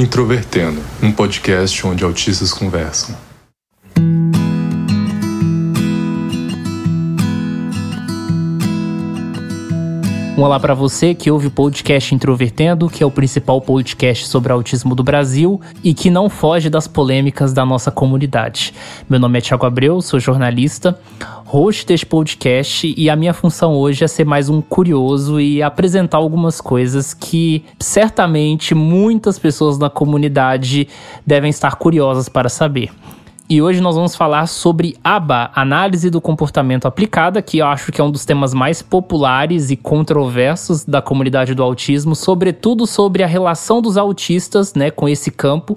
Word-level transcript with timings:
Introvertendo, 0.00 0.80
um 1.02 1.12
podcast 1.12 1.86
onde 1.86 2.02
autistas 2.02 2.54
conversam. 2.54 3.14
Um 10.38 10.42
olá 10.42 10.58
para 10.58 10.72
você 10.72 11.14
que 11.14 11.30
ouve 11.30 11.48
o 11.48 11.50
podcast 11.50 12.14
Introvertendo, 12.14 12.88
que 12.88 13.02
é 13.02 13.06
o 13.06 13.10
principal 13.10 13.60
podcast 13.60 14.26
sobre 14.26 14.50
autismo 14.50 14.94
do 14.94 15.04
Brasil 15.04 15.60
e 15.84 15.92
que 15.92 16.08
não 16.08 16.30
foge 16.30 16.70
das 16.70 16.88
polêmicas 16.88 17.52
da 17.52 17.66
nossa 17.66 17.90
comunidade. 17.90 18.72
Meu 19.06 19.20
nome 19.20 19.36
é 19.36 19.42
Thiago 19.42 19.66
Abreu, 19.66 20.00
sou 20.00 20.18
jornalista, 20.18 20.98
host 21.50 21.84
deste 21.84 22.06
podcast 22.06 22.94
e 22.96 23.10
a 23.10 23.16
minha 23.16 23.34
função 23.34 23.74
hoje 23.74 24.04
é 24.04 24.06
ser 24.06 24.24
mais 24.24 24.48
um 24.48 24.60
curioso 24.60 25.40
e 25.40 25.60
apresentar 25.60 26.18
algumas 26.18 26.60
coisas 26.60 27.12
que 27.12 27.64
certamente 27.76 28.72
muitas 28.72 29.36
pessoas 29.36 29.76
na 29.76 29.90
comunidade 29.90 30.86
devem 31.26 31.50
estar 31.50 31.74
curiosas 31.74 32.28
para 32.28 32.48
saber. 32.48 32.92
E 33.48 33.60
hoje 33.60 33.80
nós 33.80 33.96
vamos 33.96 34.14
falar 34.14 34.46
sobre 34.46 34.96
ABA, 35.02 35.50
Análise 35.52 36.08
do 36.08 36.20
Comportamento 36.20 36.86
Aplicada, 36.86 37.42
que 37.42 37.58
eu 37.58 37.66
acho 37.66 37.90
que 37.90 38.00
é 38.00 38.04
um 38.04 38.12
dos 38.12 38.24
temas 38.24 38.54
mais 38.54 38.80
populares 38.80 39.72
e 39.72 39.76
controversos 39.76 40.84
da 40.84 41.02
comunidade 41.02 41.52
do 41.52 41.64
autismo, 41.64 42.14
sobretudo 42.14 42.86
sobre 42.86 43.24
a 43.24 43.26
relação 43.26 43.82
dos 43.82 43.96
autistas 43.96 44.72
né, 44.74 44.88
com 44.88 45.08
esse 45.08 45.32
campo. 45.32 45.76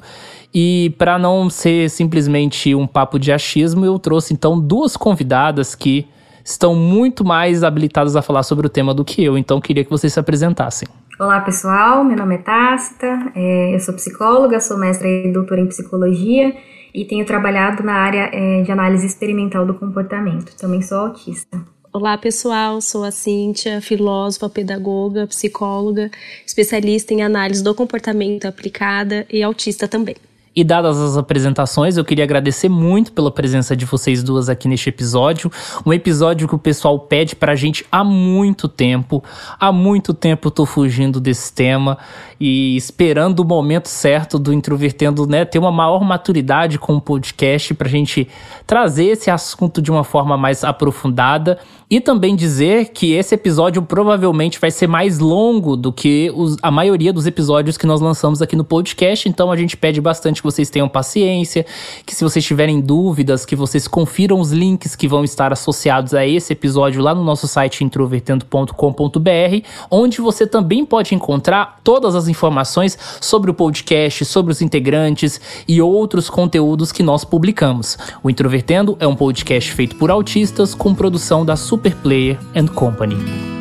E 0.53 0.93
para 0.99 1.17
não 1.17 1.49
ser 1.49 1.89
simplesmente 1.89 2.75
um 2.75 2.85
papo 2.85 3.17
de 3.17 3.31
achismo, 3.31 3.85
eu 3.85 3.97
trouxe 3.97 4.33
então 4.33 4.59
duas 4.59 4.95
convidadas 4.95 5.73
que 5.73 6.07
estão 6.45 6.75
muito 6.75 7.25
mais 7.25 7.63
habilitadas 7.63 8.15
a 8.15 8.21
falar 8.21 8.43
sobre 8.43 8.67
o 8.67 8.69
tema 8.69 8.93
do 8.93 9.03
que 9.03 9.23
eu, 9.23 9.37
então 9.37 9.59
queria 9.59 9.83
que 9.83 9.89
vocês 9.89 10.13
se 10.13 10.19
apresentassem. 10.19 10.87
Olá 11.19 11.41
pessoal, 11.41 12.03
meu 12.03 12.17
nome 12.17 12.35
é 12.35 12.37
Tácita, 12.39 13.31
é, 13.35 13.73
eu 13.73 13.79
sou 13.79 13.93
psicóloga, 13.93 14.59
sou 14.59 14.77
mestra 14.77 15.07
e 15.07 15.31
doutora 15.31 15.61
em 15.61 15.67
psicologia 15.67 16.53
e 16.93 17.05
tenho 17.05 17.25
trabalhado 17.25 17.81
na 17.81 17.93
área 17.93 18.29
é, 18.31 18.61
de 18.61 18.71
análise 18.71 19.05
experimental 19.05 19.65
do 19.65 19.73
comportamento. 19.73 20.55
Também 20.55 20.81
sou 20.81 20.99
autista. 20.99 21.59
Olá 21.91 22.17
pessoal, 22.17 22.81
sou 22.81 23.03
a 23.03 23.11
Cíntia, 23.11 23.79
filósofa, 23.79 24.49
pedagoga, 24.49 25.27
psicóloga, 25.27 26.09
especialista 26.45 27.13
em 27.13 27.21
análise 27.21 27.63
do 27.63 27.73
comportamento 27.73 28.45
aplicada 28.45 29.25
e 29.31 29.41
autista 29.41 29.87
também. 29.87 30.15
E 30.55 30.63
dadas 30.63 30.99
as 30.99 31.17
apresentações, 31.17 31.97
eu 31.97 32.05
queria 32.05 32.23
agradecer 32.23 32.69
muito 32.69 33.11
pela 33.11 33.31
presença 33.31 33.75
de 33.75 33.85
vocês 33.85 34.21
duas 34.21 34.49
aqui 34.49 34.67
neste 34.67 34.87
episódio. 34.87 35.51
Um 35.83 35.91
episódio 35.91 36.47
que 36.47 36.53
o 36.53 36.59
pessoal 36.59 36.99
pede 36.99 37.35
pra 37.35 37.55
gente 37.55 37.83
há 37.91 38.03
muito 38.03 38.67
tempo. 38.67 39.23
Há 39.59 39.71
muito 39.71 40.13
tempo 40.13 40.47
eu 40.47 40.51
tô 40.51 40.63
fugindo 40.67 41.19
desse 41.19 41.51
tema 41.51 41.97
e 42.39 42.75
esperando 42.75 43.39
o 43.39 43.45
momento 43.45 43.87
certo 43.87 44.37
do 44.37 44.53
Introvertendo, 44.53 45.25
né, 45.25 45.43
ter 45.43 45.57
uma 45.57 45.71
maior 45.71 46.03
maturidade 46.03 46.77
com 46.77 46.95
o 46.97 47.01
podcast 47.01 47.73
pra 47.73 47.89
gente 47.89 48.27
trazer 48.67 49.05
esse 49.05 49.31
assunto 49.31 49.81
de 49.81 49.89
uma 49.89 50.03
forma 50.03 50.37
mais 50.37 50.63
aprofundada 50.63 51.57
e 51.93 52.01
também 52.01 52.35
dizer 52.35 52.89
que 52.89 53.13
esse 53.13 53.35
episódio 53.35 53.79
provavelmente 53.83 54.59
vai 54.59 54.71
ser 54.71 54.87
mais 54.87 55.19
longo 55.19 55.77
do 55.77 55.93
que 55.93 56.31
os, 56.33 56.57
a 56.59 56.71
maioria 56.71 57.13
dos 57.13 57.27
episódios 57.27 57.77
que 57.77 57.85
nós 57.85 58.01
lançamos 58.01 58.41
aqui 58.41 58.55
no 58.55 58.63
podcast, 58.63 59.29
então 59.29 59.51
a 59.51 59.55
gente 59.55 59.77
pede 59.77 60.01
bastante 60.01 60.41
que 60.41 60.43
vocês 60.43 60.71
tenham 60.71 60.89
paciência, 60.89 61.63
que 62.03 62.15
se 62.15 62.23
vocês 62.23 62.43
tiverem 62.43 62.81
dúvidas, 62.81 63.45
que 63.45 63.55
vocês 63.55 63.87
confiram 63.87 64.39
os 64.39 64.51
links 64.51 64.95
que 64.95 65.07
vão 65.07 65.23
estar 65.23 65.53
associados 65.53 66.15
a 66.15 66.25
esse 66.25 66.51
episódio 66.53 66.99
lá 66.99 67.13
no 67.13 67.23
nosso 67.23 67.47
site 67.47 67.83
introvertendo.com.br, 67.83 69.67
onde 69.91 70.19
você 70.19 70.47
também 70.47 70.83
pode 70.83 71.13
encontrar 71.13 71.79
todas 71.83 72.15
as 72.15 72.27
informações 72.27 72.97
sobre 73.21 73.51
o 73.51 73.53
podcast, 73.53 74.25
sobre 74.25 74.51
os 74.51 74.63
integrantes 74.63 75.39
e 75.67 75.79
outros 75.79 76.27
conteúdos 76.27 76.91
que 76.91 77.03
nós 77.03 77.23
publicamos. 77.23 77.99
O 78.23 78.31
Introvertendo 78.31 78.97
é 78.99 79.05
um 79.05 79.15
podcast 79.15 79.71
feito 79.71 79.95
por 79.95 80.09
autistas 80.09 80.73
com 80.73 80.95
produção 80.95 81.45
da 81.45 81.55
Superplayer 81.83 82.37
and 82.55 82.69
Company. 82.75 83.52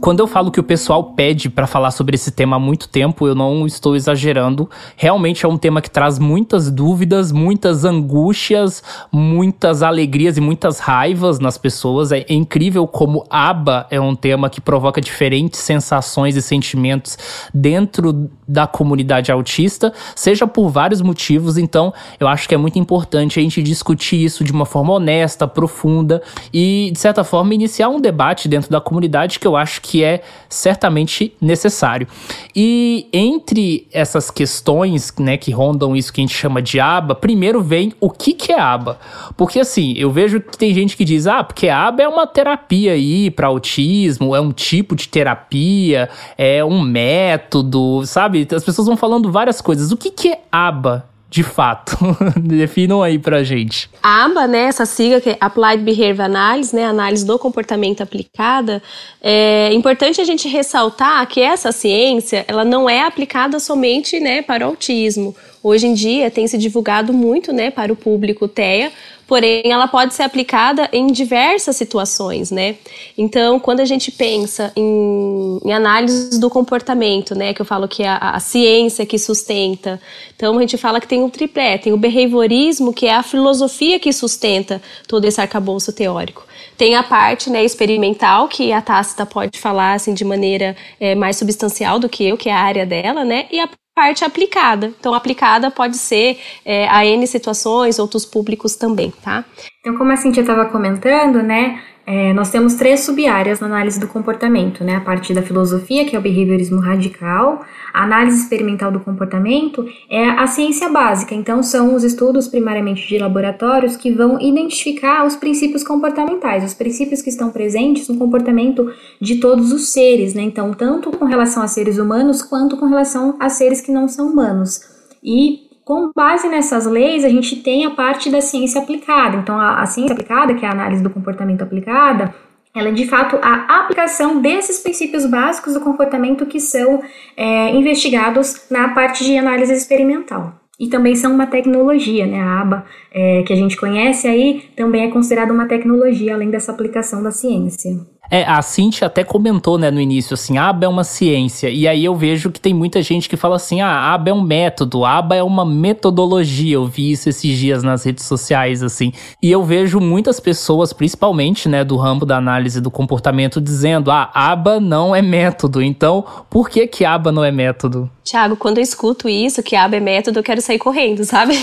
Quando 0.00 0.20
eu 0.20 0.28
falo 0.28 0.50
que 0.50 0.60
o 0.60 0.62
pessoal 0.62 1.02
pede 1.02 1.50
para 1.50 1.66
falar 1.66 1.90
sobre 1.90 2.14
esse 2.14 2.30
tema 2.30 2.56
há 2.56 2.58
muito 2.58 2.88
tempo, 2.88 3.26
eu 3.26 3.34
não 3.34 3.66
estou 3.66 3.96
exagerando. 3.96 4.70
Realmente 4.96 5.44
é 5.44 5.48
um 5.48 5.56
tema 5.56 5.80
que 5.80 5.90
traz 5.90 6.18
muitas 6.18 6.70
dúvidas, 6.70 7.32
muitas 7.32 7.84
angústias, 7.84 8.82
muitas 9.10 9.82
alegrias 9.82 10.36
e 10.36 10.40
muitas 10.40 10.78
raivas 10.78 11.40
nas 11.40 11.58
pessoas. 11.58 12.12
É 12.12 12.24
incrível 12.28 12.86
como 12.86 13.26
aba 13.28 13.86
é 13.90 14.00
um 14.00 14.14
tema 14.14 14.48
que 14.48 14.60
provoca 14.60 15.00
diferentes 15.00 15.60
sensações 15.60 16.36
e 16.36 16.42
sentimentos 16.42 17.18
dentro 17.52 18.30
da 18.46 18.66
comunidade 18.66 19.32
autista, 19.32 19.92
seja 20.14 20.46
por 20.46 20.68
vários 20.68 21.02
motivos. 21.02 21.58
Então, 21.58 21.92
eu 22.20 22.28
acho 22.28 22.48
que 22.48 22.54
é 22.54 22.58
muito 22.58 22.78
importante 22.78 23.40
a 23.40 23.42
gente 23.42 23.62
discutir 23.62 24.24
isso 24.24 24.44
de 24.44 24.52
uma 24.52 24.64
forma 24.64 24.92
honesta, 24.92 25.46
profunda 25.46 26.22
e, 26.52 26.90
de 26.92 26.98
certa 26.98 27.24
forma, 27.24 27.52
iniciar 27.52 27.88
um 27.88 28.00
debate 28.00 28.48
dentro 28.48 28.70
da 28.70 28.80
comunidade 28.80 29.40
que 29.40 29.46
eu 29.46 29.56
acho 29.56 29.82
que 29.82 29.87
que 29.88 30.04
é 30.04 30.20
certamente 30.50 31.34
necessário. 31.40 32.06
E 32.54 33.08
entre 33.10 33.88
essas 33.90 34.30
questões, 34.30 35.14
né, 35.18 35.38
que 35.38 35.50
rondam 35.50 35.96
isso 35.96 36.12
que 36.12 36.20
a 36.20 36.24
gente 36.24 36.34
chama 36.34 36.60
de 36.60 36.78
aba, 36.78 37.14
primeiro 37.14 37.62
vem 37.62 37.94
o 37.98 38.10
que 38.10 38.34
que 38.34 38.52
é 38.52 38.60
aba. 38.60 38.98
Porque 39.34 39.58
assim, 39.58 39.94
eu 39.96 40.10
vejo 40.10 40.42
que 40.42 40.58
tem 40.58 40.74
gente 40.74 40.94
que 40.94 41.06
diz: 41.06 41.26
"Ah, 41.26 41.42
porque 41.42 41.70
aba 41.70 42.02
é 42.02 42.08
uma 42.08 42.26
terapia 42.26 42.92
aí 42.92 43.30
para 43.30 43.46
autismo, 43.46 44.36
é 44.36 44.40
um 44.40 44.52
tipo 44.52 44.94
de 44.94 45.08
terapia, 45.08 46.10
é 46.36 46.62
um 46.62 46.82
método", 46.82 48.04
sabe? 48.04 48.46
As 48.54 48.64
pessoas 48.64 48.86
vão 48.86 48.96
falando 48.96 49.32
várias 49.32 49.62
coisas. 49.62 49.90
O 49.90 49.96
que 49.96 50.10
que 50.10 50.28
é 50.28 50.42
aba 50.52 51.08
de 51.30 51.42
fato? 51.42 51.96
Definam 52.40 53.02
aí 53.02 53.18
pra 53.18 53.42
gente. 53.42 53.90
A 54.02 54.24
ABA, 54.24 54.46
né, 54.46 54.62
essa 54.62 54.86
sigla 54.86 55.20
que 55.20 55.30
é 55.30 55.36
Applied 55.40 55.82
Behavior 55.82 56.22
Analysis, 56.22 56.72
né, 56.72 56.84
análise 56.84 57.24
do 57.24 57.38
comportamento 57.38 58.02
aplicada, 58.02 58.82
é 59.20 59.72
importante 59.74 60.20
a 60.20 60.24
gente 60.24 60.48
ressaltar 60.48 61.26
que 61.26 61.40
essa 61.40 61.70
ciência, 61.70 62.44
ela 62.48 62.64
não 62.64 62.88
é 62.88 63.02
aplicada 63.02 63.60
somente, 63.60 64.18
né, 64.18 64.42
para 64.42 64.64
o 64.66 64.70
autismo. 64.70 65.36
Hoje 65.62 65.86
em 65.86 65.94
dia 65.94 66.30
tem 66.30 66.46
se 66.46 66.56
divulgado 66.56 67.12
muito, 67.12 67.52
né, 67.52 67.70
para 67.70 67.92
o 67.92 67.96
público 67.96 68.48
TEA, 68.48 68.90
porém 69.28 69.70
ela 69.70 69.86
pode 69.86 70.14
ser 70.14 70.22
aplicada 70.22 70.88
em 70.90 71.06
diversas 71.08 71.76
situações, 71.76 72.50
né? 72.50 72.76
Então, 73.16 73.60
quando 73.60 73.80
a 73.80 73.84
gente 73.84 74.10
pensa 74.10 74.72
em, 74.74 75.60
em 75.62 75.72
análise 75.72 76.40
do 76.40 76.48
comportamento, 76.48 77.34
né, 77.34 77.52
que 77.52 77.60
eu 77.60 77.66
falo 77.66 77.86
que 77.86 78.02
é 78.02 78.08
a, 78.08 78.16
a, 78.16 78.40
ciência 78.40 79.04
que 79.04 79.18
sustenta, 79.18 80.00
então 80.34 80.56
a 80.56 80.60
gente 80.62 80.78
fala 80.78 80.98
que 80.98 81.06
tem 81.06 81.22
um 81.22 81.28
tripé, 81.28 81.76
tem 81.76 81.92
o 81.92 81.98
behaviorismo, 81.98 82.92
que 82.92 83.06
é 83.06 83.14
a 83.14 83.22
filosofia 83.22 84.00
que 84.00 84.10
sustenta 84.14 84.80
todo 85.06 85.26
esse 85.26 85.38
arcabouço 85.38 85.92
teórico. 85.92 86.46
Tem 86.78 86.94
a 86.94 87.02
parte 87.02 87.50
né, 87.50 87.62
experimental, 87.62 88.48
que 88.48 88.72
a 88.72 88.80
Tácita 88.80 89.26
pode 89.26 89.58
falar 89.58 89.92
assim, 89.92 90.14
de 90.14 90.24
maneira 90.24 90.74
é, 90.98 91.14
mais 91.14 91.36
substancial 91.36 91.98
do 91.98 92.08
que 92.08 92.24
eu, 92.24 92.38
que 92.38 92.48
é 92.48 92.52
a 92.52 92.60
área 92.60 92.86
dela, 92.86 93.24
né? 93.26 93.46
E 93.52 93.60
a 93.60 93.68
parte 93.98 94.24
aplicada. 94.24 94.94
Então, 95.00 95.12
aplicada 95.12 95.72
pode 95.72 95.98
ser 95.98 96.38
é, 96.64 96.88
a 96.88 97.04
N 97.04 97.26
situações, 97.26 97.98
outros 97.98 98.24
públicos 98.24 98.76
também, 98.76 99.12
tá? 99.24 99.44
Então, 99.80 99.98
como 99.98 100.12
a 100.12 100.16
Cintia 100.16 100.42
estava 100.42 100.66
comentando, 100.66 101.42
né, 101.42 101.82
é, 102.10 102.32
nós 102.32 102.48
temos 102.48 102.72
três 102.72 103.00
sub-áreas 103.00 103.60
na 103.60 103.66
análise 103.66 104.00
do 104.00 104.08
comportamento, 104.08 104.82
né? 104.82 104.96
A 104.96 105.00
parte 105.02 105.34
da 105.34 105.42
filosofia, 105.42 106.06
que 106.06 106.16
é 106.16 106.18
o 106.18 106.22
behaviorismo 106.22 106.80
radical, 106.80 107.62
a 107.92 108.02
análise 108.02 108.40
experimental 108.40 108.90
do 108.90 108.98
comportamento 108.98 109.86
é 110.08 110.24
a 110.24 110.46
ciência 110.46 110.88
básica, 110.88 111.34
então 111.34 111.62
são 111.62 111.94
os 111.94 112.02
estudos 112.02 112.48
primariamente 112.48 113.06
de 113.06 113.18
laboratórios 113.18 113.94
que 113.94 114.10
vão 114.10 114.40
identificar 114.40 115.26
os 115.26 115.36
princípios 115.36 115.84
comportamentais, 115.84 116.64
os 116.64 116.72
princípios 116.72 117.20
que 117.20 117.28
estão 117.28 117.50
presentes 117.50 118.08
no 118.08 118.16
comportamento 118.16 118.90
de 119.20 119.36
todos 119.36 119.70
os 119.70 119.90
seres, 119.90 120.32
né? 120.32 120.40
Então, 120.40 120.72
tanto 120.72 121.10
com 121.10 121.26
relação 121.26 121.62
a 121.62 121.68
seres 121.68 121.98
humanos 121.98 122.40
quanto 122.40 122.78
com 122.78 122.86
relação 122.86 123.36
a 123.38 123.50
seres 123.50 123.82
que 123.82 123.92
não 123.92 124.08
são 124.08 124.28
humanos. 124.28 124.80
E 125.22 125.67
com 125.88 126.12
base 126.14 126.46
nessas 126.50 126.84
leis, 126.84 127.24
a 127.24 127.30
gente 127.30 127.56
tem 127.56 127.86
a 127.86 127.90
parte 127.92 128.28
da 128.28 128.42
ciência 128.42 128.78
aplicada. 128.78 129.38
Então, 129.38 129.58
a, 129.58 129.80
a 129.80 129.86
ciência 129.86 130.12
aplicada, 130.12 130.52
que 130.52 130.62
é 130.62 130.68
a 130.68 130.72
análise 130.72 131.02
do 131.02 131.08
comportamento 131.08 131.62
aplicada, 131.62 132.34
ela 132.76 132.90
é 132.90 132.92
de 132.92 133.06
fato 133.06 133.38
a 133.40 133.80
aplicação 133.80 134.38
desses 134.38 134.80
princípios 134.80 135.24
básicos 135.24 135.72
do 135.72 135.80
comportamento 135.80 136.44
que 136.44 136.60
são 136.60 137.02
é, 137.34 137.70
investigados 137.74 138.66
na 138.70 138.90
parte 138.90 139.24
de 139.24 139.38
análise 139.38 139.72
experimental. 139.72 140.52
E 140.78 140.88
também 140.88 141.16
são 141.16 141.32
uma 141.32 141.46
tecnologia, 141.46 142.26
né? 142.26 142.38
A 142.38 142.60
aba 142.60 142.84
é, 143.10 143.42
que 143.44 143.52
a 143.54 143.56
gente 143.56 143.74
conhece 143.74 144.28
aí 144.28 144.64
também 144.76 145.04
é 145.06 145.10
considerada 145.10 145.54
uma 145.54 145.66
tecnologia, 145.66 146.34
além 146.34 146.50
dessa 146.50 146.70
aplicação 146.70 147.22
da 147.22 147.30
ciência. 147.30 147.92
É, 148.30 148.44
a 148.44 148.60
Cintia 148.60 149.06
até 149.06 149.24
comentou, 149.24 149.78
né, 149.78 149.90
no 149.90 150.00
início, 150.00 150.34
assim, 150.34 150.58
aba 150.58 150.84
é 150.84 150.88
uma 150.88 151.04
ciência. 151.04 151.70
E 151.70 151.88
aí 151.88 152.04
eu 152.04 152.14
vejo 152.14 152.50
que 152.50 152.60
tem 152.60 152.74
muita 152.74 153.00
gente 153.00 153.28
que 153.28 153.36
fala 153.36 153.56
assim, 153.56 153.80
ah, 153.80 154.12
aba 154.12 154.30
é 154.30 154.32
um 154.32 154.42
método, 154.42 155.04
aba 155.04 155.34
é 155.34 155.42
uma 155.42 155.64
metodologia. 155.64 156.74
Eu 156.74 156.86
vi 156.86 157.12
isso 157.12 157.28
esses 157.28 157.58
dias 157.58 157.82
nas 157.82 158.04
redes 158.04 158.24
sociais, 158.24 158.82
assim. 158.82 159.12
E 159.42 159.50
eu 159.50 159.64
vejo 159.64 159.98
muitas 159.98 160.38
pessoas, 160.38 160.92
principalmente, 160.92 161.68
né, 161.68 161.82
do 161.82 161.96
ramo 161.96 162.26
da 162.26 162.36
análise 162.36 162.80
do 162.80 162.90
comportamento, 162.90 163.60
dizendo, 163.60 164.10
ah, 164.10 164.30
aba 164.34 164.78
não 164.78 165.14
é 165.14 165.22
método. 165.22 165.82
Então, 165.82 166.24
por 166.50 166.68
que 166.68 166.86
que 166.86 167.04
aba 167.06 167.32
não 167.32 167.42
é 167.42 167.50
método? 167.50 168.10
Tiago, 168.28 168.56
quando 168.56 168.76
eu 168.76 168.82
escuto 168.82 169.26
isso, 169.26 169.62
que 169.62 169.74
aba 169.74 169.96
é 169.96 170.00
método, 170.00 170.38
eu 170.38 170.42
quero 170.42 170.60
sair 170.60 170.78
correndo, 170.78 171.24
sabe? 171.24 171.54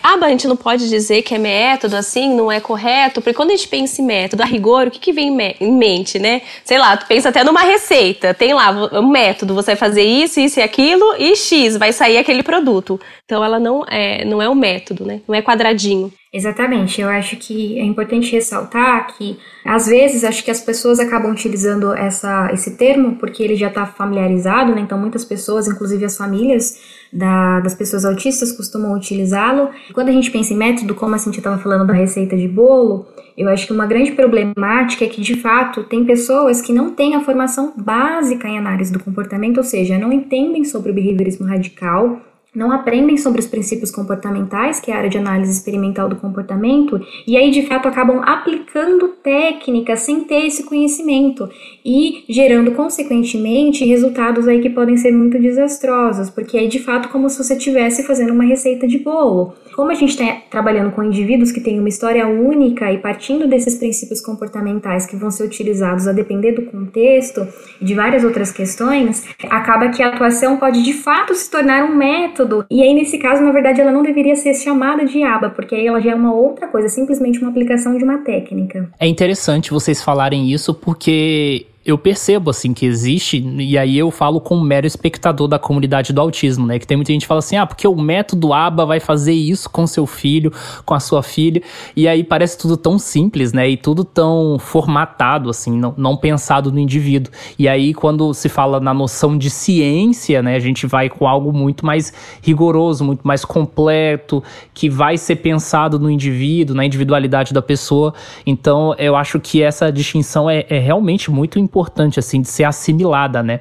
aba 0.00 0.26
a 0.26 0.28
gente 0.28 0.46
não 0.46 0.56
pode 0.56 0.88
dizer 0.88 1.22
que 1.22 1.34
é 1.34 1.38
método, 1.38 1.96
assim, 1.96 2.36
não 2.36 2.52
é 2.52 2.60
correto, 2.60 3.20
porque 3.20 3.34
quando 3.34 3.50
a 3.50 3.56
gente 3.56 3.66
pensa 3.66 4.00
em 4.00 4.04
método, 4.04 4.44
a 4.44 4.46
rigor, 4.46 4.86
o 4.86 4.90
que, 4.92 5.00
que 5.00 5.12
vem 5.12 5.36
em 5.60 5.72
né? 6.18 6.42
Sei 6.64 6.78
lá, 6.78 6.96
tu 6.96 7.06
pensa 7.06 7.28
até 7.28 7.42
numa 7.44 7.62
receita, 7.62 8.34
tem 8.34 8.52
lá 8.52 8.70
um 9.00 9.08
método, 9.08 9.54
você 9.54 9.72
vai 9.72 9.76
fazer 9.76 10.02
isso, 10.02 10.40
isso 10.40 10.60
e 10.60 10.62
aquilo, 10.62 11.14
e 11.18 11.34
X, 11.34 11.76
vai 11.76 11.92
sair 11.92 12.18
aquele 12.18 12.42
produto. 12.42 13.00
Então 13.24 13.44
ela 13.44 13.58
não 13.58 13.84
é, 13.88 14.24
não 14.24 14.40
é 14.40 14.48
um 14.48 14.54
método, 14.54 15.04
né? 15.04 15.20
Não 15.26 15.34
é 15.34 15.42
quadradinho. 15.42 16.12
Exatamente, 16.32 17.00
eu 17.00 17.08
acho 17.08 17.36
que 17.36 17.78
é 17.78 17.84
importante 17.84 18.32
ressaltar 18.32 19.16
que 19.16 19.38
às 19.64 19.86
vezes 19.86 20.24
acho 20.24 20.44
que 20.44 20.50
as 20.50 20.60
pessoas 20.60 21.00
acabam 21.00 21.32
utilizando 21.32 21.94
essa, 21.94 22.50
esse 22.52 22.76
termo 22.76 23.16
porque 23.16 23.42
ele 23.42 23.56
já 23.56 23.68
está 23.68 23.86
familiarizado, 23.86 24.74
né? 24.74 24.82
Então 24.82 24.98
muitas 24.98 25.24
pessoas, 25.24 25.66
inclusive 25.66 26.04
as 26.04 26.18
famílias 26.18 26.78
da, 27.12 27.60
das 27.60 27.74
pessoas 27.74 28.04
autistas, 28.04 28.52
costumam 28.52 28.94
utilizá-lo. 28.94 29.70
Quando 29.92 30.08
a 30.08 30.12
gente 30.12 30.30
pensa 30.30 30.52
em 30.52 30.56
método, 30.56 30.94
como 30.94 31.14
a 31.14 31.18
Cintia 31.18 31.40
estava 31.40 31.58
falando 31.58 31.86
da 31.86 31.92
receita 31.92 32.36
de 32.36 32.48
bolo, 32.48 33.06
eu 33.36 33.48
acho 33.48 33.66
que 33.66 33.72
uma 33.72 33.86
grande 33.86 34.12
problemática 34.12 35.04
é 35.04 35.08
que 35.08 35.20
de 35.20 35.36
fato 35.36 35.84
tem 35.84 36.04
pessoas 36.04 36.60
que 36.60 36.72
não 36.72 36.90
têm 36.90 37.14
a 37.14 37.20
formação 37.20 37.72
básica 37.76 38.48
em 38.48 38.58
análise 38.58 38.92
do 38.92 39.02
comportamento, 39.02 39.58
ou 39.58 39.64
seja, 39.64 39.98
não 39.98 40.12
entendem 40.12 40.64
sobre 40.64 40.90
o 40.90 40.94
behaviorismo 40.94 41.46
radical 41.46 42.20
não 42.54 42.72
aprendem 42.72 43.16
sobre 43.16 43.40
os 43.40 43.46
princípios 43.46 43.90
comportamentais, 43.90 44.80
que 44.80 44.90
é 44.90 44.94
a 44.94 44.98
área 44.98 45.10
de 45.10 45.18
análise 45.18 45.52
experimental 45.52 46.08
do 46.08 46.16
comportamento, 46.16 47.00
e 47.26 47.36
aí 47.36 47.50
de 47.50 47.62
fato 47.62 47.86
acabam 47.88 48.22
aplicando 48.24 49.08
técnicas 49.22 50.00
sem 50.00 50.20
ter 50.20 50.46
esse 50.46 50.64
conhecimento 50.64 51.48
e 51.84 52.24
gerando 52.28 52.72
consequentemente 52.72 53.84
resultados 53.84 54.48
aí 54.48 54.60
que 54.60 54.70
podem 54.70 54.96
ser 54.96 55.12
muito 55.12 55.38
desastrosos, 55.38 56.30
porque 56.30 56.56
é 56.56 56.66
de 56.66 56.78
fato 56.78 57.08
como 57.10 57.28
se 57.28 57.42
você 57.42 57.54
estivesse 57.54 58.02
fazendo 58.06 58.32
uma 58.32 58.44
receita 58.44 58.86
de 58.86 58.98
bolo. 58.98 59.54
Como 59.76 59.92
a 59.92 59.94
gente 59.94 60.10
está 60.10 60.24
trabalhando 60.50 60.90
com 60.90 61.04
indivíduos 61.04 61.52
que 61.52 61.60
têm 61.60 61.78
uma 61.78 61.88
história 61.88 62.26
única 62.26 62.92
e 62.92 62.98
partindo 62.98 63.46
desses 63.46 63.76
princípios 63.76 64.20
comportamentais 64.20 65.06
que 65.06 65.14
vão 65.14 65.30
ser 65.30 65.44
utilizados 65.44 66.08
a 66.08 66.12
depender 66.12 66.50
do 66.50 66.62
contexto 66.62 67.46
e 67.80 67.84
de 67.84 67.94
várias 67.94 68.24
outras 68.24 68.50
questões, 68.50 69.24
acaba 69.48 69.90
que 69.90 70.02
a 70.02 70.08
atuação 70.08 70.56
pode 70.56 70.82
de 70.82 70.94
fato 70.94 71.32
se 71.34 71.48
tornar 71.48 71.84
um 71.84 71.94
método. 71.94 72.37
E 72.70 72.82
aí, 72.82 72.94
nesse 72.94 73.18
caso, 73.18 73.42
na 73.42 73.52
verdade, 73.52 73.80
ela 73.80 73.92
não 73.92 74.02
deveria 74.02 74.36
ser 74.36 74.54
chamada 74.54 75.04
de 75.04 75.22
aba, 75.22 75.50
porque 75.50 75.74
aí 75.74 75.86
ela 75.86 76.00
já 76.00 76.12
é 76.12 76.14
uma 76.14 76.32
outra 76.32 76.66
coisa, 76.68 76.88
simplesmente 76.88 77.38
uma 77.40 77.50
aplicação 77.50 77.96
de 77.96 78.04
uma 78.04 78.18
técnica. 78.18 78.90
É 78.98 79.06
interessante 79.06 79.70
vocês 79.70 80.02
falarem 80.02 80.50
isso 80.50 80.74
porque 80.74 81.66
eu 81.88 81.96
percebo, 81.96 82.50
assim, 82.50 82.74
que 82.74 82.84
existe, 82.84 83.42
e 83.58 83.78
aí 83.78 83.96
eu 83.96 84.10
falo 84.10 84.42
como 84.42 84.62
mero 84.62 84.86
espectador 84.86 85.48
da 85.48 85.58
comunidade 85.58 86.12
do 86.12 86.20
autismo, 86.20 86.66
né? 86.66 86.78
Que 86.78 86.86
tem 86.86 86.98
muita 86.98 87.14
gente 87.14 87.22
que 87.22 87.26
fala 87.26 87.38
assim, 87.38 87.56
ah, 87.56 87.64
porque 87.64 87.88
o 87.88 87.96
método 87.96 88.52
ABA 88.52 88.84
vai 88.84 89.00
fazer 89.00 89.32
isso 89.32 89.70
com 89.70 89.86
seu 89.86 90.04
filho, 90.04 90.52
com 90.84 90.92
a 90.92 91.00
sua 91.00 91.22
filha, 91.22 91.62
e 91.96 92.06
aí 92.06 92.22
parece 92.22 92.58
tudo 92.58 92.76
tão 92.76 92.98
simples, 92.98 93.54
né? 93.54 93.70
E 93.70 93.74
tudo 93.78 94.04
tão 94.04 94.58
formatado, 94.58 95.48
assim, 95.48 95.78
não, 95.78 95.94
não 95.96 96.14
pensado 96.14 96.70
no 96.70 96.78
indivíduo. 96.78 97.32
E 97.58 97.66
aí, 97.66 97.94
quando 97.94 98.34
se 98.34 98.50
fala 98.50 98.78
na 98.78 98.92
noção 98.92 99.38
de 99.38 99.48
ciência, 99.48 100.42
né? 100.42 100.56
A 100.56 100.60
gente 100.60 100.86
vai 100.86 101.08
com 101.08 101.26
algo 101.26 101.54
muito 101.54 101.86
mais 101.86 102.12
rigoroso, 102.42 103.02
muito 103.02 103.26
mais 103.26 103.46
completo, 103.46 104.44
que 104.74 104.90
vai 104.90 105.16
ser 105.16 105.36
pensado 105.36 105.98
no 105.98 106.10
indivíduo, 106.10 106.76
na 106.76 106.84
individualidade 106.84 107.54
da 107.54 107.62
pessoa. 107.62 108.12
Então, 108.44 108.94
eu 108.98 109.16
acho 109.16 109.40
que 109.40 109.62
essa 109.62 109.90
distinção 109.90 110.50
é, 110.50 110.66
é 110.68 110.78
realmente 110.78 111.30
muito 111.30 111.58
importante 111.58 111.77
importante 111.78 112.18
assim 112.18 112.40
de 112.40 112.48
ser 112.48 112.64
assimilada, 112.64 113.42
né? 113.42 113.60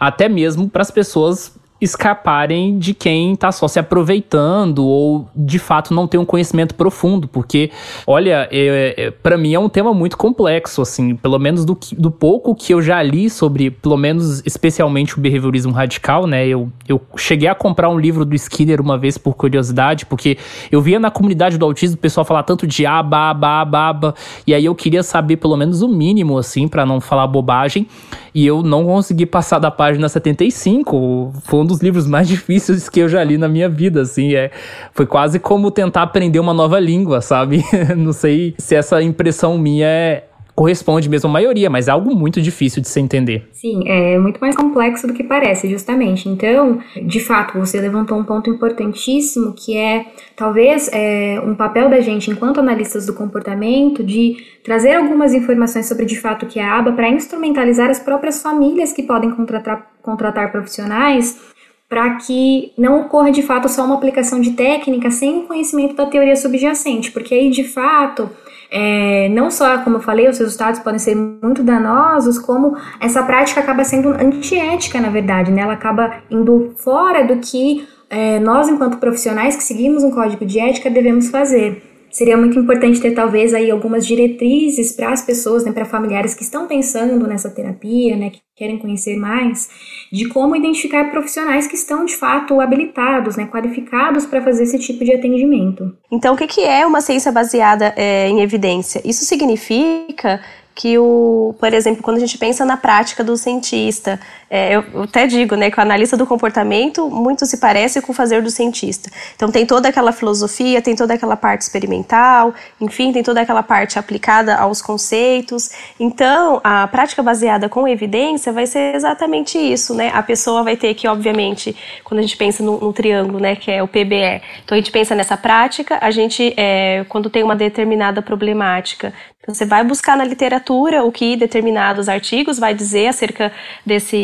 Até 0.00 0.28
mesmo 0.28 0.68
para 0.68 0.82
as 0.82 0.90
pessoas 0.90 1.56
escaparem 1.82 2.78
de 2.78 2.94
quem 2.94 3.32
está 3.32 3.50
só 3.50 3.66
se 3.66 3.76
aproveitando 3.76 4.86
ou 4.86 5.28
de 5.34 5.58
fato 5.58 5.92
não 5.92 6.06
tem 6.06 6.18
um 6.18 6.24
conhecimento 6.24 6.76
profundo, 6.76 7.26
porque 7.26 7.72
olha, 8.06 8.48
é, 8.52 8.94
é, 8.96 9.10
para 9.10 9.36
mim 9.36 9.52
é 9.52 9.58
um 9.58 9.68
tema 9.68 9.92
muito 9.92 10.16
complexo, 10.16 10.80
assim, 10.80 11.16
pelo 11.16 11.40
menos 11.40 11.64
do, 11.64 11.76
do 11.98 12.08
pouco 12.08 12.54
que 12.54 12.72
eu 12.72 12.80
já 12.80 13.02
li 13.02 13.28
sobre, 13.28 13.68
pelo 13.68 13.96
menos 13.96 14.40
especialmente 14.46 15.18
o 15.18 15.20
behaviorismo 15.20 15.72
radical, 15.72 16.24
né? 16.24 16.46
Eu, 16.46 16.70
eu 16.88 17.02
cheguei 17.16 17.48
a 17.48 17.54
comprar 17.54 17.88
um 17.88 17.98
livro 17.98 18.24
do 18.24 18.36
Skinner 18.36 18.80
uma 18.80 18.96
vez 18.96 19.18
por 19.18 19.34
curiosidade, 19.34 20.06
porque 20.06 20.38
eu 20.70 20.80
via 20.80 21.00
na 21.00 21.10
comunidade 21.10 21.58
do 21.58 21.64
autismo 21.64 21.96
o 21.96 21.98
pessoal 21.98 22.24
falar 22.24 22.44
tanto 22.44 22.64
de 22.64 22.86
aba, 22.86 23.30
aba, 23.30 23.60
aba, 23.60 23.88
aba, 23.88 24.14
e 24.46 24.54
aí 24.54 24.64
eu 24.64 24.74
queria 24.76 25.02
saber 25.02 25.38
pelo 25.38 25.56
menos 25.56 25.82
o 25.82 25.88
mínimo, 25.88 26.38
assim, 26.38 26.68
para 26.68 26.86
não 26.86 27.00
falar 27.00 27.26
bobagem, 27.26 27.88
e 28.32 28.46
eu 28.46 28.62
não 28.62 28.84
consegui 28.84 29.26
passar 29.26 29.58
da 29.58 29.70
página 29.70 30.08
75, 30.08 31.32
foi 31.42 31.60
um 31.60 31.71
dos 31.72 31.82
livros 31.82 32.06
mais 32.06 32.28
difíceis 32.28 32.88
que 32.88 33.00
eu 33.00 33.08
já 33.08 33.22
li 33.24 33.36
na 33.36 33.48
minha 33.48 33.68
vida, 33.68 34.02
assim, 34.02 34.34
é, 34.34 34.50
foi 34.92 35.06
quase 35.06 35.38
como 35.38 35.70
tentar 35.70 36.02
aprender 36.02 36.38
uma 36.38 36.54
nova 36.54 36.78
língua, 36.78 37.20
sabe? 37.20 37.64
Não 37.96 38.12
sei 38.12 38.54
se 38.58 38.74
essa 38.74 39.02
impressão 39.02 39.58
minha 39.58 39.86
é, 39.86 40.24
corresponde 40.54 41.08
mesmo 41.08 41.28
à 41.30 41.32
maioria, 41.32 41.70
mas 41.70 41.88
é 41.88 41.90
algo 41.90 42.14
muito 42.14 42.40
difícil 42.40 42.82
de 42.82 42.88
se 42.88 43.00
entender. 43.00 43.48
Sim, 43.52 43.82
é 43.86 44.18
muito 44.18 44.38
mais 44.38 44.54
complexo 44.54 45.06
do 45.06 45.14
que 45.14 45.24
parece, 45.24 45.68
justamente. 45.68 46.28
Então, 46.28 46.78
de 47.06 47.20
fato, 47.20 47.58
você 47.58 47.80
levantou 47.80 48.18
um 48.18 48.24
ponto 48.24 48.50
importantíssimo 48.50 49.54
que 49.54 49.76
é 49.76 50.06
talvez 50.36 50.90
é, 50.92 51.40
um 51.44 51.54
papel 51.54 51.88
da 51.88 52.00
gente, 52.00 52.30
enquanto 52.30 52.60
analistas 52.60 53.06
do 53.06 53.14
comportamento, 53.14 54.04
de 54.04 54.36
trazer 54.62 54.94
algumas 54.94 55.32
informações 55.32 55.86
sobre 55.86 56.04
de 56.04 56.20
fato 56.20 56.44
o 56.44 56.48
que 56.48 56.58
é 56.58 56.64
a 56.64 56.78
aba 56.78 56.92
para 56.92 57.08
instrumentalizar 57.08 57.90
as 57.90 57.98
próprias 57.98 58.42
famílias 58.42 58.92
que 58.92 59.02
podem 59.02 59.30
contratar, 59.30 59.90
contratar 60.02 60.52
profissionais 60.52 61.52
para 61.92 62.14
que 62.14 62.72
não 62.78 63.02
ocorra 63.02 63.30
de 63.30 63.42
fato 63.42 63.68
só 63.68 63.84
uma 63.84 63.96
aplicação 63.96 64.40
de 64.40 64.52
técnica 64.52 65.10
sem 65.10 65.40
o 65.40 65.42
conhecimento 65.42 65.94
da 65.94 66.06
teoria 66.06 66.34
subjacente, 66.34 67.12
porque 67.12 67.34
aí 67.34 67.50
de 67.50 67.64
fato 67.64 68.30
é, 68.70 69.28
não 69.28 69.50
só, 69.50 69.76
como 69.80 69.96
eu 69.96 70.00
falei, 70.00 70.26
os 70.26 70.38
resultados 70.38 70.80
podem 70.80 70.98
ser 70.98 71.14
muito 71.14 71.62
danosos, 71.62 72.38
como 72.38 72.74
essa 72.98 73.22
prática 73.22 73.60
acaba 73.60 73.84
sendo 73.84 74.08
antiética, 74.08 75.02
na 75.02 75.10
verdade, 75.10 75.52
né? 75.52 75.60
Ela 75.60 75.74
acaba 75.74 76.14
indo 76.30 76.72
fora 76.78 77.26
do 77.26 77.36
que 77.36 77.86
é, 78.08 78.40
nós, 78.40 78.70
enquanto 78.70 78.96
profissionais 78.96 79.54
que 79.54 79.62
seguimos 79.62 80.02
um 80.02 80.10
código 80.10 80.46
de 80.46 80.58
ética, 80.58 80.88
devemos 80.88 81.28
fazer 81.28 81.91
seria 82.12 82.36
muito 82.36 82.58
importante 82.58 83.00
ter 83.00 83.12
talvez 83.12 83.54
aí 83.54 83.70
algumas 83.70 84.06
diretrizes 84.06 84.92
para 84.92 85.10
as 85.10 85.22
pessoas, 85.22 85.64
né, 85.64 85.72
para 85.72 85.84
familiares 85.84 86.34
que 86.34 86.42
estão 86.42 86.68
pensando 86.68 87.26
nessa 87.26 87.50
terapia, 87.50 88.16
né, 88.16 88.30
que 88.30 88.40
querem 88.54 88.78
conhecer 88.78 89.16
mais, 89.16 89.68
de 90.12 90.28
como 90.28 90.54
identificar 90.54 91.10
profissionais 91.10 91.66
que 91.66 91.74
estão 91.74 92.04
de 92.04 92.14
fato 92.14 92.60
habilitados, 92.60 93.36
né, 93.36 93.46
qualificados 93.46 94.26
para 94.26 94.42
fazer 94.42 94.64
esse 94.64 94.78
tipo 94.78 95.04
de 95.04 95.14
atendimento. 95.14 95.96
Então, 96.12 96.34
o 96.34 96.36
que 96.36 96.60
é 96.60 96.86
uma 96.86 97.00
ciência 97.00 97.32
baseada 97.32 97.94
é, 97.96 98.28
em 98.28 98.40
evidência? 98.40 99.00
Isso 99.04 99.24
significa 99.24 100.40
que 100.74 100.98
o, 100.98 101.54
por 101.58 101.72
exemplo, 101.72 102.02
quando 102.02 102.16
a 102.16 102.20
gente 102.20 102.38
pensa 102.38 102.64
na 102.64 102.76
prática 102.76 103.22
do 103.22 103.36
cientista, 103.36 104.18
é, 104.54 104.76
eu 104.76 105.04
até 105.04 105.26
digo, 105.26 105.56
né, 105.56 105.70
que 105.70 105.78
o 105.78 105.80
analista 105.80 106.14
do 106.14 106.26
comportamento 106.26 107.08
muito 107.08 107.46
se 107.46 107.56
parece 107.56 108.02
com 108.02 108.12
o 108.12 108.14
fazer 108.14 108.42
do 108.42 108.50
cientista. 108.50 109.10
Então 109.34 109.50
tem 109.50 109.64
toda 109.64 109.88
aquela 109.88 110.12
filosofia, 110.12 110.82
tem 110.82 110.94
toda 110.94 111.14
aquela 111.14 111.36
parte 111.36 111.62
experimental, 111.62 112.52
enfim, 112.78 113.14
tem 113.14 113.22
toda 113.22 113.40
aquela 113.40 113.62
parte 113.62 113.98
aplicada 113.98 114.54
aos 114.56 114.82
conceitos. 114.82 115.70
Então, 115.98 116.60
a 116.62 116.86
prática 116.86 117.22
baseada 117.22 117.66
com 117.66 117.88
evidência 117.88 118.52
vai 118.52 118.66
ser 118.66 118.94
exatamente 118.94 119.56
isso, 119.56 119.94
né? 119.94 120.10
A 120.12 120.22
pessoa 120.22 120.62
vai 120.62 120.76
ter 120.76 120.92
que, 120.92 121.08
obviamente, 121.08 121.74
quando 122.04 122.18
a 122.18 122.22
gente 122.22 122.36
pensa 122.36 122.62
no, 122.62 122.78
no 122.78 122.92
triângulo, 122.92 123.40
né, 123.40 123.56
que 123.56 123.70
é 123.70 123.82
o 123.82 123.88
PBE, 123.88 124.42
então 124.62 124.76
a 124.76 124.76
gente 124.76 124.90
pensa 124.90 125.14
nessa 125.14 125.34
prática, 125.34 125.96
a 125.98 126.10
gente, 126.10 126.52
é, 126.58 127.06
quando 127.08 127.30
tem 127.30 127.42
uma 127.42 127.56
determinada 127.56 128.20
problemática, 128.20 129.14
então, 129.42 129.52
você 129.52 129.64
vai 129.64 129.82
buscar 129.82 130.16
na 130.16 130.22
literatura 130.22 131.02
o 131.02 131.10
que 131.10 131.36
determinados 131.36 132.08
artigos 132.08 132.60
vai 132.60 132.72
dizer 132.72 133.08
acerca 133.08 133.50
desse, 133.84 134.16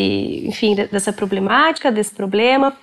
enfim, 0.47 0.75
dessa 0.75 1.13
problemática, 1.13 1.91
desse 1.91 2.15
problema. 2.15 2.77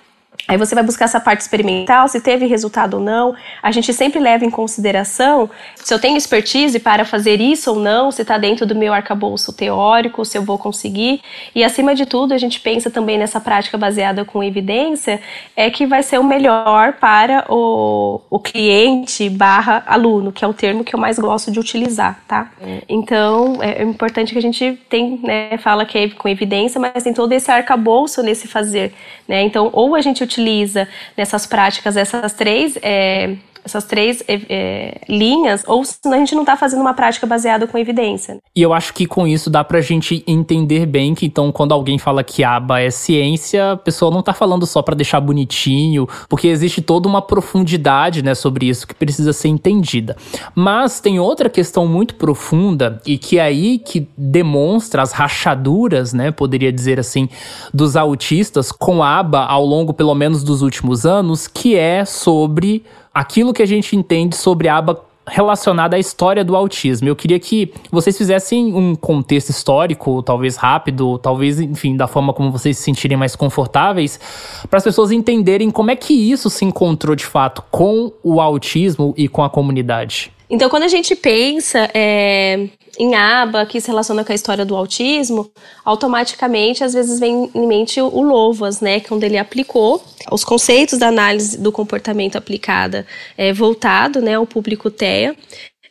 Aí 0.48 0.56
você 0.56 0.74
vai 0.74 0.84
buscar 0.84 1.06
essa 1.06 1.18
parte 1.18 1.40
experimental, 1.40 2.06
se 2.08 2.20
teve 2.20 2.46
resultado 2.46 2.94
ou 2.94 3.00
não. 3.00 3.34
A 3.62 3.70
gente 3.70 3.92
sempre 3.92 4.20
leva 4.20 4.44
em 4.44 4.50
consideração 4.50 5.50
se 5.74 5.92
eu 5.92 5.98
tenho 5.98 6.16
expertise 6.16 6.78
para 6.78 7.04
fazer 7.04 7.40
isso 7.40 7.72
ou 7.72 7.78
não, 7.78 8.10
se 8.10 8.22
está 8.22 8.38
dentro 8.38 8.66
do 8.66 8.74
meu 8.74 8.92
arcabouço 8.92 9.52
teórico, 9.52 10.24
se 10.24 10.38
eu 10.38 10.42
vou 10.42 10.58
conseguir. 10.58 11.20
E 11.54 11.64
acima 11.64 11.94
de 11.94 12.06
tudo, 12.06 12.34
a 12.34 12.38
gente 12.38 12.60
pensa 12.60 12.90
também 12.90 13.18
nessa 13.18 13.40
prática 13.40 13.76
baseada 13.76 14.24
com 14.24 14.42
evidência, 14.42 15.20
é 15.56 15.70
que 15.70 15.86
vai 15.86 16.02
ser 16.02 16.18
o 16.18 16.24
melhor 16.24 16.94
para 16.94 17.44
o, 17.48 18.20
o 18.30 18.38
cliente 18.38 19.28
barra 19.28 19.82
aluno, 19.86 20.32
que 20.32 20.44
é 20.44 20.48
o 20.48 20.54
termo 20.54 20.84
que 20.84 20.94
eu 20.94 20.98
mais 20.98 21.18
gosto 21.18 21.50
de 21.50 21.58
utilizar, 21.58 22.20
tá? 22.26 22.50
Então, 22.88 23.58
é 23.62 23.82
importante 23.82 24.32
que 24.32 24.38
a 24.38 24.42
gente 24.42 24.78
tem, 24.88 25.20
né, 25.22 25.58
fala 25.58 25.84
que 25.84 25.98
é 25.98 26.08
com 26.08 26.28
evidência, 26.28 26.80
mas 26.80 27.02
tem 27.02 27.12
todo 27.12 27.32
esse 27.32 27.50
arcabouço 27.50 28.22
nesse 28.22 28.46
fazer, 28.48 28.92
né? 29.26 29.42
Então, 29.42 29.70
ou 29.72 29.94
a 29.94 30.00
gente 30.00 30.25
utiliza 30.26 30.86
nessas 31.16 31.46
práticas 31.46 31.96
essas 31.96 32.32
três 32.34 32.76
é, 32.82 33.36
essas 33.66 33.84
três 33.84 34.22
é, 34.28 35.00
linhas, 35.08 35.64
ou 35.66 35.84
senão 35.84 36.14
a 36.16 36.18
gente 36.18 36.34
não 36.34 36.42
está 36.42 36.56
fazendo 36.56 36.80
uma 36.80 36.94
prática 36.94 37.26
baseada 37.26 37.66
com 37.66 37.76
evidência. 37.76 38.38
E 38.54 38.62
eu 38.62 38.72
acho 38.72 38.94
que 38.94 39.06
com 39.06 39.26
isso 39.26 39.50
dá 39.50 39.64
para 39.64 39.78
a 39.78 39.82
gente 39.82 40.22
entender 40.26 40.86
bem 40.86 41.14
que 41.14 41.26
então 41.26 41.50
quando 41.50 41.72
alguém 41.72 41.98
fala 41.98 42.22
que 42.22 42.44
aba 42.44 42.80
é 42.80 42.90
ciência, 42.90 43.72
a 43.72 43.76
pessoa 43.76 44.10
não 44.10 44.20
está 44.20 44.32
falando 44.32 44.64
só 44.66 44.80
para 44.82 44.94
deixar 44.94 45.20
bonitinho, 45.20 46.08
porque 46.28 46.46
existe 46.46 46.80
toda 46.80 47.08
uma 47.08 47.20
profundidade, 47.20 48.22
né, 48.22 48.36
sobre 48.36 48.68
isso 48.68 48.86
que 48.86 48.94
precisa 48.94 49.32
ser 49.32 49.48
entendida. 49.48 50.16
Mas 50.54 51.00
tem 51.00 51.18
outra 51.18 51.50
questão 51.50 51.88
muito 51.88 52.14
profunda 52.14 53.02
e 53.04 53.18
que 53.18 53.38
é 53.38 53.42
aí 53.42 53.78
que 53.80 54.08
demonstra 54.16 55.02
as 55.02 55.10
rachaduras, 55.10 56.12
né, 56.12 56.30
poderia 56.30 56.72
dizer 56.72 57.00
assim, 57.00 57.28
dos 57.74 57.96
autistas 57.96 58.70
com 58.70 59.02
aba 59.02 59.44
ao 59.44 59.66
longo 59.66 59.92
pelo 59.92 60.14
menos 60.14 60.44
dos 60.44 60.62
últimos 60.62 61.04
anos, 61.04 61.48
que 61.48 61.74
é 61.74 62.04
sobre 62.04 62.84
aquilo 63.16 63.54
que 63.54 63.62
a 63.62 63.66
gente 63.66 63.96
entende 63.96 64.36
sobre 64.36 64.68
a 64.68 64.76
aba 64.76 65.02
relacionada 65.26 65.96
à 65.96 65.98
história 65.98 66.44
do 66.44 66.54
autismo. 66.54 67.08
Eu 67.08 67.16
queria 67.16 67.40
que 67.40 67.72
vocês 67.90 68.16
fizessem 68.16 68.74
um 68.74 68.94
contexto 68.94 69.48
histórico, 69.48 70.22
talvez 70.22 70.56
rápido, 70.56 71.18
talvez, 71.18 71.58
enfim, 71.58 71.96
da 71.96 72.06
forma 72.06 72.34
como 72.34 72.52
vocês 72.52 72.76
se 72.76 72.84
sentirem 72.84 73.16
mais 73.16 73.34
confortáveis, 73.34 74.20
para 74.68 74.76
as 74.76 74.84
pessoas 74.84 75.10
entenderem 75.10 75.70
como 75.70 75.90
é 75.90 75.96
que 75.96 76.12
isso 76.12 76.50
se 76.50 76.64
encontrou 76.64 77.16
de 77.16 77.24
fato 77.24 77.64
com 77.70 78.12
o 78.22 78.38
autismo 78.38 79.14
e 79.16 79.28
com 79.28 79.42
a 79.42 79.48
comunidade. 79.48 80.30
Então, 80.48 80.70
quando 80.70 80.84
a 80.84 80.88
gente 80.88 81.16
pensa 81.16 81.90
é, 81.92 82.68
em 82.98 83.14
aba 83.14 83.66
que 83.66 83.80
se 83.80 83.88
relaciona 83.88 84.24
com 84.24 84.32
a 84.32 84.34
história 84.34 84.64
do 84.64 84.76
autismo, 84.76 85.50
automaticamente 85.84 86.84
às 86.84 86.94
vezes 86.94 87.18
vem 87.18 87.50
em 87.54 87.66
mente 87.66 88.00
o 88.00 88.22
Lovas, 88.22 88.80
né, 88.80 89.00
que 89.00 89.12
é 89.12 89.16
onde 89.16 89.26
ele 89.26 89.38
aplicou 89.38 90.02
os 90.30 90.44
conceitos 90.44 90.98
da 90.98 91.08
análise 91.08 91.58
do 91.58 91.72
comportamento 91.72 92.36
aplicada 92.36 93.06
é, 93.36 93.52
voltado 93.52 94.20
né, 94.20 94.34
ao 94.34 94.46
público 94.46 94.90
TEA, 94.90 95.36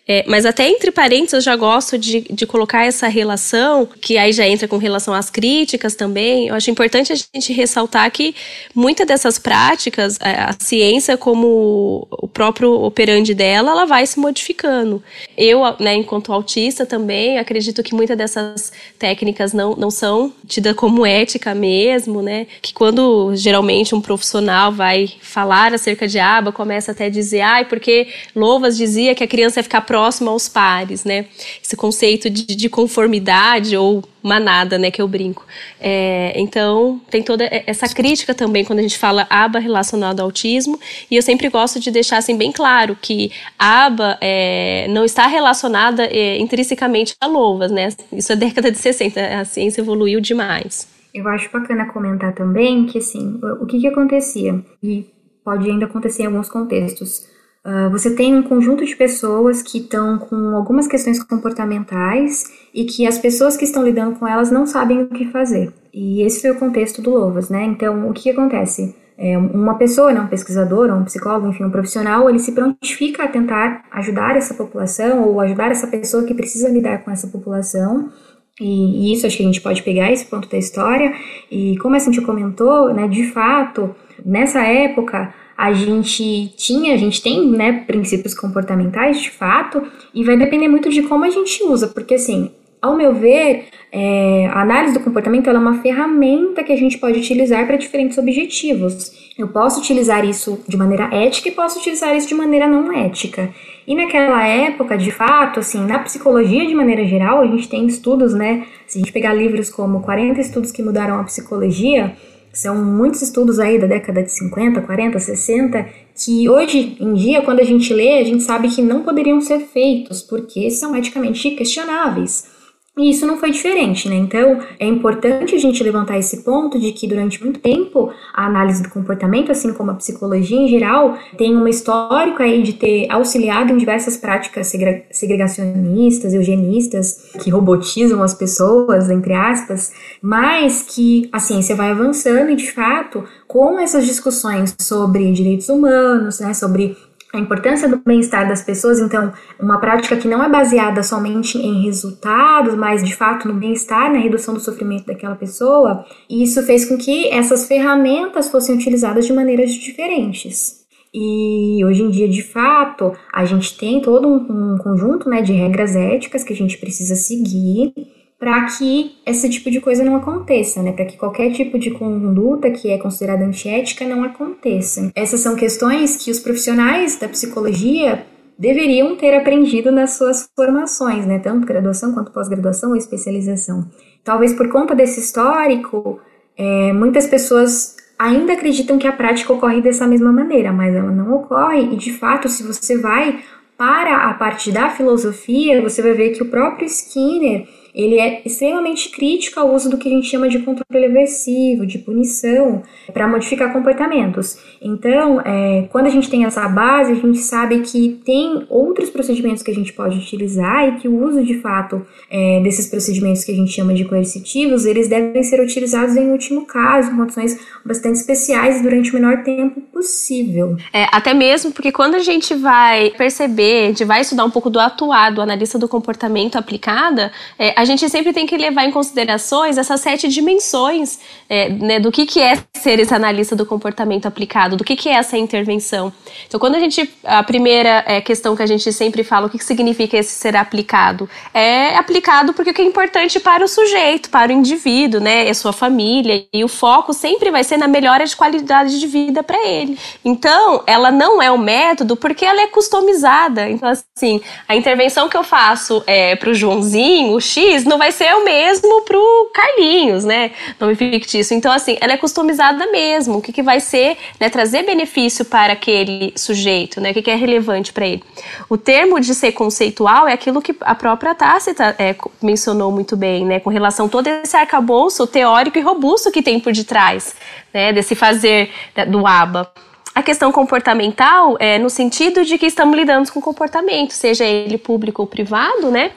é, 0.08 0.24
mas 0.28 0.46
até 0.46 0.70
entre 0.70 0.92
parênteses 0.92 1.34
eu 1.34 1.42
já 1.42 1.56
gosto 1.56 1.98
de, 1.98 2.22
de 2.22 2.46
colocar 2.46 2.86
essa 2.86 3.08
relação, 3.08 3.88
que 4.00 4.18
aí 4.18 4.32
já 4.32 4.48
entra 4.48 4.68
com 4.68 4.78
relação 4.78 5.16
às 5.16 5.32
críticas 5.32 5.96
também. 5.96 6.48
Eu 6.48 6.56
acho 6.56 6.70
importante 6.70 7.12
a 7.12 7.16
gente 7.16 7.52
ressaltar 7.52 8.10
que 8.12 8.36
muitas 8.74 9.08
dessas 9.08 9.40
práticas, 9.40 10.20
a, 10.22 10.52
a 10.52 10.56
ciência 10.60 11.18
como 11.18 12.08
o 12.12 12.28
próprio 12.28 12.72
operante 12.84 13.34
dela, 13.34 13.72
ela 13.72 13.86
vai 13.86 14.06
se 14.06 14.20
modificando. 14.20 15.02
Eu, 15.36 15.62
né, 15.80 15.96
enquanto 15.96 16.32
autista 16.32 16.86
também, 16.86 17.40
acredito 17.40 17.82
que 17.82 17.96
muitas 17.96 18.16
dessas 18.16 18.72
técnicas 19.00 19.54
não, 19.54 19.76
não 19.76 19.90
são 19.90 20.32
tidas 20.48 20.76
como 20.76 21.04
ética 21.04 21.56
mesmo, 21.56 22.22
né? 22.22 22.46
Que 22.62 22.74
quando 22.74 23.36
geralmente 23.36 23.96
um 23.96 24.02
profissional 24.02 24.72
vai 24.72 25.12
falar 25.20 25.74
acerca 25.74 26.08
de 26.08 26.20
aba, 26.20 26.52
começa 26.52 26.92
até 26.92 27.06
a 27.06 27.10
dizer, 27.10 27.42
ai, 27.42 27.66
porque 27.66 28.08
Louvas 28.36 28.78
dizia 28.78 29.16
que 29.16 29.24
a 29.24 29.28
criança 29.28 29.60
ia 29.60 29.64
ficar 29.64 29.82
próximo 29.96 30.30
aos 30.30 30.50
pares, 30.50 31.06
né? 31.06 31.26
Esse 31.64 31.78
conceito 31.78 32.30
de, 32.30 32.46
de 32.46 32.68
conformidade 32.68 33.78
ou 33.78 34.04
manada, 34.22 34.78
né, 34.78 34.92
que 34.92 35.02
eu 35.02 35.08
brinco. 35.08 35.46
É, 35.80 36.34
então, 36.36 37.00
tem 37.10 37.24
toda 37.24 37.48
essa 37.66 37.88
crítica 37.88 38.36
também 38.36 38.66
quando 38.66 38.80
a 38.80 38.82
gente 38.82 38.98
fala 38.98 39.26
aba 39.30 39.58
relacionado 39.58 40.20
ao 40.20 40.26
autismo, 40.26 40.78
e 41.10 41.16
eu 41.16 41.22
sempre 41.22 41.48
gosto 41.48 41.80
de 41.80 41.90
deixar 41.92 42.18
assim 42.18 42.38
bem 42.38 42.52
claro 42.52 42.98
que 43.02 43.32
aba 43.58 44.18
é, 44.20 44.86
não 44.90 45.06
está 45.06 45.28
relacionada 45.28 46.06
é, 46.08 46.40
intrinsecamente 46.40 47.16
a 47.22 47.28
louvas, 47.28 47.72
né? 47.72 47.88
Isso 48.12 48.34
é 48.34 48.36
década 48.36 48.70
de 48.70 48.78
60, 48.78 49.40
a 49.40 49.46
ciência 49.46 49.80
evoluiu 49.80 50.20
demais. 50.20 50.90
Eu 51.14 51.26
acho 51.30 51.50
bacana 51.54 51.86
comentar 51.86 52.36
também 52.36 52.86
que, 52.86 52.98
assim, 52.98 53.40
o 53.62 53.66
que 53.66 53.80
que 53.80 53.88
acontecia, 53.88 54.62
e 54.84 55.06
pode 55.42 55.70
ainda 55.70 55.86
acontecer 55.86 56.24
em 56.24 56.26
alguns 56.26 56.50
contextos, 56.50 57.34
Uh, 57.66 57.90
você 57.90 58.14
tem 58.14 58.36
um 58.36 58.44
conjunto 58.44 58.86
de 58.86 58.96
pessoas 58.96 59.64
que 59.64 59.80
estão 59.80 60.20
com 60.20 60.56
algumas 60.56 60.88
questões 60.88 61.24
comportamentais 61.24 62.44
e 62.72 62.86
que 62.86 63.08
as 63.08 63.18
pessoas 63.18 63.58
que 63.58 63.66
estão 63.66 63.84
lidando 63.84 64.20
com 64.20 64.28
elas 64.28 64.52
não 64.52 64.68
sabem 64.68 65.02
o 65.02 65.08
que 65.08 65.26
fazer. 65.32 65.74
E 65.92 66.22
esse 66.22 66.42
foi 66.42 66.52
o 66.52 66.60
contexto 66.60 67.02
do 67.02 67.10
Lovas, 67.10 67.50
né? 67.50 67.64
Então, 67.64 68.08
o 68.08 68.14
que, 68.14 68.30
acontece? 68.30 68.96
É, 69.18 69.36
uma 69.36 69.76
pessoa, 69.76 70.14
né, 70.14 70.20
um 70.20 70.28
pesquisador, 70.28 70.92
um 70.94 71.06
psicólogo, 71.06 71.48
enfim, 71.48 71.64
um 71.64 71.72
profissional, 71.72 72.30
ele 72.30 72.38
se 72.38 72.52
prontifica 72.52 73.24
a 73.24 73.28
tentar 73.28 73.86
ajudar 73.92 74.36
essa 74.36 74.54
população 74.54 75.24
ou 75.24 75.40
ajudar 75.40 75.72
essa 75.72 75.88
pessoa 75.88 76.24
que 76.24 76.36
precisa 76.36 76.70
lidar 76.70 77.04
com 77.04 77.10
essa 77.10 77.28
população 77.28 78.12
e, 78.60 79.12
isso 79.12 79.28
acho 79.28 79.38
que 79.38 79.44
a 79.44 79.46
gente 79.46 79.62
pode 79.62 79.84
pegar 79.84 80.12
esse 80.12 80.26
ponto 80.26 80.48
da 80.48 80.58
história. 80.58 81.14
E 81.52 81.78
como 81.78 81.96
a 81.96 82.00
Cintia 82.00 82.24
comentou, 82.24 82.94
né, 82.94 83.08
de 83.08 83.32
fato, 83.32 83.94
nessa 84.24 84.62
época 84.62 85.34
a 85.58 85.74
gente 85.74 86.54
tinha, 86.58 86.94
a 86.94 86.98
gente 86.98 87.22
tem, 87.22 87.50
né, 87.50 87.84
princípios 87.88 88.34
comportamentais 88.34 89.22
de 89.22 89.30
fato, 89.30 89.82
e 90.14 90.24
vai 90.24 90.38
depender 90.38 90.68
muito 90.68 90.90
de 90.90 91.04
como 91.04 91.24
a 91.24 91.30
gente 91.30 91.64
usa, 91.64 91.88
porque 91.88 92.16
assim, 92.16 92.52
ao 92.82 92.96
meu 92.96 93.16
ver, 93.16 93.66
é, 93.92 94.48
a 94.54 94.62
análise 94.62 94.94
do 94.94 95.00
comportamento 95.00 95.50
é 95.50 95.54
uma 95.54 95.82
ferramenta 95.82 96.64
que 96.64 96.72
a 96.72 96.76
gente 96.76 96.98
pode 96.98 97.18
utilizar 97.18 97.66
para 97.66 97.78
diferentes 97.78 98.18
objetivos. 98.18 99.12
Eu 99.38 99.48
posso 99.48 99.80
utilizar 99.80 100.24
isso 100.24 100.62
de 100.68 100.78
maneira 100.78 101.10
ética 101.12 101.50
e 101.50 101.52
posso 101.52 101.80
utilizar 101.80 102.16
isso 102.16 102.28
de 102.28 102.36
maneira 102.36 102.68
não 102.68 102.92
ética. 102.92 103.50
E 103.88 103.96
naquela 103.96 104.46
época, 104.46 104.98
de 104.98 105.12
fato, 105.12 105.60
assim, 105.60 105.86
na 105.86 106.00
psicologia 106.00 106.66
de 106.66 106.76
maneira 106.76 107.06
geral, 107.06 107.42
a 107.42 107.48
gente 107.48 107.68
tem 107.68 107.88
estudos, 107.88 108.34
né? 108.34 108.66
Se 108.86 108.98
a 108.98 109.02
gente 109.02 109.12
pegar 109.12 109.34
livros 109.34 109.70
como 109.70 110.02
40 110.02 110.40
estudos 110.42 110.72
que 110.72 110.84
mudaram 110.84 111.20
a 111.20 111.24
psicologia, 111.24 112.16
são 112.60 112.84
muitos 112.84 113.22
estudos 113.22 113.60
aí 113.60 113.78
da 113.78 113.86
década 113.88 114.24
de 114.24 114.32
50, 114.32 114.82
40, 114.82 115.20
60, 115.20 115.90
que 116.16 116.50
hoje 116.50 116.98
em 117.00 117.14
dia, 117.14 117.42
quando 117.42 117.60
a 117.60 117.64
gente 117.64 117.94
lê, 117.94 118.20
a 118.20 118.24
gente 118.24 118.44
sabe 118.44 118.70
que 118.70 118.82
não 118.82 119.04
poderiam 119.04 119.42
ser 119.42 119.60
feitos, 119.60 120.22
porque 120.22 120.72
são 120.72 120.96
eticamente 120.96 121.52
questionáveis. 121.52 122.55
E 122.98 123.10
isso 123.10 123.26
não 123.28 123.38
foi 123.38 123.52
diferente, 123.52 124.08
né? 124.08 124.16
Então, 124.16 124.60
é 124.80 124.88
importante 124.88 125.54
a 125.54 125.58
gente 125.58 125.84
levantar 125.84 126.18
esse 126.18 126.44
ponto 126.44 126.80
de 126.80 126.94
que 126.94 127.06
durante 127.06 127.44
muito 127.44 127.60
tempo 127.60 128.10
a 128.34 128.46
análise 128.46 128.82
do 128.82 128.90
comportamento, 128.90 129.52
assim 129.52 129.74
como 129.74 129.92
a 129.92 129.96
psicologia 129.96 130.58
em 130.58 130.70
geral, 130.70 131.18
tem 131.38 131.58
um 131.58 131.68
histórico 131.68 132.42
aí 132.42 132.64
de 132.64 132.72
ter 132.72 133.12
auxiliado 133.12 133.74
em 133.74 133.78
diversas 133.78 134.16
práticas 134.16 134.72
segregacionistas, 135.12 136.34
eugenistas, 136.34 137.32
que 137.44 137.50
robotizam 137.50 138.24
as 138.24 138.34
pessoas, 138.34 139.10
entre 139.10 139.34
aspas, 139.34 139.92
mas 140.22 140.82
que 140.82 141.28
a 141.34 141.40
ciência 141.40 141.76
vai 141.76 141.92
avançando 141.92 142.50
e, 142.52 142.56
de 142.56 142.72
fato, 142.72 143.26
com 143.46 143.78
essas 143.78 144.06
discussões 144.06 144.74
sobre 144.80 145.34
direitos 145.34 145.68
humanos, 145.68 146.40
né, 146.40 146.54
sobre 146.54 146.96
a 147.36 147.40
importância 147.40 147.88
do 147.88 147.98
bem-estar 147.98 148.48
das 148.48 148.62
pessoas, 148.62 149.00
então, 149.00 149.32
uma 149.60 149.80
prática 149.80 150.16
que 150.16 150.28
não 150.28 150.44
é 150.44 150.50
baseada 150.50 151.04
somente 151.04 151.58
em 151.58 151.84
resultados, 151.84 152.76
mas 152.76 153.04
de 153.04 153.16
fato 153.16 153.48
no 153.48 153.54
bem-estar, 153.54 154.12
na 154.12 154.20
redução 154.20 154.54
do 154.54 154.60
sofrimento 154.60 155.06
daquela 155.06 155.36
pessoa, 155.36 156.06
e 156.30 156.44
isso 156.44 156.62
fez 156.64 156.86
com 156.86 156.98
que 156.98 157.30
essas 157.30 157.68
ferramentas 157.68 158.50
fossem 158.50 158.76
utilizadas 158.76 159.26
de 159.26 159.34
maneiras 159.34 159.72
diferentes. 159.72 160.86
E 161.14 161.84
hoje 161.86 162.04
em 162.04 162.10
dia, 162.10 162.28
de 162.28 162.44
fato, 162.44 163.14
a 163.32 163.46
gente 163.46 163.78
tem 163.78 164.02
todo 164.02 164.28
um, 164.28 164.74
um 164.74 164.78
conjunto 164.78 165.30
né, 165.30 165.42
de 165.42 165.54
regras 165.54 165.96
éticas 165.96 166.44
que 166.44 166.52
a 166.52 166.56
gente 166.56 166.78
precisa 166.78 167.16
seguir 167.16 167.94
para 168.40 168.66
que 168.66 169.18
esse 169.26 169.50
tipo 169.50 169.72
de 169.72 169.80
coisa 169.80 170.04
não 170.04 170.16
aconteça, 170.16 170.82
né? 170.82 170.92
Para 170.92 171.06
que 171.06 171.18
qualquer 171.18 171.52
tipo 171.52 171.80
de 171.80 171.92
conduta 171.92 172.70
que 172.70 172.92
é 172.92 172.98
considerada 172.98 173.46
antiética 173.46 174.06
não 174.06 174.24
aconteça. 174.24 175.12
Essas 175.16 175.40
são 175.40 175.56
questões 175.56 176.18
que 176.18 176.30
os 176.30 176.40
profissionais 176.40 177.18
da 177.18 177.30
psicologia 177.30 178.26
deveriam 178.58 179.16
ter 179.16 179.36
aprendido 179.36 179.92
nas 179.92 180.12
suas 180.12 180.50
formações, 180.56 181.26
né? 181.26 181.40
Tanto 181.40 181.66
graduação 181.66 182.14
quanto 182.14 182.32
pós-graduação 182.32 182.92
ou 182.92 182.96
especialização. 182.96 183.90
Talvez 184.24 184.54
por 184.54 184.70
conta 184.70 184.94
desse 184.94 185.20
histórico, 185.20 186.20
é, 186.58 186.92
muitas 186.94 187.28
pessoas 187.28 187.96
ainda 188.18 188.54
acreditam 188.54 188.98
que 188.98 189.08
a 189.08 189.12
prática 189.12 189.54
ocorre 189.54 189.82
dessa 189.82 190.08
mesma 190.08 190.32
maneira, 190.32 190.72
mas 190.72 190.96
ela 190.96 191.12
não 191.12 191.34
ocorre 191.36 191.82
e 191.82 191.96
de 191.96 192.14
fato, 192.14 192.48
se 192.48 192.64
você 192.64 192.98
vai 192.98 193.40
para 193.78 194.30
a 194.30 194.34
parte 194.34 194.72
da 194.72 194.90
filosofia, 194.90 195.82
você 195.82 196.02
vai 196.02 196.14
ver 196.14 196.30
que 196.30 196.42
o 196.42 196.50
próprio 196.50 196.86
Skinner 196.86 197.68
ele 197.96 198.20
é 198.20 198.42
extremamente 198.46 199.10
crítico 199.10 199.60
ao 199.60 199.74
uso 199.74 199.90
do 199.90 199.98
que 199.98 200.10
a 200.10 200.12
gente 200.12 200.28
chama 200.28 200.50
de 200.50 200.60
controle 200.60 201.06
aversivo, 201.06 201.86
de 201.86 201.98
punição, 201.98 202.84
para 203.14 203.26
modificar 203.28 203.72
comportamentos. 203.72 204.58
Então, 204.82 205.40
é, 205.42 205.88
quando 205.92 206.08
a 206.08 206.10
gente 206.10 206.30
tem 206.30 206.44
essa 206.44 206.68
base, 206.68 207.14
a 207.14 207.16
gente 207.16 207.38
sabe 207.38 207.80
que 207.80 208.20
tem 208.26 208.66
outros 208.70 209.10
procedimentos 209.10 209.64
que 209.64 209.72
a 209.72 209.74
gente 209.74 209.94
pode 209.94 210.18
utilizar 210.18 210.90
e 210.90 211.00
que 211.00 211.08
o 211.08 211.24
uso 211.26 211.44
de 211.44 211.60
fato 211.62 212.06
é, 212.30 212.60
desses 212.62 212.88
procedimentos 212.88 213.46
que 213.46 213.52
a 213.54 213.56
gente 213.56 213.72
chama 213.72 213.94
de 213.94 214.04
coercitivos, 214.04 214.86
eles 214.86 215.08
devem 215.08 215.42
ser 215.44 215.62
utilizados 215.62 216.18
em 216.18 216.32
último 216.32 216.66
caso, 216.66 217.12
em 217.12 217.16
condições 217.16 217.58
bastante 217.86 218.18
especiais 218.18 218.82
durante 218.82 219.12
o 219.12 219.14
menor 219.14 219.44
tempo 219.44 219.80
possível. 219.80 220.76
É, 220.92 221.08
até 221.12 221.34
mesmo 221.34 221.72
porque 221.72 221.92
quando 221.92 222.16
a 222.16 222.20
gente 222.20 222.54
vai 222.56 223.12
perceber, 223.12 223.86
a 223.86 223.88
gente 223.88 224.04
vai 224.04 224.22
estudar 224.22 224.44
um 224.44 224.52
pouco 224.52 224.70
do 224.70 224.80
atuado, 224.80 225.42
analista 225.42 225.80
do 225.80 225.88
comportamento 225.88 226.58
aplicada, 226.58 227.32
é, 227.58 227.74
a 227.80 227.85
gente 227.86 228.10
sempre 228.10 228.34
tem 228.34 228.46
que 228.46 228.58
levar 228.58 228.86
em 228.86 228.92
considerações 228.92 229.78
essas 229.78 230.02
sete 230.02 230.28
dimensões 230.28 231.20
é, 231.50 231.70
né, 231.70 232.00
do 232.00 232.12
que, 232.12 232.26
que 232.26 232.42
é 232.42 232.58
ser 232.76 233.00
esse 233.00 233.14
analista 233.14 233.56
do 233.56 233.66
comportamento 233.66 234.26
aplicado, 234.26 234.76
do 234.76 234.84
que, 234.84 234.96
que 234.96 235.10
é 235.10 235.14
essa 235.14 235.38
intervenção. 235.38 236.12
Então, 236.48 236.60
quando 236.60 236.76
a 236.76 236.80
gente. 236.80 237.10
A 237.24 237.44
primeira 237.44 238.04
é, 238.08 238.22
questão 238.22 238.56
que 238.56 238.64
a 238.64 238.66
gente 238.66 238.92
sempre 238.92 239.24
fala, 239.24 239.48
o 239.48 239.50
que, 239.50 239.58
que 239.58 239.66
significa 239.66 240.18
esse 240.18 240.32
ser 240.32 240.56
aplicado? 240.56 241.30
É 241.54 241.96
aplicado 241.96 242.54
porque 242.54 242.72
o 242.72 242.74
que 242.74 242.82
é 242.82 242.86
importante 242.86 243.40
para 243.40 243.64
o 243.64 243.68
sujeito, 243.68 244.30
para 244.30 244.52
o 244.52 244.56
indivíduo, 244.56 245.20
né? 245.20 245.48
É 245.48 245.54
sua 245.54 245.74
família, 245.74 246.46
e 246.54 246.64
o 246.64 246.68
foco 246.68 247.14
sempre 247.14 247.52
vai 247.52 247.64
ser 247.64 247.78
na 247.78 247.88
melhora 247.88 248.26
de 248.26 248.36
qualidade 248.36 249.00
de 249.00 249.08
vida 249.08 249.44
para 249.44 249.68
ele. 249.68 249.98
Então, 250.24 250.84
ela 250.88 251.12
não 251.12 251.42
é 251.42 251.52
o 251.52 251.58
método 251.58 252.16
porque 252.16 252.46
ela 252.46 252.62
é 252.62 252.68
customizada. 252.68 253.70
Então, 253.70 253.90
assim, 253.90 254.42
a 254.68 254.76
intervenção 254.76 255.28
que 255.28 255.38
eu 255.38 255.44
faço 255.44 256.04
é, 256.08 256.36
para 256.36 256.50
o 256.50 256.54
Joãozinho, 256.54 257.34
o 257.34 257.42
X, 257.42 257.75
não 257.84 257.98
vai 257.98 258.12
ser 258.12 258.34
o 258.36 258.46
mesmo 258.46 259.02
para 259.02 259.18
o 259.18 259.50
Carlinhos, 259.54 260.24
né? 260.24 260.52
Nome 260.80 260.96
fictício. 260.96 261.56
Então, 261.56 261.72
assim, 261.72 261.98
ela 262.00 262.14
é 262.14 262.18
customizada 262.18 262.90
mesmo. 262.92 263.38
O 263.38 263.42
que, 263.42 263.52
que 263.52 263.62
vai 263.62 263.80
ser, 263.80 264.18
né? 264.40 264.50
Trazer 264.50 264.84
benefício 264.84 265.44
para 265.44 265.74
aquele 265.74 266.34
sujeito, 266.36 267.02
né? 267.02 267.12
O 267.12 267.14
que, 267.14 267.22
que 267.22 267.32
é 267.32 267.36
relevante 267.36 267.92
para 267.92 268.06
ele. 268.06 268.24
O 268.70 268.78
termo 268.78 269.20
de 269.20 269.34
ser 269.34 269.52
conceitual 269.52 270.28
é 270.28 270.34
aquilo 270.34 270.62
que 270.62 270.76
a 270.82 270.96
própria 270.96 271.36
Tácita 271.36 271.96
é, 272.00 272.16
mencionou 272.42 272.92
muito 272.92 273.18
bem, 273.18 273.46
né? 273.46 273.60
Com 273.60 273.70
relação 273.70 274.06
a 274.06 274.10
todo 274.10 274.28
esse 274.28 274.56
arcabouço 274.56 275.28
teórico 275.28 275.78
e 275.78 275.82
robusto 275.82 276.32
que 276.32 276.42
tem 276.42 276.60
por 276.60 276.72
detrás, 276.72 277.36
né? 277.74 277.92
Desse 277.92 278.16
fazer 278.16 278.72
do 279.08 279.26
ABA. 279.26 279.72
A 280.16 280.24
questão 280.24 280.50
comportamental 280.50 281.58
é 281.60 281.78
no 281.78 281.90
sentido 281.90 282.46
de 282.46 282.58
que 282.58 282.66
estamos 282.66 282.96
lidando 282.96 283.30
com 283.34 283.42
comportamento, 283.42 284.12
seja 284.12 284.46
ele 284.46 284.78
público 284.78 285.22
ou 285.22 285.28
privado, 285.28 285.92
né? 285.92 286.12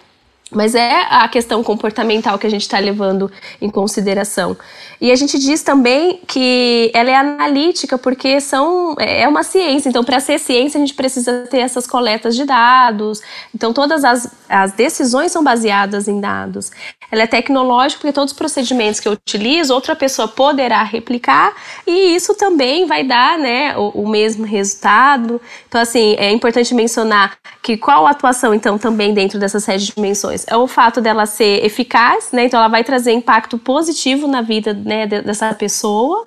Mas 0.51 0.75
é 0.75 1.03
a 1.11 1.29
questão 1.29 1.63
comportamental 1.63 2.39
que 2.39 2.47
a 2.47 2.51
gente 2.51 2.63
está 2.63 2.79
levando 2.79 3.31
em 3.61 3.69
consideração. 3.69 4.57
E 5.01 5.13
a 5.13 5.15
gente 5.15 5.39
diz 5.39 5.63
também 5.63 6.21
que 6.27 6.91
ela 6.95 7.11
é 7.11 7.15
analítica 7.15 7.99
porque 7.99 8.41
são, 8.41 8.97
é 8.99 9.29
uma 9.29 9.43
ciência. 9.43 9.89
Então, 9.89 10.03
para 10.03 10.19
ser 10.21 10.39
ciência, 10.39 10.79
a 10.79 10.81
gente 10.81 10.95
precisa 10.95 11.47
ter 11.51 11.59
essas 11.59 11.87
coletas 11.87 12.35
de 12.35 12.45
dados. 12.45 13.21
Então, 13.55 13.73
todas 13.73 14.05
as, 14.05 14.29
as 14.49 14.73
decisões 14.73 15.31
são 15.33 15.45
baseadas 15.45 16.09
em 16.09 16.21
dados. 16.21 16.71
Ela 17.13 17.23
é 17.23 17.27
tecnológica 17.27 18.01
porque 18.01 18.13
todos 18.13 18.33
os 18.33 18.39
procedimentos 18.39 19.01
que 19.01 19.09
eu 19.09 19.13
utilizo, 19.13 19.75
outra 19.75 19.95
pessoa 19.95 20.29
poderá 20.29 20.83
replicar 20.83 21.55
e 21.87 22.15
isso 22.15 22.35
também 22.35 22.87
vai 22.87 23.05
dar 23.05 23.39
né, 23.39 23.77
o, 23.77 24.03
o 24.03 24.09
mesmo 24.09 24.45
resultado. 24.45 25.41
Então, 25.69 25.81
assim, 25.81 26.15
é 26.19 26.31
importante 26.31 26.75
mencionar 26.75 27.37
que 27.63 27.77
qual 27.77 28.07
a 28.07 28.11
atuação, 28.11 28.53
então, 28.53 28.79
também 28.79 29.15
dentro 29.15 29.39
dessas 29.39 29.65
sete 29.65 29.93
dimensões? 29.95 30.38
É 30.47 30.57
o 30.57 30.67
fato 30.67 31.01
dela 31.01 31.27
ser 31.27 31.65
eficaz, 31.65 32.31
né? 32.33 32.45
Então, 32.45 32.59
ela 32.59 32.69
vai 32.69 32.85
trazer 32.85 33.13
impacto 33.13 33.59
positivo 33.59 34.27
na 34.27 34.43
vida 34.43 34.73
né, 34.73 35.07
dessa 35.07 35.53
pessoa 35.55 36.27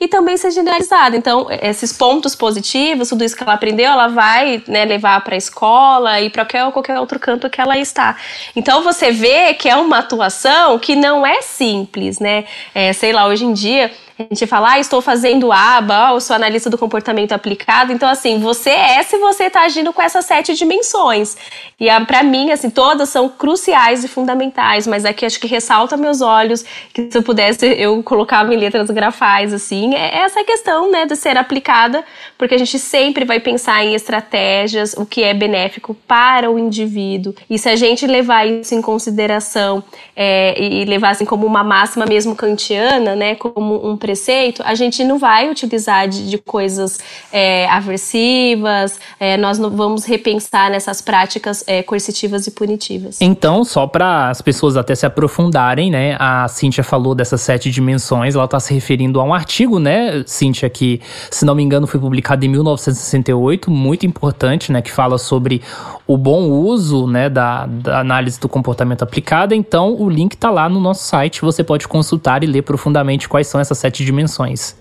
e 0.00 0.06
também 0.06 0.36
ser 0.36 0.50
generalizada. 0.50 1.16
Então, 1.16 1.48
esses 1.62 1.92
pontos 1.92 2.34
positivos, 2.34 3.08
tudo 3.08 3.24
isso 3.24 3.36
que 3.36 3.42
ela 3.42 3.54
aprendeu, 3.54 3.90
ela 3.90 4.08
vai 4.08 4.62
né, 4.68 4.84
levar 4.84 5.22
para 5.22 5.34
a 5.34 5.38
escola 5.38 6.20
e 6.20 6.30
para 6.30 6.44
qualquer, 6.44 6.72
qualquer 6.72 7.00
outro 7.00 7.18
canto 7.18 7.50
que 7.50 7.60
ela 7.60 7.76
está. 7.78 8.16
Então, 8.54 8.82
você 8.82 9.10
vê 9.10 9.54
que 9.54 9.68
é 9.68 9.76
uma 9.76 9.98
atuação 9.98 10.78
que 10.78 10.94
não 10.94 11.26
é 11.26 11.42
simples, 11.42 12.20
né? 12.20 12.44
É, 12.74 12.92
sei 12.92 13.12
lá, 13.12 13.26
hoje 13.26 13.44
em 13.44 13.52
dia 13.52 13.90
a 14.18 14.22
gente 14.22 14.46
fala, 14.46 14.72
ah, 14.72 14.80
estou 14.80 15.00
fazendo 15.00 15.52
aba, 15.52 16.10
eu 16.10 16.20
sou 16.20 16.34
analista 16.34 16.68
do 16.68 16.76
comportamento 16.76 17.32
aplicado. 17.32 17.92
Então, 17.92 18.08
assim, 18.08 18.40
você 18.40 18.70
é 18.70 19.02
se 19.04 19.16
você 19.18 19.44
está 19.44 19.62
agindo 19.62 19.92
com 19.92 20.02
essas 20.02 20.24
sete 20.24 20.54
dimensões. 20.54 21.36
E 21.78 21.86
para 22.04 22.24
mim, 22.24 22.50
assim, 22.50 22.68
todas 22.68 23.08
são 23.08 23.28
cruciais 23.28 24.02
e 24.02 24.08
fundamentais, 24.08 24.88
mas 24.88 25.04
aqui 25.04 25.24
acho 25.24 25.38
que 25.38 25.46
ressalta 25.46 25.96
meus 25.96 26.20
olhos, 26.20 26.64
que 26.92 27.08
se 27.08 27.16
eu 27.16 27.22
pudesse, 27.22 27.64
eu 27.78 28.02
colocava 28.02 28.52
em 28.52 28.56
letras 28.56 28.90
grafais, 28.90 29.54
assim, 29.54 29.94
é 29.94 30.18
essa 30.18 30.42
questão, 30.42 30.90
né, 30.90 31.06
de 31.06 31.14
ser 31.14 31.36
aplicada, 31.36 32.04
porque 32.36 32.56
a 32.56 32.58
gente 32.58 32.78
sempre 32.78 33.24
vai 33.24 33.38
pensar 33.38 33.84
em 33.84 33.94
estratégias, 33.94 34.94
o 34.94 35.06
que 35.06 35.22
é 35.22 35.32
benéfico 35.32 35.94
para 36.06 36.50
o 36.50 36.58
indivíduo. 36.58 37.32
E 37.48 37.56
se 37.56 37.68
a 37.68 37.76
gente 37.76 38.04
levar 38.04 38.44
isso 38.46 38.74
em 38.74 38.82
consideração 38.82 39.84
é, 40.16 40.60
e 40.60 40.84
levar 40.84 41.10
assim 41.10 41.24
como 41.24 41.46
uma 41.46 41.62
máxima 41.62 42.04
mesmo 42.04 42.34
kantiana, 42.34 43.14
né, 43.14 43.36
como 43.36 43.88
um 43.88 43.96
preceito, 44.08 44.62
a 44.64 44.74
gente 44.74 45.04
não 45.04 45.18
vai 45.18 45.50
utilizar 45.50 46.08
de, 46.08 46.30
de 46.30 46.38
coisas 46.38 46.98
é, 47.30 47.68
aversivas, 47.68 48.98
é, 49.20 49.36
nós 49.36 49.58
não 49.58 49.68
vamos 49.68 50.06
repensar 50.06 50.70
nessas 50.70 51.02
práticas 51.02 51.62
é, 51.66 51.82
coercitivas 51.82 52.46
e 52.46 52.50
punitivas. 52.50 53.20
Então, 53.20 53.62
só 53.64 53.86
para 53.86 54.30
as 54.30 54.40
pessoas 54.40 54.78
até 54.78 54.94
se 54.94 55.04
aprofundarem, 55.04 55.90
né, 55.90 56.16
a 56.18 56.48
Cíntia 56.48 56.82
falou 56.82 57.14
dessas 57.14 57.42
sete 57.42 57.70
dimensões, 57.70 58.34
ela 58.34 58.46
está 58.46 58.58
se 58.58 58.72
referindo 58.72 59.20
a 59.20 59.24
um 59.24 59.34
artigo, 59.34 59.78
né, 59.78 60.24
Cíntia, 60.26 60.70
que, 60.70 61.02
se 61.30 61.44
não 61.44 61.54
me 61.54 61.62
engano, 61.62 61.86
foi 61.86 62.00
publicado 62.00 62.46
em 62.46 62.48
1968, 62.48 63.70
muito 63.70 64.06
importante, 64.06 64.72
né, 64.72 64.80
que 64.80 64.90
fala 64.90 65.18
sobre 65.18 65.60
o 66.06 66.16
bom 66.16 66.48
uso, 66.48 67.06
né, 67.06 67.28
da, 67.28 67.66
da 67.66 68.00
análise 68.00 68.40
do 68.40 68.48
comportamento 68.48 69.02
aplicada. 69.02 69.54
Então, 69.54 69.94
o 70.00 70.08
link 70.08 70.32
está 70.32 70.50
lá 70.50 70.66
no 70.66 70.80
nosso 70.80 71.04
site, 71.04 71.42
você 71.42 71.62
pode 71.62 71.86
consultar 71.86 72.42
e 72.42 72.46
ler 72.46 72.62
profundamente 72.62 73.28
quais 73.28 73.46
são 73.46 73.60
essas 73.60 73.76
sete 73.76 73.97
sete 73.98 74.04
dimensões. 74.04 74.76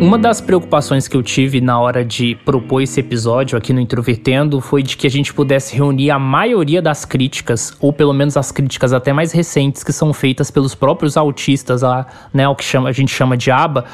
Uma 0.00 0.16
das 0.16 0.40
preocupações 0.40 1.06
que 1.06 1.14
eu 1.14 1.22
tive 1.22 1.60
na 1.60 1.78
hora 1.78 2.02
de 2.02 2.34
propor 2.36 2.80
esse 2.80 3.00
episódio 3.00 3.58
aqui 3.58 3.70
no 3.70 3.80
Introvertendo 3.80 4.58
foi 4.58 4.82
de 4.82 4.96
que 4.96 5.06
a 5.06 5.10
gente 5.10 5.34
pudesse 5.34 5.76
reunir 5.76 6.10
a 6.10 6.18
maioria 6.18 6.80
das 6.80 7.04
críticas, 7.04 7.76
ou 7.78 7.92
pelo 7.92 8.14
menos 8.14 8.34
as 8.34 8.50
críticas 8.50 8.94
até 8.94 9.12
mais 9.12 9.30
recentes, 9.30 9.84
que 9.84 9.92
são 9.92 10.12
feitas 10.14 10.50
pelos 10.50 10.74
próprios 10.74 11.18
autistas, 11.18 11.84
a, 11.84 12.06
né, 12.32 12.48
o 12.48 12.54
que 12.54 12.64
chama, 12.64 12.88
a 12.88 12.92
gente 12.92 13.14
chama 13.14 13.36
de 13.36 13.50
aba, 13.50 13.84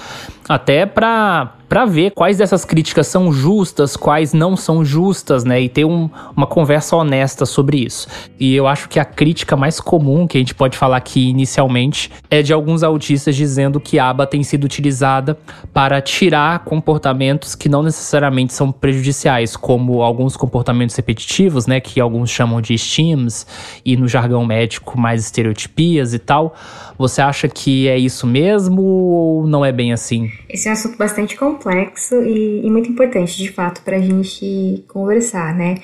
até 0.48 0.87
para 0.87 1.52
para 1.68 1.85
ver 1.85 2.12
quais 2.12 2.38
dessas 2.38 2.64
críticas 2.64 3.06
são 3.09 3.32
justas, 3.32 3.96
quais 3.96 4.32
não 4.32 4.56
são 4.56 4.85
justas, 4.85 5.44
né? 5.44 5.61
E 5.61 5.68
ter 5.68 5.85
um, 5.85 6.09
uma 6.37 6.46
conversa 6.46 6.96
honesta 6.96 7.44
sobre 7.44 7.78
isso. 7.78 8.06
E 8.38 8.54
eu 8.54 8.66
acho 8.66 8.88
que 8.88 9.00
a 9.00 9.04
crítica 9.04 9.56
mais 9.56 9.80
comum 9.80 10.26
que 10.26 10.38
a 10.38 10.40
gente 10.40 10.54
pode 10.54 10.76
falar 10.76 10.98
aqui 10.98 11.28
inicialmente 11.28 12.11
é 12.30 12.40
de 12.40 12.52
alguns 12.52 12.82
autistas 12.82 13.35
dizendo 13.35 13.80
que 13.80 13.98
a 13.98 14.09
aba 14.09 14.26
tem 14.26 14.42
sido 14.42 14.64
utilizada 14.64 15.37
para 15.72 16.00
tirar 16.00 16.61
comportamentos 16.61 17.54
que 17.54 17.68
não 17.68 17.82
necessariamente 17.82 18.54
são 18.54 18.70
prejudiciais, 18.70 19.56
como 19.56 20.02
alguns 20.02 20.37
comportamentos 20.37 20.94
repetitivos, 20.94 21.66
né? 21.66 21.80
Que 21.80 22.00
alguns 22.00 22.30
chamam 22.30 22.61
de 22.61 22.78
stims, 22.78 23.46
e 23.85 23.96
no 23.96 24.06
jargão 24.06 24.44
médico 24.44 24.98
mais 24.98 25.24
estereotipias 25.24 26.14
e 26.14 26.18
tal. 26.18 26.54
Você 26.98 27.20
acha 27.20 27.48
que 27.48 27.88
é 27.88 27.98
isso 27.98 28.26
mesmo 28.26 28.82
ou 28.82 29.46
não 29.46 29.64
é 29.64 29.72
bem 29.72 29.92
assim? 29.92 30.30
Esse 30.48 30.68
é 30.68 30.70
um 30.70 30.74
assunto 30.74 30.96
bastante 30.96 31.37
complexo 31.37 32.14
e, 32.22 32.64
e 32.64 32.70
muito 32.70 32.90
importante, 32.90 33.37
de 33.37 33.50
fato, 33.50 33.82
para 33.82 33.96
a 33.96 34.00
gente 34.00 34.85
conversar, 34.88 35.54
né? 35.54 35.76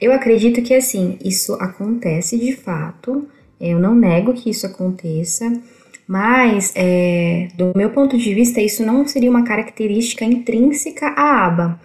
Eu 0.00 0.12
acredito 0.12 0.62
que, 0.62 0.74
assim, 0.74 1.18
isso 1.24 1.54
acontece 1.54 2.38
de 2.38 2.52
fato, 2.52 3.26
eu 3.60 3.78
não 3.78 3.94
nego 3.94 4.34
que 4.34 4.50
isso 4.50 4.66
aconteça, 4.66 5.50
mas, 6.06 6.72
é, 6.76 7.48
do 7.54 7.72
meu 7.74 7.90
ponto 7.90 8.16
de 8.16 8.34
vista, 8.34 8.60
isso 8.60 8.84
não 8.84 9.06
seria 9.06 9.30
uma 9.30 9.44
característica 9.44 10.24
intrínseca 10.24 11.08
à 11.08 11.46
aba 11.46 11.80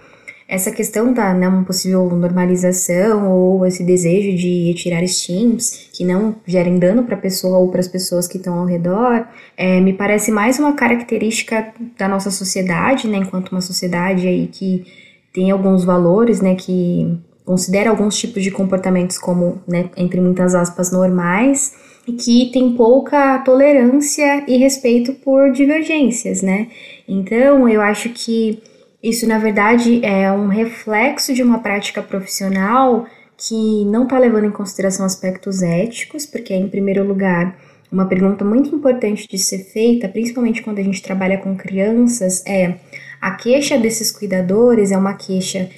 essa 0.51 0.69
questão 0.69 1.13
da 1.13 1.31
uma 1.31 1.63
possível 1.63 2.09
normalização 2.09 3.31
ou 3.31 3.65
esse 3.65 3.85
desejo 3.85 4.35
de 4.35 4.67
retirar 4.67 5.01
estímulos 5.01 5.87
que 5.93 6.03
não 6.03 6.35
gerem 6.45 6.77
dano 6.77 7.03
para 7.03 7.15
a 7.15 7.19
pessoa 7.19 7.57
ou 7.57 7.69
para 7.71 7.79
as 7.79 7.87
pessoas 7.87 8.27
que 8.27 8.35
estão 8.35 8.59
ao 8.59 8.65
redor, 8.65 9.25
é, 9.55 9.79
me 9.79 9.93
parece 9.93 10.29
mais 10.29 10.59
uma 10.59 10.73
característica 10.73 11.73
da 11.97 12.05
nossa 12.05 12.29
sociedade, 12.29 13.07
né, 13.07 13.19
enquanto 13.19 13.53
uma 13.53 13.61
sociedade 13.61 14.27
aí 14.27 14.47
que 14.47 14.85
tem 15.33 15.51
alguns 15.51 15.85
valores, 15.85 16.41
né, 16.41 16.53
que 16.53 17.17
considera 17.45 17.89
alguns 17.89 18.17
tipos 18.17 18.43
de 18.43 18.51
comportamentos 18.51 19.17
como, 19.17 19.61
né, 19.65 19.89
entre 19.95 20.19
muitas 20.19 20.53
aspas, 20.53 20.91
normais, 20.91 21.73
e 22.05 22.11
que 22.11 22.51
tem 22.51 22.73
pouca 22.73 23.39
tolerância 23.39 24.43
e 24.45 24.57
respeito 24.57 25.13
por 25.13 25.49
divergências, 25.53 26.41
né? 26.41 26.67
Então, 27.07 27.69
eu 27.69 27.79
acho 27.79 28.09
que 28.09 28.61
isso, 29.03 29.27
na 29.27 29.37
verdade, 29.37 30.03
é 30.05 30.31
um 30.31 30.47
reflexo 30.47 31.33
de 31.33 31.41
uma 31.41 31.59
prática 31.59 32.03
profissional 32.03 33.07
que 33.35 33.83
não 33.85 34.03
está 34.03 34.19
levando 34.19 34.45
em 34.45 34.51
consideração 34.51 35.05
aspectos 35.05 35.63
éticos, 35.63 36.25
porque, 36.25 36.53
em 36.53 36.69
primeiro 36.69 37.03
lugar, 37.03 37.57
uma 37.91 38.05
pergunta 38.05 38.45
muito 38.45 38.73
importante 38.73 39.27
de 39.27 39.37
ser 39.37 39.59
feita, 39.59 40.07
principalmente 40.07 40.61
quando 40.61 40.79
a 40.79 40.83
gente 40.83 41.01
trabalha 41.01 41.37
com 41.39 41.55
crianças, 41.57 42.45
é: 42.45 42.75
a 43.19 43.31
queixa 43.31 43.77
desses 43.77 44.11
cuidadores 44.11 44.91
é 44.91 44.97
uma 44.97 45.15
queixa 45.15 45.69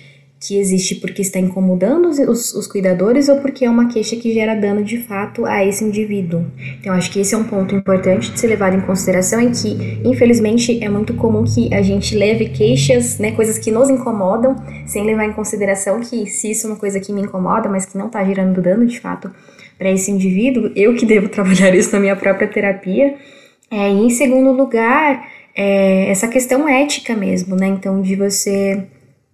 que 0.45 0.57
existe 0.57 0.95
porque 0.95 1.21
está 1.21 1.39
incomodando 1.39 2.09
os, 2.09 2.19
os, 2.19 2.53
os, 2.53 2.67
cuidadores 2.67 3.29
ou 3.29 3.37
porque 3.37 3.63
é 3.63 3.69
uma 3.69 3.87
queixa 3.87 4.17
que 4.17 4.33
gera 4.33 4.53
dano 4.55 4.83
de 4.83 4.97
fato 4.97 5.45
a 5.45 5.63
esse 5.65 5.85
indivíduo. 5.85 6.45
Então, 6.79 6.93
acho 6.93 7.09
que 7.09 7.21
esse 7.21 7.33
é 7.33 7.37
um 7.37 7.45
ponto 7.45 7.73
importante 7.73 8.29
de 8.29 8.37
ser 8.37 8.47
levado 8.47 8.75
em 8.75 8.81
consideração 8.81 9.39
e 9.39 9.51
que, 9.51 10.01
infelizmente, 10.03 10.83
é 10.83 10.89
muito 10.89 11.13
comum 11.13 11.45
que 11.45 11.73
a 11.73 11.81
gente 11.81 12.13
leve 12.13 12.49
queixas, 12.49 13.19
né, 13.19 13.31
coisas 13.31 13.57
que 13.57 13.71
nos 13.71 13.89
incomodam, 13.89 14.55
sem 14.85 15.05
levar 15.05 15.23
em 15.23 15.31
consideração 15.31 16.01
que 16.01 16.25
se 16.25 16.51
isso 16.51 16.67
é 16.67 16.71
uma 16.71 16.79
coisa 16.79 16.99
que 16.99 17.13
me 17.13 17.21
incomoda, 17.21 17.69
mas 17.69 17.85
que 17.85 17.97
não 17.97 18.07
está 18.07 18.23
gerando 18.25 18.61
dano 18.61 18.85
de 18.85 18.99
fato 18.99 19.31
para 19.77 19.89
esse 19.89 20.11
indivíduo, 20.11 20.71
eu 20.75 20.93
que 20.93 21.05
devo 21.05 21.29
trabalhar 21.29 21.73
isso 21.73 21.93
na 21.93 21.99
minha 22.01 22.15
própria 22.17 22.47
terapia. 22.47 23.15
É, 23.71 23.89
e 23.89 24.05
em 24.05 24.09
segundo 24.09 24.51
lugar, 24.51 25.25
é, 25.55 26.09
essa 26.09 26.27
questão 26.27 26.67
ética 26.67 27.15
mesmo, 27.15 27.55
né? 27.55 27.67
Então, 27.67 28.01
de 28.01 28.15
você 28.15 28.83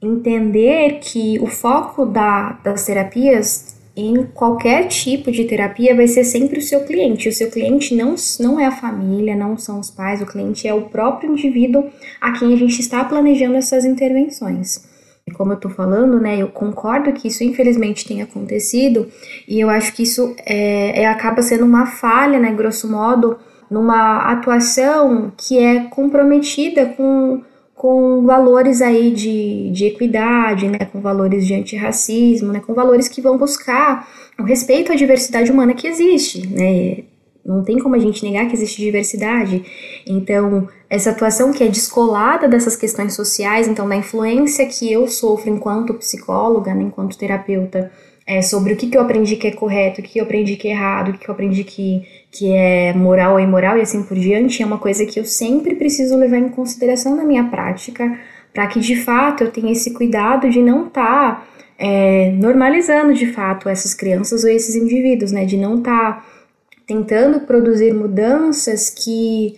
entender 0.02 1.00
que 1.02 1.38
o 1.40 1.48
foco 1.48 2.06
da, 2.06 2.60
das 2.64 2.86
terapias 2.86 3.78
em 3.96 4.24
qualquer 4.34 4.88
tipo 4.88 5.30
de 5.30 5.44
terapia 5.44 5.94
vai 5.94 6.08
ser 6.08 6.24
sempre 6.24 6.60
o 6.60 6.62
seu 6.62 6.86
cliente. 6.86 7.28
O 7.28 7.34
seu 7.34 7.52
cliente 7.52 7.94
não, 7.94 8.16
não 8.40 8.60
é 8.60 8.66
a 8.66 8.72
família, 8.72 9.36
não 9.36 9.58
são 9.58 9.80
os 9.80 9.90
pais, 9.90 10.22
o 10.22 10.26
cliente 10.26 10.68
é 10.68 10.74
o 10.74 10.84
próprio 10.84 11.32
indivíduo 11.32 11.90
a 12.22 12.32
quem 12.32 12.54
a 12.54 12.58
gente 12.58 12.80
está 12.80 13.04
planejando 13.04 13.58
essas 13.58 13.84
intervenções. 13.84 14.88
Como 15.34 15.54
eu 15.54 15.58
tô 15.58 15.70
falando, 15.70 16.20
né, 16.20 16.42
eu 16.42 16.48
concordo 16.48 17.14
que 17.14 17.28
isso 17.28 17.44
infelizmente 17.44 18.08
tem 18.08 18.22
acontecido 18.22 19.08
e 19.48 19.60
eu 19.60 19.70
acho 19.70 19.94
que 19.94 20.02
isso 20.04 20.34
é, 20.44 21.04
é 21.04 21.08
acaba 21.08 21.42
sendo 21.42 21.66
uma 21.66 21.86
falha, 21.86 22.40
né, 22.40 22.52
grosso 22.52 22.90
modo, 22.90 23.38
numa 23.70 24.32
atuação 24.32 25.32
que 25.38 25.60
é 25.60 25.82
comprometida 25.82 26.88
com 26.88 27.44
com 27.80 28.26
valores 28.26 28.82
aí 28.82 29.10
de, 29.10 29.72
de 29.72 29.86
equidade, 29.86 30.68
né, 30.68 30.80
com 30.92 31.00
valores 31.00 31.48
de 31.48 31.54
antirracismo, 31.54 32.52
né, 32.52 32.60
com 32.60 32.74
valores 32.74 33.08
que 33.08 33.22
vão 33.22 33.38
buscar 33.38 34.06
o 34.38 34.44
respeito 34.44 34.92
à 34.92 34.96
diversidade 34.96 35.50
humana 35.50 35.74
que 35.74 35.88
existe, 35.88 36.46
né, 36.46 37.06
não 37.46 37.63
tem 37.63 37.80
como 37.80 37.96
a 37.96 38.00
gente 38.00 38.22
negar 38.22 38.50
que 38.50 38.54
existe 38.54 38.82
diversidade. 38.82 39.63
Então, 40.06 40.68
essa 40.89 41.12
atuação 41.12 41.54
que 41.54 41.63
é 41.63 41.70
descolada 41.70 42.50
dessas 42.50 42.76
questões 42.76 43.13
sociais, 43.13 43.65
então 43.65 43.88
da 43.88 43.96
influência 43.96 44.65
que 44.65 44.92
eu 44.92 45.08
sofro 45.08 45.50
enquanto 45.50 45.94
psicóloga, 45.94 46.76
né, 46.76 46.84
enquanto 46.84 47.18
terapeuta, 47.18 47.89
é, 48.30 48.44
sobre 48.44 48.74
o 48.74 48.78
que, 48.78 48.86
que 48.86 48.96
eu 48.96 49.02
aprendi 49.02 49.36
que 49.38 49.48
é 49.48 49.52
correto, 49.52 50.02
o 50.02 50.04
que 50.04 50.20
eu 50.20 50.24
aprendi 50.24 50.56
que 50.56 50.68
é 50.68 50.72
errado, 50.72 51.10
o 51.10 51.13
que, 51.13 51.18
que 51.18 51.30
eu 51.30 51.34
aprendi 51.34 51.63
que, 51.63 52.08
que 52.32 52.54
é 52.54 52.94
moral 52.94 53.34
ou 53.34 53.39
imoral 53.39 53.76
e 53.76 53.82
assim 53.82 54.04
por 54.04 54.15
diante, 54.15 54.62
é 54.62 54.65
uma 54.68 54.78
coisa 54.78 55.04
que 55.04 55.20
eu 55.20 55.26
sempre 55.26 55.74
preciso 55.74 56.15
levar 56.15 56.38
em 56.38 56.48
consideração 56.50 57.15
na 57.15 57.24
minha 57.24 57.46
prática, 57.46 58.20
para 58.54 58.68
que 58.68 58.80
de 58.80 58.98
fato 58.98 59.44
eu 59.44 59.52
tenha 59.52 59.72
esse 59.72 59.96
cuidado 59.96 60.48
de 60.48 60.62
não 60.62 60.86
estar 60.86 61.38
tá, 61.38 61.48
é, 61.80 62.30
normalizando 62.34 63.15
de 63.15 63.26
fato 63.34 63.68
essas 63.68 63.96
crianças 63.96 64.44
ou 64.44 64.50
esses 64.52 64.76
indivíduos, 64.76 65.32
né? 65.32 65.44
De 65.44 65.58
não 65.58 65.80
estar 65.80 66.18
tá 66.18 66.26
tentando 66.86 67.39
produzir 67.48 67.96
mudanças 67.96 68.92
que 68.92 69.56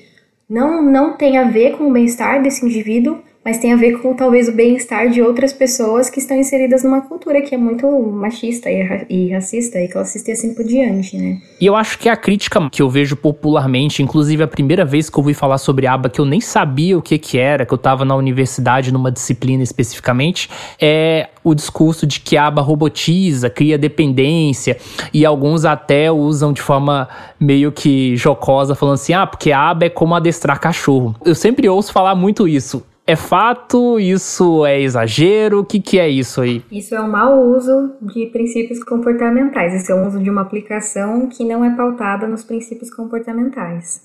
não, 0.49 0.81
não 0.81 1.17
tem 1.17 1.37
a 1.37 1.43
ver 1.43 1.75
com 1.77 1.89
o 1.89 1.91
bem-estar 1.91 2.41
desse 2.41 2.65
indivíduo, 2.65 3.19
mas 3.43 3.57
tem 3.57 3.73
a 3.73 3.75
ver 3.75 3.99
com 3.99 4.13
talvez 4.13 4.47
o 4.47 4.51
bem-estar 4.51 5.09
de 5.09 5.21
outras 5.21 5.51
pessoas 5.51 6.09
que 6.09 6.19
estão 6.19 6.37
inseridas 6.37 6.83
numa 6.83 7.01
cultura 7.01 7.41
que 7.41 7.55
é 7.55 7.57
muito 7.57 7.87
machista 7.89 8.69
e, 8.69 9.31
racista 9.31 9.79
e 9.79 9.87
classista 9.87 10.29
e 10.29 10.33
assim 10.33 10.53
por 10.53 10.63
diante, 10.63 11.17
né? 11.17 11.39
E 11.59 11.65
eu 11.65 11.75
acho 11.75 11.97
que 11.97 12.07
a 12.07 12.15
crítica 12.15 12.69
que 12.69 12.81
eu 12.81 12.89
vejo 12.89 13.15
popularmente, 13.15 14.03
inclusive 14.03 14.43
a 14.43 14.47
primeira 14.47 14.85
vez 14.85 15.09
que 15.09 15.17
eu 15.17 15.21
ouvi 15.21 15.33
falar 15.33 15.57
sobre 15.57 15.87
aba, 15.87 16.09
que 16.09 16.21
eu 16.21 16.25
nem 16.25 16.39
sabia 16.39 16.97
o 16.97 17.01
que 17.01 17.17
que 17.17 17.37
era, 17.37 17.65
que 17.65 17.73
eu 17.73 17.77
estava 17.77 18.05
na 18.05 18.15
universidade 18.15 18.91
numa 18.91 19.11
disciplina 19.11 19.63
especificamente, 19.63 20.49
é 20.79 21.29
o 21.43 21.55
discurso 21.55 22.05
de 22.05 22.19
que 22.19 22.37
aba 22.37 22.61
robotiza, 22.61 23.49
cria 23.49 23.77
dependência, 23.77 24.77
e 25.11 25.25
alguns 25.25 25.65
até 25.65 26.11
usam 26.11 26.53
de 26.53 26.61
forma 26.61 27.09
meio 27.39 27.71
que 27.71 28.15
jocosa, 28.15 28.75
falando 28.75 28.95
assim: 28.95 29.13
ah, 29.13 29.25
porque 29.25 29.51
aba 29.51 29.85
é 29.85 29.89
como 29.89 30.13
adestrar 30.13 30.59
cachorro. 30.59 31.15
Eu 31.25 31.33
sempre 31.33 31.67
ouço 31.67 31.91
falar 31.91 32.13
muito 32.13 32.47
isso 32.47 32.83
é 33.05 33.15
fato? 33.15 33.99
Isso 33.99 34.65
é 34.65 34.79
exagero? 34.79 35.59
O 35.59 35.65
que, 35.65 35.79
que 35.79 35.99
é 35.99 36.07
isso 36.07 36.41
aí? 36.41 36.63
Isso 36.71 36.95
é 36.95 37.01
um 37.01 37.09
mau 37.09 37.41
uso 37.41 37.95
de 38.01 38.27
princípios 38.27 38.83
comportamentais. 38.83 39.73
Isso 39.73 39.91
é 39.91 39.95
um 39.95 40.07
uso 40.07 40.19
de 40.19 40.29
uma 40.29 40.41
aplicação 40.41 41.27
que 41.27 41.43
não 41.43 41.65
é 41.65 41.75
pautada 41.75 42.27
nos 42.27 42.43
princípios 42.43 42.93
comportamentais. 42.93 44.03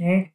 Né? 0.00 0.26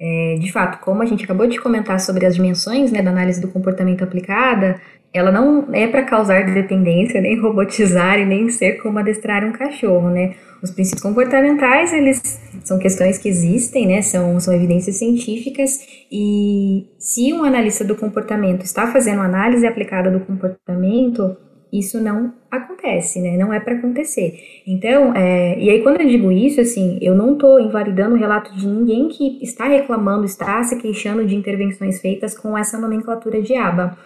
É, 0.00 0.36
de 0.40 0.50
fato, 0.50 0.80
como 0.80 1.02
a 1.02 1.06
gente 1.06 1.24
acabou 1.24 1.46
de 1.46 1.58
comentar 1.58 2.00
sobre 2.00 2.26
as 2.26 2.34
dimensões 2.34 2.90
né, 2.90 3.02
da 3.02 3.10
análise 3.10 3.40
do 3.40 3.48
comportamento 3.48 4.02
aplicada, 4.02 4.80
ela 5.12 5.32
não 5.32 5.68
é 5.72 5.88
para 5.88 6.04
causar 6.04 6.44
dependência, 6.54 7.20
nem 7.20 7.38
robotizar 7.38 8.18
e 8.18 8.24
nem 8.24 8.48
ser 8.48 8.74
como 8.80 8.98
adestrar 8.98 9.44
um 9.44 9.52
cachorro, 9.52 10.08
né? 10.08 10.34
Os 10.62 10.70
princípios 10.70 11.02
comportamentais, 11.02 11.92
eles 11.92 12.40
são 12.62 12.78
questões 12.78 13.18
que 13.18 13.28
existem, 13.28 13.86
né? 13.86 14.02
São, 14.02 14.38
são 14.38 14.54
evidências 14.54 14.96
científicas 14.96 15.80
e 16.10 16.86
se 16.98 17.32
um 17.32 17.42
analista 17.42 17.84
do 17.84 17.96
comportamento 17.96 18.62
está 18.62 18.86
fazendo 18.86 19.20
análise 19.20 19.66
aplicada 19.66 20.10
do 20.10 20.20
comportamento, 20.20 21.36
isso 21.72 22.00
não 22.00 22.32
acontece, 22.48 23.20
né? 23.20 23.36
Não 23.36 23.52
é 23.52 23.58
para 23.58 23.74
acontecer. 23.74 24.38
Então, 24.64 25.14
é, 25.16 25.58
e 25.58 25.70
aí 25.70 25.82
quando 25.82 26.00
eu 26.00 26.08
digo 26.08 26.30
isso, 26.30 26.60
assim, 26.60 26.98
eu 27.00 27.16
não 27.16 27.32
estou 27.32 27.58
invalidando 27.58 28.14
o 28.14 28.18
relato 28.18 28.54
de 28.56 28.66
ninguém 28.66 29.08
que 29.08 29.42
está 29.42 29.66
reclamando, 29.66 30.24
está 30.24 30.62
se 30.62 30.76
queixando 30.76 31.26
de 31.26 31.34
intervenções 31.34 32.00
feitas 32.00 32.36
com 32.36 32.56
essa 32.56 32.78
nomenclatura 32.78 33.42
de 33.42 33.56
aba. 33.56 33.96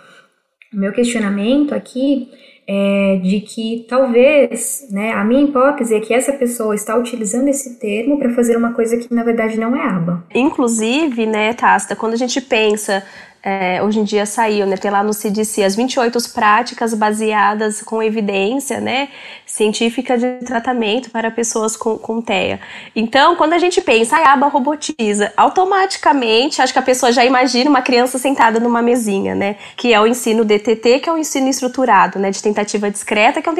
O 0.74 0.78
meu 0.78 0.92
questionamento 0.92 1.74
aqui 1.74 2.28
é 2.66 3.20
de 3.22 3.40
que 3.40 3.86
talvez, 3.88 4.88
né, 4.90 5.12
a 5.12 5.22
minha 5.22 5.44
hipótese 5.44 5.94
é 5.94 6.00
que 6.00 6.12
essa 6.12 6.32
pessoa 6.32 6.74
está 6.74 6.96
utilizando 6.96 7.48
esse 7.48 7.78
termo 7.78 8.18
para 8.18 8.32
fazer 8.34 8.56
uma 8.56 8.72
coisa 8.72 8.96
que 8.96 9.12
na 9.14 9.22
verdade 9.22 9.60
não 9.60 9.76
é 9.76 9.86
aba. 9.86 10.24
Inclusive, 10.34 11.26
né, 11.26 11.52
Tasta, 11.52 11.94
quando 11.94 12.14
a 12.14 12.16
gente 12.16 12.40
pensa 12.40 13.04
é, 13.44 13.82
hoje 13.82 14.00
em 14.00 14.04
dia 14.04 14.24
saiu, 14.24 14.66
né, 14.66 14.74
tem 14.74 14.90
lá 14.90 15.02
no 15.02 15.12
CDC 15.12 15.62
as 15.62 15.76
28 15.76 16.30
práticas 16.30 16.94
baseadas 16.94 17.82
com 17.82 18.02
evidência, 18.02 18.80
né, 18.80 19.08
científica 19.44 20.16
de 20.16 20.38
tratamento 20.46 21.10
para 21.10 21.30
pessoas 21.30 21.76
com, 21.76 21.98
com 21.98 22.22
TEA. 22.22 22.58
Então, 22.96 23.36
quando 23.36 23.52
a 23.52 23.58
gente 23.58 23.82
pensa, 23.82 24.16
a 24.16 24.32
aba 24.32 24.46
robotiza, 24.46 25.30
automaticamente, 25.36 26.62
acho 26.62 26.72
que 26.72 26.78
a 26.78 26.82
pessoa 26.82 27.12
já 27.12 27.22
imagina 27.22 27.68
uma 27.68 27.82
criança 27.82 28.18
sentada 28.18 28.58
numa 28.58 28.80
mesinha, 28.80 29.34
né, 29.34 29.56
que 29.76 29.92
é 29.92 30.00
o 30.00 30.06
ensino 30.06 30.42
DTT, 30.42 31.00
que 31.00 31.10
é 31.10 31.12
o 31.12 31.18
ensino 31.18 31.46
estruturado, 31.46 32.18
né, 32.18 32.30
de 32.30 32.42
tentativa 32.42 32.90
discreta, 32.90 33.42
que 33.42 33.48
é 33.48 33.52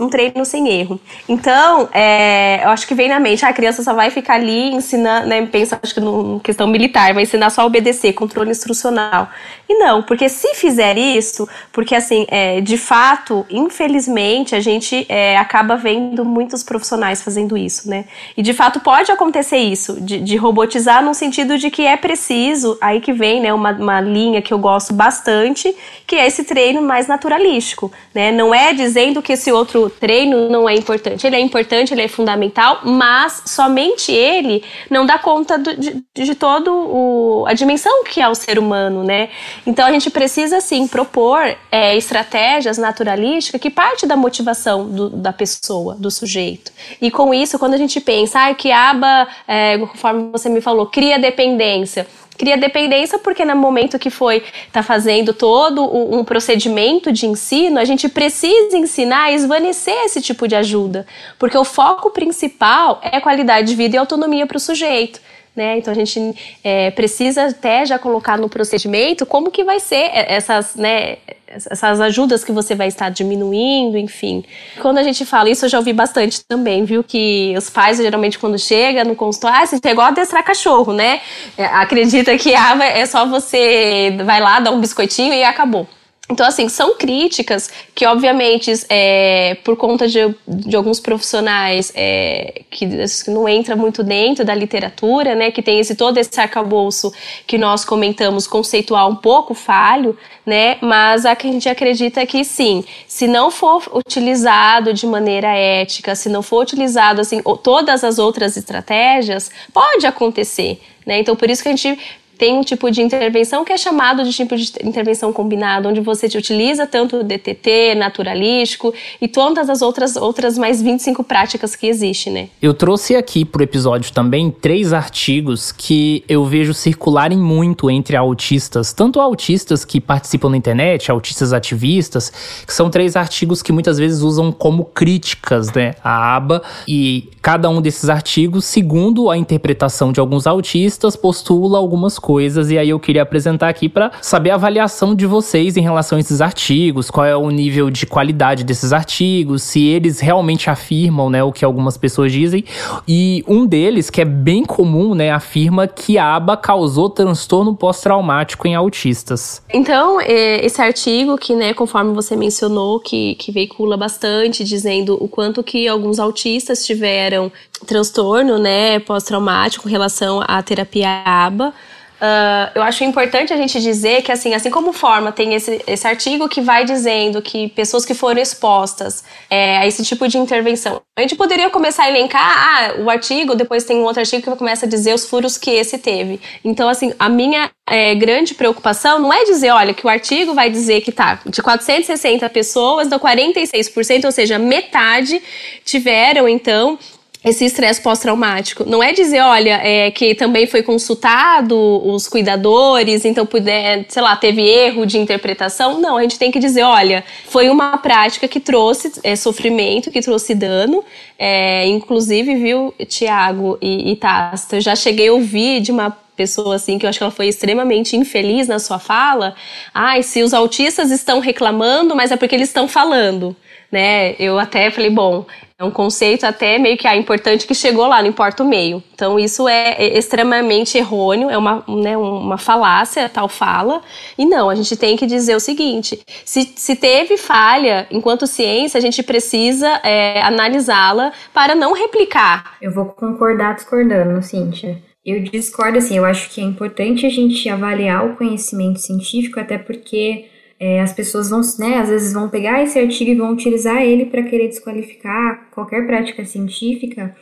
um, 0.00 0.08
treino 0.08 0.46
sem 0.46 0.66
erro. 0.68 0.98
Então, 1.28 1.90
é, 1.92 2.64
eu 2.64 2.70
acho 2.70 2.86
que 2.86 2.94
vem 2.94 3.10
na 3.10 3.20
mente, 3.20 3.44
ah, 3.44 3.48
a 3.50 3.52
criança 3.52 3.82
só 3.82 3.92
vai 3.92 4.10
ficar 4.10 4.36
ali 4.36 4.72
ensinando, 4.72 5.26
né, 5.26 5.44
pensa, 5.44 5.78
acho 5.82 5.92
que 5.92 6.00
no 6.00 6.40
questão 6.40 6.66
militar, 6.66 7.12
vai 7.12 7.24
ensinar 7.24 7.50
só 7.50 7.60
a 7.60 7.66
obedecer, 7.66 8.14
controle 8.14 8.50
instrucional. 8.50 9.25
E 9.68 9.74
não, 9.78 10.02
porque 10.02 10.28
se 10.28 10.54
fizer 10.54 10.96
isso, 10.96 11.48
porque 11.72 11.94
assim, 11.94 12.24
é, 12.28 12.60
de 12.60 12.78
fato, 12.78 13.44
infelizmente, 13.50 14.54
a 14.54 14.60
gente 14.60 15.04
é, 15.08 15.36
acaba 15.36 15.76
vendo 15.76 16.24
muitos 16.24 16.62
profissionais 16.62 17.20
fazendo 17.22 17.56
isso, 17.56 17.88
né? 17.88 18.04
E 18.36 18.42
de 18.42 18.52
fato 18.52 18.78
pode 18.78 19.10
acontecer 19.10 19.58
isso, 19.58 20.00
de, 20.00 20.20
de 20.20 20.36
robotizar 20.36 21.04
no 21.04 21.14
sentido 21.14 21.58
de 21.58 21.70
que 21.70 21.84
é 21.84 21.96
preciso, 21.96 22.78
aí 22.80 23.00
que 23.00 23.12
vem, 23.12 23.40
né, 23.40 23.52
uma, 23.52 23.72
uma 23.72 24.00
linha 24.00 24.40
que 24.40 24.54
eu 24.54 24.58
gosto 24.58 24.94
bastante, 24.94 25.74
que 26.06 26.14
é 26.14 26.26
esse 26.26 26.44
treino 26.44 26.80
mais 26.80 27.08
naturalístico, 27.08 27.90
né? 28.14 28.30
Não 28.30 28.54
é 28.54 28.72
dizendo 28.72 29.20
que 29.20 29.32
esse 29.32 29.50
outro 29.50 29.90
treino 29.90 30.48
não 30.48 30.68
é 30.68 30.74
importante. 30.74 31.26
Ele 31.26 31.36
é 31.36 31.40
importante, 31.40 31.92
ele 31.92 32.02
é 32.02 32.08
fundamental, 32.08 32.80
mas 32.84 33.42
somente 33.46 34.12
ele 34.12 34.62
não 34.88 35.04
dá 35.04 35.18
conta 35.18 35.58
do, 35.58 35.76
de, 35.76 36.04
de 36.14 36.34
todo 36.34 36.70
o, 36.72 37.44
a 37.48 37.52
dimensão 37.52 38.04
que 38.04 38.20
é 38.20 38.28
o 38.28 38.34
ser 38.34 38.58
humano, 38.58 39.02
né? 39.02 39.15
Né? 39.16 39.28
Então 39.66 39.86
a 39.86 39.92
gente 39.92 40.10
precisa 40.10 40.60
sim 40.60 40.86
propor 40.86 41.56
é, 41.72 41.96
estratégias 41.96 42.76
naturalísticas 42.76 43.60
que 43.60 43.70
parte 43.70 44.06
da 44.06 44.16
motivação 44.16 44.88
do, 44.88 45.08
da 45.08 45.32
pessoa, 45.32 45.94
do 45.94 46.10
sujeito. 46.10 46.70
E 47.00 47.10
com 47.10 47.32
isso, 47.32 47.58
quando 47.58 47.74
a 47.74 47.78
gente 47.78 48.00
pensa, 48.00 48.46
ah, 48.46 48.54
que 48.54 48.70
aba, 48.70 49.26
é, 49.48 49.78
conforme 49.78 50.30
você 50.30 50.48
me 50.48 50.60
falou, 50.60 50.86
cria 50.86 51.18
dependência 51.18 52.06
cria 52.36 52.58
dependência 52.58 53.18
porque 53.18 53.46
no 53.46 53.56
momento 53.56 53.98
que 53.98 54.10
foi 54.10 54.44
tá 54.70 54.82
fazendo 54.82 55.32
todo 55.32 55.82
um 55.82 56.22
procedimento 56.22 57.10
de 57.10 57.26
ensino, 57.26 57.78
a 57.78 57.84
gente 57.86 58.10
precisa 58.10 58.76
ensinar 58.76 59.22
a 59.24 59.32
esvanecer 59.32 59.96
esse 60.04 60.20
tipo 60.20 60.46
de 60.46 60.54
ajuda, 60.54 61.06
porque 61.38 61.56
o 61.56 61.64
foco 61.64 62.10
principal 62.10 63.00
é 63.02 63.18
qualidade 63.20 63.68
de 63.68 63.74
vida 63.74 63.96
e 63.96 63.98
autonomia 63.98 64.46
para 64.46 64.58
o 64.58 64.60
sujeito 64.60 65.18
né? 65.56 65.78
Então 65.78 65.90
a 65.90 65.96
gente 65.96 66.36
é, 66.62 66.90
precisa 66.90 67.46
até 67.46 67.86
já 67.86 67.98
colocar 67.98 68.36
no 68.36 68.48
procedimento 68.48 69.24
como 69.24 69.50
que 69.50 69.64
vai 69.64 69.80
ser 69.80 70.10
essas, 70.12 70.76
né, 70.76 71.16
essas 71.48 72.00
ajudas 72.00 72.44
que 72.44 72.52
você 72.52 72.74
vai 72.74 72.88
estar 72.88 73.08
diminuindo, 73.08 73.96
enfim. 73.96 74.44
Quando 74.80 74.98
a 74.98 75.02
gente 75.02 75.24
fala 75.24 75.48
isso, 75.48 75.64
eu 75.64 75.68
já 75.68 75.78
ouvi 75.78 75.92
bastante 75.92 76.44
também, 76.44 76.84
viu? 76.84 77.02
Que 77.02 77.54
os 77.56 77.70
pais, 77.70 77.96
geralmente, 77.96 78.38
quando 78.38 78.58
chega 78.58 79.04
no 79.04 79.16
consultório, 79.16 79.58
ah, 79.62 79.66
você 79.66 79.80
pegou 79.80 80.04
a 80.04 80.08
adestrar 80.08 80.44
cachorro, 80.44 80.92
né? 80.92 81.20
É, 81.56 81.64
acredita 81.64 82.36
que 82.36 82.54
ah, 82.54 82.76
é 82.84 83.06
só 83.06 83.24
você 83.26 84.16
vai 84.24 84.40
lá, 84.40 84.60
dar 84.60 84.72
um 84.72 84.80
biscoitinho 84.80 85.32
e 85.32 85.42
acabou. 85.42 85.86
Então, 86.28 86.44
assim, 86.44 86.68
são 86.68 86.96
críticas 86.96 87.70
que, 87.94 88.04
obviamente, 88.04 88.72
é, 88.88 89.56
por 89.62 89.76
conta 89.76 90.08
de, 90.08 90.34
de 90.46 90.74
alguns 90.74 90.98
profissionais 90.98 91.92
é, 91.94 92.62
que 92.68 92.84
não 93.28 93.48
entra 93.48 93.76
muito 93.76 94.02
dentro 94.02 94.44
da 94.44 94.52
literatura, 94.52 95.36
né, 95.36 95.52
que 95.52 95.62
tem 95.62 95.78
esse, 95.78 95.94
todo 95.94 96.18
esse 96.18 96.40
arcabouço 96.40 97.12
que 97.46 97.56
nós 97.56 97.84
comentamos 97.84 98.48
conceitual 98.48 99.08
um 99.08 99.14
pouco 99.14 99.54
falho, 99.54 100.18
né, 100.44 100.78
mas 100.80 101.24
a 101.24 101.36
que 101.36 101.48
a 101.48 101.52
gente 101.52 101.68
acredita 101.68 102.26
que 102.26 102.44
sim, 102.44 102.84
se 103.06 103.28
não 103.28 103.48
for 103.48 103.88
utilizado 103.94 104.92
de 104.92 105.06
maneira 105.06 105.54
ética, 105.54 106.16
se 106.16 106.28
não 106.28 106.42
for 106.42 106.62
utilizado, 106.62 107.20
assim, 107.20 107.40
todas 107.62 108.02
as 108.02 108.18
outras 108.18 108.56
estratégias, 108.56 109.48
pode 109.72 110.04
acontecer, 110.04 110.80
né, 111.06 111.20
então 111.20 111.36
por 111.36 111.48
isso 111.48 111.62
que 111.62 111.68
a 111.68 111.76
gente 111.76 111.96
tem 112.38 112.58
um 112.58 112.62
tipo 112.62 112.90
de 112.90 113.00
intervenção 113.00 113.64
que 113.64 113.72
é 113.72 113.76
chamado 113.76 114.22
de 114.24 114.32
tipo 114.32 114.56
de 114.56 114.72
intervenção 114.82 115.32
combinada, 115.32 115.88
onde 115.88 116.00
você 116.00 116.26
utiliza 116.26 116.86
tanto 116.86 117.18
o 117.18 117.24
DTT, 117.24 117.94
naturalístico 117.94 118.92
e 119.20 119.28
todas 119.28 119.70
as 119.70 119.82
outras, 119.82 120.16
outras 120.16 120.58
mais 120.58 120.82
25 120.82 121.24
práticas 121.24 121.74
que 121.74 121.86
existem, 121.86 122.32
né? 122.32 122.48
Eu 122.60 122.74
trouxe 122.74 123.16
aqui 123.16 123.44
pro 123.44 123.62
episódio 123.62 124.12
também 124.12 124.50
três 124.50 124.92
artigos 124.92 125.72
que 125.72 126.24
eu 126.28 126.44
vejo 126.44 126.74
circularem 126.74 127.38
muito 127.38 127.90
entre 127.90 128.16
autistas, 128.16 128.92
tanto 128.92 129.20
autistas 129.20 129.84
que 129.84 130.00
participam 130.00 130.50
na 130.50 130.56
internet, 130.56 131.10
autistas 131.10 131.52
ativistas, 131.52 132.32
que 132.66 132.72
são 132.72 132.90
três 132.90 133.16
artigos 133.16 133.62
que 133.62 133.72
muitas 133.72 133.98
vezes 133.98 134.20
usam 134.22 134.52
como 134.52 134.84
críticas, 134.84 135.72
né, 135.72 135.94
a 136.02 136.36
aba 136.36 136.62
e 136.86 137.28
cada 137.40 137.68
um 137.68 137.80
desses 137.80 138.08
artigos, 138.08 138.64
segundo 138.64 139.30
a 139.30 139.36
interpretação 139.36 140.12
de 140.12 140.20
alguns 140.20 140.46
autistas, 140.46 141.16
postula 141.16 141.78
algumas 141.78 142.18
coisas 142.26 142.72
e 142.72 142.76
aí 142.76 142.90
eu 142.90 142.98
queria 142.98 143.22
apresentar 143.22 143.68
aqui 143.68 143.88
para 143.88 144.10
saber 144.20 144.50
a 144.50 144.56
avaliação 144.56 145.14
de 145.14 145.24
vocês 145.26 145.76
em 145.76 145.80
relação 145.80 146.18
a 146.18 146.20
esses 146.20 146.40
artigos, 146.40 147.08
qual 147.08 147.24
é 147.24 147.36
o 147.36 147.48
nível 147.50 147.88
de 147.88 148.04
qualidade 148.04 148.64
desses 148.64 148.92
artigos, 148.92 149.62
se 149.62 149.86
eles 149.86 150.18
realmente 150.18 150.68
afirmam, 150.68 151.30
né, 151.30 151.44
o 151.44 151.52
que 151.52 151.64
algumas 151.64 151.96
pessoas 151.96 152.32
dizem. 152.32 152.64
E 153.06 153.44
um 153.46 153.64
deles, 153.64 154.10
que 154.10 154.20
é 154.20 154.24
bem 154.24 154.64
comum, 154.64 155.14
né, 155.14 155.30
afirma 155.30 155.86
que 155.86 156.18
a 156.18 156.34
aba 156.34 156.56
causou 156.56 157.08
transtorno 157.08 157.76
pós-traumático 157.76 158.66
em 158.66 158.74
autistas. 158.74 159.62
Então, 159.72 160.20
é, 160.20 160.66
esse 160.66 160.82
artigo 160.82 161.38
que, 161.38 161.54
né, 161.54 161.74
conforme 161.74 162.12
você 162.12 162.34
mencionou, 162.34 162.98
que, 162.98 163.36
que 163.36 163.52
veicula 163.52 163.96
bastante, 163.96 164.64
dizendo 164.64 165.16
o 165.22 165.28
quanto 165.28 165.62
que 165.62 165.86
alguns 165.86 166.18
autistas 166.18 166.84
tiveram 166.84 167.52
transtorno, 167.86 168.58
né, 168.58 168.98
pós-traumático 168.98 169.88
em 169.88 169.92
relação 169.92 170.42
à 170.44 170.60
terapia 170.60 171.22
ABA. 171.24 171.72
Uh, 172.16 172.72
eu 172.74 172.82
acho 172.82 173.04
importante 173.04 173.52
a 173.52 173.56
gente 173.56 173.78
dizer 173.80 174.22
que, 174.22 174.32
assim, 174.32 174.54
assim 174.54 174.70
como 174.70 174.92
forma, 174.92 175.30
tem 175.30 175.52
esse, 175.52 175.82
esse 175.86 176.06
artigo 176.06 176.48
que 176.48 176.62
vai 176.62 176.84
dizendo 176.84 177.42
que 177.42 177.68
pessoas 177.68 178.06
que 178.06 178.14
foram 178.14 178.40
expostas 178.40 179.22
é, 179.50 179.78
a 179.78 179.86
esse 179.86 180.02
tipo 180.02 180.26
de 180.26 180.38
intervenção. 180.38 181.02
A 181.18 181.20
gente 181.20 181.36
poderia 181.36 181.68
começar 181.68 182.04
a 182.04 182.08
elencar 182.08 182.40
ah, 182.42 182.94
o 183.02 183.10
artigo, 183.10 183.54
depois 183.54 183.84
tem 183.84 183.98
um 183.98 184.04
outro 184.04 184.20
artigo 184.20 184.42
que 184.42 184.56
começa 184.56 184.86
a 184.86 184.88
dizer 184.88 185.12
os 185.12 185.28
furos 185.28 185.58
que 185.58 185.70
esse 185.70 185.98
teve. 185.98 186.40
Então, 186.64 186.88
assim, 186.88 187.12
a 187.18 187.28
minha 187.28 187.70
é, 187.88 188.14
grande 188.14 188.54
preocupação 188.54 189.18
não 189.18 189.32
é 189.32 189.44
dizer, 189.44 189.70
olha, 189.70 189.92
que 189.92 190.06
o 190.06 190.08
artigo 190.08 190.54
vai 190.54 190.70
dizer 190.70 191.02
que 191.02 191.12
tá 191.12 191.40
de 191.44 191.62
460 191.62 192.48
pessoas, 192.48 193.08
dá 193.08 193.18
46%, 193.18 194.24
ou 194.24 194.32
seja, 194.32 194.58
metade 194.58 195.42
tiveram, 195.84 196.48
então, 196.48 196.98
esse 197.46 197.64
estresse 197.64 198.02
pós-traumático. 198.02 198.84
Não 198.84 199.00
é 199.00 199.12
dizer, 199.12 199.40
olha, 199.40 199.80
é, 199.80 200.10
que 200.10 200.34
também 200.34 200.66
foi 200.66 200.82
consultado 200.82 201.76
os 202.04 202.26
cuidadores, 202.26 203.24
então 203.24 203.46
puder, 203.46 204.04
sei 204.08 204.20
lá, 204.20 204.34
teve 204.34 204.62
erro 204.62 205.06
de 205.06 205.16
interpretação. 205.16 206.00
Não, 206.00 206.16
a 206.16 206.22
gente 206.22 206.40
tem 206.40 206.50
que 206.50 206.58
dizer, 206.58 206.82
olha, 206.82 207.22
foi 207.44 207.68
uma 207.68 207.98
prática 207.98 208.48
que 208.48 208.58
trouxe 208.58 209.12
é, 209.22 209.36
sofrimento, 209.36 210.10
que 210.10 210.20
trouxe 210.20 210.56
dano. 210.56 211.04
É, 211.38 211.86
inclusive, 211.86 212.56
viu, 212.56 212.92
Tiago 213.06 213.78
e, 213.80 214.10
e 214.10 214.16
Tasta, 214.16 214.76
eu 214.76 214.80
já 214.80 214.96
cheguei 214.96 215.28
a 215.28 215.32
ouvir 215.32 215.80
de 215.80 215.92
uma 215.92 216.10
pessoa 216.34 216.74
assim 216.74 216.98
que 216.98 217.06
eu 217.06 217.08
acho 217.08 217.18
que 217.18 217.22
ela 217.22 217.30
foi 217.30 217.46
extremamente 217.46 218.16
infeliz 218.16 218.66
na 218.66 218.80
sua 218.80 218.98
fala. 218.98 219.54
Ai, 219.94 220.24
se 220.24 220.42
os 220.42 220.52
autistas 220.52 221.12
estão 221.12 221.38
reclamando, 221.38 222.16
mas 222.16 222.32
é 222.32 222.36
porque 222.36 222.56
eles 222.56 222.68
estão 222.68 222.88
falando 222.88 223.54
né? 223.90 224.34
Eu 224.38 224.58
até 224.58 224.90
falei, 224.90 225.10
bom, 225.10 225.46
é 225.78 225.84
um 225.84 225.90
conceito 225.90 226.44
até 226.44 226.78
meio 226.78 226.96
que 226.96 227.06
ah, 227.06 227.14
importante 227.14 227.66
que 227.66 227.74
chegou 227.74 228.06
lá, 228.06 228.22
não 228.22 228.30
importa 228.30 228.62
o 228.62 228.68
meio. 228.68 229.02
Então 229.14 229.38
isso 229.38 229.68
é 229.68 230.16
extremamente 230.16 230.96
errôneo, 230.96 231.50
é 231.50 231.58
uma, 231.58 231.84
né, 231.86 232.16
uma 232.16 232.56
falácia, 232.56 233.28
tal 233.28 233.46
fala. 233.46 234.00
E 234.38 234.46
não, 234.46 234.70
a 234.70 234.74
gente 234.74 234.96
tem 234.96 235.18
que 235.18 235.26
dizer 235.26 235.54
o 235.54 235.60
seguinte: 235.60 236.18
se, 236.46 236.72
se 236.76 236.96
teve 236.96 237.36
falha 237.36 238.06
enquanto 238.10 238.46
ciência, 238.46 238.96
a 238.96 239.02
gente 239.02 239.22
precisa 239.22 240.00
é, 240.02 240.40
analisá-la 240.42 241.32
para 241.52 241.74
não 241.74 241.92
replicar. 241.92 242.76
Eu 242.80 242.92
vou 242.92 243.04
concordar 243.06 243.74
discordando, 243.74 244.42
Cíntia. 244.42 244.98
Eu 245.24 245.42
discordo 245.42 245.98
assim, 245.98 246.16
eu 246.16 246.24
acho 246.24 246.48
que 246.50 246.60
é 246.60 246.64
importante 246.64 247.26
a 247.26 247.28
gente 247.28 247.68
avaliar 247.68 248.24
o 248.24 248.36
conhecimento 248.36 249.00
científico, 249.00 249.58
até 249.58 249.76
porque 249.76 250.46
é, 250.78 251.00
as 251.00 251.12
pessoas 251.12 251.50
vão, 251.50 251.60
né, 251.78 251.98
às 251.98 252.08
vezes 252.08 252.32
vão 252.32 252.48
pegar 252.48 252.82
esse 252.82 252.98
artigo 252.98 253.30
e 253.30 253.34
vão 253.34 253.52
utilizar 253.52 254.02
ele 254.02 254.26
para 254.26 254.42
querer 254.42 254.68
desqualificar 254.68 255.68
qualquer 255.70 256.06
prática 256.06 256.44
científica. 256.44 257.34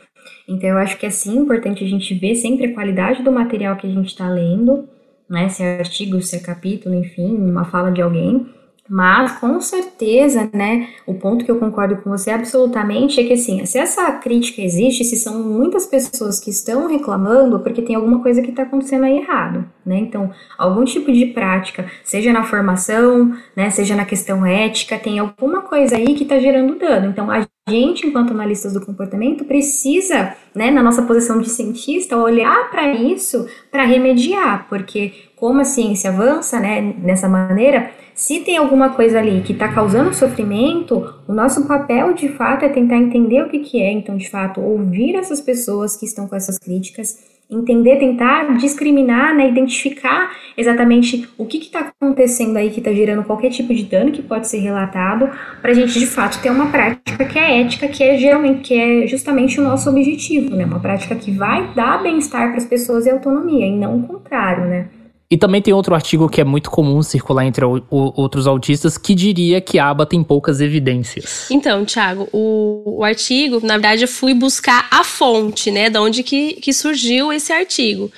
Então, 0.47 0.69
eu 0.69 0.77
acho 0.77 0.97
que 0.97 1.05
é 1.05 1.09
sim 1.09 1.37
importante 1.37 1.83
a 1.83 1.87
gente 1.87 2.13
ver 2.13 2.35
sempre 2.35 2.67
a 2.67 2.73
qualidade 2.73 3.23
do 3.23 3.31
material 3.31 3.75
que 3.75 3.87
a 3.87 3.89
gente 3.89 4.07
está 4.07 4.29
lendo, 4.29 4.87
né, 5.29 5.49
se 5.49 5.63
é 5.63 5.79
artigo, 5.79 6.21
se 6.21 6.35
é 6.35 6.39
capítulo, 6.39 6.95
enfim, 6.95 7.35
uma 7.35 7.65
fala 7.65 7.91
de 7.91 8.01
alguém. 8.01 8.47
Mas, 8.87 9.31
com 9.39 9.59
certeza, 9.59 10.47
né, 10.53 10.89
o 11.07 11.15
ponto 11.15 11.43
que 11.43 11.49
eu 11.49 11.57
concordo 11.57 11.97
com 11.97 12.11
você 12.11 12.29
absolutamente 12.29 13.19
é 13.19 13.23
que, 13.23 13.33
assim, 13.33 13.65
se 13.65 13.79
essa 13.79 14.11
crítica 14.11 14.61
existe, 14.61 15.03
se 15.03 15.15
são 15.15 15.41
muitas 15.41 15.87
pessoas 15.87 16.39
que 16.39 16.51
estão 16.51 16.87
reclamando, 16.87 17.59
porque 17.61 17.81
tem 17.81 17.95
alguma 17.95 18.21
coisa 18.21 18.43
que 18.43 18.51
está 18.51 18.61
acontecendo 18.61 19.05
aí 19.05 19.17
errado, 19.17 19.65
né? 19.83 19.97
Então, 19.97 20.29
algum 20.55 20.83
tipo 20.85 21.11
de 21.11 21.25
prática, 21.27 21.89
seja 22.03 22.31
na 22.31 22.43
formação, 22.43 23.35
né, 23.55 23.71
seja 23.71 23.95
na 23.95 24.05
questão 24.05 24.45
ética, 24.45 24.99
tem 24.99 25.17
alguma 25.17 25.61
coisa 25.61 25.95
aí 25.95 26.13
que 26.13 26.23
está 26.23 26.37
gerando 26.39 26.77
dano. 26.77 27.07
Então, 27.07 27.31
a 27.31 27.43
gente, 27.67 28.05
enquanto 28.05 28.31
analistas 28.31 28.73
do 28.73 28.85
comportamento, 28.85 29.45
precisa, 29.45 30.35
né, 30.53 30.69
na 30.69 30.83
nossa 30.83 31.01
posição 31.01 31.39
de 31.39 31.49
cientista, 31.49 32.15
olhar 32.15 32.69
para 32.69 32.93
isso 32.93 33.47
para 33.71 33.83
remediar, 33.83 34.67
porque 34.69 35.11
como 35.35 35.61
a 35.61 35.65
ciência 35.65 36.11
avança, 36.11 36.59
né, 36.59 36.93
dessa 36.99 37.27
maneira, 37.27 37.91
se 38.15 38.39
tem 38.39 38.55
alguma 38.55 38.91
coisa 38.91 39.19
ali 39.19 39.41
que 39.41 39.51
está 39.51 39.67
causando 39.67 40.13
sofrimento, 40.13 41.13
o 41.27 41.33
nosso 41.33 41.67
papel 41.67 42.13
de 42.13 42.29
fato 42.29 42.63
é 42.63 42.69
tentar 42.69 42.95
entender 42.95 43.43
o 43.43 43.49
que, 43.49 43.59
que 43.59 43.81
é, 43.81 43.91
então, 43.91 44.15
de 44.15 44.29
fato, 44.29 44.61
ouvir 44.61 45.15
essas 45.15 45.41
pessoas 45.41 45.97
que 45.97 46.05
estão 46.05 46.25
com 46.25 46.33
essas 46.33 46.57
críticas, 46.57 47.19
entender, 47.51 47.97
tentar 47.97 48.57
discriminar, 48.57 49.35
né, 49.35 49.49
identificar 49.49 50.31
exatamente 50.57 51.29
o 51.37 51.45
que 51.45 51.57
está 51.57 51.91
acontecendo 51.99 52.55
aí 52.55 52.71
que 52.71 52.79
está 52.79 52.91
gerando 52.93 53.23
qualquer 53.23 53.49
tipo 53.49 53.73
de 53.73 53.83
dano 53.83 54.13
que 54.13 54.21
pode 54.21 54.47
ser 54.47 54.59
relatado, 54.59 55.29
para 55.61 55.71
a 55.71 55.73
gente 55.73 55.99
de 55.99 56.07
fato 56.07 56.41
ter 56.41 56.49
uma 56.49 56.67
prática 56.67 57.25
que 57.25 57.37
é 57.37 57.61
ética, 57.61 57.87
que 57.89 58.01
é 58.01 58.17
geralmente 58.17 58.61
que 58.61 58.79
é 58.79 59.07
justamente 59.07 59.59
o 59.59 59.63
nosso 59.63 59.89
objetivo, 59.89 60.55
né, 60.55 60.65
uma 60.65 60.79
prática 60.79 61.15
que 61.15 61.31
vai 61.31 61.69
dar 61.75 62.01
bem-estar 62.01 62.47
para 62.47 62.57
as 62.57 62.65
pessoas 62.65 63.05
e 63.05 63.09
autonomia, 63.09 63.67
e 63.67 63.77
não 63.77 63.97
o 63.97 64.07
contrário, 64.07 64.65
né. 64.65 64.87
E 65.35 65.37
também 65.37 65.61
tem 65.61 65.73
outro 65.73 65.93
artigo 65.93 66.29
que 66.29 66.39
é 66.39 66.45
muito 66.45 66.71
comum 66.71 67.03
circular 67.03 67.45
entre 67.45 67.65
o, 67.65 67.83
o, 67.91 68.21
outros 68.21 68.47
autistas 68.47 68.97
que 68.97 69.13
diria 69.13 69.59
que 69.59 69.77
a 69.77 69.89
aba 69.89 70.05
tem 70.05 70.23
poucas 70.23 70.61
evidências. 70.61 71.51
Então, 71.51 71.83
Thiago, 71.83 72.29
o, 72.31 72.99
o, 72.99 73.03
artigo, 73.03 73.59
na 73.61 73.73
verdade, 73.73 74.03
eu 74.05 74.07
fui 74.07 74.33
buscar 74.33 74.87
a 74.89 75.03
fonte, 75.03 75.69
né, 75.71 75.89
de 75.89 75.99
onde 75.99 76.23
que, 76.23 76.53
que 76.53 76.71
surgiu 76.71 77.33
esse 77.33 77.51
artigo. 77.51 78.09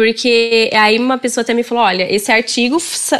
Porque 0.00 0.70
aí 0.72 0.98
uma 0.98 1.18
pessoa 1.18 1.42
até 1.42 1.52
me 1.52 1.62
falou: 1.62 1.84
olha, 1.84 2.10
esse 2.10 2.32
artigo 2.32 2.78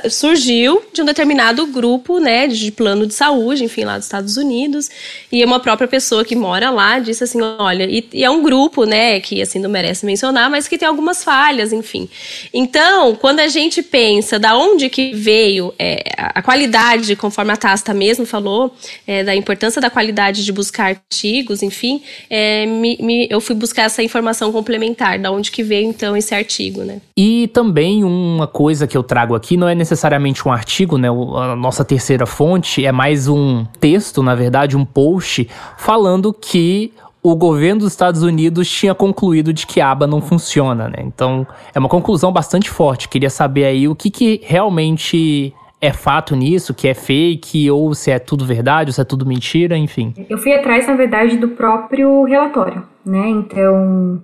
surgiu 0.09 0.81
de 0.95 1.03
um 1.03 1.05
determinado 1.05 1.66
grupo, 1.66 2.19
né, 2.19 2.47
de 2.47 2.73
plano 2.73 3.07
de 3.07 3.12
saúde, 3.12 3.62
enfim, 3.62 3.85
lá 3.85 3.99
dos 3.99 4.07
Estados 4.07 4.38
Unidos, 4.38 4.88
e 5.31 5.45
uma 5.45 5.61
própria 5.61 5.87
pessoa 5.87 6.25
que 6.25 6.35
mora 6.35 6.71
lá 6.71 6.99
disse 6.99 7.23
assim: 7.23 7.38
olha, 7.43 7.85
e, 7.85 8.09
e 8.14 8.25
é 8.25 8.31
um 8.31 8.43
grupo, 8.43 8.87
né, 8.87 9.21
que 9.21 9.43
assim 9.43 9.59
não 9.59 9.69
merece 9.69 10.07
mencionar, 10.07 10.49
mas 10.49 10.66
que 10.66 10.79
tem 10.79 10.88
algumas 10.88 11.23
falhas, 11.23 11.71
enfim. 11.71 12.09
Então, 12.51 13.14
quando 13.14 13.40
a 13.40 13.49
gente 13.49 13.83
pensa 13.83 14.38
da 14.38 14.57
onde 14.57 14.88
que 14.88 15.12
veio 15.12 15.75
é, 15.79 16.03
a 16.16 16.40
qualidade, 16.40 17.14
conforme 17.14 17.53
a 17.53 17.59
Tasta 17.59 17.93
mesmo 17.93 18.25
falou, 18.25 18.75
é, 19.07 19.23
da 19.23 19.37
importância 19.37 19.83
da 19.83 19.90
qualidade 19.90 20.43
de 20.43 20.51
buscar 20.51 20.85
artigos, 20.87 21.62
enfim, 21.62 22.01
é, 22.31 22.64
me, 22.64 22.97
me, 23.03 23.29
eu 23.29 23.38
fui 23.38 23.55
buscar 23.55 23.83
essa 23.83 24.03
informação 24.03 24.51
complementar, 24.51 25.19
da 25.19 25.31
onde 25.31 25.51
que 25.51 25.62
veio 25.62 25.87
então 25.87 26.16
esse 26.16 26.35
artigo, 26.35 26.70
né? 26.79 27.01
E 27.17 27.49
também 27.49 28.05
uma 28.05 28.47
coisa 28.47 28.87
que 28.87 28.97
eu 28.97 29.03
trago 29.03 29.35
aqui 29.35 29.57
não 29.57 29.69
é 29.69 29.75
necessariamente 29.75 30.47
um 30.47 30.53
artigo, 30.53 30.97
né? 30.97 31.09
A 31.09 31.57
nossa 31.57 31.85
terceira 31.85 32.27
fonte 32.27 32.85
é 32.85 32.93
mais 32.93 33.29
um 33.29 33.65
texto, 33.79 34.23
na 34.23 34.35
verdade, 34.35 34.77
um 34.77 34.85
post 34.85 35.49
falando 35.77 36.33
que 36.33 36.93
o 37.23 37.37
governo 37.37 37.81
dos 37.81 37.93
Estados 37.93 38.23
Unidos 38.23 38.69
tinha 38.71 38.95
concluído 38.95 39.53
de 39.53 39.67
que 39.67 39.81
a 39.81 39.91
aba 39.91 40.07
não 40.07 40.21
funciona, 40.21 40.89
né? 40.89 40.99
Então, 41.01 41.47
é 41.75 41.79
uma 41.79 41.89
conclusão 41.89 42.33
bastante 42.33 42.71
forte. 42.71 43.09
Queria 43.09 43.31
saber 43.31 43.65
aí 43.65 43.87
o 43.87 43.95
que, 43.95 44.11
que 44.11 44.41
realmente 44.43 45.55
é 45.81 45.93
fato 45.93 46.37
nisso, 46.37 46.75
que 46.75 46.89
é 46.89 46.95
fake, 46.95 47.71
ou 47.71 47.95
se 47.95 48.11
é 48.11 48.19
tudo 48.19 48.45
verdade, 48.45 48.91
ou 48.91 48.93
se 48.93 49.01
é 49.01 49.05
tudo 49.05 49.25
mentira, 49.25 49.77
enfim. 49.77 50.15
Eu 50.29 50.39
fui 50.39 50.53
atrás, 50.53 50.87
na 50.87 50.95
verdade, 50.95 51.37
do 51.37 51.49
próprio 51.49 52.25
relatório, 52.25 52.83
né? 53.05 53.29
Então, 53.29 54.23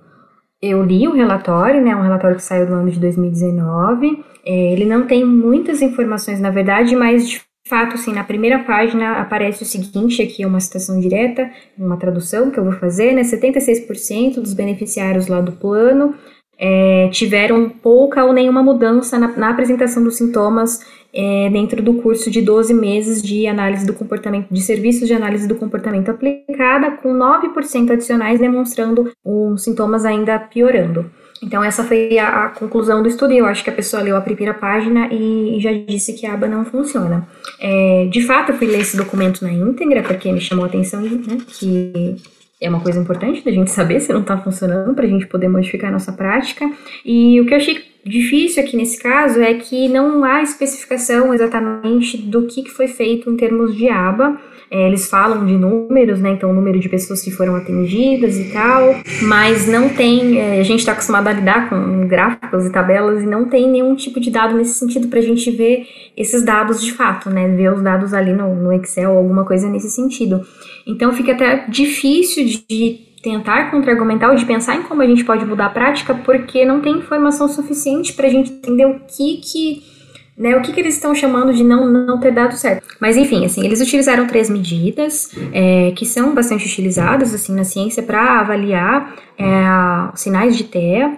eu 0.61 0.83
li 0.83 1.07
o 1.07 1.13
relatório, 1.13 1.81
né? 1.81 1.95
Um 1.95 2.01
relatório 2.01 2.35
que 2.35 2.43
saiu 2.43 2.67
no 2.67 2.75
ano 2.75 2.91
de 2.91 2.99
2019. 2.99 4.23
É, 4.45 4.73
ele 4.73 4.85
não 4.85 5.05
tem 5.05 5.23
muitas 5.25 5.81
informações, 5.81 6.39
na 6.39 6.49
verdade, 6.49 6.95
mas 6.95 7.27
de 7.27 7.41
fato, 7.67 7.95
assim, 7.95 8.13
na 8.13 8.23
primeira 8.23 8.59
página 8.59 9.19
aparece 9.19 9.63
o 9.63 9.65
seguinte, 9.65 10.21
aqui 10.21 10.41
é 10.41 10.47
uma 10.47 10.59
citação 10.59 10.99
direta, 10.99 11.51
uma 11.77 11.97
tradução 11.97 12.49
que 12.49 12.57
eu 12.57 12.63
vou 12.63 12.73
fazer, 12.73 13.13
né? 13.13 13.21
76% 13.21 14.35
dos 14.35 14.53
beneficiários 14.53 15.27
lá 15.27 15.41
do 15.41 15.51
plano 15.51 16.15
é, 16.59 17.09
tiveram 17.11 17.69
pouca 17.69 18.25
ou 18.25 18.33
nenhuma 18.33 18.63
mudança 18.63 19.17
na, 19.19 19.27
na 19.29 19.49
apresentação 19.49 20.03
dos 20.03 20.15
sintomas 20.15 20.79
é, 21.13 21.49
dentro 21.51 21.81
do 21.81 21.95
curso 21.95 22.29
de 22.29 22.41
12 22.41 22.73
meses 22.73 23.21
de 23.21 23.47
análise 23.47 23.85
do 23.85 23.93
comportamento, 23.93 24.47
de 24.51 24.61
serviços 24.61 25.07
de 25.07 25.13
análise 25.13 25.47
do 25.47 25.55
comportamento 25.55 26.09
aplicada, 26.09 26.91
com 26.91 27.13
9% 27.13 27.91
adicionais 27.91 28.39
demonstrando 28.39 29.11
os 29.23 29.63
sintomas 29.63 30.05
ainda 30.05 30.37
piorando. 30.39 31.09
Então, 31.41 31.63
essa 31.63 31.83
foi 31.83 32.17
a, 32.17 32.45
a, 32.45 32.49
conclusão 32.49 33.01
do 33.01 33.07
estudo. 33.07 33.31
Eu 33.31 33.45
acho 33.45 33.63
que 33.63 33.69
a 33.69 33.73
pessoa 33.73 34.01
leu 34.01 34.17
a 34.17 34.21
primeira 34.21 34.53
página 34.53 35.07
e, 35.11 35.57
e 35.57 35.59
já 35.59 35.71
disse 35.71 36.13
que 36.13 36.25
a 36.25 36.33
aba 36.33 36.47
não 36.47 36.65
funciona. 36.65 37.27
É, 37.59 38.07
de 38.11 38.21
fato, 38.21 38.51
eu 38.51 38.57
fui 38.57 38.67
ler 38.67 38.79
esse 38.79 38.97
documento 38.97 39.43
na 39.43 39.51
íntegra, 39.51 40.01
porque 40.01 40.31
me 40.31 40.41
chamou 40.41 40.65
a 40.65 40.67
atenção 40.67 41.01
né, 41.01 41.37
que 41.47 42.15
é 42.59 42.69
uma 42.69 42.79
coisa 42.79 42.99
importante 42.99 43.43
da 43.43 43.51
gente 43.51 43.69
saber 43.69 43.99
se 43.99 44.11
não 44.11 44.21
está 44.21 44.37
funcionando 44.37 44.93
para 44.93 45.05
a 45.05 45.09
gente 45.09 45.27
poder 45.27 45.47
modificar 45.47 45.89
a 45.89 45.93
nossa 45.93 46.11
prática. 46.11 46.69
E 47.05 47.39
o 47.39 47.45
que 47.45 47.53
eu 47.53 47.57
achei 47.57 47.83
difícil 48.03 48.63
aqui 48.63 48.75
nesse 48.75 49.01
caso 49.01 49.39
é 49.39 49.53
que 49.53 49.87
não 49.87 50.23
há 50.23 50.41
especificação 50.41 51.33
exatamente 51.33 52.17
do 52.17 52.47
que, 52.47 52.63
que 52.63 52.71
foi 52.71 52.87
feito 52.87 53.29
em 53.29 53.37
termos 53.37 53.75
de 53.75 53.89
aba. 53.89 54.39
É, 54.69 54.87
eles 54.87 55.09
falam 55.09 55.45
de 55.45 55.53
números, 55.53 56.19
né? 56.19 56.31
Então, 56.31 56.51
o 56.51 56.53
número 56.53 56.79
de 56.79 56.89
pessoas 56.89 57.21
que 57.21 57.31
foram 57.31 57.55
atendidas 57.55 58.37
e 58.37 58.51
tal, 58.51 58.95
mas 59.21 59.65
não 59.67 59.89
tem. 59.89 60.39
É, 60.39 60.59
a 60.59 60.63
gente 60.63 60.79
está 60.79 60.91
acostumado 60.91 61.27
a 61.27 61.33
lidar 61.33 61.69
com 61.69 62.07
gráficos 62.07 62.65
e 62.65 62.71
tabelas 62.71 63.23
e 63.23 63.25
não 63.25 63.45
tem 63.45 63.69
nenhum 63.69 63.95
tipo 63.95 64.19
de 64.19 64.29
dado 64.29 64.55
nesse 64.55 64.73
sentido 64.73 65.07
para 65.07 65.19
a 65.19 65.21
gente 65.23 65.49
ver 65.51 65.87
esses 66.17 66.43
dados 66.43 66.81
de 66.81 66.91
fato, 66.91 67.29
né? 67.29 67.47
Ver 67.47 67.73
os 67.73 67.81
dados 67.81 68.13
ali 68.13 68.33
no, 68.33 68.53
no 68.55 68.73
Excel 68.73 69.11
ou 69.11 69.17
alguma 69.17 69.45
coisa 69.45 69.69
nesse 69.69 69.89
sentido. 69.89 70.41
Então, 70.85 71.13
fica 71.13 71.31
até 71.31 71.65
difícil 71.69 72.45
de 72.45 73.07
tentar 73.23 73.71
contra-argumentar 73.71 74.29
ou 74.29 74.35
de 74.35 74.45
pensar 74.45 74.75
em 74.75 74.83
como 74.83 75.01
a 75.01 75.07
gente 75.07 75.23
pode 75.23 75.45
mudar 75.45 75.67
a 75.67 75.69
prática, 75.69 76.13
porque 76.13 76.65
não 76.65 76.81
tem 76.81 76.97
informação 76.97 77.47
suficiente 77.47 78.13
para 78.13 78.27
a 78.27 78.29
gente 78.29 78.51
entender 78.51 78.85
o 78.85 78.99
que 78.99 79.37
que 79.37 79.96
né, 80.37 80.55
o 80.55 80.61
que, 80.61 80.71
que 80.71 80.79
eles 80.79 80.93
estão 80.93 81.15
chamando 81.15 81.51
de 81.51 81.63
não, 81.63 81.89
não 81.89 82.19
ter 82.19 82.31
dado 82.31 82.55
certo. 82.55 82.85
Mas 82.99 83.17
enfim, 83.17 83.43
assim, 83.43 83.65
eles 83.65 83.81
utilizaram 83.81 84.27
três 84.27 84.49
medidas 84.49 85.31
é, 85.51 85.91
que 85.95 86.05
são 86.05 86.35
bastante 86.35 86.65
utilizadas 86.65 87.33
assim 87.33 87.55
na 87.55 87.63
ciência 87.63 88.03
para 88.03 88.39
avaliar 88.39 89.15
é, 89.37 90.15
sinais 90.15 90.55
de 90.55 90.65
TEA, 90.65 91.17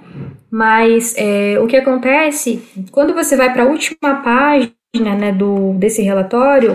mas 0.50 1.14
é, 1.18 1.60
o 1.60 1.68
que 1.68 1.76
acontece 1.76 2.64
quando 2.92 3.14
você 3.14 3.36
vai 3.36 3.52
para 3.52 3.64
a 3.64 3.68
última 3.68 4.16
página 4.16 5.16
né, 5.18 5.34
do, 5.34 5.74
desse 5.74 6.02
relatório, 6.02 6.74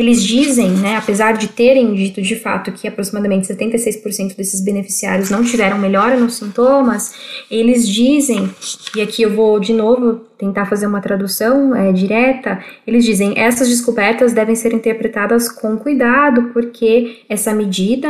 eles 0.00 0.22
dizem, 0.22 0.70
né, 0.70 0.96
apesar 0.96 1.32
de 1.32 1.48
terem 1.48 1.94
dito 1.94 2.22
de 2.22 2.36
fato 2.36 2.72
que 2.72 2.88
aproximadamente 2.88 3.46
76% 3.46 4.36
desses 4.36 4.60
beneficiários 4.60 5.30
não 5.30 5.44
tiveram 5.44 5.78
melhora 5.78 6.18
nos 6.18 6.34
sintomas, 6.34 7.14
eles 7.50 7.88
dizem, 7.88 8.50
e 8.96 9.00
aqui 9.00 9.22
eu 9.22 9.34
vou 9.34 9.60
de 9.60 9.72
novo 9.72 10.20
tentar 10.38 10.66
fazer 10.66 10.86
uma 10.86 11.00
tradução 11.00 11.74
é, 11.74 11.92
direta, 11.92 12.58
eles 12.86 13.04
dizem 13.04 13.38
essas 13.38 13.68
descobertas 13.68 14.32
devem 14.32 14.54
ser 14.54 14.72
interpretadas 14.72 15.50
com 15.50 15.76
cuidado, 15.76 16.50
porque 16.52 17.22
essa 17.28 17.52
medida 17.52 18.08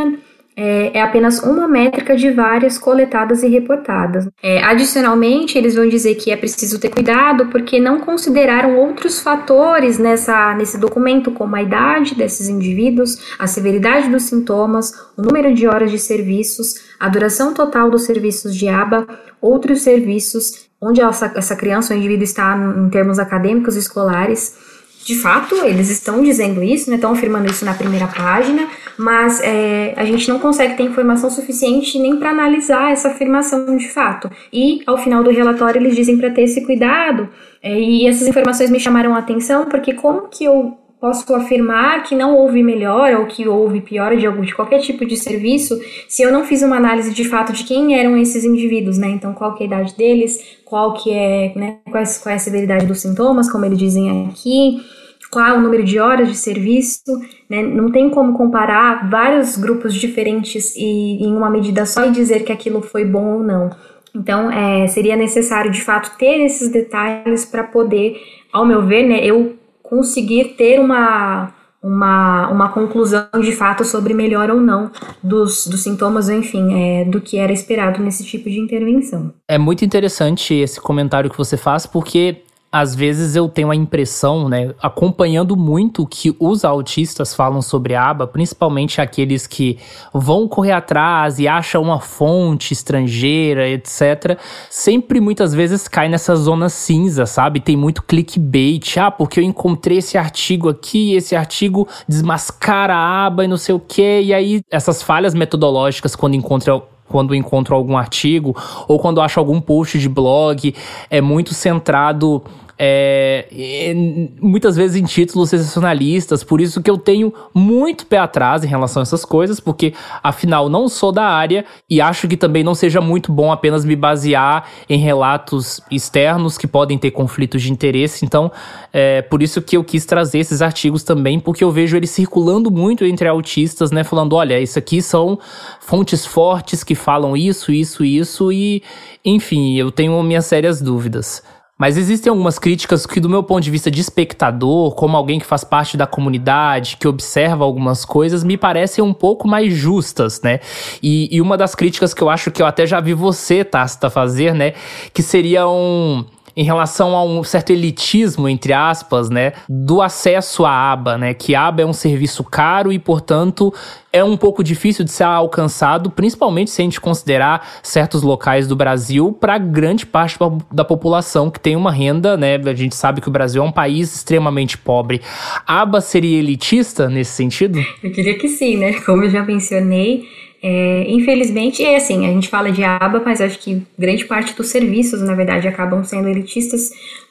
é, 0.57 0.99
é, 0.99 1.03
apenas 1.03 1.43
uma 1.43 1.67
métrica 1.67 2.17
de 2.17 2.31
várias 2.31 2.77
coletadas 2.77 3.43
e 3.43 3.49
reportadas. 3.49 4.29
É, 4.43 4.63
adicionalmente, 4.63 5.57
eles 5.57 5.75
vão 5.75 5.89
dizer 5.89 6.17
que 6.17 6.31
é 6.31 6.37
preciso 6.37 6.79
ter 6.79 6.91
cuidado 6.91 7.47
porque 7.47 7.81
não 7.81 8.01
consideraram 8.01 8.77
outros 8.77 9.21
fatores 9.21 9.99
nessa, 9.99 10.55
nesse 10.55 10.79
documento, 10.79 11.31
como 11.31 11.57
a 11.57 11.63
idade 11.63 12.15
desses 12.15 12.49
indivíduos, 12.49 13.35
a 13.39 13.47
severidade 13.47 14.09
dos 14.09 14.25
sintomas, 14.25 14.93
o 15.17 15.23
número 15.23 15.55
de 15.55 15.67
horas 15.67 15.91
de 15.91 15.99
serviços, 15.99 16.75
a 16.99 17.09
duração 17.09 17.55
total 17.55 17.91
dos 17.91 18.03
serviços 18.03 18.55
de 18.55 18.69
aba, 18.69 19.07
outros 19.41 19.83
serviços, 19.83 20.69
onde 20.81 21.01
essa, 21.01 21.33
essa 21.35 21.57
criança 21.57 21.95
ou 21.95 21.99
indivíduo 21.99 22.25
está 22.25 22.57
em 22.57 22.91
termos 22.91 23.19
acadêmicos 23.19 23.77
e 23.77 23.79
escolares 23.79 24.70
de 25.05 25.15
fato, 25.17 25.55
eles 25.65 25.91
estão 25.91 26.23
dizendo 26.23 26.63
isso, 26.63 26.91
né, 26.91 26.97
estão 26.97 27.13
afirmando 27.13 27.51
isso 27.51 27.65
na 27.65 27.75
primeira 27.75 28.07
página, 28.07 28.69
mas 28.99 29.41
é, 29.41 29.95
a 29.97 30.05
gente 30.05 30.29
não 30.29 30.39
consegue 30.39 30.77
ter 30.77 30.83
informação 30.83 31.31
suficiente 31.31 31.99
nem 31.99 32.17
para 32.17 32.31
analisar 32.31 32.93
essa 32.93 33.09
afirmação 33.09 33.77
de 33.77 33.89
fato. 33.89 34.31
E 34.53 34.83
ao 34.87 34.99
final 34.99 35.23
do 35.23 35.31
relatório 35.31 35.81
eles 35.81 35.97
dizem 35.97 36.19
para 36.19 36.31
ter 36.31 36.43
esse 36.43 36.65
cuidado, 36.65 37.29
é, 37.63 37.79
e 37.79 38.07
essas 38.07 38.29
informações 38.29 38.71
me 38.71 38.79
chamaram 38.79 39.15
a 39.15 39.19
atenção, 39.19 39.67
porque 39.67 39.95
como 39.95 40.29
que 40.29 40.45
eu 40.45 40.77
posso 41.01 41.35
afirmar 41.35 42.03
que 42.03 42.15
não 42.15 42.37
houve 42.37 42.63
melhora 42.63 43.19
ou 43.19 43.27
que 43.27 43.49
houve 43.49 43.81
piora 43.81 44.17
de 44.17 44.27
algum 44.27 44.43
de 44.43 44.55
qualquer 44.55 44.81
tipo 44.81 45.07
de 45.07 45.17
serviço 45.17 45.81
se 46.07 46.23
eu 46.23 46.31
não 46.31 46.45
fiz 46.45 46.63
uma 46.63 46.77
análise 46.77 47.13
de 47.15 47.25
fato 47.25 47.53
de 47.53 47.65
quem 47.65 47.99
eram 47.99 48.17
esses 48.17 48.45
indivíduos, 48.45 48.99
né? 48.99 49.09
Então, 49.09 49.33
qual 49.33 49.55
que 49.55 49.63
é 49.63 49.67
a 49.67 49.69
idade 49.69 49.97
deles, 49.97 50.59
qual 50.65 50.95
que 50.95 51.11
é, 51.11 51.53
né, 51.57 51.79
qual 51.91 52.03
é, 52.03 52.07
qual 52.23 52.33
é 52.33 52.37
a 52.37 52.39
severidade 52.39 52.87
dos 52.87 53.01
sintomas, 53.01 53.51
como 53.51 53.65
eles 53.65 53.79
dizem 53.79 54.29
aqui, 54.29 54.83
qual 55.31 55.57
o 55.57 55.61
número 55.61 55.85
de 55.85 55.99
horas 55.99 56.29
de 56.29 56.37
serviço, 56.37 57.03
né? 57.49 57.63
Não 57.63 57.91
tem 57.91 58.11
como 58.11 58.37
comparar 58.37 59.09
vários 59.09 59.57
grupos 59.57 59.95
diferentes 59.95 60.75
e 60.77 61.25
em 61.25 61.35
uma 61.35 61.49
medida 61.49 61.87
só 61.87 62.05
e 62.05 62.11
dizer 62.11 62.45
que 62.45 62.53
aquilo 62.53 62.83
foi 62.83 63.05
bom 63.05 63.35
ou 63.35 63.43
não. 63.43 63.71
Então, 64.15 64.51
é, 64.51 64.89
seria 64.89 65.17
necessário 65.17 65.71
de 65.71 65.81
fato 65.81 66.19
ter 66.19 66.41
esses 66.41 66.69
detalhes 66.69 67.45
para 67.45 67.63
poder, 67.63 68.21
ao 68.53 68.67
meu 68.67 68.85
ver, 68.85 69.05
né, 69.05 69.25
eu 69.25 69.57
conseguir 69.91 70.55
ter 70.57 70.79
uma, 70.79 71.53
uma, 71.83 72.49
uma 72.49 72.69
conclusão 72.69 73.27
de 73.41 73.51
fato 73.51 73.85
sobre 73.85 74.15
melhor 74.15 74.49
ou 74.49 74.61
não 74.61 74.89
dos, 75.21 75.67
dos 75.67 75.81
sintomas, 75.83 76.29
enfim, 76.29 76.73
é, 76.81 77.05
do 77.05 77.21
que 77.21 77.37
era 77.37 77.53
esperado 77.53 78.01
nesse 78.01 78.25
tipo 78.25 78.49
de 78.49 78.61
intervenção. 78.61 79.35
É 79.49 79.59
muito 79.59 79.85
interessante 79.85 80.55
esse 80.55 80.81
comentário 80.81 81.29
que 81.29 81.37
você 81.37 81.57
faz, 81.57 81.87
porque 81.87 82.43
às 82.73 82.95
vezes 82.95 83.35
eu 83.35 83.49
tenho 83.49 83.71
a 83.71 83.75
impressão, 83.75 84.49
né, 84.49 84.73
acompanhando 84.81 85.57
muito 85.57 86.03
o 86.03 86.07
que 86.07 86.35
os 86.39 86.65
autistas 86.65 87.35
falam 87.35 87.61
sobre 87.61 87.97
aba, 87.97 88.27
principalmente 88.27 89.01
aqueles 89.01 89.47
que 89.47 89.79
vão 90.15 90.47
correr 90.47 90.73
atrás 90.73 91.41
e 91.41 91.49
acham 91.49 91.83
uma 91.83 92.01
fonte 92.01 92.73
estrangeira, 92.73 93.69
etc. 93.69 94.39
Sempre 94.69 95.21
muitas 95.21 95.53
vezes 95.53 95.89
cai 95.89 96.09
nessa 96.09 96.37
zona 96.37 96.69
cinza, 96.69 97.27
sabe? 97.27 97.61
Tem 97.61 97.77
muito 97.77 98.03
clickbait. 98.03 98.99
Ah, 98.99 99.11
porque 99.11 99.41
eu 99.41 99.45
encontrei 99.45 99.99
esse 99.99 100.17
artigo 100.17 100.69
aqui, 100.69 101.15
esse 101.15 101.35
artigo 101.35 101.89
desmascara 102.09 102.95
a 102.95 103.27
aba 103.27 103.45
e 103.45 103.49
não 103.49 103.57
sei 103.57 103.75
o 103.75 103.81
quê. 103.81 104.21
E 104.23 104.33
aí 104.33 104.61
essas 104.71 105.03
falhas 105.03 105.35
metodológicas 105.35 106.15
quando 106.15 106.35
encontram 106.35 106.83
quando 107.11 107.35
encontro 107.35 107.75
algum 107.75 107.97
artigo 107.97 108.57
ou 108.87 108.99
quando 108.99 109.21
acho 109.21 109.39
algum 109.41 109.61
post 109.61 109.99
de 109.99 110.09
blog, 110.09 110.75
é 111.11 111.21
muito 111.21 111.53
centrado 111.53 112.43
é, 112.83 113.93
muitas 114.41 114.75
vezes 114.75 114.97
em 114.97 115.05
títulos 115.05 115.51
sensacionalistas, 115.51 116.43
por 116.43 116.63
isso 116.63 116.83
que 116.83 116.91
eu 116.91 116.97
tenho 116.97 117.31
muito 117.53 118.07
pé 118.07 118.17
atrás 118.17 118.65
em 118.65 118.67
relação 118.67 119.03
a 119.03 119.05
essas 119.05 119.23
coisas, 119.23 119.61
porque 119.61 119.93
afinal 120.23 120.71
não 120.71 120.89
sou 120.89 121.13
da 121.13 121.25
área 121.25 121.67
e 121.91 122.01
acho 122.01 122.27
que 122.27 122.39
também 122.39 122.65
não 122.65 122.75
seja 122.75 122.99
muito 122.99 123.31
bom 123.31 123.53
apenas 123.53 123.85
me 123.85 123.95
basear 123.95 124.67
em 124.89 124.99
relatos 124.99 125.83
externos 125.91 126.57
que 126.57 126.67
podem 126.67 126.97
ter 126.97 127.11
conflitos 127.11 127.61
de 127.61 127.71
interesse. 127.71 128.25
Então, 128.25 128.51
é 128.95 129.21
por 129.21 129.43
isso 129.43 129.61
que 129.61 129.77
eu 129.77 129.85
quis 129.85 130.07
trazer 130.07 130.39
esses 130.39 130.63
artigos 130.63 131.03
também, 131.03 131.39
porque 131.39 131.63
eu 131.63 131.71
vejo 131.71 131.99
eles 131.99 132.09
circulando 132.09 132.71
muito 132.71 133.05
entre 133.05 133.29
autistas, 133.29 133.91
né, 133.91 134.03
falando, 134.05 134.33
olha, 134.33 134.59
isso 134.59 134.79
aqui 134.79 135.03
são 135.03 135.39
fontes 135.81 136.25
fortes 136.25 136.83
que 136.83 136.95
falam 136.95 137.37
isso, 137.37 137.71
isso, 137.71 138.03
isso 138.03 138.51
e, 138.51 138.83
enfim, 139.23 139.77
eu 139.77 139.91
tenho 139.91 140.23
minhas 140.23 140.47
sérias 140.47 140.81
dúvidas. 140.81 141.43
Mas 141.81 141.97
existem 141.97 142.29
algumas 142.29 142.59
críticas 142.59 143.07
que, 143.07 143.19
do 143.19 143.27
meu 143.27 143.43
ponto 143.43 143.65
de 143.65 143.71
vista 143.71 143.91
de 143.91 144.03
espectador, 144.03 144.95
como 144.95 145.17
alguém 145.17 145.39
que 145.39 145.47
faz 145.47 145.65
parte 145.65 145.97
da 145.97 146.07
comunidade, 146.07 146.99
que 147.01 147.09
observa 147.09 147.65
algumas 147.65 148.05
coisas, 148.05 148.45
me 148.45 148.59
parecem 148.59 149.03
um 149.03 149.15
pouco 149.15 149.49
mais 149.49 149.73
justas, 149.73 150.43
né? 150.43 150.61
E, 151.03 151.35
e 151.35 151.41
uma 151.41 151.57
das 151.57 151.75
críticas 151.75 152.13
que 152.13 152.21
eu 152.21 152.29
acho 152.29 152.51
que 152.51 152.61
eu 152.61 152.67
até 152.67 152.87
já 152.87 153.01
vi 153.01 153.15
você, 153.15 153.65
Tasta, 153.65 154.11
fazer, 154.11 154.55
né? 154.55 154.75
Que 155.15 155.23
seria 155.23 155.67
um 155.67 156.23
em 156.57 156.65
relação 156.65 157.17
a 157.17 157.25
um 157.25 157.43
certo 157.43 157.71
elitismo, 157.71 158.49
entre 158.49 158.73
aspas, 158.73 159.31
né, 159.31 159.53
do 159.69 160.03
acesso 160.03 160.65
à 160.65 160.93
aba, 160.93 161.17
né, 161.17 161.35
que 161.35 161.55
aba 161.55 161.83
é 161.83 161.87
um 161.87 161.93
serviço 161.93 162.45
caro 162.45 162.93
e, 162.93 162.99
portanto, 162.99 163.73
é 164.13 164.25
um 164.25 164.37
pouco 164.37 164.65
difícil 164.65 165.05
de 165.05 165.11
ser 165.11 165.25
alcançado, 165.25 166.11
principalmente 166.11 166.71
se 166.71 166.83
a 166.83 166.85
gente 166.85 167.01
considerar 167.01 167.67
certos 167.83 168.23
locais 168.23 168.67
do 168.67 168.75
Brasil 168.75 169.33
para 169.33 169.57
grande 169.59 170.05
parte 170.05 170.37
da 170.73 170.85
população 170.85 171.51
que 171.51 171.61
tem 171.61 171.77
uma 171.77 171.93
renda, 171.93 172.37
né, 172.37 172.57
a 172.57 172.75
gente 172.75 172.95
sabe 172.95 173.21
que 173.21 173.29
o 173.29 173.33
Brasil 173.33 173.63
é 173.63 173.67
um 173.67 173.73
país 173.73 174.15
extremamente 174.15 174.77
pobre. 174.77 175.21
A 175.67 175.83
aba 175.83 176.01
seria 176.01 176.39
elitista 176.39 177.09
nesse 177.09 177.33
sentido? 177.33 177.79
Eu 178.03 178.11
diria 178.13 178.39
que 178.39 178.49
sim, 178.49 178.77
né, 178.77 178.95
como 179.01 179.25
eu 179.25 179.31
já 179.31 179.43
mencionei, 179.43 180.25
é, 180.63 181.07
infelizmente, 181.09 181.83
é 181.83 181.97
assim, 181.97 182.27
a 182.27 182.31
gente 182.31 182.49
fala 182.49 182.71
de 182.71 182.85
aba, 182.85 183.23
mas 183.25 183.41
acho 183.41 183.59
que 183.59 183.83
grande 183.99 184.27
parte 184.27 184.55
dos 184.55 184.69
serviços, 184.69 185.23
na 185.23 185.35
verdade, 185.35 185.67
acabam 185.67 186.05
sendo 186.05 186.29
elitistas 186.29 186.91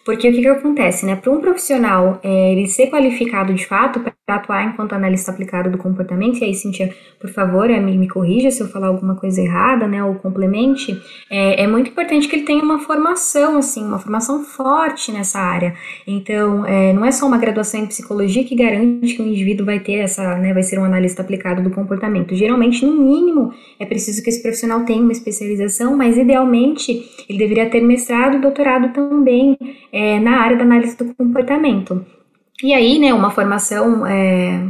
porque 0.10 0.28
o 0.28 0.34
que, 0.34 0.41
que 0.41 0.47
acontece, 0.47 1.05
né? 1.05 1.16
Para 1.16 1.32
um 1.32 1.39
profissional 1.39 2.20
é, 2.24 2.51
ele 2.51 2.68
ser 2.68 2.88
qualificado 2.88 3.53
de 3.53 3.64
fato 3.64 3.99
para 3.99 4.14
atuar 4.28 4.64
enquanto 4.66 4.93
analista 4.93 5.32
aplicado 5.32 5.70
do 5.70 5.78
comportamento, 5.78 6.39
e 6.39 6.45
aí, 6.45 6.53
Cintia, 6.55 6.91
por 7.20 7.30
favor, 7.30 7.70
é, 7.70 7.80
me, 7.80 7.95
me 7.95 8.07
corrija 8.07 8.49
se 8.49 8.60
eu 8.60 8.68
falar 8.68 8.88
alguma 8.88 9.14
coisa 9.16 9.39
errada, 9.39 9.88
né? 9.88 10.03
Ou 10.03 10.16
complemente, 10.16 10.99
é, 11.30 11.64
é 11.64 11.68
muito 11.68 11.91
importante 11.91 12.28
que 12.28 12.36
ele 12.36 12.43
tenha 12.43 12.64
uma 12.64 12.80
formação, 12.80 13.60
assim, 13.60 13.86
uma 13.86 13.99
formação 13.99 14.43
forte 14.43 15.12
nessa 15.12 15.39
área. 15.39 15.76
Então, 16.07 16.66
é, 16.66 16.91
não 16.91 17.05
é 17.05 17.12
só 17.12 17.28
uma 17.28 17.38
graduação 17.38 17.82
em 17.82 17.86
psicologia 17.86 18.43
que 18.43 18.55
garante 18.55 19.14
que 19.14 19.22
o 19.22 19.28
indivíduo 19.28 19.64
vai 19.64 19.80
ter 19.80 19.99
essa, 19.99 20.38
né? 20.38 20.55
Vai 20.55 20.64
ser 20.64 20.80
um 20.80 20.86
analista 20.86 21.22
aplicado 21.22 21.62
do 21.62 21.70
comportamento. 21.70 22.34
Geralmente, 22.34 22.84
no 22.84 22.93
mínimo, 22.93 23.53
é 23.80 23.86
preciso 23.86 24.24
que 24.24 24.30
esse 24.32 24.41
profissional 24.41 24.84
tenha 24.86 25.03
uma 25.03 25.12
especialização, 25.12 25.95
mas 25.95 26.18
idealmente 26.18 27.07
ele 27.30 27.38
deveria 27.38 27.70
ter 27.70 27.82
mestrado 27.82 28.38
e 28.38 28.41
doutorado 28.41 28.91
também 28.91 29.55
é, 30.00 30.18
na 30.18 30.39
área 30.39 30.56
da 30.56 30.64
análise 30.64 30.95
do 30.95 31.14
comportamento. 31.14 32.06
E 32.64 32.74
aí, 32.74 32.97
né, 32.97 33.14
uma 33.14 33.32
formação 33.32 34.06
é, 34.08 34.66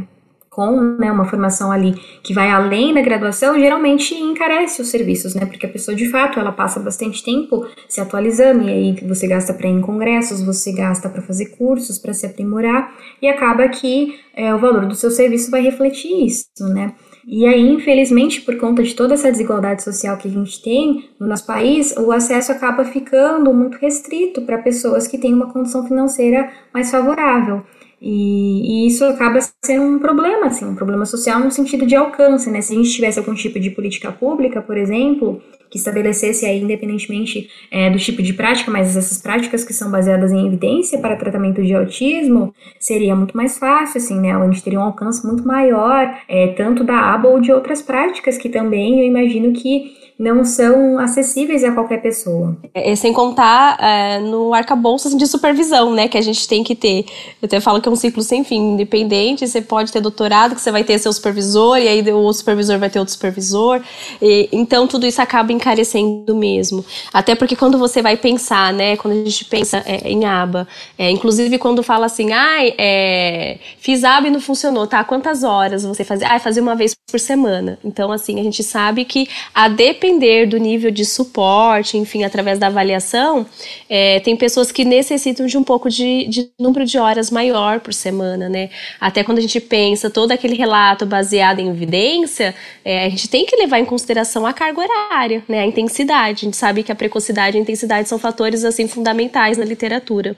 com 0.50 0.96
né, 0.98 1.10
uma 1.12 1.24
formação 1.24 1.70
ali 1.70 1.94
que 2.20 2.34
vai 2.34 2.50
além 2.50 2.92
da 2.92 3.00
graduação, 3.00 3.56
geralmente 3.56 4.12
encarece 4.12 4.82
os 4.82 4.88
serviços, 4.88 5.32
né? 5.36 5.46
Porque 5.46 5.64
a 5.64 5.68
pessoa 5.68 5.96
de 5.96 6.08
fato 6.08 6.40
ela 6.40 6.50
passa 6.50 6.80
bastante 6.80 7.22
tempo 7.22 7.64
se 7.88 8.00
atualizando, 8.00 8.68
e 8.68 8.70
aí 8.70 8.96
você 9.06 9.28
gasta 9.28 9.54
para 9.54 9.68
ir 9.68 9.72
em 9.72 9.80
congressos, 9.80 10.42
você 10.42 10.72
gasta 10.72 11.08
para 11.08 11.22
fazer 11.22 11.56
cursos, 11.56 11.96
para 11.96 12.12
se 12.12 12.26
aprimorar, 12.26 12.92
e 13.22 13.28
acaba 13.28 13.68
que 13.68 14.18
é, 14.34 14.52
o 14.52 14.58
valor 14.58 14.86
do 14.86 14.96
seu 14.96 15.12
serviço 15.12 15.48
vai 15.48 15.62
refletir 15.62 16.26
isso, 16.26 16.48
né? 16.74 16.92
E 17.26 17.46
aí, 17.46 17.68
infelizmente, 17.68 18.40
por 18.40 18.56
conta 18.56 18.82
de 18.82 18.94
toda 18.94 19.14
essa 19.14 19.30
desigualdade 19.30 19.82
social 19.82 20.16
que 20.16 20.28
a 20.28 20.30
gente 20.30 20.62
tem 20.62 21.08
no 21.18 21.26
nosso 21.26 21.46
país, 21.46 21.94
o 21.96 22.10
acesso 22.12 22.52
acaba 22.52 22.84
ficando 22.84 23.52
muito 23.52 23.78
restrito 23.78 24.42
para 24.42 24.58
pessoas 24.58 25.06
que 25.06 25.18
têm 25.18 25.34
uma 25.34 25.52
condição 25.52 25.86
financeira 25.86 26.50
mais 26.72 26.90
favorável. 26.90 27.62
E, 28.00 28.84
e, 28.84 28.86
isso 28.86 29.04
acaba 29.04 29.38
sendo 29.62 29.82
um 29.82 29.98
problema, 29.98 30.46
assim, 30.46 30.64
um 30.64 30.74
problema 30.74 31.04
social 31.04 31.38
no 31.38 31.50
sentido 31.50 31.84
de 31.84 31.94
alcance, 31.94 32.50
né? 32.50 32.62
Se 32.62 32.72
a 32.72 32.76
gente 32.76 32.90
tivesse 32.90 33.18
algum 33.18 33.34
tipo 33.34 33.60
de 33.60 33.70
política 33.70 34.10
pública, 34.10 34.62
por 34.62 34.78
exemplo, 34.78 35.42
que 35.70 35.78
estabelecesse 35.78 36.44
aí, 36.44 36.60
independentemente 36.60 37.48
é, 37.70 37.88
do 37.88 37.98
tipo 37.98 38.22
de 38.22 38.32
prática, 38.34 38.70
mas 38.70 38.96
essas 38.96 39.18
práticas 39.18 39.64
que 39.64 39.72
são 39.72 39.90
baseadas 39.90 40.32
em 40.32 40.46
evidência 40.46 40.98
para 40.98 41.16
tratamento 41.16 41.62
de 41.62 41.74
autismo, 41.74 42.52
seria 42.78 43.14
muito 43.14 43.36
mais 43.36 43.56
fácil, 43.58 43.98
assim, 43.98 44.20
né? 44.20 44.32
A 44.32 44.44
gente 44.46 44.62
teria 44.62 44.80
um 44.80 44.84
alcance 44.84 45.24
muito 45.26 45.46
maior, 45.46 46.12
é, 46.28 46.48
tanto 46.48 46.82
da 46.82 47.14
aba 47.14 47.28
ou 47.28 47.40
de 47.40 47.52
outras 47.52 47.80
práticas 47.80 48.36
que 48.36 48.48
também 48.48 49.00
eu 49.00 49.06
imagino 49.06 49.52
que 49.52 50.09
não 50.20 50.44
são 50.44 50.98
acessíveis 50.98 51.64
a 51.64 51.72
qualquer 51.72 52.02
pessoa. 52.02 52.54
É, 52.74 52.94
sem 52.94 53.10
contar 53.10 53.78
é, 53.80 54.18
no 54.18 54.52
arcabouço 54.52 55.08
assim, 55.08 55.16
de 55.16 55.26
supervisão, 55.26 55.94
né, 55.94 56.08
que 56.08 56.18
a 56.18 56.20
gente 56.20 56.46
tem 56.46 56.62
que 56.62 56.74
ter. 56.74 57.06
Eu 57.40 57.46
até 57.46 57.58
falo 57.58 57.80
que 57.80 57.88
é 57.88 57.92
um 57.92 57.96
ciclo 57.96 58.22
sem 58.22 58.44
fim, 58.44 58.74
independente, 58.74 59.48
você 59.48 59.62
pode 59.62 59.90
ter 59.90 60.02
doutorado, 60.02 60.54
que 60.54 60.60
você 60.60 60.70
vai 60.70 60.84
ter 60.84 60.98
seu 60.98 61.10
supervisor, 61.10 61.78
e 61.78 61.88
aí 61.88 62.12
o 62.12 62.30
supervisor 62.34 62.78
vai 62.78 62.90
ter 62.90 62.98
outro 62.98 63.14
supervisor, 63.14 63.80
e, 64.20 64.46
então 64.52 64.86
tudo 64.86 65.06
isso 65.06 65.22
acaba 65.22 65.54
encarecendo 65.54 66.36
mesmo. 66.36 66.84
Até 67.14 67.34
porque 67.34 67.56
quando 67.56 67.78
você 67.78 68.02
vai 68.02 68.18
pensar, 68.18 68.74
né, 68.74 68.98
quando 68.98 69.14
a 69.14 69.24
gente 69.24 69.46
pensa 69.46 69.82
é, 69.86 70.06
em 70.06 70.26
aba, 70.26 70.68
é, 70.98 71.10
inclusive 71.10 71.56
quando 71.56 71.82
fala 71.82 72.04
assim, 72.04 72.30
ai, 72.30 72.74
ah, 72.78 73.58
fiz 73.78 74.04
aba 74.04 74.26
e 74.26 74.30
não 74.30 74.40
funcionou, 74.40 74.86
tá, 74.86 75.02
quantas 75.02 75.42
horas 75.44 75.82
você 75.82 76.04
fazia? 76.04 76.28
Ah, 76.28 76.38
fazia 76.38 76.62
uma 76.62 76.76
vez 76.76 76.94
por 77.10 77.18
semana. 77.18 77.78
Então, 77.82 78.12
assim, 78.12 78.38
a 78.38 78.42
gente 78.42 78.62
sabe 78.62 79.06
que 79.06 79.26
a 79.54 79.66
dependência 79.66 80.09
depender 80.10 80.46
do 80.46 80.58
nível 80.58 80.90
de 80.90 81.04
suporte, 81.04 81.96
enfim, 81.96 82.24
através 82.24 82.58
da 82.58 82.66
avaliação, 82.66 83.46
é, 83.88 84.18
tem 84.20 84.36
pessoas 84.36 84.72
que 84.72 84.84
necessitam 84.84 85.46
de 85.46 85.56
um 85.56 85.62
pouco 85.62 85.88
de, 85.88 86.26
de, 86.26 86.50
número 86.58 86.84
de 86.84 86.98
horas 86.98 87.30
maior 87.30 87.80
por 87.80 87.94
semana, 87.94 88.48
né? 88.48 88.70
Até 89.00 89.22
quando 89.22 89.38
a 89.38 89.40
gente 89.40 89.60
pensa 89.60 90.10
todo 90.10 90.32
aquele 90.32 90.56
relato 90.56 91.06
baseado 91.06 91.60
em 91.60 91.68
evidência, 91.68 92.54
é, 92.84 93.06
a 93.06 93.08
gente 93.08 93.28
tem 93.28 93.46
que 93.46 93.56
levar 93.56 93.78
em 93.78 93.84
consideração 93.84 94.44
a 94.46 94.52
carga 94.52 94.80
horária, 94.80 95.44
né? 95.48 95.60
A 95.60 95.66
intensidade. 95.66 96.40
A 96.42 96.44
gente 96.46 96.56
sabe 96.56 96.82
que 96.82 96.90
a 96.90 96.94
precocidade 96.94 97.56
e 97.56 97.58
a 97.58 97.62
intensidade 97.62 98.08
são 98.08 98.18
fatores 98.18 98.64
assim 98.64 98.88
fundamentais 98.88 99.58
na 99.58 99.64
literatura. 99.64 100.36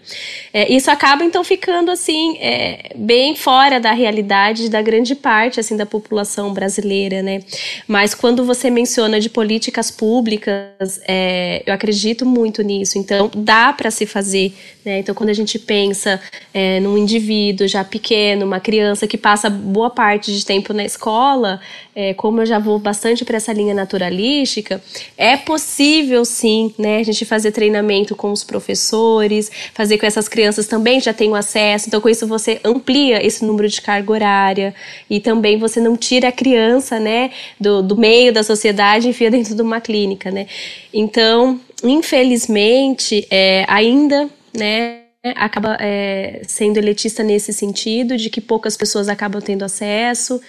É, 0.53 0.71
isso 0.73 0.91
acaba 0.91 1.25
então 1.25 1.43
ficando 1.43 1.91
assim 1.91 2.37
é, 2.39 2.93
bem 2.95 3.35
fora 3.35 3.81
da 3.81 3.93
realidade 3.93 4.69
da 4.69 4.83
grande 4.83 5.15
parte 5.15 5.61
assim 5.61 5.77
da 5.77 5.87
população 5.87 6.53
brasileira, 6.53 7.23
né? 7.23 7.43
Mas 7.89 8.15
quando 8.15 8.45
você 8.45 8.71
menciona 8.71 9.21
de 9.21 9.31
política 9.31 9.52
políticas 9.53 9.91
públicas, 9.91 10.99
é, 11.07 11.63
eu 11.67 11.75
acredito 11.75 12.25
muito 12.25 12.63
nisso. 12.63 12.97
Então, 12.97 13.31
dá 13.35 13.71
para 13.71 13.91
se 13.91 14.07
fazer. 14.07 14.55
Né? 14.83 15.01
Então, 15.01 15.15
quando 15.15 15.29
a 15.29 15.35
gente 15.35 15.59
pensa 15.59 16.19
é, 16.55 16.81
num 16.81 16.97
indivíduo 16.97 17.69
já 17.69 17.85
pequeno, 17.85 18.47
uma 18.47 18.61
criança 18.61 19.07
que 19.07 19.19
passa 19.19 19.51
boa 19.51 19.91
parte 19.91 20.35
de 20.35 20.45
tempo 20.45 20.73
na 20.73 20.85
escola, 20.85 21.61
é, 21.95 22.15
como 22.15 22.41
eu 22.41 22.47
já 22.47 22.59
vou 22.59 22.79
bastante 22.79 23.27
para 23.27 23.37
essa 23.37 23.53
linha 23.53 23.75
naturalística, 23.75 24.83
é 25.19 25.37
possível 25.37 26.25
sim 26.25 26.75
né, 26.79 27.01
a 27.01 27.03
gente 27.03 27.27
fazer 27.27 27.53
treinamento 27.53 28.17
com 28.17 28.33
os 28.33 28.43
professores, 28.43 29.51
fazer 29.75 29.99
com 29.99 30.07
essas 30.07 30.29
crianças 30.29 30.67
também 30.67 30.99
já 30.99 31.13
tenham 31.13 31.35
acesso. 31.35 31.89
Então, 31.89 32.01
com 32.01 32.09
isso, 32.09 32.27
você 32.27 32.59
amplia 32.65 33.25
esse 33.25 33.45
número 33.45 33.69
de 33.69 33.83
carga 33.83 34.11
horária 34.11 34.75
e 35.11 35.21
também 35.21 35.59
você 35.59 35.79
não 35.79 35.95
tira 35.95 36.29
a 36.29 36.33
criança 36.33 36.99
né, 36.99 37.31
do, 37.61 37.83
do 37.83 37.97
meio 37.99 38.33
da 38.33 38.43
sociedade 38.43 39.03
enfia 39.09 39.31
dentro 39.31 39.42
dentro 39.43 39.57
de 39.57 39.63
uma 39.63 39.81
clínica, 39.81 40.31
né? 40.31 40.47
Então, 40.93 41.61
infelizmente, 41.83 43.27
é, 43.31 43.65
ainda, 43.69 44.31
né, 44.57 45.01
acaba 45.37 45.77
é, 45.81 46.43
sendo 46.47 46.79
elitista 46.79 47.23
nesse 47.23 47.53
sentido, 47.53 48.17
de 48.17 48.31
que 48.31 48.41
poucas 48.41 48.77
pessoas 48.77 49.09
acabam 49.09 49.43
tendo 49.43 49.65
acesso, 49.65 50.41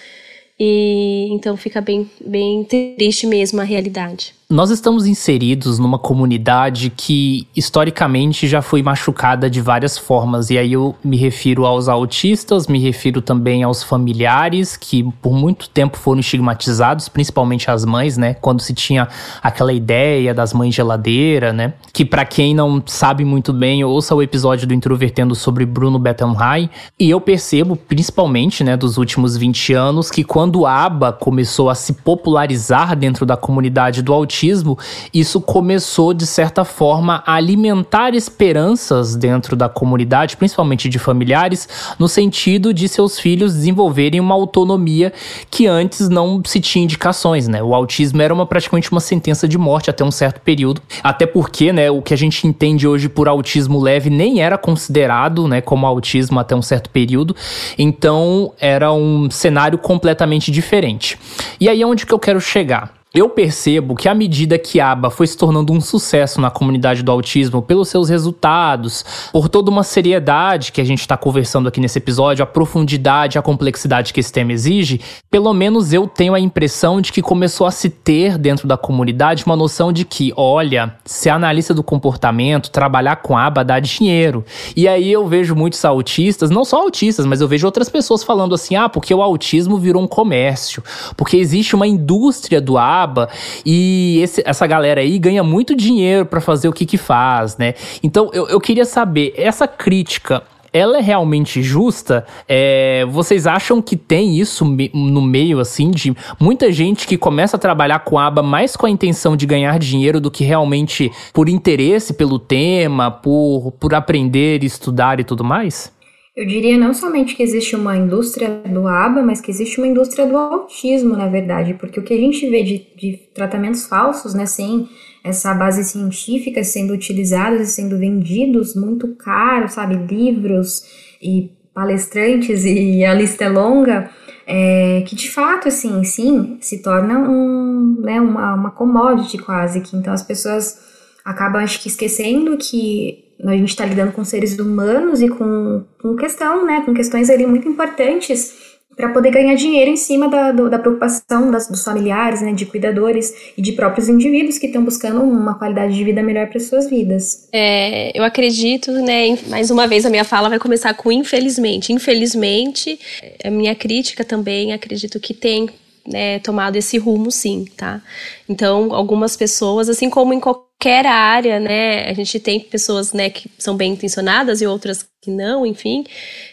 e 0.58 1.28
então 1.30 1.56
fica 1.56 1.80
bem, 1.80 2.08
bem 2.24 2.64
triste 2.64 3.26
mesmo 3.26 3.60
a 3.60 3.64
realidade. 3.64 4.34
Nós 4.50 4.70
estamos 4.70 5.06
inseridos 5.06 5.78
numa 5.78 5.98
comunidade 5.98 6.92
que 6.94 7.48
historicamente 7.56 8.46
já 8.46 8.60
foi 8.60 8.82
machucada 8.82 9.48
de 9.48 9.58
várias 9.58 9.96
formas, 9.96 10.50
e 10.50 10.58
aí 10.58 10.74
eu 10.74 10.94
me 11.02 11.16
refiro 11.16 11.64
aos 11.64 11.88
autistas, 11.88 12.66
me 12.66 12.78
refiro 12.78 13.22
também 13.22 13.62
aos 13.62 13.82
familiares 13.82 14.76
que 14.76 15.02
por 15.22 15.32
muito 15.32 15.70
tempo 15.70 15.96
foram 15.96 16.20
estigmatizados, 16.20 17.08
principalmente 17.08 17.70
as 17.70 17.86
mães, 17.86 18.18
né? 18.18 18.34
Quando 18.34 18.60
se 18.60 18.74
tinha 18.74 19.08
aquela 19.42 19.72
ideia 19.72 20.34
das 20.34 20.52
mães 20.52 20.74
geladeira, 20.74 21.50
né? 21.50 21.72
Que 21.90 22.04
para 22.04 22.26
quem 22.26 22.54
não 22.54 22.82
sabe 22.84 23.24
muito 23.24 23.50
bem, 23.50 23.82
ouça 23.82 24.14
o 24.14 24.22
episódio 24.22 24.66
do 24.66 24.74
Introvertendo 24.74 25.34
sobre 25.34 25.64
Bruno 25.64 25.98
Bettenheim, 25.98 26.68
e 27.00 27.08
eu 27.08 27.20
percebo, 27.20 27.76
principalmente, 27.76 28.62
né, 28.62 28.76
dos 28.76 28.98
últimos 28.98 29.38
20 29.38 29.72
anos, 29.72 30.10
que 30.10 30.22
quando 30.22 30.66
a 30.66 30.84
aba 30.84 31.12
começou 31.12 31.70
a 31.70 31.74
se 31.74 31.94
popularizar 31.94 32.94
dentro 32.94 33.24
da 33.24 33.38
comunidade 33.38 34.02
do 34.02 34.12
autismo, 34.12 34.33
autismo, 34.34 34.76
isso 35.12 35.40
começou, 35.40 36.12
de 36.12 36.26
certa 36.26 36.64
forma, 36.64 37.22
a 37.24 37.34
alimentar 37.34 38.14
esperanças 38.14 39.14
dentro 39.14 39.54
da 39.54 39.68
comunidade, 39.68 40.36
principalmente 40.36 40.88
de 40.88 40.98
familiares, 40.98 41.68
no 41.98 42.08
sentido 42.08 42.74
de 42.74 42.88
seus 42.88 43.18
filhos 43.18 43.54
desenvolverem 43.54 44.18
uma 44.18 44.34
autonomia 44.34 45.12
que 45.48 45.66
antes 45.68 46.08
não 46.08 46.42
se 46.44 46.60
tinha 46.60 46.84
indicações, 46.84 47.46
né? 47.46 47.62
O 47.62 47.74
autismo 47.74 48.20
era 48.20 48.34
uma, 48.34 48.44
praticamente 48.44 48.90
uma 48.90 49.00
sentença 49.00 49.46
de 49.46 49.56
morte 49.56 49.88
até 49.88 50.04
um 50.04 50.10
certo 50.10 50.40
período, 50.40 50.82
até 51.02 51.26
porque, 51.26 51.72
né, 51.72 51.90
o 51.90 52.02
que 52.02 52.12
a 52.12 52.16
gente 52.16 52.46
entende 52.46 52.88
hoje 52.88 53.08
por 53.08 53.28
autismo 53.28 53.80
leve 53.80 54.10
nem 54.10 54.40
era 54.40 54.58
considerado, 54.58 55.46
né, 55.46 55.60
como 55.60 55.86
autismo 55.86 56.40
até 56.40 56.56
um 56.56 56.62
certo 56.62 56.90
período, 56.90 57.36
então 57.78 58.52
era 58.58 58.92
um 58.92 59.30
cenário 59.30 59.78
completamente 59.78 60.50
diferente. 60.50 61.18
E 61.60 61.68
aí 61.68 61.80
é 61.80 61.86
onde 61.86 62.04
que 62.04 62.12
eu 62.12 62.18
quero 62.18 62.40
chegar. 62.40 63.03
Eu 63.14 63.28
percebo 63.28 63.94
que 63.94 64.08
à 64.08 64.14
medida 64.14 64.58
que 64.58 64.80
a 64.80 64.90
aba 64.90 65.08
foi 65.08 65.28
se 65.28 65.36
tornando 65.36 65.72
um 65.72 65.80
sucesso 65.80 66.40
na 66.40 66.50
comunidade 66.50 67.00
do 67.00 67.12
autismo 67.12 67.62
pelos 67.62 67.88
seus 67.88 68.08
resultados, 68.08 69.04
por 69.30 69.48
toda 69.48 69.70
uma 69.70 69.84
seriedade 69.84 70.72
que 70.72 70.80
a 70.80 70.84
gente 70.84 70.98
está 70.98 71.16
conversando 71.16 71.68
aqui 71.68 71.78
nesse 71.78 71.96
episódio, 71.96 72.42
a 72.42 72.46
profundidade, 72.46 73.38
a 73.38 73.42
complexidade 73.42 74.12
que 74.12 74.18
esse 74.18 74.32
tema 74.32 74.52
exige, 74.52 75.00
pelo 75.30 75.54
menos 75.54 75.92
eu 75.92 76.08
tenho 76.08 76.34
a 76.34 76.40
impressão 76.40 77.00
de 77.00 77.12
que 77.12 77.22
começou 77.22 77.68
a 77.68 77.70
se 77.70 77.88
ter 77.88 78.36
dentro 78.36 78.66
da 78.66 78.76
comunidade 78.76 79.46
uma 79.46 79.54
noção 79.54 79.92
de 79.92 80.04
que, 80.04 80.32
olha, 80.36 80.96
ser 81.04 81.30
analista 81.30 81.72
do 81.72 81.84
comportamento, 81.84 82.68
trabalhar 82.68 83.14
com 83.16 83.38
aba 83.38 83.64
dá 83.64 83.78
dinheiro. 83.78 84.44
E 84.74 84.88
aí 84.88 85.12
eu 85.12 85.24
vejo 85.28 85.54
muitos 85.54 85.84
autistas, 85.84 86.50
não 86.50 86.64
só 86.64 86.82
autistas, 86.82 87.24
mas 87.26 87.40
eu 87.40 87.46
vejo 87.46 87.64
outras 87.64 87.88
pessoas 87.88 88.24
falando 88.24 88.56
assim: 88.56 88.74
ah, 88.74 88.88
porque 88.88 89.14
o 89.14 89.22
autismo 89.22 89.78
virou 89.78 90.02
um 90.02 90.08
comércio, 90.08 90.82
porque 91.16 91.36
existe 91.36 91.76
uma 91.76 91.86
indústria 91.86 92.60
do 92.60 92.76
aba 92.76 93.03
acaba 93.04 93.28
e 93.64 94.20
esse, 94.22 94.42
essa 94.44 94.66
galera 94.66 95.00
aí 95.00 95.18
ganha 95.18 95.42
muito 95.42 95.76
dinheiro 95.76 96.26
para 96.26 96.40
fazer 96.40 96.68
o 96.68 96.72
que 96.72 96.86
que 96.86 96.96
faz, 96.96 97.56
né? 97.56 97.74
Então 98.02 98.30
eu, 98.32 98.48
eu 98.48 98.60
queria 98.60 98.84
saber, 98.84 99.34
essa 99.36 99.68
crítica 99.68 100.42
ela 100.72 100.98
é 100.98 101.00
realmente 101.00 101.62
justa? 101.62 102.26
É, 102.48 103.06
vocês 103.08 103.46
acham 103.46 103.80
que 103.80 103.96
tem 103.96 104.36
isso 104.36 104.64
no 104.92 105.22
meio, 105.22 105.60
assim, 105.60 105.88
de 105.92 106.12
muita 106.40 106.72
gente 106.72 107.06
que 107.06 107.16
começa 107.16 107.56
a 107.56 107.60
trabalhar 107.60 108.00
com 108.00 108.18
a 108.18 108.26
aba 108.26 108.42
mais 108.42 108.74
com 108.74 108.84
a 108.84 108.90
intenção 108.90 109.36
de 109.36 109.46
ganhar 109.46 109.78
dinheiro 109.78 110.20
do 110.20 110.32
que 110.32 110.42
realmente 110.42 111.12
por 111.32 111.48
interesse 111.48 112.14
pelo 112.14 112.40
tema, 112.40 113.08
por, 113.08 113.70
por 113.78 113.94
aprender, 113.94 114.64
estudar 114.64 115.20
e 115.20 115.24
tudo 115.24 115.44
mais? 115.44 115.93
Eu 116.36 116.44
diria 116.44 116.76
não 116.76 116.92
somente 116.92 117.36
que 117.36 117.44
existe 117.44 117.76
uma 117.76 117.96
indústria 117.96 118.50
do 118.66 118.88
ABA, 118.88 119.22
mas 119.22 119.40
que 119.40 119.52
existe 119.52 119.78
uma 119.78 119.86
indústria 119.86 120.26
do 120.26 120.36
autismo, 120.36 121.16
na 121.16 121.28
verdade, 121.28 121.74
porque 121.74 122.00
o 122.00 122.02
que 122.02 122.12
a 122.12 122.16
gente 122.16 122.50
vê 122.50 122.64
de, 122.64 122.86
de 122.96 123.16
tratamentos 123.32 123.86
falsos, 123.86 124.34
né, 124.34 124.44
sem 124.44 124.88
essa 125.22 125.54
base 125.54 125.84
científica 125.84 126.64
sendo 126.64 126.92
utilizados 126.92 127.60
e 127.60 127.66
sendo 127.66 127.96
vendidos 127.96 128.74
muito 128.74 129.14
caro, 129.14 129.68
sabe, 129.68 129.94
livros 129.94 130.84
e 131.22 131.52
palestrantes 131.72 132.64
e 132.64 133.04
a 133.04 133.14
lista 133.14 133.44
é 133.44 133.48
longa, 133.48 134.10
é, 134.44 135.04
que 135.06 135.14
de 135.14 135.30
fato, 135.30 135.68
assim, 135.68 136.02
sim, 136.02 136.58
se 136.60 136.82
torna 136.82 137.16
um, 137.16 138.00
né, 138.00 138.20
uma, 138.20 138.54
uma 138.54 138.70
commodity 138.72 139.38
quase, 139.38 139.80
que 139.80 139.96
então 139.96 140.12
as 140.12 140.22
pessoas 140.22 140.80
acabam, 141.24 141.62
acho 141.62 141.80
que, 141.80 141.88
esquecendo 141.88 142.56
que 142.56 143.23
a 143.42 143.56
gente 143.56 143.70
está 143.70 143.84
lidando 143.84 144.12
com 144.12 144.24
seres 144.24 144.58
humanos 144.58 145.20
e 145.20 145.28
com, 145.28 145.84
com 146.00 146.16
questão, 146.16 146.64
né, 146.64 146.82
com 146.84 146.94
questões 146.94 147.30
ali 147.30 147.46
muito 147.46 147.68
importantes 147.68 148.74
para 148.96 149.08
poder 149.08 149.30
ganhar 149.30 149.54
dinheiro 149.54 149.90
em 149.90 149.96
cima 149.96 150.28
da, 150.28 150.52
do, 150.52 150.70
da 150.70 150.78
preocupação 150.78 151.50
das, 151.50 151.68
dos 151.68 151.82
familiares, 151.82 152.40
né, 152.40 152.52
de 152.52 152.64
cuidadores 152.66 153.34
e 153.56 153.62
de 153.62 153.72
próprios 153.72 154.08
indivíduos 154.08 154.58
que 154.58 154.66
estão 154.66 154.84
buscando 154.84 155.20
uma 155.22 155.58
qualidade 155.58 155.94
de 155.94 156.04
vida 156.04 156.22
melhor 156.22 156.48
para 156.48 156.60
suas 156.60 156.88
vidas. 156.88 157.48
É, 157.52 158.16
eu 158.16 158.22
acredito, 158.22 158.92
né, 158.92 159.36
mais 159.48 159.70
uma 159.70 159.86
vez 159.86 160.06
a 160.06 160.10
minha 160.10 160.24
fala 160.24 160.48
vai 160.48 160.58
começar 160.58 160.94
com 160.94 161.10
infelizmente. 161.10 161.92
Infelizmente, 161.92 162.98
a 163.44 163.50
minha 163.50 163.74
crítica 163.74 164.24
também 164.24 164.72
acredito 164.72 165.18
que 165.18 165.34
tem 165.34 165.68
né, 166.06 166.38
tomado 166.38 166.76
esse 166.76 166.98
rumo, 166.98 167.30
sim, 167.30 167.64
tá? 167.76 168.00
Então, 168.48 168.92
algumas 168.92 169.36
pessoas, 169.36 169.88
assim 169.88 170.10
como 170.10 170.34
em 170.34 170.40
qualquer 170.40 170.63
qualquer 170.78 171.06
área, 171.06 171.58
né? 171.58 172.08
A 172.08 172.12
gente 172.12 172.38
tem 172.38 172.60
pessoas, 172.60 173.12
né, 173.12 173.30
que 173.30 173.50
são 173.58 173.76
bem 173.76 173.92
intencionadas 173.92 174.60
e 174.60 174.66
outras 174.66 175.06
que 175.22 175.30
não, 175.30 175.64
enfim. 175.64 176.04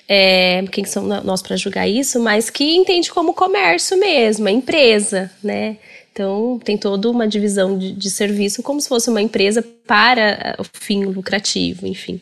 É, 0.08 0.64
quem 0.72 0.86
são 0.86 1.04
nós 1.04 1.42
para 1.42 1.58
julgar 1.58 1.88
isso, 1.88 2.20
mas 2.20 2.50
que 2.50 2.76
entende 2.76 3.12
como 3.12 3.34
comércio 3.34 3.98
mesmo, 4.00 4.48
é 4.48 4.52
empresa, 4.52 5.30
né? 5.44 5.78
Então, 6.14 6.60
tem 6.64 6.78
toda 6.78 7.10
uma 7.10 7.26
divisão 7.26 7.78
de, 7.78 7.94
de, 7.94 8.10
serviço 8.10 8.62
como 8.62 8.82
se 8.82 8.90
fosse 8.90 9.10
uma 9.10 9.22
empresa 9.22 9.66
para 9.92 10.22
eh, 10.22 10.56
o 10.58 10.64
fim 10.64 11.04
lucrativo, 11.04 11.86
enfim. 11.86 12.22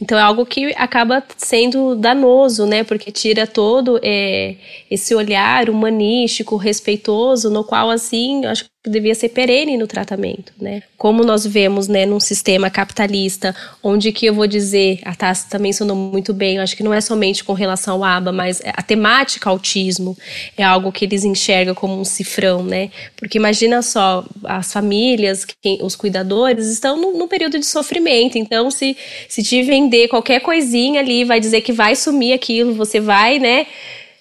Então, 0.00 0.16
é 0.16 0.22
algo 0.22 0.46
que 0.46 0.72
acaba 0.76 1.20
sendo 1.36 1.96
danoso, 1.96 2.64
né? 2.64 2.84
Porque 2.84 3.10
tira 3.10 3.44
todo 3.44 3.98
é, 4.04 4.54
esse 4.88 5.16
olhar 5.16 5.68
humanístico, 5.68 6.54
respeitoso, 6.54 7.50
no 7.50 7.64
qual, 7.64 7.90
assim, 7.90 8.44
eu 8.44 8.50
acho 8.50 8.66
que 8.66 8.70
devia 8.88 9.14
ser 9.14 9.30
perene 9.30 9.76
no 9.76 9.86
tratamento, 9.86 10.52
né? 10.60 10.82
Como 10.96 11.24
nós 11.24 11.44
vemos, 11.44 11.88
né, 11.88 12.06
num 12.06 12.20
sistema 12.20 12.70
capitalista, 12.70 13.54
onde 13.82 14.12
que 14.12 14.26
eu 14.26 14.34
vou 14.34 14.46
dizer, 14.46 15.00
a 15.04 15.14
Tassi 15.14 15.48
também 15.50 15.72
sonou 15.72 15.96
muito 15.96 16.32
bem, 16.32 16.56
eu 16.56 16.62
acho 16.62 16.76
que 16.76 16.82
não 16.82 16.94
é 16.94 17.00
somente 17.00 17.42
com 17.42 17.52
relação 17.52 17.96
ao 17.96 18.04
ABA, 18.04 18.32
mas 18.32 18.62
a 18.64 18.82
temática 18.82 19.50
autismo 19.50 20.16
é 20.56 20.62
algo 20.62 20.92
que 20.92 21.04
eles 21.04 21.24
enxergam 21.24 21.74
como 21.74 22.00
um 22.00 22.04
cifrão, 22.04 22.62
né? 22.62 22.90
Porque 23.16 23.38
imagina 23.38 23.82
só, 23.82 24.24
as 24.44 24.72
famílias, 24.72 25.44
quem, 25.60 25.78
os 25.82 25.96
cuidadores 25.96 26.68
estão 26.68 26.96
num, 27.12 27.18
num 27.18 27.28
período 27.28 27.58
de 27.58 27.66
sofrimento, 27.66 28.38
então 28.38 28.70
se, 28.70 28.96
se 29.28 29.42
te 29.42 29.62
vender 29.62 30.08
qualquer 30.08 30.40
coisinha 30.40 31.00
ali, 31.00 31.24
vai 31.24 31.40
dizer 31.40 31.60
que 31.60 31.72
vai 31.72 31.96
sumir 31.96 32.32
aquilo, 32.32 32.74
você 32.74 33.00
vai, 33.00 33.38
né? 33.38 33.66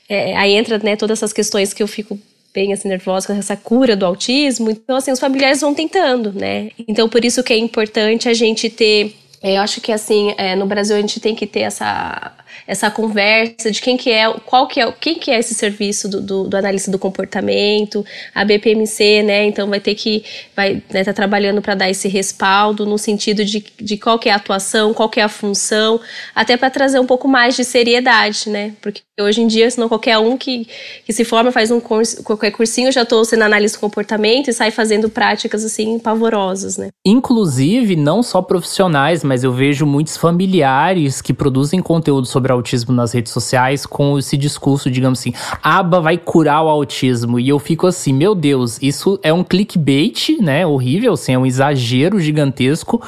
É, 0.10 0.36
aí 0.38 0.54
entra 0.54 0.78
né, 0.80 0.96
todas 0.96 1.20
essas 1.20 1.34
questões 1.34 1.74
que 1.74 1.84
eu 1.84 1.88
fico 1.88 2.18
bem 2.54 2.74
assim 2.74 2.88
nervosa 2.88 3.28
com 3.28 3.34
essa 3.34 3.56
cura 3.56 3.96
do 3.96 4.06
autismo. 4.06 4.72
Então 4.72 4.96
assim, 4.96 5.12
os 5.12 5.20
familiares 5.20 5.62
vão 5.62 5.74
tentando, 5.74 6.32
né? 6.32 6.72
Então 6.88 7.08
por 7.10 7.24
isso 7.24 7.44
que 7.44 7.54
é 7.54 7.58
importante 7.58 8.30
a 8.30 8.34
gente 8.34 8.70
ter 8.70 9.14
eu 9.56 9.62
acho 9.62 9.80
que 9.82 9.92
assim, 9.92 10.34
é, 10.38 10.56
no 10.56 10.66
Brasil 10.66 10.96
a 10.96 11.00
gente 11.00 11.20
tem 11.20 11.36
que 11.36 11.46
ter 11.46 11.62
essa 11.62 12.34
essa 12.66 12.92
conversa 12.92 13.72
de 13.72 13.82
quem 13.82 13.96
que 13.96 14.12
é, 14.12 14.32
qual 14.46 14.68
que 14.68 14.82
é, 14.82 14.92
quem 14.92 15.16
que 15.16 15.32
é 15.32 15.40
esse 15.40 15.54
serviço 15.54 16.10
do, 16.10 16.22
do, 16.22 16.44
do 16.50 16.58
analista 16.58 16.92
do 16.92 17.00
comportamento, 17.00 18.06
a 18.34 18.44
BPMC, 18.44 19.24
né? 19.24 19.46
Então 19.46 19.70
vai 19.70 19.80
ter 19.80 19.96
que 19.96 20.24
vai 20.56 20.82
né, 20.90 21.04
tá 21.04 21.14
trabalhando 21.14 21.62
para 21.62 21.76
dar 21.76 21.90
esse 21.90 22.08
respaldo 22.08 22.86
no 22.86 22.98
sentido 22.98 23.46
de, 23.46 23.64
de 23.80 23.98
qual 23.98 24.20
que 24.20 24.30
é 24.30 24.34
a 24.34 24.36
atuação, 24.36 24.94
qual 24.94 25.10
que 25.10 25.20
é 25.20 25.24
a 25.24 25.30
função, 25.30 26.00
até 26.36 26.58
para 26.58 26.70
trazer 26.70 27.00
um 27.00 27.06
pouco 27.06 27.28
mais 27.28 27.56
de 27.56 27.64
seriedade, 27.64 28.50
né? 28.50 28.74
Porque 28.82 29.02
hoje 29.20 29.42
em 29.42 29.48
dia, 29.48 29.70
senão 29.72 29.90
qualquer 29.90 30.20
um 30.20 30.38
que, 30.38 30.68
que 31.04 31.12
se 31.12 31.26
forma 31.26 31.52
faz 31.52 31.72
um 31.72 31.80
curso, 31.80 32.24
qualquer 32.24 32.52
cursinho, 32.52 32.92
já 32.92 33.02
estou 33.02 33.26
sendo 33.26 33.44
analista 33.44 33.78
do 33.78 33.82
comportamento 33.82 34.50
e 34.50 34.54
sai 34.54 34.70
fazendo 34.70 35.10
práticas 35.10 35.64
assim 35.64 35.98
pavorosas, 35.98 36.78
né? 36.78 36.90
Inclusive, 37.04 37.96
não 37.96 38.22
só 38.22 38.44
profissionais, 38.44 39.24
mas 39.24 39.44
eu 39.44 39.52
vejo 39.52 39.88
muitos 39.88 40.16
familiares 40.16 41.20
que 41.20 41.34
produzem 41.34 41.82
conteúdo 41.82 42.28
sobre 42.28 42.52
autismo 42.52 42.94
nas 42.94 43.12
redes 43.12 43.32
sociais 43.32 43.88
com 43.88 44.20
esse 44.20 44.38
discurso, 44.38 44.92
digamos 44.92 45.20
assim, 45.20 45.34
aba 45.64 46.00
vai 46.00 46.18
curar 46.18 46.64
o 46.64 46.70
autismo. 46.70 47.40
E 47.40 47.50
eu 47.50 47.58
fico 47.58 47.88
assim, 47.88 48.14
meu 48.14 48.36
Deus, 48.36 48.78
isso 48.84 49.20
é 49.24 49.34
um 49.34 49.44
clickbait, 49.44 50.38
né? 50.40 50.66
Horrível, 50.66 51.14
assim, 51.14 51.34
é 51.34 51.40
um 51.40 51.46
exagero 51.46 52.20
gigantesco. 52.20 53.02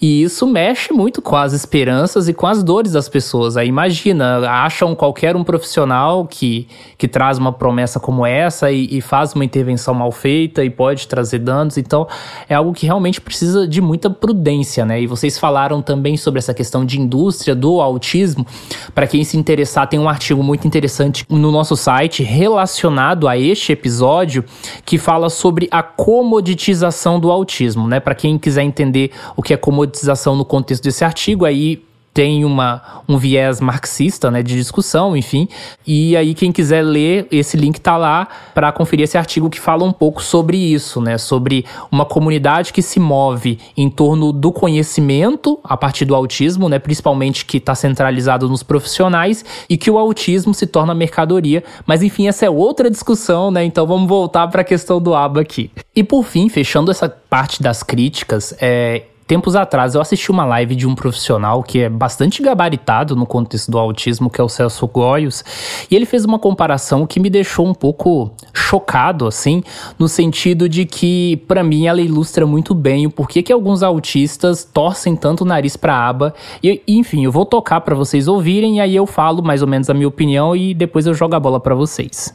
E 0.00 0.24
isso 0.24 0.44
mexe 0.44 0.92
muito 0.92 1.22
com 1.22 1.36
as 1.36 1.52
esperanças 1.52 2.28
e 2.28 2.34
com 2.34 2.48
as 2.48 2.64
dores 2.64 2.92
das 2.92 3.08
pessoas. 3.08 3.56
Aí 3.56 3.68
imagina, 3.68 4.40
acham 4.50 4.94
qualquer 4.96 5.36
um 5.36 5.44
profissional 5.52 6.26
que, 6.26 6.66
que 6.96 7.06
traz 7.06 7.36
uma 7.36 7.52
promessa 7.52 8.00
como 8.00 8.24
essa 8.24 8.72
e, 8.72 8.88
e 8.90 9.02
faz 9.02 9.34
uma 9.34 9.44
intervenção 9.44 9.92
mal 9.92 10.10
feita 10.10 10.64
e 10.64 10.70
pode 10.70 11.06
trazer 11.06 11.40
danos. 11.40 11.76
Então, 11.76 12.08
é 12.48 12.54
algo 12.54 12.72
que 12.72 12.86
realmente 12.86 13.20
precisa 13.20 13.68
de 13.68 13.82
muita 13.82 14.08
prudência, 14.08 14.86
né? 14.86 15.02
E 15.02 15.06
vocês 15.06 15.38
falaram 15.38 15.82
também 15.82 16.16
sobre 16.16 16.38
essa 16.38 16.54
questão 16.54 16.86
de 16.86 16.98
indústria 16.98 17.54
do 17.54 17.82
autismo. 17.82 18.46
Para 18.94 19.06
quem 19.06 19.22
se 19.24 19.36
interessar, 19.36 19.86
tem 19.86 20.00
um 20.00 20.08
artigo 20.08 20.42
muito 20.42 20.66
interessante 20.66 21.26
no 21.28 21.52
nosso 21.52 21.76
site 21.76 22.22
relacionado 22.22 23.28
a 23.28 23.36
este 23.36 23.72
episódio 23.72 24.42
que 24.86 24.96
fala 24.96 25.28
sobre 25.28 25.68
a 25.70 25.82
comoditização 25.82 27.20
do 27.20 27.30
autismo, 27.30 27.86
né? 27.86 28.00
Para 28.00 28.14
quem 28.14 28.38
quiser 28.38 28.62
entender 28.62 29.10
o 29.36 29.42
que 29.42 29.52
é 29.52 29.56
comoditização 29.58 30.34
no 30.34 30.46
contexto 30.46 30.82
desse 30.82 31.04
artigo, 31.04 31.44
aí 31.44 31.82
tem 32.14 32.44
uma, 32.44 33.02
um 33.08 33.16
viés 33.16 33.60
marxista, 33.60 34.30
né, 34.30 34.42
de 34.42 34.54
discussão, 34.54 35.16
enfim. 35.16 35.48
E 35.86 36.16
aí 36.16 36.34
quem 36.34 36.52
quiser 36.52 36.82
ler, 36.82 37.26
esse 37.30 37.56
link 37.56 37.80
tá 37.80 37.96
lá 37.96 38.28
para 38.54 38.70
conferir 38.72 39.04
esse 39.04 39.16
artigo 39.16 39.48
que 39.48 39.58
fala 39.58 39.84
um 39.84 39.92
pouco 39.92 40.22
sobre 40.22 40.56
isso, 40.56 41.00
né, 41.00 41.16
sobre 41.16 41.64
uma 41.90 42.04
comunidade 42.04 42.72
que 42.72 42.82
se 42.82 43.00
move 43.00 43.58
em 43.76 43.88
torno 43.88 44.32
do 44.32 44.52
conhecimento 44.52 45.58
a 45.64 45.76
partir 45.76 46.04
do 46.04 46.14
autismo, 46.14 46.68
né, 46.68 46.78
principalmente 46.78 47.46
que 47.46 47.56
está 47.56 47.74
centralizado 47.74 48.48
nos 48.48 48.62
profissionais 48.62 49.44
e 49.68 49.76
que 49.76 49.90
o 49.90 49.98
autismo 49.98 50.52
se 50.52 50.66
torna 50.66 50.94
mercadoria. 50.94 51.64
Mas 51.86 52.02
enfim, 52.02 52.28
essa 52.28 52.44
é 52.44 52.50
outra 52.50 52.90
discussão, 52.90 53.50
né? 53.50 53.64
Então 53.64 53.86
vamos 53.86 54.08
voltar 54.08 54.48
para 54.48 54.62
a 54.62 54.64
questão 54.64 55.00
do 55.00 55.14
aba 55.14 55.40
aqui. 55.40 55.70
E 55.94 56.02
por 56.02 56.24
fim, 56.24 56.48
fechando 56.48 56.90
essa 56.90 57.08
parte 57.08 57.62
das 57.62 57.82
críticas, 57.82 58.54
é, 58.60 59.02
tempos 59.26 59.56
atrás 59.56 59.94
eu 59.94 60.00
assisti 60.00 60.30
uma 60.30 60.44
live 60.44 60.74
de 60.74 60.86
um 60.86 60.94
profissional 60.94 61.62
que 61.62 61.80
é 61.80 61.88
bastante 61.88 62.42
gabaritado 62.42 63.16
no 63.16 63.26
contexto 63.26 63.70
do 63.70 63.78
autismo, 63.78 64.30
que 64.30 64.40
é 64.40 64.44
o 64.44 64.48
Celso 64.48 64.86
Goios, 64.86 65.44
e 65.90 65.96
ele 65.96 66.06
fez 66.06 66.24
uma 66.24 66.38
comparação 66.38 67.06
que 67.06 67.20
me 67.20 67.30
deixou 67.30 67.66
um 67.66 67.74
pouco 67.74 68.30
chocado, 68.52 69.26
assim, 69.26 69.62
no 69.98 70.08
sentido 70.08 70.68
de 70.68 70.84
que, 70.84 71.36
para 71.48 71.62
mim, 71.62 71.86
ela 71.86 72.00
ilustra 72.00 72.46
muito 72.46 72.74
bem 72.74 73.06
o 73.06 73.10
porquê 73.10 73.42
que 73.42 73.52
alguns 73.52 73.82
autistas 73.82 74.64
torcem 74.64 75.16
tanto 75.16 75.42
o 75.42 75.46
nariz 75.46 75.76
pra 75.76 76.08
aba. 76.08 76.34
E, 76.62 76.82
enfim, 76.86 77.24
eu 77.24 77.32
vou 77.32 77.44
tocar 77.44 77.80
para 77.80 77.94
vocês 77.94 78.28
ouvirem, 78.28 78.76
e 78.76 78.80
aí 78.80 78.94
eu 78.94 79.06
falo 79.06 79.42
mais 79.42 79.62
ou 79.62 79.68
menos 79.68 79.88
a 79.88 79.94
minha 79.94 80.08
opinião 80.08 80.54
e 80.56 80.74
depois 80.74 81.06
eu 81.06 81.14
jogo 81.14 81.34
a 81.34 81.40
bola 81.40 81.60
para 81.60 81.74
vocês. 81.74 82.32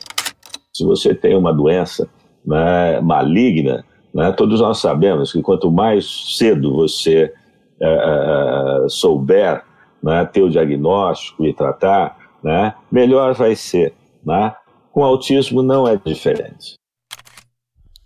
Se 0.74 0.86
você 0.86 1.16
tem 1.16 1.36
uma 1.36 1.54
doença 1.54 2.08
né, 2.46 3.02
maligna, 3.02 3.84
né? 4.18 4.32
Todos 4.32 4.60
nós 4.60 4.80
sabemos 4.80 5.32
que 5.32 5.44
quanto 5.44 5.72
mais 5.72 6.36
cedo 6.36 6.74
você 6.74 7.32
é, 7.80 8.86
souber 8.90 9.64
né, 10.02 10.26
ter 10.26 10.42
o 10.42 10.50
diagnóstico 10.50 11.46
e 11.46 11.54
tratar, 11.54 12.18
né, 12.44 12.74
melhor 12.92 13.36
vai 13.36 13.56
ser. 13.56 13.94
Né? 14.26 14.56
Com 14.92 15.04
autismo 15.04 15.62
não 15.62 15.88
é 15.88 15.96
diferente. 15.96 16.74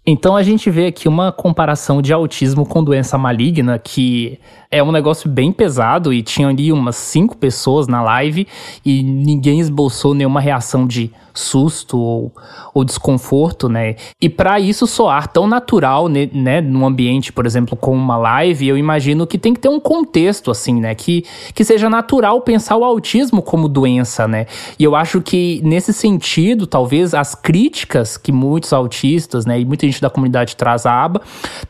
Então 0.05 0.35
a 0.35 0.41
gente 0.41 0.69
vê 0.71 0.87
aqui 0.87 1.07
uma 1.07 1.31
comparação 1.31 2.01
de 2.01 2.11
autismo 2.11 2.65
com 2.65 2.83
doença 2.83 3.19
maligna 3.19 3.77
que 3.77 4.39
é 4.71 4.81
um 4.81 4.91
negócio 4.91 5.29
bem 5.29 5.51
pesado 5.51 6.11
e 6.11 6.23
tinha 6.23 6.47
ali 6.47 6.71
umas 6.71 6.95
cinco 6.95 7.37
pessoas 7.37 7.87
na 7.87 8.01
live 8.01 8.47
e 8.83 9.03
ninguém 9.03 9.59
esboçou 9.59 10.15
nenhuma 10.15 10.39
reação 10.41 10.87
de 10.87 11.11
susto 11.33 11.97
ou, 11.97 12.31
ou 12.73 12.83
desconforto, 12.83 13.69
né? 13.69 13.95
E 14.19 14.29
para 14.29 14.59
isso 14.59 14.85
soar 14.85 15.27
tão 15.27 15.47
natural, 15.47 16.07
né, 16.07 16.29
né, 16.33 16.61
num 16.61 16.85
ambiente, 16.85 17.31
por 17.31 17.45
exemplo, 17.45 17.75
como 17.77 17.97
uma 17.97 18.17
live, 18.17 18.67
eu 18.67 18.77
imagino 18.77 19.25
que 19.25 19.37
tem 19.37 19.53
que 19.53 19.59
ter 19.59 19.69
um 19.69 19.79
contexto 19.79 20.51
assim, 20.51 20.79
né, 20.79 20.93
que, 20.93 21.23
que 21.53 21.63
seja 21.63 21.89
natural 21.89 22.41
pensar 22.41 22.75
o 22.77 22.83
autismo 22.83 23.41
como 23.41 23.67
doença, 23.67 24.27
né? 24.27 24.45
E 24.77 24.83
eu 24.83 24.95
acho 24.95 25.21
que 25.21 25.61
nesse 25.63 25.93
sentido, 25.93 26.67
talvez 26.67 27.13
as 27.13 27.35
críticas 27.35 28.17
que 28.17 28.31
muitos 28.31 28.73
autistas, 28.73 29.45
né, 29.45 29.59
e 29.59 29.65
muita 29.65 29.85
gente 29.91 30.01
da 30.01 30.09
comunidade 30.09 30.55
traz 30.55 30.85
à 30.85 31.03
aba, 31.03 31.21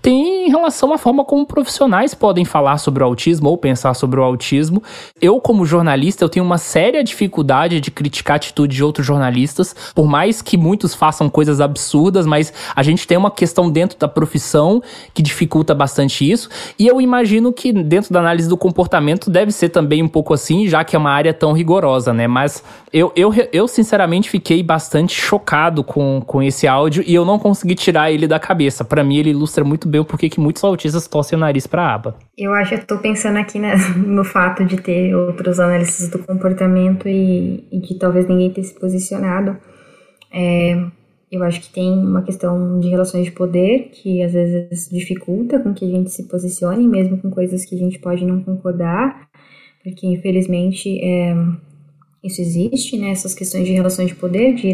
tem 0.02 0.48
em 0.48 0.50
relação 0.50 0.94
à 0.94 0.98
forma 0.98 1.26
como 1.26 1.46
profissionais 1.46 2.14
podem 2.14 2.46
falar 2.46 2.78
sobre 2.78 3.02
sobre 3.02 3.04
o 3.04 3.06
autismo 3.06 3.50
ou 3.50 3.58
pensar 3.58 3.94
sobre 3.94 4.20
o 4.20 4.24
autismo. 4.24 4.84
Eu, 5.22 5.40
como 5.40 5.66
jornalista, 5.66 6.24
eu 6.24 6.30
tenho 6.30 6.46
uma 6.46 6.58
séria 6.58 7.04
dificuldade 7.04 7.80
de 7.80 7.90
criticar 7.90 8.34
a 8.34 8.38
atitude 8.38 8.76
de 8.76 8.84
outros 8.84 9.06
jornalistas, 9.06 9.76
por 9.96 10.08
mais 10.08 10.42
que 10.42 10.58
muitos 10.58 10.94
façam 10.94 11.30
coisas 11.30 11.60
absurdas, 11.60 12.26
mas 12.26 12.54
a 12.76 12.84
gente 12.84 13.08
tem 13.08 13.18
uma 13.18 13.32
questão 13.32 13.70
dentro 13.70 13.98
da 13.98 14.08
profissão 14.08 14.82
que 15.14 15.22
dificulta 15.22 15.74
bastante 15.74 16.30
isso. 16.30 16.50
E 16.78 16.88
eu 16.88 17.02
imagino 17.02 17.52
que 17.52 17.72
dentro 17.72 18.14
da 18.14 18.20
análise 18.20 18.48
do 18.48 18.58
comportamento 18.58 19.30
deve 19.30 19.52
ser 19.52 19.70
também 19.70 20.04
um 20.04 20.08
pouco 20.08 20.34
assim, 20.34 20.68
já 20.68 20.84
que 20.84 20.96
é 20.96 21.00
uma 21.00 21.12
área 21.12 21.34
tão 21.34 21.54
rigorosa, 21.54 22.14
né? 22.14 22.28
Mas 22.28 22.64
eu, 22.94 23.12
eu, 23.16 23.34
eu 23.54 23.68
sinceramente 23.68 24.30
fiquei 24.30 24.62
bastante 24.62 25.14
chocado 25.16 25.84
com, 25.84 26.22
com 26.26 26.44
esse 26.44 26.68
áudio 26.68 27.04
e 27.08 27.16
eu 27.16 27.26
não 27.26 27.40
consegui 27.40 27.76
tirar 27.76 28.11
ele 28.12 28.28
da 28.28 28.40
cabeça. 28.40 28.84
Para 28.84 29.04
mim, 29.04 29.18
ele 29.18 29.32
ilustra 29.32 29.64
muito 29.64 29.88
bem 29.88 30.02
o 30.02 30.06
porquê 30.06 30.30
que 30.30 30.40
muitos 30.40 30.64
autistas 30.64 31.08
torcem 31.08 31.38
o 31.38 31.40
nariz 31.40 31.66
pra 31.66 31.94
aba. 31.94 32.16
Eu 32.38 32.54
acho 32.54 32.76
estou 32.76 32.98
pensando 33.00 33.38
aqui 33.38 33.60
né, 33.60 33.76
no 33.96 34.24
fato 34.24 34.66
de 34.66 34.78
ter 34.78 35.16
outros 35.16 35.60
análises 35.60 36.10
do 36.10 36.20
comportamento 36.20 37.08
e, 37.08 37.64
e 37.72 37.80
de 37.80 37.96
talvez 37.96 38.28
ninguém 38.28 38.52
ter 38.52 38.64
se 38.64 38.78
posicionado. 38.80 39.58
É, 40.34 40.78
eu 41.32 41.44
acho 41.44 41.62
que 41.62 41.70
tem 41.70 41.90
uma 41.92 42.22
questão 42.22 42.80
de 42.80 42.90
relações 42.90 43.26
de 43.26 43.32
poder 43.32 43.90
que 43.94 44.22
às 44.22 44.34
vezes 44.34 44.90
dificulta 44.90 45.60
com 45.60 45.74
que 45.74 45.86
a 45.86 45.88
gente 45.88 46.12
se 46.12 46.28
posicione, 46.28 46.88
mesmo 46.88 47.18
com 47.18 47.32
coisas 47.32 47.64
que 47.64 47.74
a 47.74 47.78
gente 47.78 48.00
pode 48.00 48.26
não 48.26 48.44
concordar, 48.44 49.30
porque 49.82 50.06
infelizmente 50.06 51.00
é, 51.02 51.34
isso 52.24 52.42
existe, 52.42 52.98
né? 52.98 53.12
Essas 53.12 53.34
questões 53.34 53.66
de 53.66 53.74
relações 53.74 54.10
de 54.10 54.16
poder, 54.16 54.54
de 54.54 54.68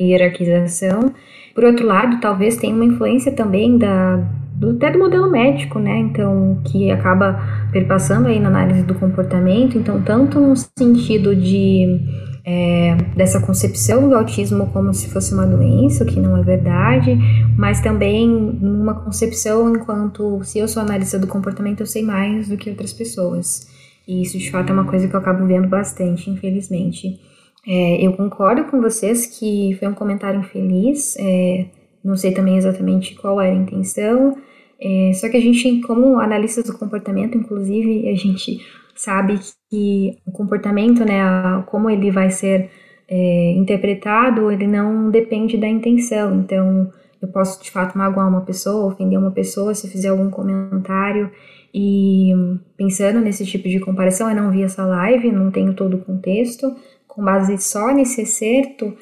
hierarquização. 0.00 1.12
Por 1.54 1.64
outro 1.64 1.86
lado, 1.86 2.20
talvez 2.20 2.56
tenha 2.56 2.74
uma 2.74 2.84
influência 2.84 3.30
também 3.32 3.76
da, 3.78 4.16
do, 4.54 4.70
até 4.70 4.90
do 4.90 4.98
modelo 4.98 5.30
médico, 5.30 5.78
né? 5.78 5.98
Então, 5.98 6.60
que 6.64 6.90
acaba 6.90 7.68
perpassando 7.70 8.28
aí 8.28 8.40
na 8.40 8.48
análise 8.48 8.82
do 8.82 8.94
comportamento. 8.94 9.76
Então, 9.76 10.02
tanto 10.02 10.40
no 10.40 10.54
sentido 10.56 11.36
de 11.36 12.00
é, 12.44 12.96
dessa 13.16 13.40
concepção 13.40 14.08
do 14.08 14.14
autismo 14.14 14.66
como 14.68 14.92
se 14.92 15.08
fosse 15.08 15.32
uma 15.32 15.46
doença, 15.46 16.04
o 16.04 16.06
que 16.06 16.20
não 16.20 16.36
é 16.36 16.42
verdade, 16.42 17.16
mas 17.56 17.80
também 17.80 18.28
uma 18.62 18.94
concepção 18.94 19.74
enquanto 19.74 20.42
se 20.44 20.58
eu 20.58 20.68
sou 20.68 20.82
analista 20.82 21.18
do 21.18 21.26
comportamento, 21.26 21.80
eu 21.80 21.86
sei 21.86 22.02
mais 22.02 22.48
do 22.48 22.56
que 22.56 22.70
outras 22.70 22.92
pessoas. 22.92 23.73
E 24.06 24.22
isso 24.22 24.38
de 24.38 24.50
fato 24.50 24.70
é 24.70 24.72
uma 24.72 24.86
coisa 24.86 25.08
que 25.08 25.14
eu 25.14 25.20
acabo 25.20 25.46
vendo 25.46 25.68
bastante, 25.68 26.30
infelizmente. 26.30 27.20
É, 27.66 28.04
eu 28.04 28.12
concordo 28.12 28.64
com 28.64 28.80
vocês 28.80 29.26
que 29.26 29.76
foi 29.78 29.88
um 29.88 29.94
comentário 29.94 30.40
infeliz. 30.40 31.16
É, 31.18 31.66
não 32.04 32.16
sei 32.16 32.32
também 32.32 32.56
exatamente 32.56 33.14
qual 33.14 33.40
era 33.40 33.52
a 33.52 33.54
intenção, 33.54 34.36
é, 34.80 35.12
só 35.14 35.28
que 35.30 35.36
a 35.36 35.40
gente, 35.40 35.80
como 35.80 36.18
analistas 36.18 36.64
do 36.64 36.76
comportamento, 36.76 37.38
inclusive, 37.38 38.08
a 38.08 38.14
gente 38.14 38.60
sabe 38.94 39.38
que 39.70 40.18
o 40.26 40.30
comportamento, 40.30 41.04
né, 41.04 41.22
como 41.66 41.88
ele 41.88 42.10
vai 42.10 42.30
ser 42.30 42.70
é, 43.08 43.52
interpretado, 43.52 44.50
ele 44.50 44.66
não 44.66 45.10
depende 45.10 45.56
da 45.56 45.66
intenção. 45.66 46.40
Então, 46.40 46.92
eu 47.24 47.28
posso 47.28 47.62
de 47.62 47.70
fato 47.70 47.96
magoar 47.96 48.28
uma 48.28 48.42
pessoa, 48.42 48.92
ofender 48.92 49.18
uma 49.18 49.30
pessoa 49.30 49.74
se 49.74 49.88
fizer 49.88 50.08
algum 50.08 50.30
comentário. 50.30 51.30
E 51.72 52.32
pensando 52.76 53.20
nesse 53.20 53.44
tipo 53.44 53.68
de 53.68 53.80
comparação, 53.80 54.28
eu 54.28 54.36
não 54.36 54.50
vi 54.50 54.62
essa 54.62 54.84
live, 54.84 55.32
não 55.32 55.50
tenho 55.50 55.74
todo 55.74 55.96
o 55.96 56.00
contexto. 56.00 56.76
Com 57.08 57.24
base 57.24 57.58
só 57.58 57.92
nesse 57.92 58.20
acerto, 58.22 58.96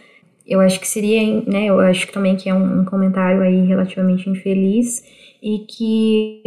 eu 0.47 0.61
acho 0.61 0.81
que 0.81 0.89
seria, 0.89 1.43
né, 1.47 1.67
eu 1.67 1.81
acho 1.81 2.07
que 2.07 2.13
também 2.13 2.37
que 2.37 2.49
é 2.49 2.55
um, 2.55 2.81
um 2.81 2.85
comentário 2.85 3.43
aí 3.43 3.67
relativamente 3.67 4.29
infeliz 4.29 5.05
e 5.43 5.61
que 5.69 6.43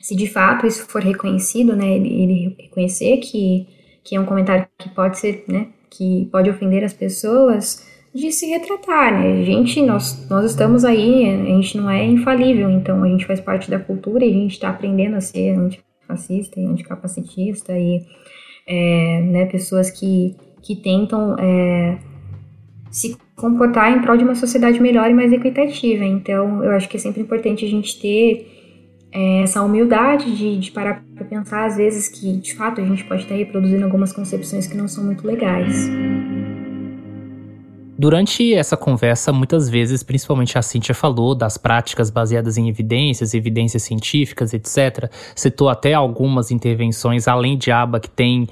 se 0.00 0.16
de 0.16 0.26
fato 0.26 0.66
isso 0.66 0.86
for 0.88 1.02
reconhecido, 1.02 1.76
né, 1.76 1.96
ele, 1.96 2.22
ele, 2.22 2.56
reconhecer 2.58 3.18
que, 3.18 3.66
que 4.02 4.16
é 4.16 4.20
um 4.20 4.24
comentário 4.24 4.66
que 4.78 4.88
pode 4.88 5.18
ser, 5.18 5.44
né, 5.46 5.68
que 5.90 6.28
pode 6.32 6.48
ofender 6.48 6.82
as 6.84 6.92
pessoas, 6.92 7.86
de 8.14 8.32
se 8.32 8.46
retratar, 8.46 9.12
né, 9.12 9.40
a 9.40 9.44
gente, 9.44 9.82
nós, 9.82 10.26
nós 10.28 10.50
estamos 10.50 10.84
aí, 10.84 11.28
a 11.28 11.44
gente 11.44 11.76
não 11.76 11.90
é 11.90 12.04
infalível, 12.04 12.70
então 12.70 13.02
a 13.02 13.08
gente 13.08 13.26
faz 13.26 13.40
parte 13.40 13.70
da 13.70 13.78
cultura 13.78 14.24
e 14.24 14.30
a 14.30 14.34
gente 14.34 14.52
está 14.52 14.70
aprendendo 14.70 15.16
a 15.16 15.20
ser 15.20 15.50
antifascista 15.50 16.58
e 16.58 16.66
anticapacitista 16.66 17.72
e, 17.78 18.02
é, 18.66 19.20
né, 19.22 19.46
pessoas 19.46 19.90
que, 19.90 20.34
que 20.62 20.76
tentam 20.76 21.36
é, 21.38 21.98
se 22.90 23.16
comportar 23.36 23.96
em 23.96 24.00
prol 24.00 24.16
de 24.16 24.24
uma 24.24 24.34
sociedade 24.34 24.80
melhor 24.80 25.10
e 25.10 25.14
mais 25.14 25.32
equitativa. 25.32 26.04
Então, 26.04 26.64
eu 26.64 26.72
acho 26.72 26.88
que 26.88 26.96
é 26.96 27.00
sempre 27.00 27.22
importante 27.22 27.64
a 27.64 27.68
gente 27.68 28.00
ter 28.00 28.46
é, 29.12 29.42
essa 29.42 29.62
humildade 29.62 30.36
de, 30.36 30.58
de 30.58 30.70
parar 30.70 31.04
para 31.14 31.24
pensar, 31.24 31.66
às 31.66 31.76
vezes, 31.76 32.08
que 32.08 32.36
de 32.38 32.54
fato 32.54 32.80
a 32.80 32.84
gente 32.84 33.04
pode 33.04 33.22
estar 33.22 33.34
reproduzindo 33.34 33.84
algumas 33.84 34.12
concepções 34.12 34.66
que 34.66 34.76
não 34.76 34.88
são 34.88 35.04
muito 35.04 35.26
legais. 35.26 35.88
Durante 38.00 38.54
essa 38.54 38.76
conversa, 38.76 39.32
muitas 39.32 39.68
vezes, 39.68 40.04
principalmente 40.04 40.56
a 40.56 40.62
Cíntia 40.62 40.94
falou 40.94 41.34
das 41.34 41.58
práticas 41.58 42.10
baseadas 42.10 42.56
em 42.56 42.68
evidências, 42.68 43.34
evidências 43.34 43.82
científicas, 43.82 44.54
etc. 44.54 45.10
Citou 45.34 45.68
até 45.68 45.94
algumas 45.94 46.52
intervenções, 46.52 47.26
além 47.26 47.58
de 47.58 47.72
aba, 47.72 47.98
que 47.98 48.08
tem 48.08 48.46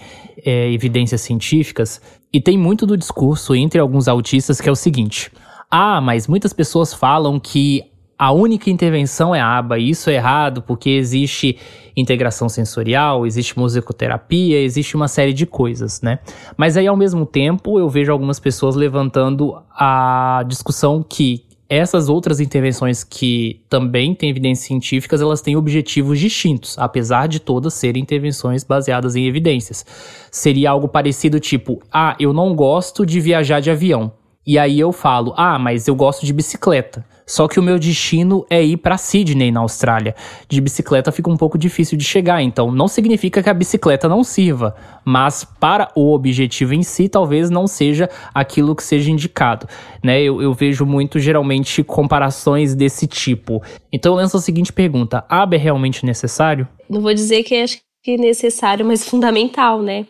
é, 0.44 0.72
evidências 0.72 1.20
científicas. 1.20 2.00
E 2.32 2.40
tem 2.40 2.58
muito 2.58 2.84
do 2.84 2.96
discurso 2.96 3.54
entre 3.54 3.78
alguns 3.78 4.08
autistas 4.08 4.60
que 4.60 4.68
é 4.68 4.72
o 4.72 4.76
seguinte: 4.76 5.30
ah, 5.70 6.00
mas 6.00 6.26
muitas 6.26 6.52
pessoas 6.52 6.92
falam 6.92 7.38
que 7.38 7.84
a 8.18 8.32
única 8.32 8.70
intervenção 8.70 9.34
é 9.34 9.40
a 9.40 9.58
aba, 9.58 9.78
e 9.78 9.90
isso 9.90 10.08
é 10.08 10.14
errado 10.14 10.62
porque 10.62 10.90
existe 10.90 11.58
integração 11.96 12.48
sensorial, 12.48 13.26
existe 13.26 13.58
musicoterapia, 13.58 14.60
existe 14.60 14.96
uma 14.96 15.08
série 15.08 15.32
de 15.32 15.46
coisas, 15.46 16.00
né? 16.00 16.18
Mas 16.56 16.76
aí 16.76 16.86
ao 16.86 16.96
mesmo 16.96 17.26
tempo 17.26 17.78
eu 17.78 17.88
vejo 17.88 18.12
algumas 18.12 18.38
pessoas 18.40 18.74
levantando 18.74 19.56
a 19.70 20.42
discussão 20.46 21.02
que 21.02 21.44
essas 21.68 22.08
outras 22.08 22.38
intervenções 22.38 23.02
que 23.02 23.60
também 23.68 24.14
têm 24.14 24.30
evidências 24.30 24.66
científicas, 24.66 25.20
elas 25.20 25.40
têm 25.40 25.56
objetivos 25.56 26.18
distintos, 26.18 26.78
apesar 26.78 27.26
de 27.26 27.40
todas 27.40 27.74
serem 27.74 28.02
intervenções 28.02 28.62
baseadas 28.62 29.16
em 29.16 29.26
evidências. 29.26 29.84
Seria 30.30 30.70
algo 30.70 30.86
parecido 30.86 31.40
tipo, 31.40 31.82
ah, 31.92 32.14
eu 32.20 32.32
não 32.32 32.54
gosto 32.54 33.04
de 33.04 33.20
viajar 33.20 33.60
de 33.60 33.70
avião. 33.70 34.12
E 34.46 34.58
aí 34.58 34.78
eu 34.78 34.92
falo, 34.92 35.34
ah, 35.36 35.58
mas 35.58 35.88
eu 35.88 35.96
gosto 35.96 36.24
de 36.24 36.32
bicicleta. 36.32 37.04
Só 37.26 37.48
que 37.48 37.58
o 37.58 37.62
meu 37.62 37.76
destino 37.80 38.46
é 38.48 38.62
ir 38.62 38.76
para 38.76 38.96
Sydney, 38.96 39.50
na 39.50 39.58
Austrália. 39.58 40.14
De 40.48 40.60
bicicleta 40.60 41.10
fica 41.10 41.28
um 41.28 41.36
pouco 41.36 41.58
difícil 41.58 41.98
de 41.98 42.04
chegar, 42.04 42.40
então 42.40 42.70
não 42.70 42.86
significa 42.86 43.42
que 43.42 43.50
a 43.50 43.54
bicicleta 43.54 44.08
não 44.08 44.22
sirva, 44.22 44.76
mas 45.04 45.44
para 45.58 45.90
o 45.96 46.14
objetivo 46.14 46.74
em 46.74 46.84
si, 46.84 47.08
talvez 47.08 47.50
não 47.50 47.66
seja 47.66 48.08
aquilo 48.32 48.76
que 48.76 48.84
seja 48.84 49.10
indicado. 49.10 49.66
Né? 50.04 50.22
Eu, 50.22 50.40
eu 50.40 50.54
vejo 50.54 50.86
muito, 50.86 51.18
geralmente, 51.18 51.82
comparações 51.82 52.76
desse 52.76 53.08
tipo. 53.08 53.60
Então 53.92 54.12
eu 54.12 54.16
lanço 54.16 54.36
a 54.36 54.40
seguinte 54.40 54.72
pergunta: 54.72 55.24
ABA 55.28 55.56
é 55.56 55.58
realmente 55.58 56.06
necessário? 56.06 56.68
Não 56.88 57.00
vou 57.00 57.12
dizer 57.12 57.42
que 57.42 57.56
acho 57.56 57.78
que 58.04 58.12
é 58.12 58.16
necessário, 58.16 58.86
mas 58.86 59.04
fundamental, 59.04 59.82
né? 59.82 60.06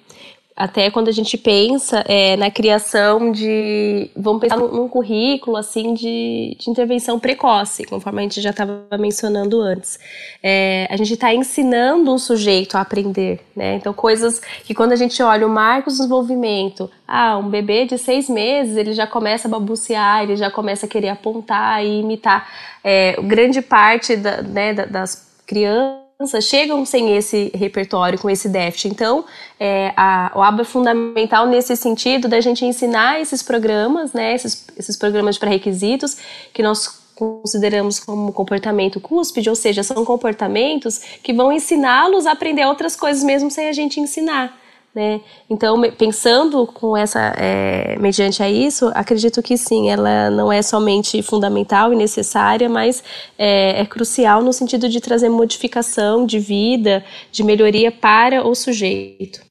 Até 0.57 0.91
quando 0.91 1.09
a 1.09 1.13
gente 1.13 1.37
pensa 1.37 2.03
é, 2.09 2.35
na 2.37 2.51
criação 2.51 3.31
de. 3.31 4.11
Vamos 4.17 4.41
pensar 4.41 4.57
num, 4.57 4.89
currículo 4.89 5.55
assim 5.59 5.93
de, 5.93 6.57
de, 6.59 6.71
intervenção 6.71 7.21
precoce, 7.21 7.85
conforme 7.85 8.21
a 8.21 8.23
gente 8.23 8.41
já 8.41 8.51
estava 8.51 8.87
mencionando 8.99 9.61
antes. 9.61 9.99
É, 10.43 10.89
a 10.91 10.97
gente 10.97 11.13
está 11.13 11.35
ensinando 11.35 12.11
um 12.11 12.17
sujeito 12.17 12.77
a 12.77 12.81
aprender, 12.81 13.41
né? 13.55 13.75
Então, 13.75 13.93
coisas 13.93 14.41
que 14.65 14.75
quando 14.75 14.93
a 14.93 14.97
gente 14.97 15.23
olha 15.23 15.47
o 15.47 15.51
marco 15.51 15.91
do 15.91 15.97
desenvolvimento, 15.97 16.91
ah, 17.07 17.37
um 17.37 17.51
bebê 17.51 17.85
de 17.85 17.99
seis 17.99 18.27
meses, 18.31 18.79
ele 18.79 18.95
já 18.95 19.07
começa 19.07 19.49
a 19.49 19.51
babucear, 19.51 20.23
ele 20.23 20.37
já 20.37 20.51
começa 20.51 20.87
a 20.87 20.89
querer 20.89 21.11
apontar 21.11 21.85
e 21.85 22.01
imitar. 22.01 22.49
É, 22.83 23.21
grande 23.21 23.61
parte 23.61 24.17
da, 24.17 24.41
né, 24.41 24.73
das 24.73 25.29
crianças 25.47 26.06
chegam 26.41 26.85
sem 26.87 27.15
esse 27.17 27.51
repertório, 27.55 28.19
com 28.19 28.31
esse 28.31 28.49
déficit. 28.49 28.89
Então, 28.89 29.25
é, 29.61 29.93
a, 29.97 30.33
o 30.35 30.43
ABA 30.43 30.63
é 30.63 30.65
fundamental 30.65 31.47
nesse 31.47 31.77
sentido 31.77 32.27
da 32.27 32.41
gente 32.41 32.65
ensinar 32.65 33.21
esses 33.21 33.43
programas, 33.43 34.13
né, 34.13 34.35
esses, 34.35 34.67
esses 34.79 34.97
programas 34.97 35.35
de 35.35 35.41
pré-requisitos, 35.41 36.17
que 36.55 36.63
nós 36.63 37.05
consideramos 37.15 37.99
como 37.99 38.33
comportamento 38.33 39.01
cúspide, 39.01 39.49
ou 39.49 39.57
seja, 39.57 39.83
são 39.83 40.05
comportamentos 40.05 41.01
que 41.23 41.33
vão 41.33 41.51
ensiná-los 41.53 42.27
a 42.27 42.33
aprender 42.33 42.67
outras 42.67 42.95
coisas 42.95 43.23
mesmo 43.23 43.51
sem 43.51 43.69
a 43.69 43.73
gente 43.73 44.01
ensinar. 44.01 44.59
Né? 44.97 45.21
Então, 45.51 45.79
pensando 45.91 46.67
com 46.67 46.97
essa, 46.97 47.35
é, 47.37 47.99
mediante 47.99 48.43
a 48.43 48.49
isso, 48.49 48.91
acredito 48.95 49.43
que 49.43 49.59
sim, 49.59 49.91
ela 49.91 50.31
não 50.31 50.51
é 50.51 50.63
somente 50.63 51.23
fundamental 51.23 51.93
e 51.93 51.97
necessária, 51.97 52.67
mas 52.67 53.05
é, 53.39 53.83
é 53.83 53.85
crucial 53.85 54.41
no 54.41 54.55
sentido 54.55 54.89
de 54.89 54.99
trazer 54.99 55.29
modificação 55.29 56.25
de 56.25 56.39
vida, 56.39 57.05
de 57.31 57.45
melhoria 57.45 57.93
para 57.93 58.43
o 58.43 58.55
sujeito. 58.55 59.43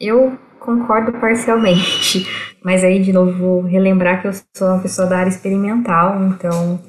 Eu 0.00 0.36
concordo 0.58 1.12
parcialmente, 1.20 2.26
mas 2.64 2.82
aí 2.82 3.00
de 3.00 3.12
novo 3.12 3.38
vou 3.38 3.62
relembrar 3.62 4.20
que 4.20 4.26
eu 4.26 4.32
sou 4.52 4.66
uma 4.66 4.82
pessoa 4.82 5.06
da 5.06 5.18
área 5.18 5.30
experimental, 5.30 6.24
então 6.24 6.80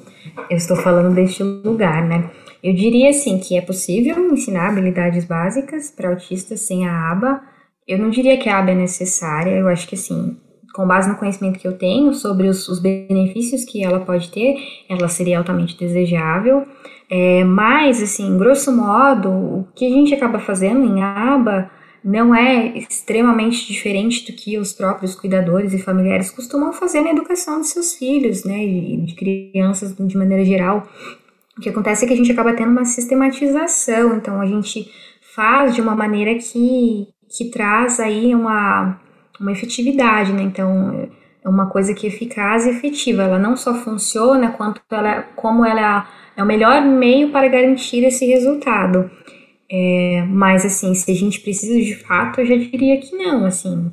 eu 0.50 0.56
estou 0.56 0.76
falando 0.76 1.14
deste 1.14 1.44
lugar, 1.44 2.04
né? 2.04 2.28
Eu 2.60 2.74
diria 2.74 3.10
assim 3.10 3.38
que 3.38 3.56
é 3.56 3.60
possível 3.60 4.32
ensinar 4.32 4.70
habilidades 4.70 5.24
básicas 5.24 5.92
para 5.92 6.08
autistas 6.08 6.60
sem 6.62 6.88
a 6.88 7.12
aba, 7.12 7.40
eu 7.86 7.98
não 7.98 8.10
diria 8.10 8.36
que 8.38 8.48
a 8.48 8.58
aba 8.58 8.70
é 8.70 8.74
necessária, 8.74 9.50
eu 9.50 9.68
acho 9.68 9.86
que 9.88 9.94
assim, 9.94 10.36
com 10.74 10.86
base 10.86 11.08
no 11.08 11.16
conhecimento 11.16 11.58
que 11.58 11.66
eu 11.66 11.76
tenho 11.76 12.12
sobre 12.14 12.48
os, 12.48 12.68
os 12.68 12.80
benefícios 12.80 13.64
que 13.64 13.84
ela 13.84 14.00
pode 14.00 14.30
ter, 14.30 14.56
ela 14.88 15.08
seria 15.08 15.38
altamente 15.38 15.76
desejável. 15.76 16.66
É, 17.10 17.42
mas, 17.42 18.00
assim, 18.00 18.38
grosso 18.38 18.70
modo, 18.70 19.28
o 19.28 19.68
que 19.74 19.84
a 19.84 19.90
gente 19.90 20.14
acaba 20.14 20.38
fazendo 20.38 20.84
em 20.84 21.02
aba 21.02 21.68
não 22.02 22.34
é 22.34 22.78
extremamente 22.78 23.66
diferente 23.66 24.30
do 24.30 24.36
que 24.36 24.56
os 24.56 24.72
próprios 24.72 25.14
cuidadores 25.14 25.74
e 25.74 25.78
familiares 25.78 26.30
costumam 26.30 26.72
fazer 26.72 27.02
na 27.02 27.10
educação 27.10 27.60
de 27.60 27.66
seus 27.66 27.94
filhos, 27.94 28.44
né, 28.44 28.58
de 28.58 29.14
crianças 29.14 29.94
de 29.94 30.16
maneira 30.16 30.44
geral. 30.44 30.88
O 31.58 31.60
que 31.60 31.68
acontece 31.68 32.04
é 32.04 32.08
que 32.08 32.14
a 32.14 32.16
gente 32.16 32.32
acaba 32.32 32.54
tendo 32.54 32.70
uma 32.70 32.86
sistematização, 32.86 34.16
então 34.16 34.40
a 34.40 34.46
gente 34.46 34.90
faz 35.34 35.74
de 35.74 35.80
uma 35.80 35.94
maneira 35.94 36.34
que, 36.36 37.08
que 37.30 37.50
traz 37.50 38.00
aí 38.00 38.34
uma, 38.34 39.00
uma 39.38 39.52
efetividade, 39.52 40.32
né? 40.32 40.42
Então, 40.42 41.08
é 41.44 41.48
uma 41.48 41.66
coisa 41.66 41.94
que 41.94 42.06
é 42.06 42.10
eficaz 42.10 42.66
e 42.66 42.70
efetiva. 42.70 43.22
Ela 43.22 43.38
não 43.38 43.56
só 43.56 43.74
funciona, 43.74 44.50
quanto 44.50 44.82
ela, 44.90 45.22
como 45.36 45.64
ela 45.64 46.08
é 46.36 46.42
o 46.42 46.46
melhor 46.46 46.82
meio 46.82 47.30
para 47.30 47.48
garantir 47.48 48.04
esse 48.04 48.26
resultado. 48.26 49.10
É, 49.70 50.24
mas, 50.28 50.64
assim, 50.64 50.94
se 50.94 51.10
a 51.10 51.14
gente 51.14 51.40
precisa 51.40 51.78
de 51.78 51.94
fato, 51.94 52.40
eu 52.40 52.46
já 52.46 52.56
diria 52.56 53.00
que 53.00 53.16
não, 53.16 53.46
assim. 53.46 53.90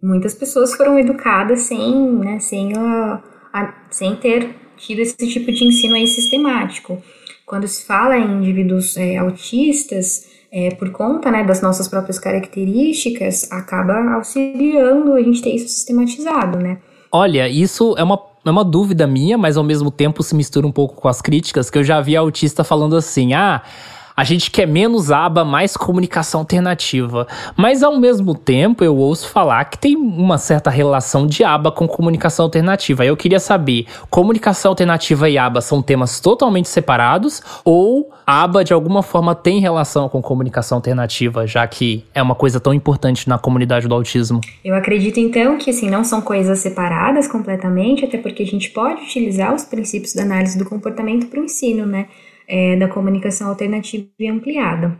Muitas 0.00 0.34
pessoas 0.34 0.74
foram 0.74 0.96
educadas 0.98 1.62
sem, 1.62 2.12
né, 2.12 2.38
sem, 2.38 2.72
a, 2.76 3.20
a, 3.52 3.74
sem 3.90 4.14
ter 4.14 4.54
tido 4.76 5.00
esse 5.00 5.16
tipo 5.16 5.50
de 5.50 5.64
ensino 5.64 5.96
aí 5.96 6.06
sistemático. 6.06 7.02
Quando 7.44 7.66
se 7.66 7.84
fala 7.84 8.16
em 8.16 8.38
indivíduos 8.38 8.96
é, 8.96 9.16
autistas, 9.16 10.27
é, 10.50 10.70
por 10.70 10.90
conta 10.90 11.30
né, 11.30 11.44
das 11.44 11.60
nossas 11.60 11.88
próprias 11.88 12.18
características, 12.18 13.50
acaba 13.50 14.14
auxiliando 14.14 15.14
a 15.14 15.22
gente 15.22 15.42
ter 15.42 15.54
isso 15.54 15.68
sistematizado, 15.68 16.58
né? 16.58 16.78
Olha, 17.10 17.48
isso 17.48 17.94
é 17.96 18.02
uma, 18.02 18.20
é 18.44 18.50
uma 18.50 18.64
dúvida 18.64 19.06
minha, 19.06 19.38
mas 19.38 19.56
ao 19.56 19.64
mesmo 19.64 19.90
tempo 19.90 20.22
se 20.22 20.34
mistura 20.34 20.66
um 20.66 20.72
pouco 20.72 20.94
com 20.94 21.08
as 21.08 21.20
críticas, 21.22 21.70
que 21.70 21.78
eu 21.78 21.84
já 21.84 22.00
vi 22.00 22.16
autista 22.16 22.64
falando 22.64 22.96
assim, 22.96 23.32
ah 23.32 23.62
a 24.18 24.24
gente 24.24 24.50
quer 24.50 24.66
menos 24.66 25.12
aba, 25.12 25.44
mais 25.44 25.76
comunicação 25.76 26.40
alternativa. 26.40 27.24
Mas 27.56 27.84
ao 27.84 28.00
mesmo 28.00 28.34
tempo 28.34 28.82
eu 28.82 28.96
ouço 28.96 29.28
falar 29.28 29.64
que 29.66 29.78
tem 29.78 29.94
uma 29.94 30.36
certa 30.38 30.70
relação 30.70 31.24
de 31.24 31.44
aba 31.44 31.70
com 31.70 31.86
comunicação 31.86 32.46
alternativa. 32.46 33.06
Eu 33.06 33.16
queria 33.16 33.38
saber, 33.38 33.86
comunicação 34.10 34.72
alternativa 34.72 35.30
e 35.30 35.38
aba 35.38 35.60
são 35.60 35.80
temas 35.80 36.18
totalmente 36.18 36.68
separados 36.68 37.40
ou 37.64 38.10
aba 38.26 38.64
de 38.64 38.72
alguma 38.72 39.04
forma 39.04 39.36
tem 39.36 39.60
relação 39.60 40.08
com 40.08 40.20
comunicação 40.20 40.78
alternativa, 40.78 41.46
já 41.46 41.64
que 41.68 42.04
é 42.12 42.20
uma 42.20 42.34
coisa 42.34 42.58
tão 42.58 42.74
importante 42.74 43.28
na 43.28 43.38
comunidade 43.38 43.86
do 43.86 43.94
autismo? 43.94 44.40
Eu 44.64 44.74
acredito 44.74 45.20
então 45.20 45.56
que 45.58 45.70
assim 45.70 45.88
não 45.88 46.02
são 46.02 46.20
coisas 46.20 46.58
separadas 46.58 47.28
completamente, 47.28 48.04
até 48.04 48.18
porque 48.18 48.42
a 48.42 48.46
gente 48.46 48.70
pode 48.70 49.00
utilizar 49.00 49.54
os 49.54 49.62
princípios 49.62 50.12
da 50.12 50.22
análise 50.22 50.58
do 50.58 50.64
comportamento 50.64 51.28
para 51.28 51.40
o 51.40 51.44
ensino, 51.44 51.86
né? 51.86 52.08
É, 52.48 52.76
da 52.76 52.88
comunicação 52.88 53.48
alternativa 53.48 54.06
e 54.18 54.26
ampliada. 54.26 54.96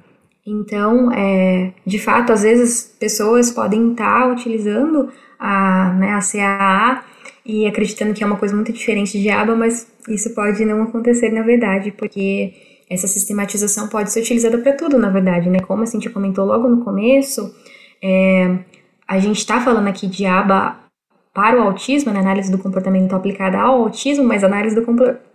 Então, 0.47 1.13
é, 1.13 1.73
de 1.85 1.99
fato, 1.99 2.33
às 2.33 2.43
vezes 2.43 2.95
pessoas 2.99 3.51
podem 3.51 3.93
estar 3.93 4.31
utilizando 4.31 5.09
a, 5.39 5.93
né, 5.95 6.13
a 6.13 6.21
CAA 6.21 7.05
e 7.45 7.67
acreditando 7.67 8.13
que 8.13 8.23
é 8.23 8.27
uma 8.27 8.37
coisa 8.37 8.55
muito 8.55 8.73
diferente 8.73 9.21
de 9.21 9.31
ABA, 9.31 9.57
mas 9.57 9.91
isso 10.09 10.35
pode 10.35 10.65
não 10.65 10.83
acontecer 10.83 11.31
na 11.31 11.43
verdade, 11.43 11.91
porque 11.93 12.53
essa 12.89 13.07
sistematização 13.07 13.89
pode 13.89 14.13
ser 14.13 14.21
utilizada 14.21 14.59
para 14.59 14.73
tudo, 14.73 14.99
na 14.99 15.11
verdade, 15.11 15.51
né? 15.51 15.61
Como 15.61 15.83
a 15.83 15.87
gente 15.87 16.09
comentou 16.09 16.45
logo 16.47 16.69
no 16.69 16.83
começo, 16.85 17.55
é, 18.03 18.59
a 19.07 19.19
gente 19.19 19.39
está 19.39 19.61
falando 19.61 19.89
aqui 19.89 20.07
de 20.07 20.25
aba 20.25 20.88
para 21.39 21.57
o 21.57 21.63
autismo, 21.63 22.13
né, 22.13 22.19
análise 22.19 22.51
do 22.51 22.59
comportamento 22.59 23.15
aplicada 23.15 23.59
ao 23.61 23.83
autismo, 23.83 24.25
mas 24.25 24.43
a 24.43 24.49
análise 24.49 24.75
do, 24.75 24.85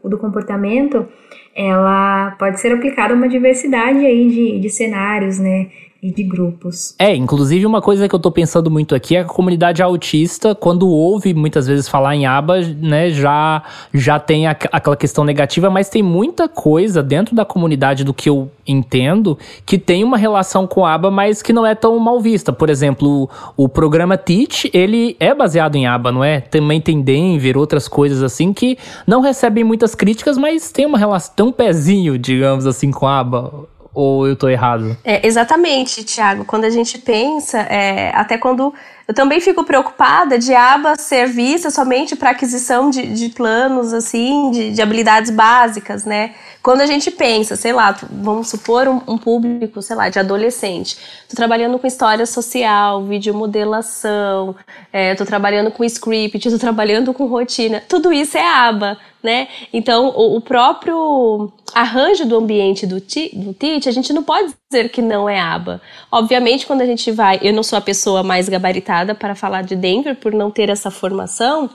do 0.04 0.18
comportamento 0.18 1.08
ela 1.56 2.32
pode 2.32 2.60
ser 2.60 2.74
aplicada 2.74 3.14
a 3.14 3.16
uma 3.16 3.30
diversidade 3.30 4.06
aí 4.06 4.30
de, 4.30 4.60
de 4.60 4.70
cenários, 4.70 5.40
né? 5.40 5.70
De 6.12 6.24
grupos. 6.24 6.96
É, 7.00 7.16
inclusive 7.16 7.66
uma 7.66 7.82
coisa 7.82 8.08
que 8.10 8.16
eu 8.16 8.20
tô 8.20 8.32
pensando 8.32 8.70
muito 8.70 8.94
aqui 8.96 9.16
é 9.16 9.22
a 9.22 9.26
comunidade 9.26 9.82
autista, 9.82 10.54
quando 10.54 10.88
ouve 10.88 11.34
muitas 11.34 11.68
vezes 11.68 11.88
falar 11.88 12.16
em 12.16 12.26
aba, 12.26 12.60
né, 12.62 13.10
já, 13.10 13.64
já 13.94 14.20
tem 14.20 14.48
a, 14.48 14.52
aquela 14.52 14.96
questão 14.96 15.24
negativa, 15.24 15.70
mas 15.70 15.90
tem 15.90 16.04
muita 16.04 16.50
coisa 16.50 17.02
dentro 17.02 17.36
da 17.36 17.46
comunidade 17.46 18.04
do 18.04 18.14
que 18.14 18.30
eu 18.30 18.50
entendo 18.68 19.38
que 19.66 19.78
tem 19.78 20.04
uma 20.04 20.18
relação 20.18 20.66
com 20.66 20.86
aba, 20.86 21.12
mas 21.12 21.42
que 21.42 21.54
não 21.54 21.66
é 21.66 21.76
tão 21.76 21.98
mal 22.00 22.20
vista. 22.20 22.52
Por 22.52 22.70
exemplo, 22.70 23.30
o, 23.58 23.66
o 23.66 23.70
programa 23.70 24.18
Teach, 24.18 24.70
ele 24.74 25.16
é 25.20 25.34
baseado 25.34 25.76
em 25.76 25.86
aba, 25.86 26.12
não 26.12 26.24
é? 26.24 26.42
Também 26.42 26.82
tem 26.82 27.02
Denver, 27.02 27.58
outras 27.58 27.88
coisas 27.88 28.24
assim 28.24 28.54
que 28.54 28.78
não 29.06 29.22
recebem 29.22 29.64
muitas 29.64 29.96
críticas, 29.96 30.38
mas 30.38 30.72
tem 30.72 30.86
uma 30.86 30.98
relação, 30.98 31.34
tem 31.36 31.46
um 31.46 31.52
pezinho, 31.52 32.18
digamos 32.18 32.66
assim, 32.66 32.92
com 32.92 33.08
aba 33.08 33.68
ou 33.94 34.28
eu 34.28 34.36
tô 34.36 34.50
errado? 34.50 34.98
É, 35.04 35.26
exatamente, 35.26 36.04
Tiago. 36.04 36.46
Quando 36.46 36.66
a 36.66 36.70
gente 36.70 36.98
pensa, 36.98 37.60
é, 37.60 38.10
até 38.16 38.38
quando 38.38 38.74
eu 39.08 39.14
também 39.14 39.42
fico 39.42 39.64
preocupada 39.64 40.40
de 40.40 40.54
aba 40.54 40.96
ser 40.96 41.28
vista 41.28 41.70
somente 41.70 42.16
para 42.16 42.30
aquisição 42.30 42.90
de, 42.90 43.08
de, 43.08 43.30
planos, 43.30 43.92
assim, 43.92 44.50
de, 44.52 44.72
de, 44.72 44.82
habilidades 44.82 45.30
básicas, 45.30 46.06
né? 46.06 46.34
Quando 46.62 46.80
a 46.80 46.86
gente 46.86 47.12
pensa, 47.12 47.58
sei 47.58 47.74
lá, 47.74 47.98
vamos 48.10 48.48
supor 48.48 48.88
um, 48.88 49.02
um 49.06 49.18
público, 49.18 49.82
sei 49.82 49.96
lá, 49.98 50.08
de 50.08 50.20
adolescente. 50.20 50.98
Tô 51.28 51.36
trabalhando 51.36 51.78
com 51.78 51.86
história 51.86 52.26
social, 52.26 53.04
videomodelação, 53.04 54.56
é, 54.92 55.14
tô 55.16 55.26
trabalhando 55.26 55.70
com 55.70 55.84
script, 55.84 56.50
tô 56.50 56.58
trabalhando 56.58 57.14
com 57.14 57.26
rotina. 57.26 57.84
Tudo 57.90 58.14
isso 58.14 58.38
é 58.38 58.48
aba, 58.48 58.98
né? 59.22 59.50
Então, 59.74 60.14
o, 60.16 60.38
o 60.38 60.42
próprio 60.42 61.52
arranjo 61.74 62.26
do 62.26 62.38
ambiente 62.38 62.86
do, 62.86 63.00
ti, 63.00 63.32
do 63.34 63.56
a 63.88 63.92
gente 63.92 64.14
não 64.14 64.24
pode 64.24 64.54
dizer 64.70 64.90
que 64.90 65.02
não 65.02 65.28
é 65.28 65.40
aba. 65.40 65.82
Obviamente, 66.12 66.66
quando 66.66 66.82
a 66.82 66.86
gente 66.86 67.12
vai, 67.12 67.40
eu 67.42 67.52
não 67.52 67.64
sou 67.64 67.78
a 67.78 67.82
pessoa 67.82 68.22
mais 68.22 68.48
gabaritada 68.48 68.93
para 69.16 69.36
falar 69.36 69.64
de 69.64 69.76
Denver 69.76 70.16
por 70.16 70.34
não 70.34 70.52
ter 70.52 70.70
essa 70.70 70.92
formação, 70.92 71.70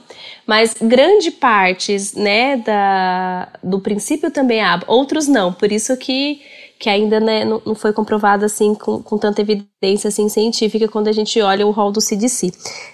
mas 0.45 0.75
grande 0.81 1.31
partes, 1.31 2.13
né, 2.13 2.57
da, 2.57 3.49
do 3.63 3.79
princípio 3.79 4.31
também 4.31 4.61
aba, 4.61 4.85
outros 4.87 5.27
não, 5.27 5.51
por 5.51 5.71
isso 5.71 5.95
que 5.97 6.41
que 6.79 6.89
ainda 6.89 7.19
né, 7.19 7.43
não, 7.43 7.61
não, 7.65 7.75
foi 7.75 7.91
comprovado 7.91 8.45
assim 8.45 8.73
com, 8.73 9.03
com, 9.03 9.17
tanta 9.17 9.41
evidência 9.41 10.07
assim, 10.07 10.29
científica 10.29 10.87
quando 10.87 11.09
a 11.09 11.11
gente 11.11 11.39
olha 11.41 11.67
o 11.67 11.71
rol 11.71 11.91
do 11.91 11.99
CDC. 11.99 12.53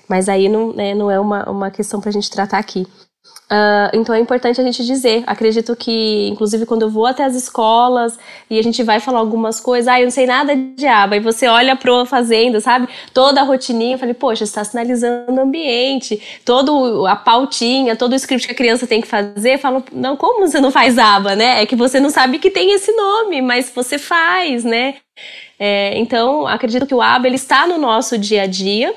Mas 0.10 0.28
aí 0.28 0.50
não, 0.50 0.74
né, 0.74 0.96
não 0.96 1.12
é 1.12 1.20
uma, 1.20 1.48
uma 1.48 1.70
questão 1.70 2.02
para 2.02 2.10
a 2.10 2.14
gente 2.14 2.32
tratar 2.32 2.58
aqui. 2.58 2.88
Uh, 3.46 3.94
então 3.94 4.16
é 4.16 4.20
importante 4.20 4.60
a 4.60 4.64
gente 4.64 4.84
dizer. 4.84 5.24
Acredito 5.28 5.76
que, 5.76 6.28
inclusive, 6.30 6.66
quando 6.66 6.82
eu 6.82 6.90
vou 6.90 7.06
até 7.06 7.24
as 7.24 7.36
escolas 7.36 8.18
e 8.50 8.58
a 8.58 8.64
gente 8.64 8.82
vai 8.82 9.00
falar 9.00 9.20
algumas 9.20 9.60
coisas, 9.60 9.88
ah, 9.88 10.00
eu 10.00 10.06
não 10.06 10.12
sei 10.12 10.26
nada 10.26 10.56
de 10.56 10.88
aba, 10.88 11.16
e 11.16 11.20
você 11.20 11.48
olha 11.48 11.76
pro 11.76 12.06
fazenda, 12.06 12.60
sabe? 12.60 12.90
Toda 13.14 13.42
a 13.42 13.44
rotininha, 13.44 13.96
eu 13.96 14.00
falei, 14.00 14.16
poxa, 14.16 14.44
está 14.44 14.64
sinalizando 14.64 15.32
o 15.32 15.42
ambiente, 15.42 16.22
toda 16.44 16.72
a 17.10 17.16
pautinha, 17.16 17.96
todo 17.96 18.14
o 18.14 18.16
script 18.16 18.48
que 18.48 18.54
a 18.54 18.58
criança 18.58 18.88
tem 18.88 19.00
que 19.00 19.08
fazer. 19.08 19.60
Falo, 19.60 19.84
não, 19.92 20.18
como 20.18 20.48
você 20.48 20.60
não 20.60 20.72
faz 20.72 20.98
aba, 20.98 21.36
né? 21.36 21.62
É 21.62 21.66
que 21.66 21.76
você 21.76 22.00
não 22.00 22.10
sabe 22.10 22.40
que 22.40 22.50
tem 22.50 22.72
esse 22.74 22.92
nome, 22.94 23.42
mas 23.42 23.72
você 23.74 24.00
faz, 24.00 24.64
né? 24.64 24.96
É, 25.60 25.98
então, 25.98 26.48
acredito 26.48 26.86
que 26.86 26.96
o 26.96 27.02
aba 27.02 27.28
ele 27.28 27.36
está 27.36 27.68
no 27.68 27.78
nosso 27.78 28.18
dia 28.18 28.44
a 28.44 28.48
dia 28.48 28.94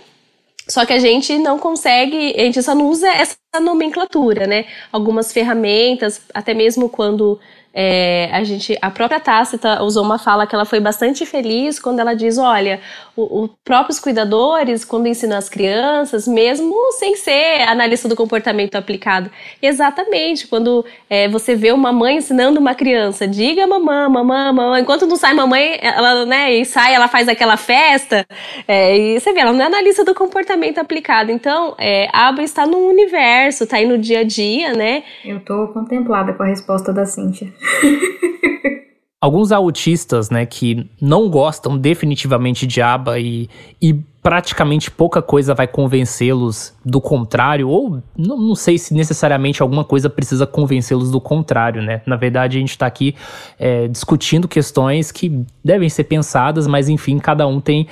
só 0.68 0.84
que 0.84 0.92
a 0.92 0.98
gente 0.98 1.38
não 1.38 1.58
consegue, 1.58 2.34
a 2.36 2.40
gente 2.42 2.62
só 2.62 2.74
não 2.74 2.88
usa 2.88 3.08
essa 3.08 3.36
nomenclatura, 3.60 4.46
né? 4.46 4.66
Algumas 4.92 5.32
ferramentas, 5.32 6.20
até 6.34 6.52
mesmo 6.52 6.88
quando 6.88 7.40
é, 7.72 8.28
a 8.32 8.42
gente, 8.44 8.76
a 8.82 8.90
própria 8.90 9.20
Tácita 9.20 9.82
usou 9.82 10.04
uma 10.04 10.18
fala 10.18 10.46
que 10.46 10.54
ela 10.54 10.64
foi 10.64 10.80
bastante 10.80 11.24
feliz 11.24 11.78
quando 11.78 12.00
ela 12.00 12.14
diz, 12.14 12.36
olha, 12.36 12.80
os 13.18 13.50
próprios 13.64 13.98
cuidadores, 13.98 14.84
quando 14.84 15.08
ensinam 15.08 15.36
as 15.36 15.48
crianças, 15.48 16.28
mesmo 16.28 16.92
sem 16.92 17.16
ser 17.16 17.62
analista 17.62 18.08
do 18.08 18.14
comportamento 18.14 18.76
aplicado, 18.76 19.30
exatamente, 19.60 20.46
quando 20.46 20.84
é, 21.10 21.28
você 21.28 21.56
vê 21.56 21.72
uma 21.72 21.92
mãe 21.92 22.18
ensinando 22.18 22.60
uma 22.60 22.74
criança, 22.74 23.26
diga 23.26 23.66
mamãe, 23.66 24.08
mamãe, 24.08 24.52
mamãe, 24.52 24.82
enquanto 24.82 25.06
não 25.06 25.16
sai 25.16 25.34
mamãe, 25.34 25.78
ela, 25.82 26.24
né, 26.24 26.54
e 26.54 26.64
sai, 26.64 26.94
ela 26.94 27.08
faz 27.08 27.28
aquela 27.28 27.56
festa, 27.56 28.24
é, 28.66 28.96
e 28.96 29.20
você 29.20 29.32
vê, 29.32 29.40
ela 29.40 29.52
não 29.52 29.62
é 29.62 29.66
analista 29.66 30.04
do 30.04 30.14
comportamento 30.14 30.78
aplicado, 30.78 31.32
então, 31.32 31.74
é, 31.78 32.08
a 32.12 32.28
aba 32.28 32.42
está 32.42 32.66
no 32.66 32.78
universo, 32.78 33.64
está 33.64 33.78
aí 33.78 33.86
no 33.86 33.98
dia 33.98 34.20
a 34.20 34.24
dia, 34.24 34.72
né? 34.74 35.02
Eu 35.24 35.40
tô 35.40 35.68
contemplada 35.68 36.32
com 36.32 36.42
a 36.42 36.46
resposta 36.46 36.92
da 36.92 37.04
Cíntia. 37.04 37.52
Alguns 39.20 39.50
autistas, 39.50 40.30
né, 40.30 40.46
que 40.46 40.88
não 41.00 41.28
gostam 41.28 41.76
definitivamente 41.76 42.68
de 42.68 42.80
aba 42.80 43.18
e, 43.18 43.48
e 43.82 43.92
praticamente 44.22 44.92
pouca 44.92 45.20
coisa 45.20 45.54
vai 45.54 45.66
convencê-los 45.66 46.72
do 46.84 47.00
contrário, 47.00 47.68
ou 47.68 48.00
não, 48.16 48.36
não, 48.36 48.54
sei 48.54 48.78
se 48.78 48.94
necessariamente 48.94 49.60
alguma 49.60 49.84
coisa 49.84 50.08
precisa 50.08 50.46
convencê-los 50.46 51.10
do 51.10 51.20
contrário, 51.20 51.82
né? 51.82 52.00
Na 52.06 52.14
verdade, 52.14 52.58
a 52.58 52.60
gente 52.60 52.70
está 52.70 52.86
aqui 52.86 53.16
é, 53.58 53.88
discutindo 53.88 54.46
questões 54.46 55.10
que 55.10 55.44
devem 55.64 55.88
ser 55.88 56.04
pensadas, 56.04 56.68
mas 56.68 56.88
enfim, 56.88 57.18
cada 57.18 57.44
um 57.46 57.60
tem. 57.60 57.88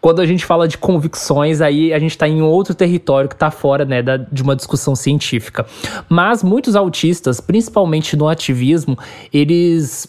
Quando 0.00 0.20
a 0.20 0.26
gente 0.26 0.46
fala 0.46 0.66
de 0.66 0.78
convicções, 0.78 1.60
aí 1.60 1.92
a 1.92 1.98
gente 1.98 2.12
está 2.12 2.26
em 2.26 2.40
outro 2.40 2.74
território 2.74 3.28
que 3.28 3.34
está 3.34 3.50
fora 3.50 3.84
né, 3.84 4.02
da, 4.02 4.16
de 4.16 4.42
uma 4.42 4.56
discussão 4.56 4.94
científica. 4.94 5.66
Mas 6.08 6.42
muitos 6.42 6.74
autistas, 6.74 7.38
principalmente 7.38 8.16
no 8.16 8.28
ativismo, 8.28 8.96
eles 9.30 10.08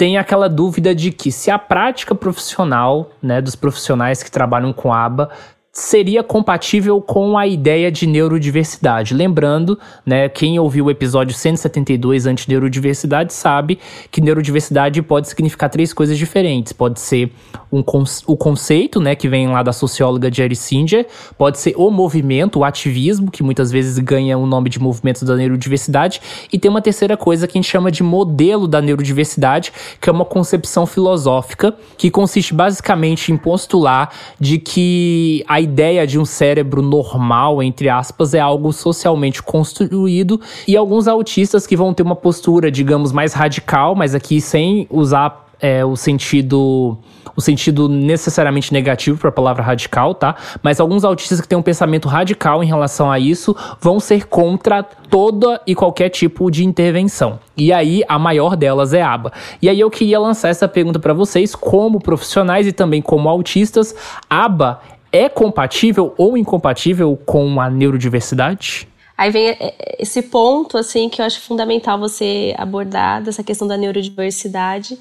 tem 0.00 0.16
aquela 0.16 0.48
dúvida 0.48 0.94
de 0.94 1.12
que 1.12 1.30
se 1.30 1.50
a 1.50 1.58
prática 1.58 2.14
profissional, 2.14 3.10
né, 3.22 3.42
dos 3.42 3.54
profissionais 3.54 4.22
que 4.22 4.30
trabalham 4.30 4.72
com 4.72 4.94
aba 4.94 5.28
seria 5.72 6.22
compatível 6.22 7.00
com 7.00 7.38
a 7.38 7.46
ideia 7.46 7.92
de 7.92 8.06
neurodiversidade. 8.06 9.14
Lembrando, 9.14 9.78
né, 10.04 10.28
quem 10.28 10.58
ouviu 10.58 10.86
o 10.86 10.90
episódio 10.90 11.34
172 11.34 12.26
anti-neurodiversidade 12.26 13.32
sabe 13.32 13.78
que 14.10 14.20
neurodiversidade 14.20 15.00
pode 15.00 15.28
significar 15.28 15.70
três 15.70 15.92
coisas 15.92 16.18
diferentes. 16.18 16.72
Pode 16.72 16.98
ser 16.98 17.32
um 17.72 17.84
o 18.26 18.36
conceito, 18.36 19.00
né, 19.00 19.14
que 19.14 19.28
vem 19.28 19.48
lá 19.48 19.62
da 19.62 19.72
socióloga 19.72 20.32
Jerry 20.32 20.56
Singer, 20.56 21.06
pode 21.38 21.58
ser 21.58 21.74
o 21.76 21.90
movimento, 21.90 22.60
o 22.60 22.64
ativismo, 22.64 23.30
que 23.30 23.42
muitas 23.42 23.70
vezes 23.70 23.98
ganha 23.98 24.36
o 24.36 24.46
nome 24.46 24.68
de 24.70 24.80
movimento 24.80 25.24
da 25.24 25.36
neurodiversidade, 25.36 26.20
e 26.52 26.58
tem 26.58 26.70
uma 26.70 26.82
terceira 26.82 27.16
coisa 27.16 27.46
que 27.46 27.58
a 27.58 27.60
gente 27.60 27.70
chama 27.70 27.90
de 27.90 28.02
modelo 28.02 28.66
da 28.66 28.80
neurodiversidade, 28.80 29.72
que 30.00 30.08
é 30.08 30.12
uma 30.12 30.24
concepção 30.24 30.86
filosófica 30.86 31.74
que 31.96 32.10
consiste 32.10 32.54
basicamente 32.54 33.32
em 33.32 33.36
postular 33.36 34.12
de 34.38 34.58
que 34.58 35.44
a 35.46 35.59
ideia 35.60 36.06
de 36.06 36.18
um 36.18 36.24
cérebro 36.24 36.82
normal, 36.82 37.62
entre 37.62 37.88
aspas, 37.88 38.34
é 38.34 38.40
algo 38.40 38.72
socialmente 38.72 39.42
construído 39.42 40.40
e 40.66 40.76
alguns 40.76 41.06
autistas 41.06 41.66
que 41.66 41.76
vão 41.76 41.92
ter 41.94 42.02
uma 42.02 42.16
postura, 42.16 42.70
digamos, 42.70 43.12
mais 43.12 43.32
radical, 43.32 43.94
mas 43.94 44.14
aqui 44.14 44.40
sem 44.40 44.86
usar 44.90 45.50
é, 45.60 45.84
o 45.84 45.94
sentido 45.94 46.98
o 47.36 47.40
sentido 47.40 47.88
necessariamente 47.88 48.72
negativo 48.72 49.18
para 49.18 49.28
a 49.28 49.32
palavra 49.32 49.62
radical, 49.62 50.14
tá? 50.14 50.34
Mas 50.62 50.80
alguns 50.80 51.04
autistas 51.04 51.40
que 51.40 51.46
têm 51.46 51.56
um 51.56 51.62
pensamento 51.62 52.08
radical 52.08 52.62
em 52.62 52.66
relação 52.66 53.10
a 53.10 53.18
isso 53.18 53.56
vão 53.80 54.00
ser 54.00 54.26
contra 54.26 54.82
toda 54.82 55.60
e 55.66 55.74
qualquer 55.74 56.08
tipo 56.08 56.50
de 56.50 56.64
intervenção. 56.64 57.38
E 57.56 57.72
aí 57.72 58.02
a 58.08 58.18
maior 58.18 58.56
delas 58.56 58.92
é 58.92 59.02
a 59.02 59.12
aba. 59.12 59.32
E 59.62 59.68
aí 59.68 59.78
eu 59.78 59.90
queria 59.90 60.18
lançar 60.18 60.48
essa 60.48 60.66
pergunta 60.66 60.98
para 60.98 61.12
vocês, 61.12 61.54
como 61.54 62.00
profissionais 62.00 62.66
e 62.66 62.72
também 62.72 63.00
como 63.00 63.28
autistas, 63.28 63.94
aba 64.28 64.80
é 65.12 65.28
compatível 65.28 66.14
ou 66.16 66.36
incompatível 66.36 67.16
com 67.24 67.60
a 67.60 67.68
neurodiversidade? 67.68 68.88
Aí 69.16 69.30
vem 69.30 69.48
é, 69.48 69.56
é, 69.60 69.96
esse 69.98 70.22
ponto, 70.22 70.78
assim, 70.78 71.08
que 71.08 71.20
eu 71.20 71.26
acho 71.26 71.40
fundamental 71.42 71.98
você 71.98 72.54
abordar, 72.56 73.22
dessa 73.22 73.44
questão 73.44 73.68
da 73.68 73.76
neurodiversidade. 73.76 74.98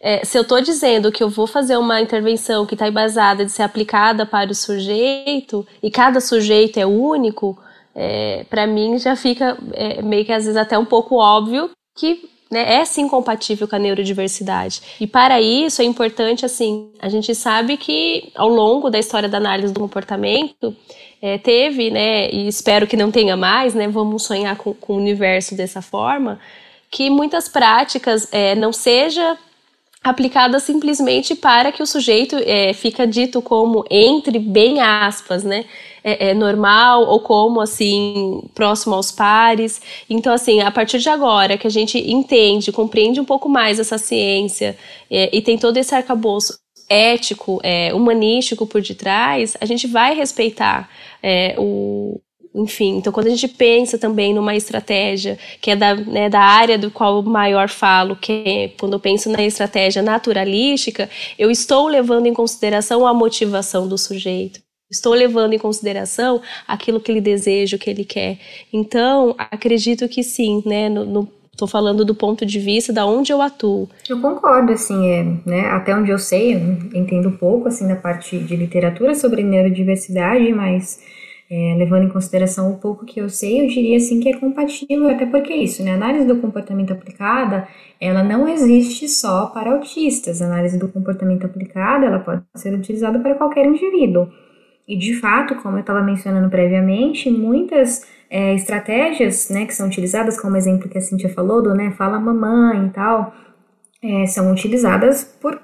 É, 0.00 0.24
se 0.24 0.38
eu 0.38 0.42
estou 0.42 0.60
dizendo 0.60 1.10
que 1.10 1.22
eu 1.22 1.28
vou 1.28 1.46
fazer 1.46 1.76
uma 1.76 2.00
intervenção 2.00 2.64
que 2.64 2.74
está 2.74 2.86
embasada 2.86 3.44
de 3.44 3.50
ser 3.50 3.62
aplicada 3.62 4.24
para 4.24 4.52
o 4.52 4.54
sujeito, 4.54 5.66
e 5.82 5.90
cada 5.90 6.20
sujeito 6.20 6.78
é 6.78 6.86
único, 6.86 7.58
é, 7.92 8.44
para 8.48 8.66
mim 8.66 8.98
já 8.98 9.16
fica 9.16 9.58
é, 9.72 10.00
meio 10.02 10.24
que 10.24 10.32
às 10.32 10.44
vezes 10.44 10.56
até 10.56 10.78
um 10.78 10.84
pouco 10.84 11.16
óbvio 11.16 11.70
que 11.96 12.28
né, 12.50 12.76
é 12.76 12.84
sim 12.84 13.08
compatível 13.08 13.66
com 13.66 13.76
a 13.76 13.78
neurodiversidade. 13.78 14.80
E 15.00 15.06
para 15.06 15.40
isso 15.40 15.82
é 15.82 15.84
importante, 15.84 16.44
assim, 16.44 16.90
a 17.00 17.08
gente 17.08 17.34
sabe 17.34 17.76
que 17.76 18.30
ao 18.34 18.48
longo 18.48 18.88
da 18.90 18.98
história 18.98 19.28
da 19.28 19.38
análise 19.38 19.72
do 19.72 19.80
comportamento, 19.80 20.74
é, 21.20 21.38
teve, 21.38 21.90
né, 21.90 22.30
e 22.30 22.46
espero 22.46 22.86
que 22.86 22.96
não 22.96 23.10
tenha 23.10 23.36
mais, 23.36 23.74
né, 23.74 23.88
vamos 23.88 24.22
sonhar 24.24 24.56
com, 24.56 24.72
com 24.74 24.94
o 24.94 24.96
universo 24.96 25.56
dessa 25.56 25.82
forma, 25.82 26.38
que 26.90 27.10
muitas 27.10 27.48
práticas 27.48 28.28
é, 28.32 28.54
não 28.54 28.72
seja 28.72 29.36
aplicada 30.10 30.60
simplesmente 30.60 31.34
para 31.34 31.72
que 31.72 31.82
o 31.82 31.86
sujeito 31.86 32.36
é, 32.36 32.72
fica 32.72 33.06
dito 33.06 33.42
como 33.42 33.84
entre 33.90 34.38
bem 34.38 34.80
aspas, 34.80 35.44
né? 35.44 35.64
É, 36.04 36.28
é, 36.28 36.34
normal 36.34 37.02
ou 37.02 37.18
como 37.18 37.60
assim 37.60 38.40
próximo 38.54 38.94
aos 38.94 39.10
pares. 39.10 39.82
Então 40.08 40.32
assim, 40.32 40.60
a 40.60 40.70
partir 40.70 40.98
de 41.00 41.08
agora 41.08 41.58
que 41.58 41.66
a 41.66 41.70
gente 41.70 41.98
entende, 41.98 42.70
compreende 42.70 43.20
um 43.20 43.24
pouco 43.24 43.48
mais 43.48 43.80
essa 43.80 43.98
ciência 43.98 44.78
é, 45.10 45.36
e 45.36 45.42
tem 45.42 45.58
todo 45.58 45.76
esse 45.76 45.94
arcabouço 45.94 46.56
ético, 46.88 47.60
é, 47.64 47.92
humanístico 47.92 48.66
por 48.66 48.80
detrás, 48.80 49.56
a 49.60 49.66
gente 49.66 49.88
vai 49.88 50.14
respeitar 50.14 50.88
é, 51.20 51.56
o, 51.58 52.20
enfim, 52.56 52.96
então 52.96 53.12
quando 53.12 53.26
a 53.26 53.30
gente 53.30 53.46
pensa 53.48 53.98
também 53.98 54.32
numa 54.32 54.56
estratégia 54.56 55.38
que 55.60 55.70
é 55.70 55.76
da, 55.76 55.94
né, 55.94 56.30
da 56.30 56.40
área 56.40 56.78
do 56.78 56.90
qual 56.90 57.22
maior 57.22 57.68
falo, 57.68 58.16
que 58.16 58.32
é 58.46 58.68
quando 58.78 58.94
eu 58.94 59.00
penso 59.00 59.28
na 59.30 59.42
estratégia 59.42 60.00
naturalística, 60.02 61.10
eu 61.38 61.50
estou 61.50 61.86
levando 61.86 62.26
em 62.26 62.32
consideração 62.32 63.06
a 63.06 63.12
motivação 63.12 63.86
do 63.86 63.98
sujeito. 63.98 64.64
Estou 64.90 65.12
levando 65.12 65.52
em 65.52 65.58
consideração 65.58 66.40
aquilo 66.66 67.00
que 67.00 67.10
ele 67.10 67.20
deseja, 67.20 67.76
o 67.76 67.78
que 67.78 67.90
ele 67.90 68.04
quer. 68.04 68.38
Então, 68.72 69.34
acredito 69.36 70.08
que 70.08 70.22
sim, 70.22 70.62
né, 70.64 70.88
no, 70.88 71.04
no 71.04 71.36
Estou 71.56 71.66
falando 71.66 72.04
do 72.04 72.14
ponto 72.14 72.44
de 72.44 72.60
vista 72.60 72.92
da 72.92 73.06
onde 73.06 73.32
eu 73.32 73.40
atuo. 73.40 73.88
Eu 74.06 74.20
concordo, 74.20 74.72
assim, 74.72 75.08
é, 75.08 75.22
né, 75.46 75.60
até 75.70 75.96
onde 75.96 76.10
eu 76.10 76.18
sei, 76.18 76.54
eu 76.54 76.58
entendo 76.94 77.30
pouco, 77.30 77.68
assim, 77.68 77.88
da 77.88 77.96
parte 77.96 78.38
de 78.38 78.54
literatura 78.54 79.14
sobre 79.14 79.42
neurodiversidade, 79.42 80.52
mas 80.52 81.00
é, 81.50 81.76
levando 81.78 82.04
em 82.04 82.08
consideração 82.08 82.72
o 82.72 82.78
pouco 82.78 83.04
que 83.04 83.20
eu 83.20 83.28
sei, 83.28 83.62
eu 83.62 83.68
diria, 83.68 83.96
assim, 83.96 84.18
que 84.20 84.28
é 84.28 84.36
compatível, 84.36 85.08
até 85.08 85.24
porque 85.26 85.52
é 85.52 85.56
isso, 85.56 85.82
né, 85.82 85.92
análise 85.92 86.26
do 86.26 86.36
comportamento 86.36 86.92
aplicada, 86.92 87.68
ela 88.00 88.22
não 88.22 88.48
existe 88.48 89.08
só 89.08 89.46
para 89.46 89.72
autistas, 89.72 90.42
a 90.42 90.46
análise 90.46 90.78
do 90.78 90.88
comportamento 90.88 91.46
aplicada, 91.46 92.06
ela 92.06 92.18
pode 92.18 92.42
ser 92.56 92.74
utilizada 92.74 93.18
para 93.20 93.34
qualquer 93.34 93.64
indivíduo. 93.66 94.28
E, 94.88 94.96
de 94.96 95.14
fato, 95.14 95.56
como 95.56 95.76
eu 95.76 95.80
estava 95.80 96.02
mencionando 96.02 96.48
previamente, 96.48 97.30
muitas 97.30 98.06
é, 98.30 98.54
estratégias 98.54 99.50
né, 99.50 99.66
que 99.66 99.74
são 99.74 99.86
utilizadas, 99.88 100.40
como 100.40 100.56
exemplo 100.56 100.88
que 100.88 100.98
a 100.98 101.00
Cintia 101.00 101.28
falou, 101.28 101.62
do 101.62 101.74
né, 101.74 101.90
fala 101.92 102.20
mamãe 102.20 102.86
e 102.86 102.90
tal, 102.90 103.34
é, 104.02 104.26
são 104.26 104.52
utilizadas 104.52 105.24
por, 105.24 105.60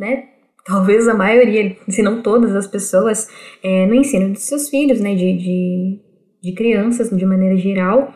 né, 0.00 0.29
talvez 0.64 1.08
a 1.08 1.14
maioria, 1.14 1.76
se 1.88 2.02
não 2.02 2.22
todas 2.22 2.54
as 2.54 2.66
pessoas, 2.66 3.28
é, 3.62 3.86
no 3.86 3.94
ensino 3.94 4.32
dos 4.32 4.42
seus 4.42 4.68
filhos, 4.68 5.00
né, 5.00 5.14
de, 5.14 5.36
de, 5.36 5.98
de 6.42 6.52
crianças 6.52 7.10
de 7.10 7.26
maneira 7.26 7.56
geral. 7.56 8.14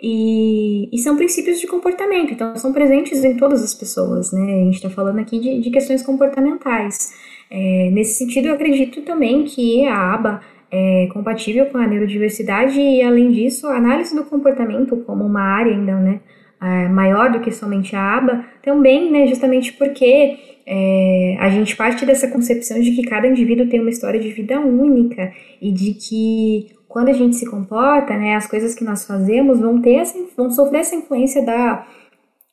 E, 0.00 0.94
e, 0.94 0.98
são 0.98 1.16
princípios 1.16 1.58
de 1.58 1.66
comportamento, 1.66 2.32
então 2.32 2.54
são 2.56 2.70
presentes 2.70 3.24
em 3.24 3.36
todas 3.36 3.62
as 3.64 3.74
pessoas, 3.74 4.30
né? 4.30 4.60
A 4.60 4.64
gente 4.64 4.74
está 4.74 4.90
falando 4.90 5.18
aqui 5.18 5.40
de, 5.40 5.58
de 5.58 5.70
questões 5.70 6.02
comportamentais. 6.02 7.14
É, 7.50 7.90
nesse 7.90 8.18
sentido, 8.18 8.48
eu 8.48 8.54
acredito 8.54 9.00
também 9.02 9.44
que 9.44 9.86
a 9.86 10.14
aba 10.14 10.42
é 10.70 11.08
compatível 11.12 11.66
com 11.66 11.78
a 11.78 11.86
neurodiversidade 11.86 12.78
e, 12.78 13.02
além 13.02 13.30
disso, 13.30 13.66
a 13.68 13.76
análise 13.76 14.14
do 14.14 14.24
comportamento 14.24 14.96
como 14.98 15.24
uma 15.24 15.40
área 15.40 15.72
ainda 15.72 15.94
né, 15.96 16.20
é, 16.60 16.88
maior 16.88 17.30
do 17.30 17.40
que 17.40 17.50
somente 17.50 17.94
a 17.94 18.16
aba, 18.16 18.44
também, 18.62 19.10
né, 19.10 19.26
justamente 19.26 19.72
porque 19.72 20.55
é, 20.66 21.36
a 21.38 21.48
gente 21.48 21.76
parte 21.76 22.04
dessa 22.04 22.28
concepção 22.28 22.80
de 22.80 22.90
que 22.90 23.04
cada 23.04 23.28
indivíduo 23.28 23.68
tem 23.68 23.80
uma 23.80 23.90
história 23.90 24.18
de 24.18 24.32
vida 24.32 24.58
única 24.58 25.32
e 25.62 25.70
de 25.70 25.94
que 25.94 26.74
quando 26.88 27.08
a 27.08 27.12
gente 27.12 27.36
se 27.36 27.46
comporta, 27.46 28.16
né, 28.16 28.34
as 28.34 28.46
coisas 28.46 28.74
que 28.74 28.82
nós 28.82 29.04
fazemos 29.04 29.60
vão 29.60 29.80
ter 29.80 30.02
vão 30.36 30.50
sofrer 30.50 30.80
essa 30.80 30.96
influência 30.96 31.44
da 31.44 31.86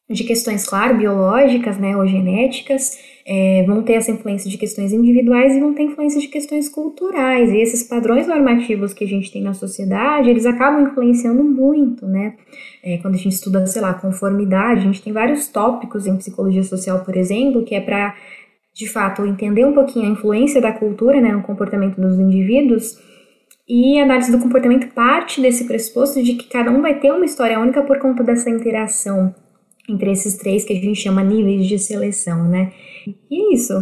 de 0.09 0.23
questões, 0.25 0.67
claro, 0.67 0.97
biológicas, 0.97 1.77
né, 1.77 1.95
ou 1.95 2.05
genéticas, 2.05 2.97
é, 3.25 3.63
vão 3.65 3.81
ter 3.81 3.93
essa 3.93 4.11
influência 4.11 4.49
de 4.49 4.57
questões 4.57 4.91
individuais 4.91 5.55
e 5.55 5.59
vão 5.59 5.73
ter 5.73 5.83
influência 5.83 6.19
de 6.19 6.27
questões 6.27 6.67
culturais. 6.67 7.49
E 7.49 7.57
esses 7.57 7.83
padrões 7.83 8.27
normativos 8.27 8.93
que 8.93 9.05
a 9.05 9.07
gente 9.07 9.31
tem 9.31 9.41
na 9.41 9.53
sociedade, 9.53 10.29
eles 10.29 10.45
acabam 10.45 10.83
influenciando 10.83 11.41
muito, 11.43 12.05
né? 12.05 12.35
É, 12.83 12.97
quando 12.97 13.15
a 13.15 13.17
gente 13.17 13.29
estuda, 13.29 13.65
sei 13.65 13.81
lá, 13.81 13.93
conformidade, 13.93 14.81
a 14.81 14.83
gente 14.83 15.01
tem 15.01 15.13
vários 15.13 15.47
tópicos 15.47 16.05
em 16.05 16.17
psicologia 16.17 16.63
social, 16.63 17.03
por 17.05 17.15
exemplo, 17.15 17.63
que 17.63 17.73
é 17.73 17.79
para, 17.79 18.13
de 18.73 18.89
fato, 18.89 19.25
entender 19.25 19.65
um 19.65 19.73
pouquinho 19.73 20.05
a 20.05 20.11
influência 20.11 20.59
da 20.59 20.73
cultura 20.73 21.21
né, 21.21 21.31
no 21.31 21.43
comportamento 21.43 21.99
dos 22.01 22.19
indivíduos. 22.19 23.01
E 23.65 23.97
a 23.97 24.03
análise 24.03 24.29
do 24.29 24.39
comportamento 24.39 24.93
parte 24.93 25.39
desse 25.39 25.63
pressuposto 25.63 26.21
de 26.21 26.33
que 26.33 26.49
cada 26.49 26.69
um 26.69 26.81
vai 26.81 26.99
ter 26.99 27.13
uma 27.13 27.23
história 27.23 27.57
única 27.57 27.81
por 27.81 27.97
conta 27.97 28.21
dessa 28.21 28.49
interação 28.49 29.33
entre 29.87 30.11
esses 30.11 30.35
três 30.37 30.63
que 30.63 30.73
a 30.73 30.75
gente 30.75 30.95
chama 30.95 31.23
níveis 31.23 31.67
de 31.67 31.77
seleção, 31.77 32.47
né? 32.47 32.71
E 33.29 33.51
é 33.51 33.53
isso. 33.53 33.73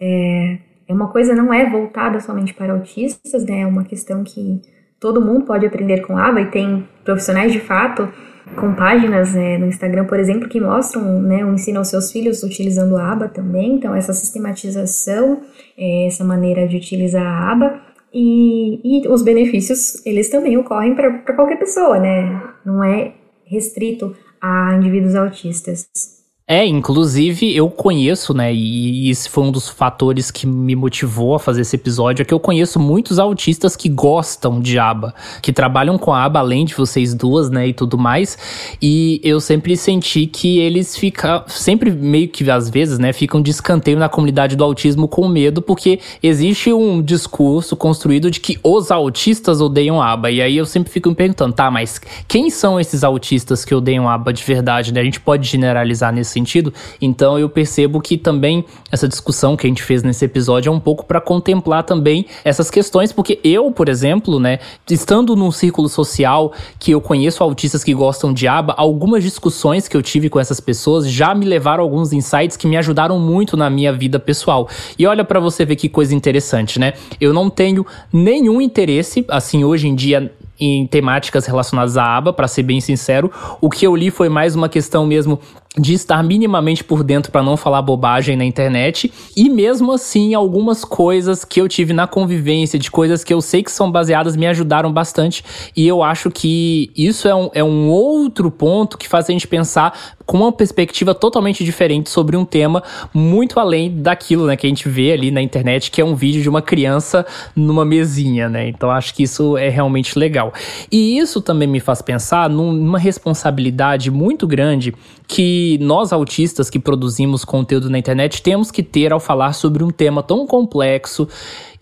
É, 0.00 0.58
é 0.86 0.92
uma 0.92 1.08
coisa 1.08 1.34
não 1.34 1.52
é 1.52 1.68
voltada 1.68 2.20
somente 2.20 2.54
para 2.54 2.72
autistas, 2.72 3.44
né? 3.44 3.60
É 3.60 3.66
uma 3.66 3.84
questão 3.84 4.22
que 4.24 4.60
todo 5.00 5.20
mundo 5.20 5.44
pode 5.44 5.66
aprender 5.66 6.02
com 6.02 6.16
ABA 6.16 6.42
e 6.42 6.50
tem 6.50 6.88
profissionais 7.04 7.52
de 7.52 7.60
fato 7.60 8.08
com 8.56 8.74
páginas 8.74 9.36
é, 9.36 9.58
no 9.58 9.66
Instagram, 9.66 10.06
por 10.06 10.18
exemplo, 10.18 10.48
que 10.48 10.60
mostram 10.60 11.20
né, 11.20 11.44
o 11.44 11.52
ensino 11.52 11.78
aos 11.78 11.88
seus 11.88 12.10
filhos 12.10 12.42
utilizando 12.42 12.96
a 12.96 13.12
aba 13.12 13.28
também. 13.28 13.74
Então, 13.74 13.94
essa 13.94 14.12
sistematização, 14.12 15.42
é, 15.76 16.06
essa 16.06 16.24
maneira 16.24 16.66
de 16.66 16.76
utilizar 16.76 17.24
a 17.24 17.52
aba. 17.52 17.80
E, 18.12 18.80
e 18.82 19.08
os 19.08 19.22
benefícios, 19.22 20.04
eles 20.06 20.30
também 20.30 20.56
ocorrem 20.56 20.94
para 20.94 21.34
qualquer 21.34 21.58
pessoa, 21.58 21.98
né? 21.98 22.42
Não 22.64 22.82
é 22.82 23.12
restrito 23.44 24.16
a 24.40 24.74
indivíduos 24.74 25.14
autistas. 25.14 26.17
É, 26.50 26.64
inclusive 26.64 27.54
eu 27.54 27.68
conheço, 27.68 28.32
né, 28.32 28.54
e 28.54 29.10
esse 29.10 29.28
foi 29.28 29.44
um 29.44 29.52
dos 29.52 29.68
fatores 29.68 30.30
que 30.30 30.46
me 30.46 30.74
motivou 30.74 31.34
a 31.34 31.38
fazer 31.38 31.60
esse 31.60 31.76
episódio, 31.76 32.22
é 32.22 32.24
que 32.24 32.32
eu 32.32 32.40
conheço 32.40 32.80
muitos 32.80 33.18
autistas 33.18 33.76
que 33.76 33.86
gostam 33.86 34.58
de 34.58 34.78
aba, 34.78 35.14
que 35.42 35.52
trabalham 35.52 35.98
com 35.98 36.10
a 36.10 36.24
aba 36.24 36.40
além 36.40 36.64
de 36.64 36.74
vocês 36.74 37.12
duas, 37.12 37.50
né, 37.50 37.68
e 37.68 37.74
tudo 37.74 37.98
mais, 37.98 38.38
e 38.80 39.20
eu 39.22 39.40
sempre 39.40 39.76
senti 39.76 40.24
que 40.26 40.58
eles 40.58 40.96
ficam, 40.96 41.44
sempre 41.48 41.90
meio 41.90 42.28
que 42.28 42.50
às 42.50 42.70
vezes, 42.70 42.98
né, 42.98 43.12
ficam 43.12 43.42
de 43.42 43.50
escanteio 43.50 43.98
na 43.98 44.08
comunidade 44.08 44.56
do 44.56 44.64
autismo 44.64 45.06
com 45.06 45.28
medo, 45.28 45.60
porque 45.60 46.00
existe 46.22 46.72
um 46.72 47.02
discurso 47.02 47.76
construído 47.76 48.30
de 48.30 48.40
que 48.40 48.58
os 48.64 48.90
autistas 48.90 49.60
odeiam 49.60 50.00
aba, 50.00 50.30
e 50.30 50.40
aí 50.40 50.56
eu 50.56 50.64
sempre 50.64 50.90
fico 50.90 51.10
me 51.10 51.14
perguntando, 51.14 51.52
tá, 51.52 51.70
mas 51.70 52.00
quem 52.26 52.48
são 52.48 52.80
esses 52.80 53.04
autistas 53.04 53.66
que 53.66 53.74
odeiam 53.74 54.08
aba 54.08 54.32
de 54.32 54.42
verdade, 54.42 54.94
né, 54.94 55.02
a 55.02 55.04
gente 55.04 55.20
pode 55.20 55.46
generalizar 55.46 56.10
nesse 56.10 56.37
sentido. 56.38 56.72
Então 57.00 57.38
eu 57.38 57.48
percebo 57.48 58.00
que 58.00 58.16
também 58.16 58.64
essa 58.90 59.08
discussão 59.08 59.56
que 59.56 59.66
a 59.66 59.68
gente 59.68 59.82
fez 59.82 60.02
nesse 60.02 60.24
episódio 60.24 60.70
é 60.70 60.72
um 60.72 60.80
pouco 60.80 61.04
para 61.04 61.20
contemplar 61.20 61.82
também 61.82 62.26
essas 62.44 62.70
questões, 62.70 63.12
porque 63.12 63.40
eu, 63.42 63.70
por 63.70 63.88
exemplo, 63.88 64.38
né, 64.38 64.58
estando 64.90 65.34
num 65.34 65.50
círculo 65.50 65.88
social 65.88 66.52
que 66.78 66.92
eu 66.92 67.00
conheço 67.00 67.42
autistas 67.42 67.84
que 67.84 67.92
gostam 67.92 68.32
de 68.32 68.46
aba, 68.46 68.74
algumas 68.76 69.22
discussões 69.22 69.88
que 69.88 69.96
eu 69.96 70.02
tive 70.02 70.28
com 70.28 70.38
essas 70.38 70.60
pessoas 70.60 71.10
já 71.10 71.34
me 71.34 71.44
levaram 71.44 71.82
a 71.82 71.86
alguns 71.86 72.12
insights 72.12 72.56
que 72.56 72.66
me 72.66 72.76
ajudaram 72.76 73.18
muito 73.18 73.56
na 73.56 73.68
minha 73.68 73.92
vida 73.92 74.18
pessoal. 74.18 74.68
E 74.98 75.06
olha 75.06 75.24
para 75.24 75.40
você 75.40 75.64
ver 75.64 75.76
que 75.76 75.88
coisa 75.88 76.14
interessante, 76.14 76.78
né? 76.78 76.92
Eu 77.20 77.32
não 77.32 77.50
tenho 77.50 77.84
nenhum 78.12 78.60
interesse, 78.60 79.24
assim, 79.28 79.64
hoje 79.64 79.88
em 79.88 79.94
dia 79.94 80.32
em 80.60 80.86
temáticas 80.86 81.46
relacionadas 81.46 81.96
à 81.96 82.16
aba, 82.16 82.32
para 82.32 82.48
ser 82.48 82.64
bem 82.64 82.80
sincero. 82.80 83.30
O 83.60 83.70
que 83.70 83.86
eu 83.86 83.94
li 83.94 84.10
foi 84.10 84.28
mais 84.28 84.56
uma 84.56 84.68
questão 84.68 85.06
mesmo 85.06 85.38
de 85.78 85.94
estar 85.94 86.22
minimamente 86.22 86.82
por 86.82 87.02
dentro 87.02 87.30
para 87.30 87.42
não 87.42 87.56
falar 87.56 87.82
bobagem 87.82 88.36
na 88.36 88.44
internet. 88.44 89.12
E 89.36 89.48
mesmo 89.48 89.92
assim, 89.92 90.34
algumas 90.34 90.84
coisas 90.84 91.44
que 91.44 91.60
eu 91.60 91.68
tive 91.68 91.92
na 91.92 92.06
convivência, 92.06 92.78
de 92.78 92.90
coisas 92.90 93.22
que 93.22 93.32
eu 93.32 93.40
sei 93.40 93.62
que 93.62 93.70
são 93.70 93.90
baseadas, 93.90 94.36
me 94.36 94.46
ajudaram 94.46 94.92
bastante. 94.92 95.44
E 95.76 95.86
eu 95.86 96.02
acho 96.02 96.30
que 96.30 96.90
isso 96.96 97.28
é 97.28 97.34
um, 97.34 97.50
é 97.54 97.64
um 97.64 97.88
outro 97.88 98.50
ponto 98.50 98.98
que 98.98 99.08
faz 99.08 99.28
a 99.28 99.32
gente 99.32 99.46
pensar 99.46 100.16
com 100.26 100.36
uma 100.36 100.52
perspectiva 100.52 101.14
totalmente 101.14 101.64
diferente 101.64 102.10
sobre 102.10 102.36
um 102.36 102.44
tema 102.44 102.82
muito 103.14 103.58
além 103.58 104.02
daquilo 104.02 104.46
né, 104.46 104.56
que 104.56 104.66
a 104.66 104.68
gente 104.68 104.86
vê 104.86 105.12
ali 105.12 105.30
na 105.30 105.40
internet, 105.40 105.90
que 105.90 106.02
é 106.02 106.04
um 106.04 106.14
vídeo 106.14 106.42
de 106.42 106.48
uma 106.50 106.60
criança 106.60 107.24
numa 107.56 107.82
mesinha, 107.82 108.46
né? 108.46 108.68
Então 108.68 108.90
acho 108.90 109.14
que 109.14 109.22
isso 109.22 109.56
é 109.56 109.70
realmente 109.70 110.18
legal. 110.18 110.52
E 110.92 111.18
isso 111.18 111.40
também 111.40 111.66
me 111.66 111.80
faz 111.80 112.02
pensar 112.02 112.50
numa 112.50 112.98
responsabilidade 112.98 114.10
muito 114.10 114.46
grande 114.46 114.94
que 115.26 115.67
nós 115.76 116.12
autistas 116.12 116.70
que 116.70 116.78
produzimos 116.78 117.44
conteúdo 117.44 117.90
na 117.90 117.98
internet 117.98 118.40
temos 118.40 118.70
que 118.70 118.82
ter 118.82 119.12
ao 119.12 119.20
falar 119.20 119.52
sobre 119.52 119.84
um 119.84 119.90
tema 119.90 120.22
tão 120.22 120.46
complexo 120.46 121.28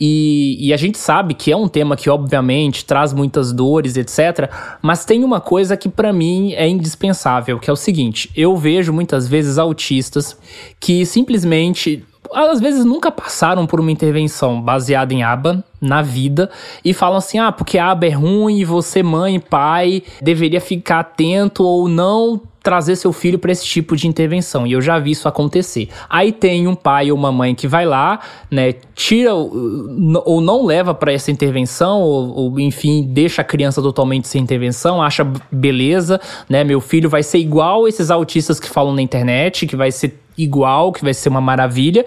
e, 0.00 0.56
e, 0.60 0.74
a 0.74 0.76
gente 0.76 0.98
sabe 0.98 1.32
que 1.32 1.50
é 1.50 1.56
um 1.56 1.68
tema 1.68 1.96
que 1.96 2.10
obviamente 2.10 2.84
traz 2.84 3.14
muitas 3.14 3.50
dores, 3.50 3.96
etc. 3.96 4.50
Mas 4.82 5.06
tem 5.06 5.24
uma 5.24 5.40
coisa 5.40 5.74
que 5.74 5.88
para 5.88 6.12
mim 6.12 6.52
é 6.52 6.68
indispensável, 6.68 7.58
que 7.58 7.70
é 7.70 7.72
o 7.72 7.76
seguinte: 7.76 8.30
eu 8.36 8.54
vejo 8.56 8.92
muitas 8.92 9.26
vezes 9.26 9.56
autistas 9.56 10.36
que 10.78 11.06
simplesmente 11.06 12.04
às 12.32 12.60
vezes 12.60 12.84
nunca 12.84 13.10
passaram 13.10 13.66
por 13.66 13.80
uma 13.80 13.90
intervenção 13.90 14.60
baseada 14.60 15.12
em 15.12 15.22
aba 15.22 15.64
na 15.80 16.02
vida 16.02 16.50
e 16.84 16.92
falam 16.92 17.18
assim: 17.18 17.38
ah, 17.38 17.52
porque 17.52 17.78
aba 17.78 18.06
é 18.06 18.10
ruim 18.10 18.58
e 18.58 18.64
você, 18.64 19.02
mãe, 19.02 19.38
pai, 19.40 20.02
deveria 20.20 20.60
ficar 20.60 21.00
atento 21.00 21.64
ou 21.64 21.88
não 21.88 22.40
trazer 22.66 22.96
seu 22.96 23.12
filho 23.12 23.38
para 23.38 23.52
esse 23.52 23.64
tipo 23.64 23.94
de 23.94 24.08
intervenção. 24.08 24.66
E 24.66 24.72
eu 24.72 24.80
já 24.80 24.98
vi 24.98 25.12
isso 25.12 25.28
acontecer. 25.28 25.88
Aí 26.10 26.32
tem 26.32 26.66
um 26.66 26.74
pai 26.74 27.12
ou 27.12 27.16
uma 27.16 27.30
mãe 27.30 27.54
que 27.54 27.68
vai 27.68 27.86
lá, 27.86 28.18
né, 28.50 28.74
tira 28.92 29.32
ou 29.32 30.40
não 30.40 30.66
leva 30.66 30.92
para 30.92 31.12
essa 31.12 31.30
intervenção, 31.30 32.00
ou, 32.00 32.34
ou, 32.34 32.60
enfim, 32.60 33.06
deixa 33.08 33.42
a 33.42 33.44
criança 33.44 33.80
totalmente 33.80 34.26
sem 34.26 34.42
intervenção, 34.42 35.00
acha 35.00 35.24
beleza, 35.48 36.20
né? 36.48 36.64
Meu 36.64 36.80
filho 36.80 37.08
vai 37.08 37.22
ser 37.22 37.38
igual 37.38 37.86
esses 37.86 38.10
autistas 38.10 38.58
que 38.58 38.68
falam 38.68 38.92
na 38.92 39.00
internet, 39.00 39.64
que 39.64 39.76
vai 39.76 39.92
ser 39.92 40.18
igual, 40.36 40.92
que 40.92 41.02
vai 41.02 41.14
ser 41.14 41.28
uma 41.28 41.40
maravilha, 41.40 42.04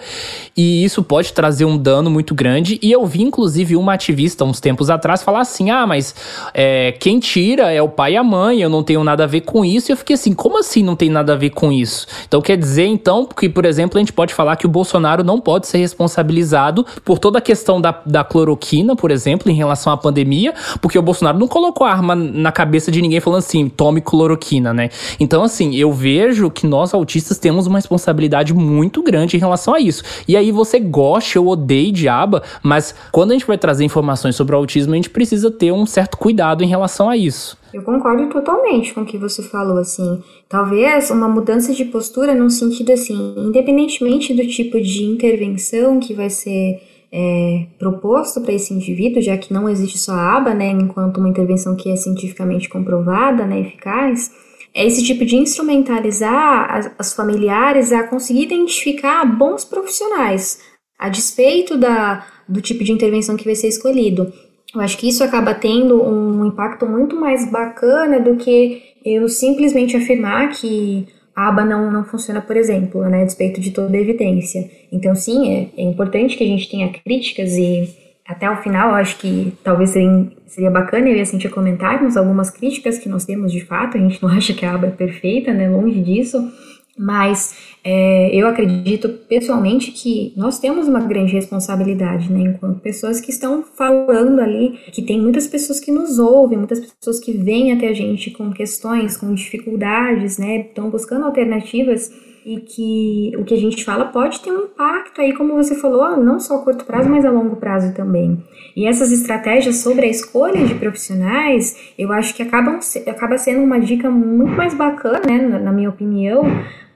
e 0.55 0.83
isso 0.83 1.01
pode 1.03 1.33
trazer 1.33 1.65
um 1.65 1.77
dano 1.77 2.09
muito 2.09 2.35
grande. 2.35 2.79
E 2.81 2.91
eu 2.91 3.05
vi, 3.05 3.21
inclusive, 3.23 3.75
uma 3.75 3.93
ativista 3.93 4.43
uns 4.43 4.59
tempos 4.59 4.89
atrás 4.89 5.23
falar 5.23 5.41
assim: 5.41 5.69
ah, 5.71 5.87
mas 5.87 6.15
é, 6.53 6.93
quem 6.93 7.19
tira 7.19 7.71
é 7.71 7.81
o 7.81 7.89
pai 7.89 8.13
e 8.13 8.17
a 8.17 8.23
mãe, 8.23 8.61
eu 8.61 8.69
não 8.69 8.83
tenho 8.83 9.03
nada 9.03 9.23
a 9.23 9.27
ver 9.27 9.41
com 9.41 9.63
isso. 9.65 9.91
E 9.91 9.93
eu 9.93 9.97
fiquei 9.97 10.13
assim: 10.13 10.33
como 10.33 10.59
assim 10.59 10.83
não 10.83 10.95
tem 10.95 11.09
nada 11.09 11.33
a 11.33 11.35
ver 11.35 11.51
com 11.51 11.71
isso? 11.71 12.07
Então 12.27 12.41
quer 12.41 12.57
dizer, 12.57 12.85
então, 12.85 13.25
que, 13.25 13.49
por 13.49 13.65
exemplo, 13.65 13.97
a 13.97 13.99
gente 13.99 14.13
pode 14.13 14.33
falar 14.33 14.55
que 14.55 14.65
o 14.65 14.69
Bolsonaro 14.69 15.23
não 15.23 15.39
pode 15.39 15.67
ser 15.67 15.79
responsabilizado 15.79 16.85
por 17.03 17.19
toda 17.19 17.39
a 17.39 17.41
questão 17.41 17.79
da, 17.79 18.01
da 18.05 18.23
cloroquina, 18.23 18.95
por 18.95 19.11
exemplo, 19.11 19.51
em 19.51 19.55
relação 19.55 19.91
à 19.91 19.97
pandemia, 19.97 20.53
porque 20.81 20.97
o 20.97 21.01
Bolsonaro 21.01 21.37
não 21.37 21.47
colocou 21.47 21.85
a 21.85 21.91
arma 21.91 22.15
na 22.15 22.51
cabeça 22.51 22.91
de 22.91 23.01
ninguém 23.01 23.19
falando 23.19 23.39
assim, 23.39 23.69
tome 23.69 24.01
cloroquina, 24.01 24.73
né? 24.73 24.89
Então, 25.19 25.43
assim, 25.43 25.75
eu 25.75 25.91
vejo 25.91 26.49
que 26.49 26.67
nós 26.67 26.93
autistas 26.93 27.37
temos 27.37 27.67
uma 27.67 27.77
responsabilidade 27.77 28.18
muito 28.53 29.01
grande 29.03 29.37
em 29.37 29.39
relação 29.39 29.73
a 29.73 29.79
isso. 29.79 30.03
E 30.27 30.35
aí 30.35 30.51
você 30.51 30.79
gosta 30.79 31.39
ou 31.39 31.47
odeia 31.47 31.91
diaba, 31.91 32.43
mas 32.63 32.93
quando 33.11 33.31
a 33.31 33.33
gente 33.33 33.45
vai 33.45 33.57
trazer 33.57 33.85
informações 33.85 34.35
sobre 34.35 34.55
o 34.55 34.57
autismo, 34.57 34.93
a 34.93 34.95
gente 34.95 35.09
precisa 35.09 35.49
ter 35.51 35.71
um 35.71 35.85
certo 35.85 36.17
cuidado 36.17 36.63
em 36.63 36.67
relação 36.67 37.09
a 37.09 37.15
isso. 37.15 37.57
Eu 37.73 37.83
concordo 37.83 38.27
totalmente 38.29 38.93
com 38.93 39.01
o 39.01 39.05
que 39.05 39.17
você 39.17 39.43
falou, 39.43 39.77
assim. 39.77 40.21
Talvez 40.47 41.11
uma 41.11 41.29
mudança 41.29 41.73
de 41.73 41.85
postura 41.85 42.33
no 42.33 42.49
sentido 42.49 42.91
assim, 42.91 43.35
independentemente 43.37 44.33
do 44.33 44.45
tipo 44.47 44.81
de 44.81 45.03
intervenção 45.03 45.99
que 45.99 46.13
vai 46.13 46.29
ser 46.29 46.81
é, 47.11 47.65
proposto 47.77 48.41
para 48.41 48.53
esse 48.53 48.73
indivíduo, 48.73 49.21
já 49.21 49.37
que 49.37 49.53
não 49.53 49.67
existe 49.67 49.97
só 49.97 50.13
a 50.13 50.37
aba, 50.37 50.53
né, 50.53 50.69
enquanto 50.69 51.17
uma 51.17 51.29
intervenção 51.29 51.75
que 51.75 51.89
é 51.89 51.95
cientificamente 51.95 52.69
comprovada, 52.69 53.45
né, 53.45 53.61
eficaz, 53.61 54.31
é 54.79 54.85
esse 54.85 55.03
tipo 55.03 55.25
de 55.25 55.35
instrumentalizar 55.35 56.73
as, 56.73 56.91
as 56.97 57.13
familiares 57.13 57.91
a 57.91 58.03
conseguir 58.03 58.43
identificar 58.43 59.25
bons 59.25 59.65
profissionais, 59.65 60.61
a 60.97 61.09
despeito 61.09 61.77
da, 61.77 62.25
do 62.47 62.61
tipo 62.61 62.81
de 62.81 62.93
intervenção 62.93 63.35
que 63.35 63.43
vai 63.43 63.55
ser 63.55 63.67
escolhido. 63.67 64.31
Eu 64.73 64.79
acho 64.79 64.97
que 64.97 65.09
isso 65.09 65.21
acaba 65.21 65.53
tendo 65.53 66.01
um 66.01 66.45
impacto 66.45 66.85
muito 66.85 67.13
mais 67.13 67.51
bacana 67.51 68.21
do 68.21 68.37
que 68.37 68.81
eu 69.03 69.27
simplesmente 69.27 69.97
afirmar 69.97 70.51
que 70.51 71.05
a 71.35 71.49
aba 71.49 71.65
não, 71.65 71.91
não 71.91 72.05
funciona, 72.05 72.39
por 72.39 72.55
exemplo, 72.55 73.01
né, 73.01 73.23
a 73.23 73.25
despeito 73.25 73.59
de 73.59 73.71
toda 73.71 73.97
a 73.97 73.99
evidência. 73.99 74.69
Então, 74.93 75.13
sim, 75.13 75.53
é, 75.53 75.81
é 75.81 75.83
importante 75.83 76.37
que 76.37 76.43
a 76.45 76.47
gente 76.47 76.69
tenha 76.69 76.87
críticas 76.89 77.51
e 77.57 77.89
até 78.29 78.47
o 78.47 78.57
final, 78.57 78.93
acho 78.93 79.17
que 79.17 79.51
talvez 79.63 79.89
seria, 79.89 80.27
seria 80.45 80.69
bacana 80.69 81.09
eu 81.09 81.17
e 81.17 81.21
a 81.21 81.25
Cintia 81.25 81.49
comentarmos 81.49 82.15
algumas 82.15 82.51
críticas 82.51 82.99
que 82.99 83.09
nós 83.09 83.25
temos 83.25 83.51
de 83.51 83.65
fato. 83.65 83.97
A 83.97 83.99
gente 83.99 84.21
não 84.21 84.29
acha 84.37 84.53
que 84.53 84.63
a 84.63 84.75
aba 84.75 84.85
é 84.85 84.91
perfeita, 84.91 85.51
né? 85.51 85.67
Longe 85.67 85.99
disso. 85.99 86.47
Mas 86.95 87.55
é, 87.83 88.29
eu 88.35 88.47
acredito 88.47 89.09
pessoalmente 89.27 89.91
que 89.91 90.31
nós 90.37 90.59
temos 90.59 90.87
uma 90.87 90.99
grande 90.99 91.33
responsabilidade, 91.33 92.31
né, 92.31 92.41
enquanto 92.41 92.81
pessoas 92.81 93.21
que 93.21 93.31
estão 93.31 93.63
falando 93.63 94.41
ali, 94.41 94.77
que 94.91 95.01
tem 95.01 95.17
muitas 95.19 95.47
pessoas 95.47 95.79
que 95.79 95.89
nos 95.89 96.19
ouvem, 96.19 96.57
muitas 96.57 96.81
pessoas 96.81 97.21
que 97.21 97.31
vêm 97.31 97.71
até 97.71 97.87
a 97.87 97.93
gente 97.93 98.31
com 98.31 98.51
questões, 98.51 99.15
com 99.15 99.33
dificuldades, 99.33 100.37
né, 100.37 100.67
estão 100.67 100.89
buscando 100.89 101.25
alternativas 101.25 102.11
e 102.49 102.59
que 102.61 103.31
o 103.37 103.43
que 103.43 103.53
a 103.53 103.57
gente 103.57 103.85
fala 103.85 104.05
pode 104.05 104.39
ter 104.39 104.51
um 104.51 104.63
impacto 104.63 105.21
aí, 105.21 105.33
como 105.33 105.53
você 105.53 105.75
falou, 105.75 106.17
não 106.17 106.39
só 106.39 106.55
a 106.55 106.63
curto 106.63 106.83
prazo, 106.83 107.07
mas 107.07 107.23
a 107.23 107.29
longo 107.29 107.57
prazo 107.57 107.93
também. 107.93 108.43
E 108.75 108.87
essas 108.87 109.11
estratégias 109.11 109.75
sobre 109.75 110.07
a 110.07 110.09
escolha 110.09 110.65
de 110.65 110.73
profissionais, 110.73 111.77
eu 111.95 112.11
acho 112.11 112.33
que 112.33 112.41
acabam, 112.41 112.79
acaba 113.05 113.37
sendo 113.37 113.61
uma 113.61 113.79
dica 113.79 114.09
muito 114.09 114.53
mais 114.53 114.73
bacana, 114.73 115.21
né, 115.27 115.37
na, 115.37 115.59
na 115.59 115.71
minha 115.71 115.89
opinião, 115.91 116.41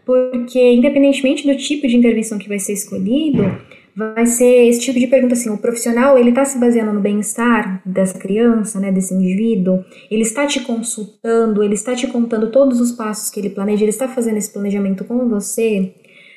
porque 0.03 0.59
independentemente 0.73 1.45
do 1.45 1.55
tipo 1.55 1.87
de 1.87 1.97
intervenção 1.97 2.39
que 2.39 2.49
vai 2.49 2.57
ser 2.57 2.73
escolhido, 2.73 3.43
vai 3.95 4.25
ser 4.25 4.67
esse 4.67 4.81
tipo 4.81 4.99
de 4.99 5.07
pergunta 5.07 5.33
assim, 5.33 5.49
o 5.49 5.57
profissional, 5.57 6.17
ele 6.17 6.29
está 6.29 6.43
se 6.43 6.57
baseando 6.57 6.93
no 6.93 6.99
bem-estar 6.99 7.81
dessa 7.85 8.17
criança, 8.17 8.79
né, 8.79 8.91
desse 8.91 9.13
indivíduo, 9.13 9.83
ele 10.09 10.23
está 10.23 10.47
te 10.47 10.61
consultando, 10.61 11.63
ele 11.63 11.75
está 11.75 11.95
te 11.95 12.07
contando 12.07 12.51
todos 12.51 12.81
os 12.81 12.91
passos 12.91 13.29
que 13.29 13.39
ele 13.39 13.49
planeja, 13.49 13.83
ele 13.83 13.91
está 13.91 14.07
fazendo 14.07 14.37
esse 14.37 14.51
planejamento 14.51 15.03
com 15.03 15.29
você, 15.29 15.93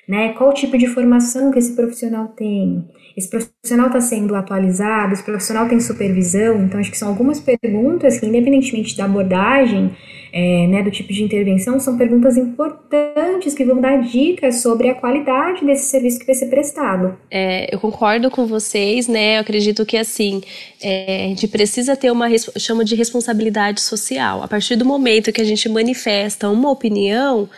né, 0.07 0.35
qual 0.35 0.53
tipo 0.53 0.77
de 0.77 0.87
formação 0.87 1.51
que 1.51 1.59
esse 1.59 1.75
profissional 1.75 2.29
tem, 2.29 2.85
esse 3.17 3.29
profissional 3.31 3.87
está 3.87 4.01
sendo 4.01 4.35
atualizado, 4.35 5.15
esse 5.15 5.25
profissional 5.25 5.67
tem 5.69 5.81
supervisão, 5.81 6.63
então 6.63 6.79
acho 6.79 6.91
que 6.91 6.99
são 6.99 7.09
algumas 7.09 7.41
perguntas 7.41 8.21
que, 8.21 8.27
independentemente 8.27 8.97
da 8.97 9.07
abordagem, 9.07 9.97
é, 10.33 10.67
né, 10.67 10.83
do 10.83 10.91
tipo 10.91 11.13
de 11.13 11.23
intervenção, 11.23 11.79
são 11.79 11.97
perguntas 11.97 12.37
importantes 12.37 13.55
que 13.55 13.65
vão 13.65 13.81
dar 13.81 14.03
dicas 14.03 14.61
sobre 14.61 14.89
a 14.89 14.95
qualidade 14.95 15.65
desse 15.65 15.91
serviço 15.91 16.19
que 16.19 16.27
vai 16.27 16.35
ser 16.35 16.47
prestado. 16.47 17.17
É, 17.31 17.75
eu 17.75 17.79
concordo 17.79 18.31
com 18.31 18.47
vocês, 18.47 19.09
né? 19.09 19.37
Eu 19.37 19.41
acredito 19.41 19.85
que 19.87 19.97
assim 19.97 20.43
é, 20.83 21.25
a 21.25 21.29
gente 21.29 21.49
precisa 21.49 21.97
ter 21.97 22.11
uma 22.11 22.27
chama 22.59 22.85
de 22.85 22.95
responsabilidade 22.95 23.81
social. 23.81 24.43
A 24.43 24.49
partir 24.49 24.77
do 24.77 24.85
momento 24.85 25.33
que 25.33 25.41
a 25.41 25.45
gente 25.45 25.69
manifesta 25.69 26.49
uma 26.51 26.71
opinião, 26.71 27.49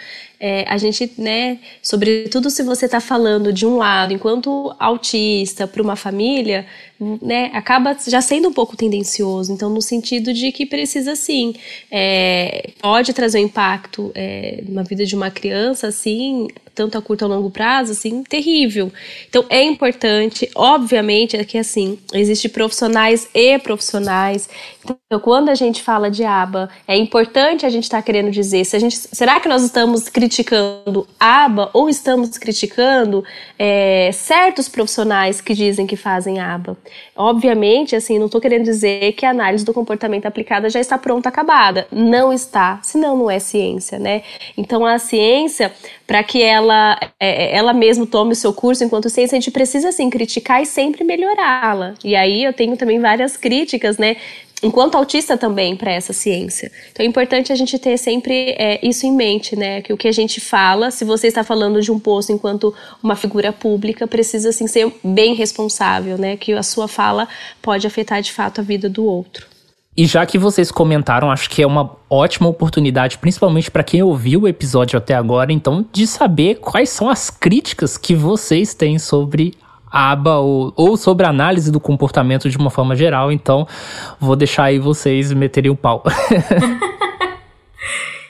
é, 0.41 0.64
a 0.69 0.79
gente, 0.79 1.12
né, 1.19 1.59
sobretudo 1.83 2.49
se 2.49 2.62
você 2.62 2.87
está 2.87 3.01
falando 3.01 3.53
de 3.53 3.66
um 3.66 3.77
lado, 3.77 4.12
enquanto 4.12 4.75
autista, 4.79 5.66
para 5.66 5.83
uma 5.83 5.97
família, 5.97 6.64
né, 7.01 7.51
acaba 7.55 7.97
já 8.07 8.21
sendo 8.21 8.49
um 8.49 8.53
pouco 8.53 8.77
tendencioso. 8.77 9.53
Então, 9.53 9.71
no 9.71 9.81
sentido 9.81 10.33
de 10.33 10.51
que 10.51 10.67
precisa 10.67 11.15
sim, 11.15 11.55
é, 11.91 12.71
pode 12.81 13.13
trazer 13.13 13.39
um 13.39 13.45
impacto 13.45 14.11
é, 14.15 14.63
na 14.69 14.83
vida 14.83 15.07
de 15.07 15.15
uma 15.15 15.31
criança, 15.31 15.89
assim, 15.89 16.49
tanto 16.79 16.97
a 16.97 17.03
curto 17.03 17.23
ou 17.23 17.29
longo 17.29 17.51
prazo, 17.51 17.93
assim, 17.93 18.23
terrível. 18.23 18.93
Então, 19.29 19.45
é 19.49 19.63
importante, 19.63 20.49
obviamente, 20.55 21.37
é 21.37 21.45
que 21.45 21.59
assim, 21.59 21.99
existem 22.13 22.51
profissionais 22.51 23.29
e 23.35 23.59
profissionais. 23.59 24.49
Então, 24.85 25.21
quando 25.21 25.49
a 25.49 25.55
gente 25.55 25.83
fala 25.83 26.09
de 26.11 26.25
aba, 26.25 26.69
é 26.87 26.97
importante 26.97 27.67
a 27.67 27.69
gente 27.71 27.85
estar 27.85 27.99
tá 27.99 28.03
querendo 28.03 28.31
dizer, 28.31 28.65
se 28.65 28.77
a 28.77 28.79
gente, 28.79 28.97
será 28.97 29.41
que 29.41 29.49
nós 29.49 29.63
estamos 29.65 30.09
criticando 30.09 31.07
aba 31.19 31.69
ou 31.73 31.89
estamos 31.89 32.39
criticando 32.39 33.25
é, 33.59 34.11
certos 34.13 34.69
profissionais 34.69 35.41
que 35.41 35.55
dizem 35.55 35.87
que 35.87 35.97
fazem 35.97 36.39
aba? 36.39 36.77
Obviamente, 37.16 37.97
assim, 37.97 38.18
não 38.18 38.26
estou 38.26 38.41
querendo 38.41 38.64
dizer 38.64 39.12
que 39.12 39.26
a 39.26 39.30
análise 39.30 39.64
do 39.64 39.74
comportamento 39.74 40.26
aplicada 40.26 40.70
já 40.70 40.80
está 40.80 40.97
pronta, 40.99 41.28
acabada. 41.28 41.86
Não 41.91 42.32
está, 42.32 42.80
senão 42.82 43.16
não 43.16 43.30
é 43.30 43.39
ciência, 43.39 43.99
né? 43.99 44.22
Então, 44.57 44.84
a 44.84 44.99
ciência, 44.99 45.72
para 46.07 46.22
que 46.22 46.43
ela, 46.43 46.99
é, 47.18 47.57
ela 47.57 47.72
mesma 47.72 48.07
tome 48.07 48.32
o 48.32 48.36
seu 48.36 48.53
curso 48.53 48.84
enquanto 48.84 49.11
ciência, 49.11 49.36
a 49.36 49.41
gente 49.41 49.51
precisa, 49.51 49.89
assim, 49.89 50.09
criticar 50.11 50.62
e 50.62 50.66
sempre 50.66 51.05
melhorá-la. 51.05 51.95
E 52.05 52.14
aí 52.14 52.45
eu 52.45 52.53
tenho 52.53 52.76
também 52.76 53.01
várias 53.01 53.36
críticas, 53.36 53.99
né? 53.99 54.16
Enquanto 54.63 54.97
autista 54.97 55.37
também 55.37 55.77
para 55.77 55.93
essa 55.93 56.13
ciência. 56.13 56.71
Então 56.91 57.05
é 57.05 57.09
importante 57.09 57.53
a 57.53 57.57
gente 57.57 57.79
ter 57.79 57.97
sempre 57.97 58.55
é, 58.59 58.79
isso 58.87 59.07
em 59.07 59.13
mente, 59.13 59.57
né? 59.57 59.83
Que 59.83 59.93
o 59.93 59.97
que 59.97 60.09
a 60.09 60.13
gente 60.13 60.41
fala, 60.41 60.91
se 60.91 61.05
você 61.05 61.29
está 61.29 61.45
falando 61.45 61.81
de 61.81 61.93
um 61.93 61.99
posto 61.99 62.33
enquanto 62.33 62.75
uma 63.03 63.17
figura 63.17 63.53
pública, 63.53 64.07
precisa 64.07 64.49
assim 64.51 64.67
ser 64.67 64.93
bem 65.03 65.35
responsável, 65.35 66.19
né? 66.19 66.37
Que 66.37 66.53
a 66.53 66.63
sua 66.63 66.89
fala 66.89 67.29
pode 67.63 67.87
afetar 67.87 68.21
de 68.21 68.33
fato 68.33 68.61
a 68.61 68.65
vida 68.65 68.89
do 68.89 69.05
outro. 69.05 69.47
E 69.97 70.07
já 70.07 70.25
que 70.25 70.39
vocês 70.39 70.71
comentaram, 70.71 71.29
acho 71.29 71.51
que 71.51 71.61
é 71.61 71.67
uma 71.67 71.97
ótima 72.09 72.49
oportunidade, 72.49 73.19
principalmente 73.19 73.69
para 73.69 73.83
quem 73.83 74.01
ouviu 74.01 74.43
o 74.43 74.49
episódio 74.49 74.97
até 74.97 75.13
agora, 75.13 75.53
então, 75.53 75.85
de 75.93 76.07
saber 76.07 76.61
quais 76.61 76.89
são 76.91 77.11
as 77.11 77.31
críticas 77.31 77.99
que 77.99 78.15
vocês 78.15 78.75
têm 78.75 78.97
sobre 78.97 79.55
aba 79.91 80.39
ou, 80.39 80.72
ou 80.76 80.97
sobre 80.97 81.26
análise 81.26 81.70
do 81.70 81.80
comportamento 81.80 82.49
de 82.49 82.57
uma 82.57 82.70
forma 82.70 82.95
geral, 82.97 83.30
então 83.32 83.66
vou 84.20 84.36
deixar 84.36 84.64
aí 84.64 84.78
vocês 84.78 85.32
meterem 85.32 85.70
o 85.70 85.76
pau. 85.76 86.03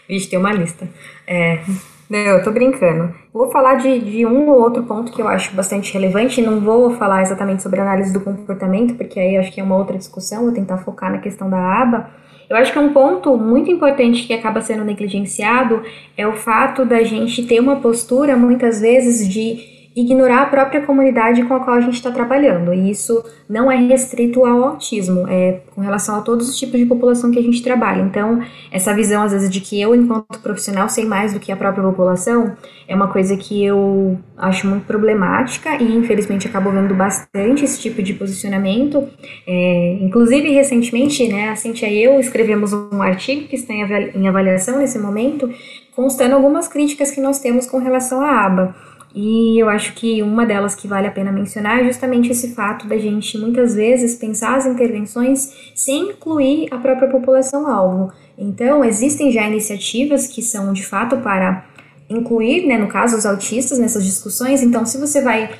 Vixe, 0.08 0.30
tem 0.30 0.38
uma 0.38 0.52
lista. 0.52 0.88
É, 1.26 1.60
não, 2.08 2.18
eu 2.18 2.42
tô 2.42 2.50
brincando. 2.50 3.14
Vou 3.32 3.50
falar 3.50 3.74
de, 3.74 3.98
de 3.98 4.24
um 4.24 4.48
ou 4.48 4.62
outro 4.62 4.82
ponto 4.82 5.12
que 5.12 5.20
eu 5.20 5.28
acho 5.28 5.54
bastante 5.54 5.92
relevante. 5.92 6.40
Não 6.40 6.60
vou 6.60 6.96
falar 6.96 7.20
exatamente 7.20 7.62
sobre 7.62 7.80
análise 7.80 8.12
do 8.12 8.20
comportamento, 8.20 8.94
porque 8.94 9.20
aí 9.20 9.36
acho 9.36 9.52
que 9.52 9.60
é 9.60 9.64
uma 9.64 9.76
outra 9.76 9.98
discussão. 9.98 10.44
Vou 10.44 10.52
tentar 10.52 10.78
focar 10.78 11.12
na 11.12 11.18
questão 11.18 11.50
da 11.50 11.58
aba. 11.58 12.08
Eu 12.48 12.56
acho 12.56 12.72
que 12.72 12.78
um 12.78 12.94
ponto 12.94 13.36
muito 13.36 13.70
importante 13.70 14.26
que 14.26 14.32
acaba 14.32 14.62
sendo 14.62 14.82
negligenciado 14.82 15.82
é 16.16 16.26
o 16.26 16.32
fato 16.32 16.86
da 16.86 17.02
gente 17.02 17.42
ter 17.42 17.60
uma 17.60 17.76
postura, 17.76 18.34
muitas 18.38 18.80
vezes, 18.80 19.28
de 19.28 19.77
ignorar 20.00 20.42
a 20.42 20.46
própria 20.46 20.82
comunidade 20.82 21.42
com 21.44 21.54
a 21.54 21.60
qual 21.60 21.76
a 21.76 21.80
gente 21.80 21.94
está 21.94 22.10
trabalhando. 22.10 22.72
E 22.72 22.90
isso 22.90 23.24
não 23.48 23.70
é 23.70 23.76
restrito 23.76 24.44
ao 24.44 24.62
autismo, 24.62 25.26
é 25.28 25.60
com 25.74 25.80
relação 25.80 26.16
a 26.16 26.20
todos 26.20 26.48
os 26.48 26.56
tipos 26.56 26.78
de 26.78 26.86
população 26.86 27.30
que 27.30 27.38
a 27.38 27.42
gente 27.42 27.62
trabalha. 27.62 28.02
Então, 28.02 28.40
essa 28.70 28.94
visão, 28.94 29.22
às 29.22 29.32
vezes, 29.32 29.50
de 29.50 29.60
que 29.60 29.80
eu, 29.80 29.94
enquanto 29.94 30.38
profissional, 30.40 30.88
sei 30.88 31.04
mais 31.04 31.32
do 31.32 31.40
que 31.40 31.50
a 31.50 31.56
própria 31.56 31.82
população, 31.82 32.54
é 32.86 32.94
uma 32.94 33.08
coisa 33.08 33.36
que 33.36 33.64
eu 33.64 34.18
acho 34.36 34.66
muito 34.66 34.86
problemática 34.86 35.82
e, 35.82 35.96
infelizmente, 35.96 36.46
acabo 36.46 36.70
vendo 36.70 36.94
bastante 36.94 37.64
esse 37.64 37.80
tipo 37.80 38.02
de 38.02 38.14
posicionamento. 38.14 39.08
É, 39.46 39.98
inclusive, 40.00 40.50
recentemente, 40.50 41.26
né, 41.26 41.48
a 41.48 41.56
Cintia 41.56 41.88
e 41.88 42.02
eu 42.02 42.20
escrevemos 42.20 42.72
um 42.72 43.02
artigo 43.02 43.48
que 43.48 43.56
está 43.56 43.74
em 43.74 44.28
avaliação 44.28 44.78
nesse 44.78 44.98
momento, 44.98 45.50
constando 45.96 46.34
algumas 46.34 46.68
críticas 46.68 47.10
que 47.10 47.20
nós 47.20 47.40
temos 47.40 47.66
com 47.66 47.78
relação 47.78 48.20
à 48.20 48.44
aba. 48.44 48.74
E 49.14 49.58
eu 49.58 49.68
acho 49.68 49.94
que 49.94 50.22
uma 50.22 50.44
delas 50.44 50.74
que 50.74 50.86
vale 50.86 51.06
a 51.06 51.10
pena 51.10 51.32
mencionar 51.32 51.80
é 51.80 51.84
justamente 51.84 52.30
esse 52.30 52.54
fato 52.54 52.86
da 52.86 52.98
gente 52.98 53.38
muitas 53.38 53.74
vezes 53.74 54.16
pensar 54.16 54.56
as 54.56 54.66
intervenções 54.66 55.52
sem 55.74 56.10
incluir 56.10 56.68
a 56.70 56.76
própria 56.76 57.08
população-alvo. 57.08 58.12
Então, 58.36 58.84
existem 58.84 59.32
já 59.32 59.46
iniciativas 59.46 60.26
que 60.26 60.42
são 60.42 60.72
de 60.72 60.84
fato 60.84 61.16
para 61.18 61.66
incluir, 62.08 62.66
né, 62.66 62.78
no 62.78 62.86
caso, 62.86 63.16
os 63.16 63.26
autistas 63.26 63.78
nessas 63.78 64.04
discussões. 64.04 64.62
Então, 64.62 64.84
se 64.86 64.98
você 64.98 65.20
vai 65.20 65.50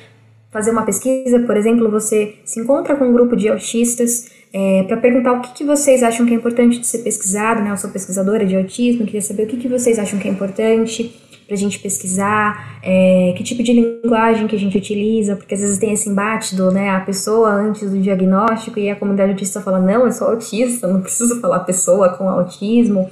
fazer 0.51 0.71
uma 0.71 0.83
pesquisa, 0.83 1.39
por 1.41 1.57
exemplo, 1.57 1.89
você 1.89 2.35
se 2.45 2.59
encontra 2.59 2.95
com 2.95 3.05
um 3.05 3.13
grupo 3.13 3.35
de 3.35 3.49
autistas 3.49 4.31
é, 4.51 4.83
para 4.83 4.97
perguntar 4.97 5.33
o 5.33 5.41
que, 5.41 5.53
que 5.53 5.63
vocês 5.63 6.01
acham 6.01 6.25
que 6.25 6.33
é 6.33 6.35
importante 6.35 6.79
de 6.79 6.87
ser 6.87 6.99
pesquisado, 6.99 7.61
né? 7.61 7.71
Eu 7.71 7.77
sou 7.77 7.89
pesquisadora 7.89 8.45
de 8.45 8.55
autismo, 8.55 9.05
queria 9.05 9.21
saber 9.21 9.43
o 9.43 9.47
que, 9.47 9.57
que 9.57 9.67
vocês 9.67 9.99
acham 9.99 10.17
que 10.17 10.27
é 10.27 10.31
importante 10.31 11.13
para 11.49 11.55
a 11.55 11.59
gente 11.59 11.79
pesquisar, 11.79 12.79
é, 12.83 13.33
que 13.35 13.43
tipo 13.43 13.63
de 13.63 13.73
linguagem 13.73 14.45
que 14.45 14.55
a 14.55 14.59
gente 14.59 14.77
utiliza, 14.77 15.35
porque 15.35 15.55
às 15.55 15.61
vezes 15.61 15.79
tem 15.79 15.91
esse 15.91 16.07
embate 16.07 16.55
do, 16.55 16.69
né, 16.69 16.91
a 16.91 16.99
pessoa 16.99 17.49
antes 17.49 17.89
do 17.89 17.97
diagnóstico 17.97 18.77
e 18.77 18.87
a 18.87 18.95
comunidade 18.95 19.31
autista 19.31 19.59
fala, 19.59 19.79
não, 19.79 20.05
eu 20.05 20.11
sou 20.11 20.27
autista, 20.27 20.87
não 20.87 21.01
preciso 21.01 21.41
falar 21.41 21.61
pessoa 21.61 22.09
com 22.09 22.29
autismo. 22.29 23.09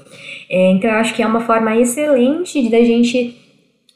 É, 0.48 0.70
então 0.70 0.88
eu 0.88 0.98
acho 0.98 1.16
que 1.16 1.24
é 1.24 1.26
uma 1.26 1.42
forma 1.42 1.76
excelente 1.76 2.70
da 2.70 2.78
gente 2.84 3.36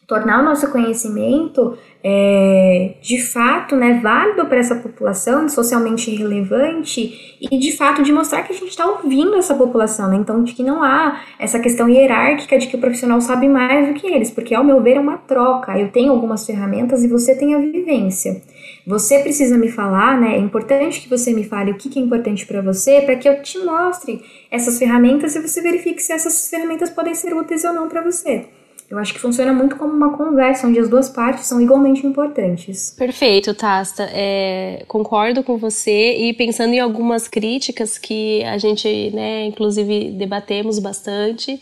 tornar 0.08 0.42
o 0.42 0.44
nosso 0.44 0.72
conhecimento 0.72 1.78
é, 2.04 2.94
de 3.02 3.22
fato 3.22 3.76
né, 3.76 4.00
válido 4.02 4.46
para 4.46 4.58
essa 4.58 4.76
população, 4.76 5.48
socialmente 5.48 6.10
relevante, 6.12 7.38
e 7.40 7.58
de 7.58 7.76
fato 7.76 8.02
de 8.02 8.12
mostrar 8.12 8.44
que 8.44 8.54
a 8.54 8.56
gente 8.56 8.70
está 8.70 8.86
ouvindo 8.86 9.36
essa 9.36 9.54
população, 9.56 10.10
né? 10.10 10.18
Então, 10.18 10.44
de 10.44 10.54
que 10.54 10.64
não 10.64 10.84
há 10.84 11.22
essa 11.40 11.60
questão 11.60 11.88
hierárquica 11.88 12.58
de 12.58 12.68
que 12.68 12.76
o 12.76 12.80
profissional 12.80 13.22
sabe 13.22 13.48
mais 13.48 13.88
do 13.88 13.94
que 13.94 14.08
eles, 14.08 14.32
porque 14.32 14.54
ao 14.54 14.64
meu 14.64 14.82
ver 14.82 14.98
é 14.98 15.00
uma 15.00 15.18
troca. 15.18 15.78
Eu 15.78 15.90
tenho 15.92 16.12
algumas 16.12 16.46
ferramentas 16.46 17.04
e 17.04 17.08
você 17.08 17.36
tem 17.36 17.54
a 17.54 17.60
vivência. 17.60 18.42
Você 18.86 19.20
precisa 19.20 19.58
me 19.58 19.70
falar, 19.70 20.20
né? 20.20 20.36
É 20.36 20.40
importante 20.40 21.02
que 21.02 21.10
você 21.10 21.34
me 21.34 21.44
fale 21.44 21.72
o 21.72 21.76
que, 21.76 21.90
que 21.90 22.00
é 22.00 22.02
importante 22.02 22.46
para 22.46 22.62
você, 22.62 23.02
para 23.02 23.16
que 23.16 23.30
eu 23.30 23.42
te 23.42 23.60
mostre 23.60 24.22
essas 24.50 24.80
ferramentas 24.80 25.36
e 25.36 25.40
você 25.40 25.62
verifique 25.62 26.02
se 26.02 26.12
essas 26.12 26.50
ferramentas 26.50 26.90
podem 26.90 27.14
ser 27.14 27.34
úteis 27.34 27.64
ou 27.64 27.74
não 27.74 27.88
para 27.88 28.02
você. 28.02 28.46
Eu 28.92 29.00
acho 29.00 29.14
que 29.14 29.20
funciona 29.22 29.54
muito 29.54 29.78
como 29.78 29.94
uma 29.94 30.18
conversa, 30.18 30.68
onde 30.68 30.78
as 30.78 30.90
duas 30.90 31.08
partes 31.08 31.46
são 31.46 31.62
igualmente 31.62 32.06
importantes. 32.06 32.92
Perfeito, 32.92 33.54
Tasta. 33.54 34.04
É, 34.12 34.84
concordo 34.86 35.42
com 35.46 35.58
você 35.58 36.18
e 36.18 36.34
pensando 36.34 36.74
em 36.74 36.80
algumas 36.82 37.26
críticas 37.26 37.98
que 37.98 38.44
a 38.44 38.58
gente, 38.58 39.10
né, 39.12 39.46
inclusive, 39.46 40.12
debatemos 40.12 40.78
bastante. 40.78 41.58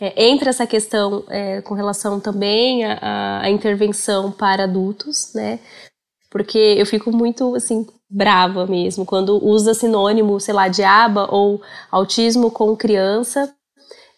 É, 0.00 0.24
entra 0.30 0.48
essa 0.48 0.66
questão 0.66 1.22
é, 1.28 1.60
com 1.60 1.74
relação 1.74 2.18
também 2.18 2.82
à, 2.82 3.42
à 3.42 3.50
intervenção 3.50 4.32
para 4.32 4.64
adultos, 4.64 5.34
né? 5.34 5.58
Porque 6.30 6.76
eu 6.78 6.86
fico 6.86 7.12
muito, 7.12 7.54
assim, 7.56 7.86
brava 8.08 8.66
mesmo 8.66 9.04
quando 9.04 9.36
usa 9.44 9.74
sinônimo, 9.74 10.40
sei 10.40 10.54
lá, 10.54 10.66
de 10.66 10.82
aba 10.82 11.28
ou 11.30 11.60
autismo 11.90 12.50
com 12.50 12.74
criança 12.74 13.54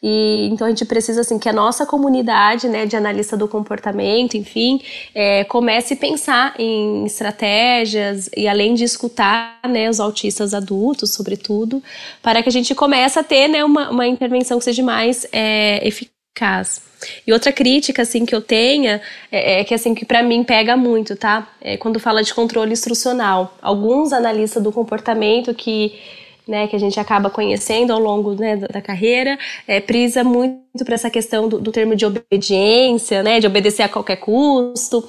e 0.02 0.48
então 0.50 0.66
a 0.66 0.70
gente 0.70 0.84
precisa 0.84 1.20
assim 1.20 1.38
que 1.38 1.48
a 1.48 1.52
nossa 1.52 1.86
comunidade, 1.86 2.68
né, 2.68 2.84
de 2.86 2.96
analista 2.96 3.36
do 3.36 3.46
comportamento, 3.46 4.36
enfim, 4.36 4.80
é, 5.14 5.44
comece 5.44 5.94
a 5.94 5.96
pensar 5.96 6.54
em 6.58 7.06
estratégias 7.06 8.28
e 8.36 8.48
além 8.48 8.74
de 8.74 8.82
escutar, 8.82 9.60
né, 9.68 9.88
os 9.88 10.00
autistas 10.00 10.54
adultos, 10.54 11.14
sobretudo, 11.14 11.80
para 12.20 12.42
que 12.42 12.48
a 12.48 12.52
gente 12.52 12.74
comece 12.74 13.18
a 13.18 13.22
ter, 13.22 13.46
né, 13.46 13.64
uma, 13.64 13.90
uma 13.90 14.06
intervenção 14.06 14.58
que 14.58 14.64
seja 14.64 14.82
mais 14.82 15.24
é, 15.32 15.86
eficaz. 15.86 16.82
E 17.26 17.32
outra 17.32 17.52
crítica 17.52 18.02
assim 18.02 18.24
que 18.24 18.34
eu 18.34 18.40
tenha 18.40 19.00
é, 19.30 19.60
é 19.60 19.64
que 19.64 19.74
assim 19.74 19.94
que 19.94 20.04
para 20.04 20.22
mim 20.22 20.42
pega 20.42 20.76
muito, 20.76 21.14
tá? 21.16 21.48
É 21.60 21.76
quando 21.76 22.00
fala 22.00 22.22
de 22.22 22.32
controle 22.32 22.72
instrucional. 22.72 23.56
Alguns 23.60 24.12
analistas 24.12 24.62
do 24.62 24.72
comportamento 24.72 25.52
que 25.52 25.98
né, 26.46 26.66
que 26.66 26.76
a 26.76 26.78
gente 26.78 26.98
acaba 26.98 27.30
conhecendo 27.30 27.92
ao 27.92 27.98
longo 27.98 28.34
né, 28.34 28.56
da, 28.56 28.80
carreira, 28.80 29.38
é, 29.66 29.80
prisa 29.80 30.24
muito 30.24 30.84
para 30.84 30.94
essa 30.94 31.10
questão 31.10 31.48
do, 31.48 31.58
do, 31.58 31.70
termo 31.70 31.94
de 31.94 32.04
obediência, 32.04 33.22
né, 33.22 33.40
de 33.40 33.46
obedecer 33.46 33.82
a 33.82 33.88
qualquer 33.88 34.16
custo. 34.16 35.08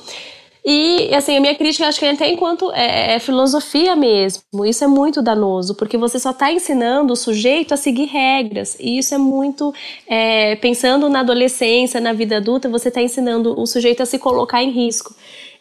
E, 0.66 1.14
assim, 1.14 1.36
a 1.36 1.42
minha 1.42 1.56
crítica, 1.56 1.88
acho 1.88 2.00
que 2.00 2.06
até 2.06 2.30
enquanto 2.30 2.72
é, 2.72 3.16
é 3.16 3.20
filosofia 3.20 3.98
mesmo, 3.98 4.66
isso 4.66 4.82
é 4.82 4.88
muito 4.88 5.22
danoso, 5.22 5.76
porque 5.76 5.98
você 5.98 6.18
só 6.18 6.32
está 6.32 6.54
ensinando 6.54 7.12
o 7.12 7.18
sujeito 7.18 7.74
a 7.74 7.78
seguir 7.78 8.06
regras, 8.06 8.78
e 8.80 8.98
isso 8.98 9.14
é 9.14 9.18
muito, 9.18 9.74
é, 10.08 10.56
pensando 10.56 11.10
na 11.10 11.20
adolescência, 11.20 12.00
na 12.00 12.14
vida 12.14 12.38
adulta, 12.38 12.70
você 12.70 12.88
está 12.88 13.02
ensinando 13.02 13.60
o 13.60 13.66
sujeito 13.68 14.02
a 14.04 14.06
se 14.06 14.18
colocar 14.18 14.64
em 14.64 14.72
risco. 14.72 15.14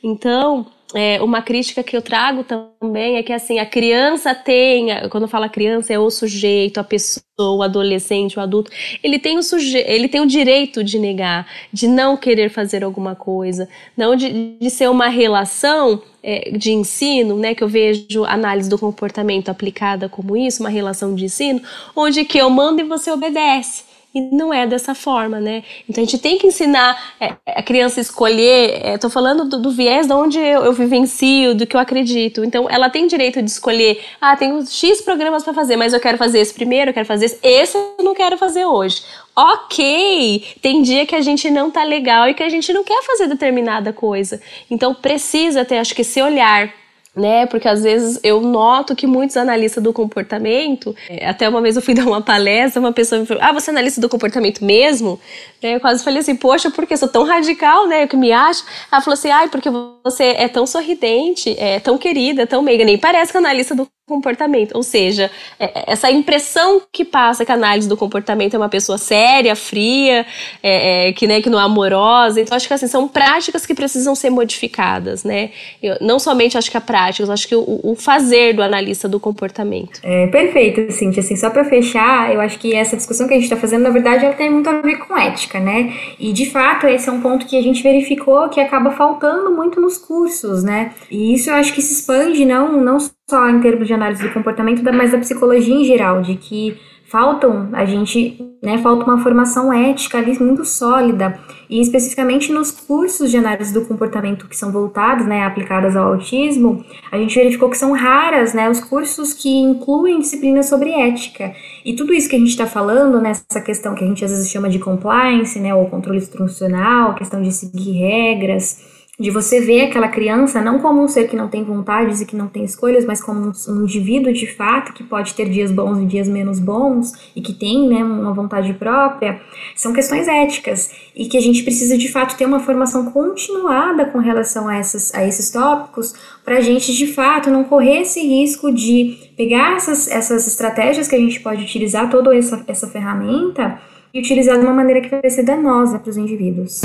Então, 0.05 0.67
é, 0.95 1.23
uma 1.23 1.43
crítica 1.43 1.83
que 1.83 1.97
eu 1.97 2.03
trago 2.03 2.45
também 2.45 3.17
é 3.17 3.23
que 3.23 3.33
assim 3.33 3.59
a 3.59 3.67
criança 3.67 4.35
tem, 4.35 4.89
quando 5.11 5.29
fala 5.29 5.49
criança 5.49 5.93
é 5.93 5.99
o 5.99 6.11
sujeito, 6.11 6.79
a 6.79 6.85
pessoa, 6.85 7.23
o 7.39 7.63
adolescente, 7.63 8.39
o 8.39 8.43
adulto, 8.43 8.71
ele 9.03 9.19
tem 9.19 9.39
o 9.39 9.43
suje 9.43 9.79
ele 9.79 10.09
tem 10.09 10.21
o 10.21 10.27
direito 10.27 10.85
de 10.85 10.99
negar, 10.99 11.47
de 11.73 11.89
não 11.89 12.17
querer 12.17 12.51
fazer 12.51 12.85
alguma 12.85 13.15
coisa, 13.15 13.69
não 13.97 14.15
de, 14.15 14.57
de 14.59 14.71
ser 14.71 14.89
uma 14.91 15.09
relação 15.09 16.03
é, 16.23 16.51
de 16.51 16.73
ensino, 16.73 17.37
né, 17.37 17.55
que 17.55 17.65
eu 17.65 17.69
vejo 17.69 18.25
análise 18.25 18.69
do 18.69 18.79
comportamento 18.79 19.49
aplicada 19.49 20.09
como 20.09 20.37
isso, 20.37 20.63
uma 20.63 20.71
relação 20.71 21.15
de 21.15 21.25
ensino, 21.25 21.61
onde 21.97 22.25
que 22.25 22.39
eu 22.39 22.49
mando 22.51 22.81
e 22.81 22.85
você 22.85 23.11
obedece. 23.11 23.92
E 24.15 24.21
não 24.21 24.53
é 24.53 24.67
dessa 24.67 24.95
forma, 24.95 25.41
né? 25.41 25.65
Então 25.89 26.03
a 26.03 26.07
gente 26.07 26.21
tem 26.21 26.37
que 26.37 26.47
ensinar 26.47 27.15
é, 27.19 27.35
a 27.47 27.63
criança 27.63 27.99
a 27.99 28.03
escolher. 28.03 28.95
Estou 28.95 29.09
é, 29.09 29.13
falando 29.13 29.47
do, 29.47 29.59
do, 29.59 29.71
viés 29.71 30.07
de 30.07 30.13
onde 30.13 30.39
eu, 30.39 30.65
eu, 30.65 30.73
vivencio, 30.75 31.55
do 31.55 31.67
que 31.67 31.75
eu 31.75 31.81
acredito. 31.81 32.45
Então 32.45 32.69
ela 32.69 32.91
tem 32.91 33.07
direito 33.07 33.41
de 33.41 33.51
escolher. 33.51 34.05
Ah, 34.21 34.37
tenho 34.37 34.67
X 34.67 35.01
programas 35.01 35.43
para 35.43 35.55
fazer, 35.55 35.77
mas 35.77 35.95
eu 35.95 36.01
quero 36.01 36.19
fazer 36.19 36.41
esse 36.41 36.53
primeiro, 36.53 36.91
eu 36.91 36.95
quero 36.95 37.07
fazer 37.07 37.25
esse. 37.25 37.39
Esse 37.43 37.77
eu 37.77 38.05
não 38.05 38.15
quero 38.15 38.37
fazer 38.37 38.67
hoje. 38.67 39.03
Ok, 39.35 40.45
tem 40.61 40.83
dia 40.83 41.07
que 41.07 41.17
a 41.17 41.23
gente 41.23 41.51
não 41.51 41.71
tá 41.71 41.83
legal 41.83 42.29
e 42.29 42.35
que 42.35 42.43
a 42.43 42.51
gente 42.51 42.71
não 42.71 42.85
quer 42.85 43.03
fazer 43.03 43.29
determinada 43.29 43.95
coisa. 43.95 44.43
Então 44.71 44.95
precisa 44.95 45.65
ter, 45.65 45.79
acho 45.79 45.95
que, 45.95 46.03
esse 46.03 46.21
olhar 46.21 46.82
né? 47.15 47.47
Porque 47.47 47.69
às 47.69 47.83
vezes 47.83 48.19
eu 48.23 48.41
noto 48.41 48.97
que 48.97 49.07
muitos 49.07 49.37
analistas 49.37 49.83
do 49.83 49.93
comportamento, 49.93 50.95
é, 51.09 51.29
até 51.29 51.49
uma 51.49 51.61
vez 51.61 51.77
eu 51.77 51.83
fui 51.83 51.95
dar 51.95 52.07
uma 52.07 52.23
palestra, 52.23 52.81
uma 52.81 52.93
pessoa 52.93 53.21
me 53.21 53.27
falou: 53.27 53.43
"Ah, 53.43 53.53
você 53.53 53.71
é 53.71 53.73
analista 53.73 54.01
do 54.01 54.09
comportamento 54.09 54.65
mesmo?" 54.65 55.21
Eu 55.63 55.81
quase 55.81 56.03
falei 56.03 56.21
assim: 56.21 56.37
"Poxa, 56.37 56.71
porque 56.71 56.97
sou 56.97 57.09
tão 57.09 57.25
radical, 57.25 57.87
né? 57.87 58.05
O 58.05 58.09
que 58.09 58.17
me 58.17 58.33
acho?" 58.33 58.65
Ela 58.91 59.01
falou 59.01 59.15
assim: 59.15 59.31
"Ai, 59.31 59.49
porque 59.49 59.69
você 60.05 60.25
é 60.39 60.49
tão 60.49 60.67
sorridente, 60.67 61.55
é 61.59 61.79
tão 61.81 61.99
querida, 61.99 62.47
tão 62.47 62.63
meiga, 62.63 62.85
nem 62.85 62.99
parece 62.99 63.31
que 63.33 63.39
é 63.39 63.41
analista 63.41 63.75
do 63.75 63.87
comportamento. 64.13 64.73
Ou 64.75 64.83
seja, 64.83 65.31
é, 65.59 65.65
é, 65.65 65.85
essa 65.93 66.11
impressão 66.11 66.83
que 66.93 67.05
passa 67.05 67.45
que 67.45 67.53
a 67.53 67.55
análise 67.55 67.89
do 67.89 67.97
comportamento 67.97 68.55
é 68.55 68.59
uma 68.59 68.69
pessoa 68.69 68.99
séria, 68.99 69.57
fria, 69.57 70.27
é, 70.63 71.09
é, 71.09 71.13
que, 71.13 71.27
né, 71.27 71.41
que 71.41 71.49
não 71.49 71.59
é 71.59 71.63
amorosa. 71.63 72.41
Então, 72.41 72.55
acho 72.55 72.69
que 72.69 72.75
assim, 72.75 72.87
são 72.87 73.09
práticas 73.09 73.65
que 73.65 73.75
precisam 73.75 74.15
ser 74.15 74.31
modificadas, 74.31 75.25
né? 75.25 75.51
Eu, 75.83 75.97
não 76.01 76.19
somente 76.19 76.59
acho 76.59 76.71
que 76.71 76.77
a 76.77 76.81
prática, 76.81 77.33
acho 77.33 77.49
que 77.49 77.55
o, 77.55 77.81
o, 77.83 77.95
fazer 77.95 78.53
do 78.53 78.63
analista 78.63 79.09
do 79.09 79.19
comportamento. 79.19 80.01
É, 80.03 80.27
perfeito, 80.27 80.93
Cintia. 80.93 81.23
Assim, 81.23 81.37
só 81.37 81.49
para 81.51 81.65
fechar, 81.65 82.35
eu 82.35 82.41
acho 82.41 82.59
que 82.59 82.75
essa 82.75 82.97
discussão 82.97 83.27
que 83.27 83.35
a 83.35 83.37
gente 83.37 83.45
está 83.45 83.57
fazendo, 83.57 83.83
na 83.83 83.91
verdade, 83.91 84.25
ela 84.25 84.35
tem 84.35 84.51
muito 84.51 84.69
a 84.69 84.81
ver 84.81 84.97
com 84.97 85.17
ética, 85.17 85.59
né? 85.59 85.93
E, 86.19 86.33
de 86.33 86.51
fato, 86.51 86.87
esse 86.87 87.09
é 87.09 87.13
um 87.13 87.21
ponto 87.21 87.47
que 87.47 87.57
a 87.57 87.63
gente 87.63 87.83
verificou 87.83 88.49
que 88.49 88.61
acaba 88.61 88.91
faltando 88.91 89.51
muito 89.55 89.81
nos 89.81 89.97
cursos, 89.97 90.63
né? 90.63 90.93
E 91.11 91.35
isso 91.35 91.49
eu 91.51 91.55
acho 91.55 91.73
que 91.73 91.81
se 91.81 91.95
expande 91.95 92.45
não, 92.45 92.81
não 92.81 92.99
só 93.29 93.49
em 93.49 93.61
termos 93.61 93.87
de 93.87 93.95
análise 93.95 94.23
do 94.23 94.33
comportamento, 94.33 94.83
mas 94.93 95.13
da 95.13 95.19
psicologia 95.19 95.75
em 95.75 95.85
geral, 95.85 96.23
de 96.23 96.37
que 96.37 96.77
faltam 97.13 97.69
a 97.75 97.85
gente, 97.85 98.43
né, 98.63 98.79
falta 98.79 99.05
uma 99.05 99.23
formação 99.23 99.71
ética 99.71 100.17
ali 100.17 100.39
muito 100.39 100.65
sólida 100.65 101.39
e 101.69 101.79
especificamente 101.79 102.51
nos 102.51 102.71
cursos 102.71 103.31
de 103.31 103.37
análise 103.37 103.73
do 103.73 103.85
comportamento 103.85 104.49
que 104.49 104.57
são 104.57 104.73
voltados, 104.73 105.27
né, 105.27 105.45
aplicadas 105.45 105.95
ao 105.95 106.15
autismo, 106.15 106.83
a 107.11 107.19
gente 107.19 107.35
verificou 107.35 107.69
que 107.69 107.77
são 107.77 107.93
raras, 107.93 108.55
né, 108.55 108.71
os 108.71 108.81
cursos 108.81 109.35
que 109.35 109.51
incluem 109.51 110.21
disciplinas 110.21 110.71
sobre 110.71 110.91
ética. 110.91 111.55
E 111.85 111.95
tudo 111.95 112.15
isso 112.15 112.31
que 112.31 112.37
a 112.37 112.39
gente 112.39 112.49
está 112.49 112.67
falando 112.67 113.21
nessa 113.21 113.61
questão 113.61 113.95
que 113.95 114.05
a 114.05 114.07
gente 114.07 114.25
às 114.25 114.31
vezes 114.31 114.51
chama 114.51 114.71
de 114.71 114.79
compliance, 114.79 115.61
né, 115.61 115.75
ou 115.75 115.85
controle 115.91 116.19
instrucional, 116.19 117.15
questão 117.15 117.43
de 117.43 117.53
seguir 117.53 117.93
regras 117.93 118.92
de 119.23 119.31
você 119.31 119.61
ver 119.61 119.83
aquela 119.83 120.09
criança 120.09 120.61
não 120.61 120.81
como 120.81 121.01
um 121.01 121.07
ser 121.07 121.29
que 121.29 121.37
não 121.37 121.47
tem 121.47 121.63
vontades 121.63 122.21
e 122.21 122.27
que 122.27 122.35
não 122.35 122.49
tem 122.49 122.65
escolhas, 122.65 123.05
mas 123.05 123.23
como 123.23 123.53
um, 123.69 123.83
indivíduo 123.85 124.33
de 124.33 124.49
fato 124.49 124.93
que 124.93 125.05
pode 125.05 125.33
ter 125.35 125.49
dias 125.49 125.71
bons 125.71 126.01
e 126.01 126.05
dias 126.05 126.29
menos 126.29 126.59
bons 126.59 127.13
e 127.37 127.41
que 127.41 127.53
tem 127.53 127.89
né, 127.89 128.03
uma 128.03 128.35
vontade 128.35 128.75
própria, 128.75 129.41
são 129.77 129.93
questões 129.93 130.27
éticas 130.27 130.91
e 131.15 131.27
que 131.27 131.39
a 131.39 131.41
gente 131.41 131.63
precisa 131.63 131.97
de 131.97 132.11
fato 132.11 132.37
ter 132.37 132.45
uma 132.47 132.59
formação 132.59 133.13
continuada 133.13 134.07
com 134.07 134.19
relação 134.19 134.67
a, 134.67 134.77
essas, 134.77 135.15
a 135.15 135.25
esses 135.25 135.51
tópicos 135.51 136.13
para 136.45 136.57
a 136.57 136.61
gente 136.61 136.93
de 136.93 137.07
fato 137.07 137.49
não 137.49 137.63
correr 137.63 138.01
esse 138.01 138.21
risco 138.27 138.73
de 138.73 139.31
pegar 139.37 139.77
essas, 139.77 140.11
essas 140.11 140.49
estratégias 140.49 141.07
que 141.07 141.15
a 141.15 141.21
gente 141.21 141.39
pode 141.39 141.63
utilizar, 141.63 142.11
toda 142.11 142.37
essa, 142.37 142.65
essa 142.67 142.89
ferramenta, 142.89 143.79
e 144.13 144.19
utilizar 144.19 144.59
de 144.59 144.65
uma 144.65 144.75
maneira 144.75 145.01
que 145.01 145.09
vai 145.09 145.31
ser 145.31 145.45
danosa 145.45 146.01
para 146.01 146.11
os 146.11 146.17
indivíduos. 146.17 146.83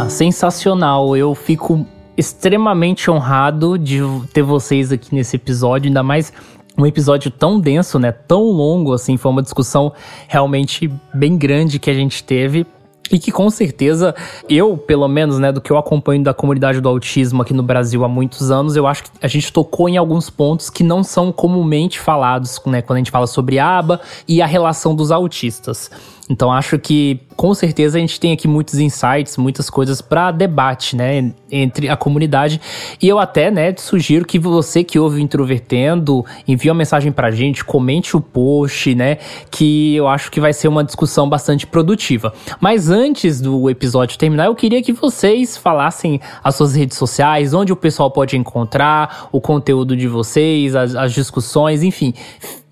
Ah, 0.00 0.08
sensacional. 0.08 1.16
Eu 1.16 1.34
fico 1.34 1.84
extremamente 2.16 3.10
honrado 3.10 3.76
de 3.76 3.98
ter 4.32 4.42
vocês 4.42 4.92
aqui 4.92 5.12
nesse 5.12 5.34
episódio, 5.34 5.88
ainda 5.88 6.04
mais 6.04 6.32
um 6.78 6.86
episódio 6.86 7.32
tão 7.32 7.58
denso, 7.58 7.98
né? 7.98 8.12
Tão 8.12 8.44
longo 8.44 8.92
assim, 8.92 9.16
foi 9.16 9.32
uma 9.32 9.42
discussão 9.42 9.92
realmente 10.28 10.88
bem 11.12 11.36
grande 11.36 11.80
que 11.80 11.90
a 11.90 11.94
gente 11.94 12.22
teve. 12.22 12.64
E 13.10 13.18
que 13.18 13.32
com 13.32 13.50
certeza, 13.50 14.14
eu, 14.48 14.76
pelo 14.76 15.08
menos, 15.08 15.40
né, 15.40 15.50
do 15.50 15.60
que 15.60 15.72
eu 15.72 15.78
acompanho 15.78 16.22
da 16.22 16.32
comunidade 16.32 16.80
do 16.80 16.88
autismo 16.88 17.42
aqui 17.42 17.52
no 17.52 17.64
Brasil 17.64 18.04
há 18.04 18.08
muitos 18.08 18.52
anos, 18.52 18.76
eu 18.76 18.86
acho 18.86 19.02
que 19.02 19.10
a 19.20 19.26
gente 19.26 19.52
tocou 19.52 19.88
em 19.88 19.96
alguns 19.96 20.30
pontos 20.30 20.70
que 20.70 20.84
não 20.84 21.02
são 21.02 21.32
comumente 21.32 21.98
falados, 21.98 22.60
né, 22.66 22.82
quando 22.82 22.98
a 22.98 23.00
gente 23.00 23.10
fala 23.10 23.26
sobre 23.26 23.58
aba 23.58 24.00
e 24.28 24.40
a 24.40 24.46
relação 24.46 24.94
dos 24.94 25.10
autistas. 25.10 25.90
Então 26.30 26.52
acho 26.52 26.78
que 26.78 27.20
com 27.38 27.54
certeza 27.54 27.98
a 27.98 28.00
gente 28.00 28.18
tem 28.18 28.32
aqui 28.32 28.48
muitos 28.48 28.80
insights, 28.80 29.36
muitas 29.36 29.70
coisas 29.70 30.02
para 30.02 30.32
debate, 30.32 30.96
né, 30.96 31.32
entre 31.48 31.88
a 31.88 31.96
comunidade. 31.96 32.60
E 33.00 33.06
eu 33.06 33.16
até, 33.16 33.48
né, 33.48 33.72
sugiro 33.76 34.26
que 34.26 34.40
você 34.40 34.82
que 34.82 34.98
ouve 34.98 35.18
o 35.18 35.20
Introvertendo, 35.20 36.26
envie 36.48 36.68
uma 36.68 36.74
mensagem 36.74 37.12
pra 37.12 37.30
gente, 37.30 37.64
comente 37.64 38.16
o 38.16 38.20
post, 38.20 38.92
né, 38.92 39.18
que 39.52 39.94
eu 39.94 40.08
acho 40.08 40.32
que 40.32 40.40
vai 40.40 40.52
ser 40.52 40.66
uma 40.66 40.82
discussão 40.82 41.28
bastante 41.28 41.64
produtiva. 41.64 42.34
Mas 42.60 42.90
antes 42.90 43.40
do 43.40 43.70
episódio 43.70 44.18
terminar, 44.18 44.46
eu 44.46 44.54
queria 44.56 44.82
que 44.82 44.92
vocês 44.92 45.56
falassem 45.56 46.20
as 46.42 46.56
suas 46.56 46.74
redes 46.74 46.98
sociais, 46.98 47.54
onde 47.54 47.72
o 47.72 47.76
pessoal 47.76 48.10
pode 48.10 48.36
encontrar 48.36 49.28
o 49.30 49.40
conteúdo 49.40 49.96
de 49.96 50.08
vocês, 50.08 50.74
as, 50.74 50.96
as 50.96 51.12
discussões, 51.12 51.84
enfim. 51.84 52.12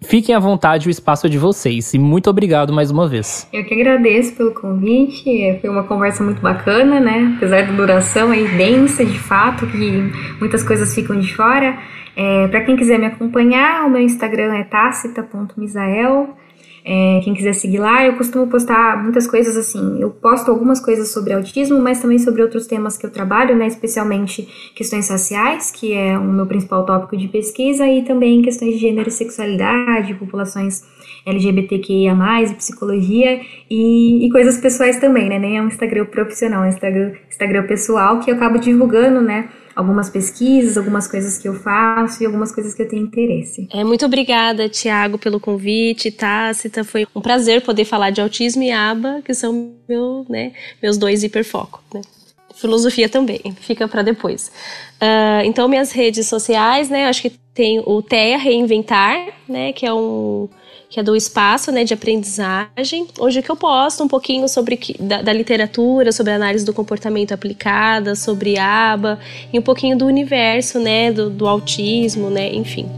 Fiquem 0.07 0.35
à 0.35 0.39
vontade, 0.39 0.87
o 0.87 0.91
espaço 0.91 1.27
é 1.27 1.31
de 1.31 1.39
vocês. 1.39 1.93
E 1.93 1.99
muito 1.99 2.31
obrigado 2.31 2.73
mais 2.73 2.91
uma 2.91 3.09
vez. 3.09 3.49
Eu 3.53 3.65
que 3.65 3.75
agradeço 3.75 4.35
pelo 4.37 4.53
convite. 4.61 5.59
Foi 5.61 5.71
uma 5.71 5.85
conversa 5.85 6.23
muito 6.25 6.41
bacana, 6.41 7.01
né? 7.01 7.35
Apesar 7.37 7.67
da 7.67 7.73
duração 7.73 8.31
aí 8.31 8.47
densa, 8.49 9.05
de 9.05 9.19
fato, 9.19 9.67
que 9.67 10.13
muitas 10.41 10.63
coisas 10.63 10.95
ficam 10.95 11.19
de 11.19 11.35
fora. 11.35 11.79
É, 12.17 12.49
Para 12.49 12.63
quem 12.63 12.77
quiser 12.77 12.99
me 12.99 13.07
acompanhar, 13.07 13.85
o 13.85 13.91
meu 13.91 14.01
Instagram 14.01 14.55
é 14.55 14.65
tacita.misael. 14.65 16.37
É, 16.89 17.21
quem 17.25 17.35
quiser 17.35 17.53
seguir 17.53 17.79
lá, 17.79 18.07
eu 18.07 18.13
costumo 18.13 18.47
postar 18.47 19.03
muitas 19.03 19.27
coisas 19.27 19.57
assim. 19.57 20.01
Eu 20.01 20.11
posto 20.11 20.53
algumas 20.53 20.79
coisas 20.79 21.09
sobre 21.09 21.33
autismo, 21.33 21.81
mas 21.81 22.01
também 22.01 22.17
sobre 22.17 22.43
outros 22.43 22.69
temas 22.69 22.97
que 22.97 23.05
eu 23.05 23.11
trabalho, 23.11 23.57
né? 23.57 23.67
Especialmente 23.67 24.49
questões 24.73 25.11
raciais, 25.11 25.73
que 25.73 25.93
é 25.93 26.17
o 26.17 26.23
meu 26.23 26.47
principal 26.47 26.87
tópico 26.87 27.17
de 27.17 27.27
pesquisa, 27.27 27.85
e 27.89 28.05
também 28.05 28.41
questões 28.41 28.75
de 28.75 28.79
gênero 28.79 29.09
e 29.09 29.13
sexualidade, 29.13 30.15
populações 30.15 30.85
LGBTQIA, 31.27 32.15
e 32.43 32.55
psicologia, 32.55 33.41
e, 33.69 34.27
e 34.27 34.31
coisas 34.31 34.59
pessoais 34.59 34.99
também, 34.99 35.29
né? 35.29 35.39
Nem 35.39 35.59
é 35.59 35.63
um 35.63 35.67
Instagram 35.67 36.07
profissional, 36.07 36.63
é 36.63 36.67
um 36.67 36.71
Instagram, 36.71 37.13
Instagram 37.29 37.67
pessoal 37.67 38.21
que 38.21 38.31
eu 38.31 38.37
acabo 38.37 38.59
divulgando, 38.59 39.21
né? 39.21 39.49
algumas 39.77 40.09
pesquisas, 40.09 40.79
algumas 40.79 41.07
coisas 41.07 41.37
que 41.37 41.47
eu 41.47 41.55
faço 41.55 42.23
e 42.23 42.27
algumas 42.27 42.51
coisas 42.51 42.73
que 42.73 42.81
eu 42.81 42.89
tenho 42.89 43.05
interesse. 43.05 43.69
É, 43.71 43.85
muito 43.85 44.07
obrigada, 44.07 44.71
Tiago, 44.71 45.19
pelo 45.19 45.39
convite, 45.39 46.11
Tácita. 46.11 46.83
Foi 46.83 47.07
um 47.15 47.21
prazer 47.21 47.61
poder 47.61 47.85
falar 47.85 48.09
de 48.09 48.23
autismo 48.23 48.63
e 48.63 48.73
aba, 48.73 49.21
que 49.23 49.35
são 49.35 49.75
meu, 49.87 50.25
né, 50.31 50.53
meus 50.83 50.97
dois 50.97 51.23
hiperfocos. 51.23 51.83
Né? 51.93 52.01
Filosofia 52.55 53.07
também, 53.07 53.55
fica 53.61 53.87
para 53.87 54.01
depois. 54.01 54.51
Uh, 54.97 55.45
então, 55.45 55.69
minhas 55.69 55.93
redes 55.93 56.27
sociais, 56.27 56.89
né, 56.89 57.07
acho 57.07 57.21
que 57.21 57.33
tem 57.53 57.83
o 57.85 58.01
TEA 58.01 58.39
Reinventar, 58.39 59.29
né, 59.47 59.75
que 59.75 59.85
é 59.85 59.93
um 59.93 60.49
que 60.97 61.01
é 61.01 61.03
do 61.03 61.15
espaço 61.15 61.71
né, 61.71 61.85
de 61.85 61.93
aprendizagem, 61.93 63.07
onde 63.21 63.43
que 63.43 63.51
eu 63.51 63.55
posto 63.55 64.03
um 64.03 64.09
pouquinho 64.09 64.49
sobre 64.49 64.81
da, 64.99 65.21
da 65.21 65.31
literatura, 65.31 66.11
sobre 66.11 66.33
análise 66.33 66.65
do 66.65 66.73
comportamento 66.73 67.33
aplicada, 67.33 68.15
sobre 68.15 68.59
aba 68.59 69.21
e 69.53 69.59
um 69.59 69.63
pouquinho 69.63 69.99
do 69.99 70.07
universo, 70.07 70.79
né, 70.81 71.13
do, 71.13 71.29
do 71.29 71.47
autismo, 71.47 72.31
né, 72.31 72.51
enfim. 72.51 72.89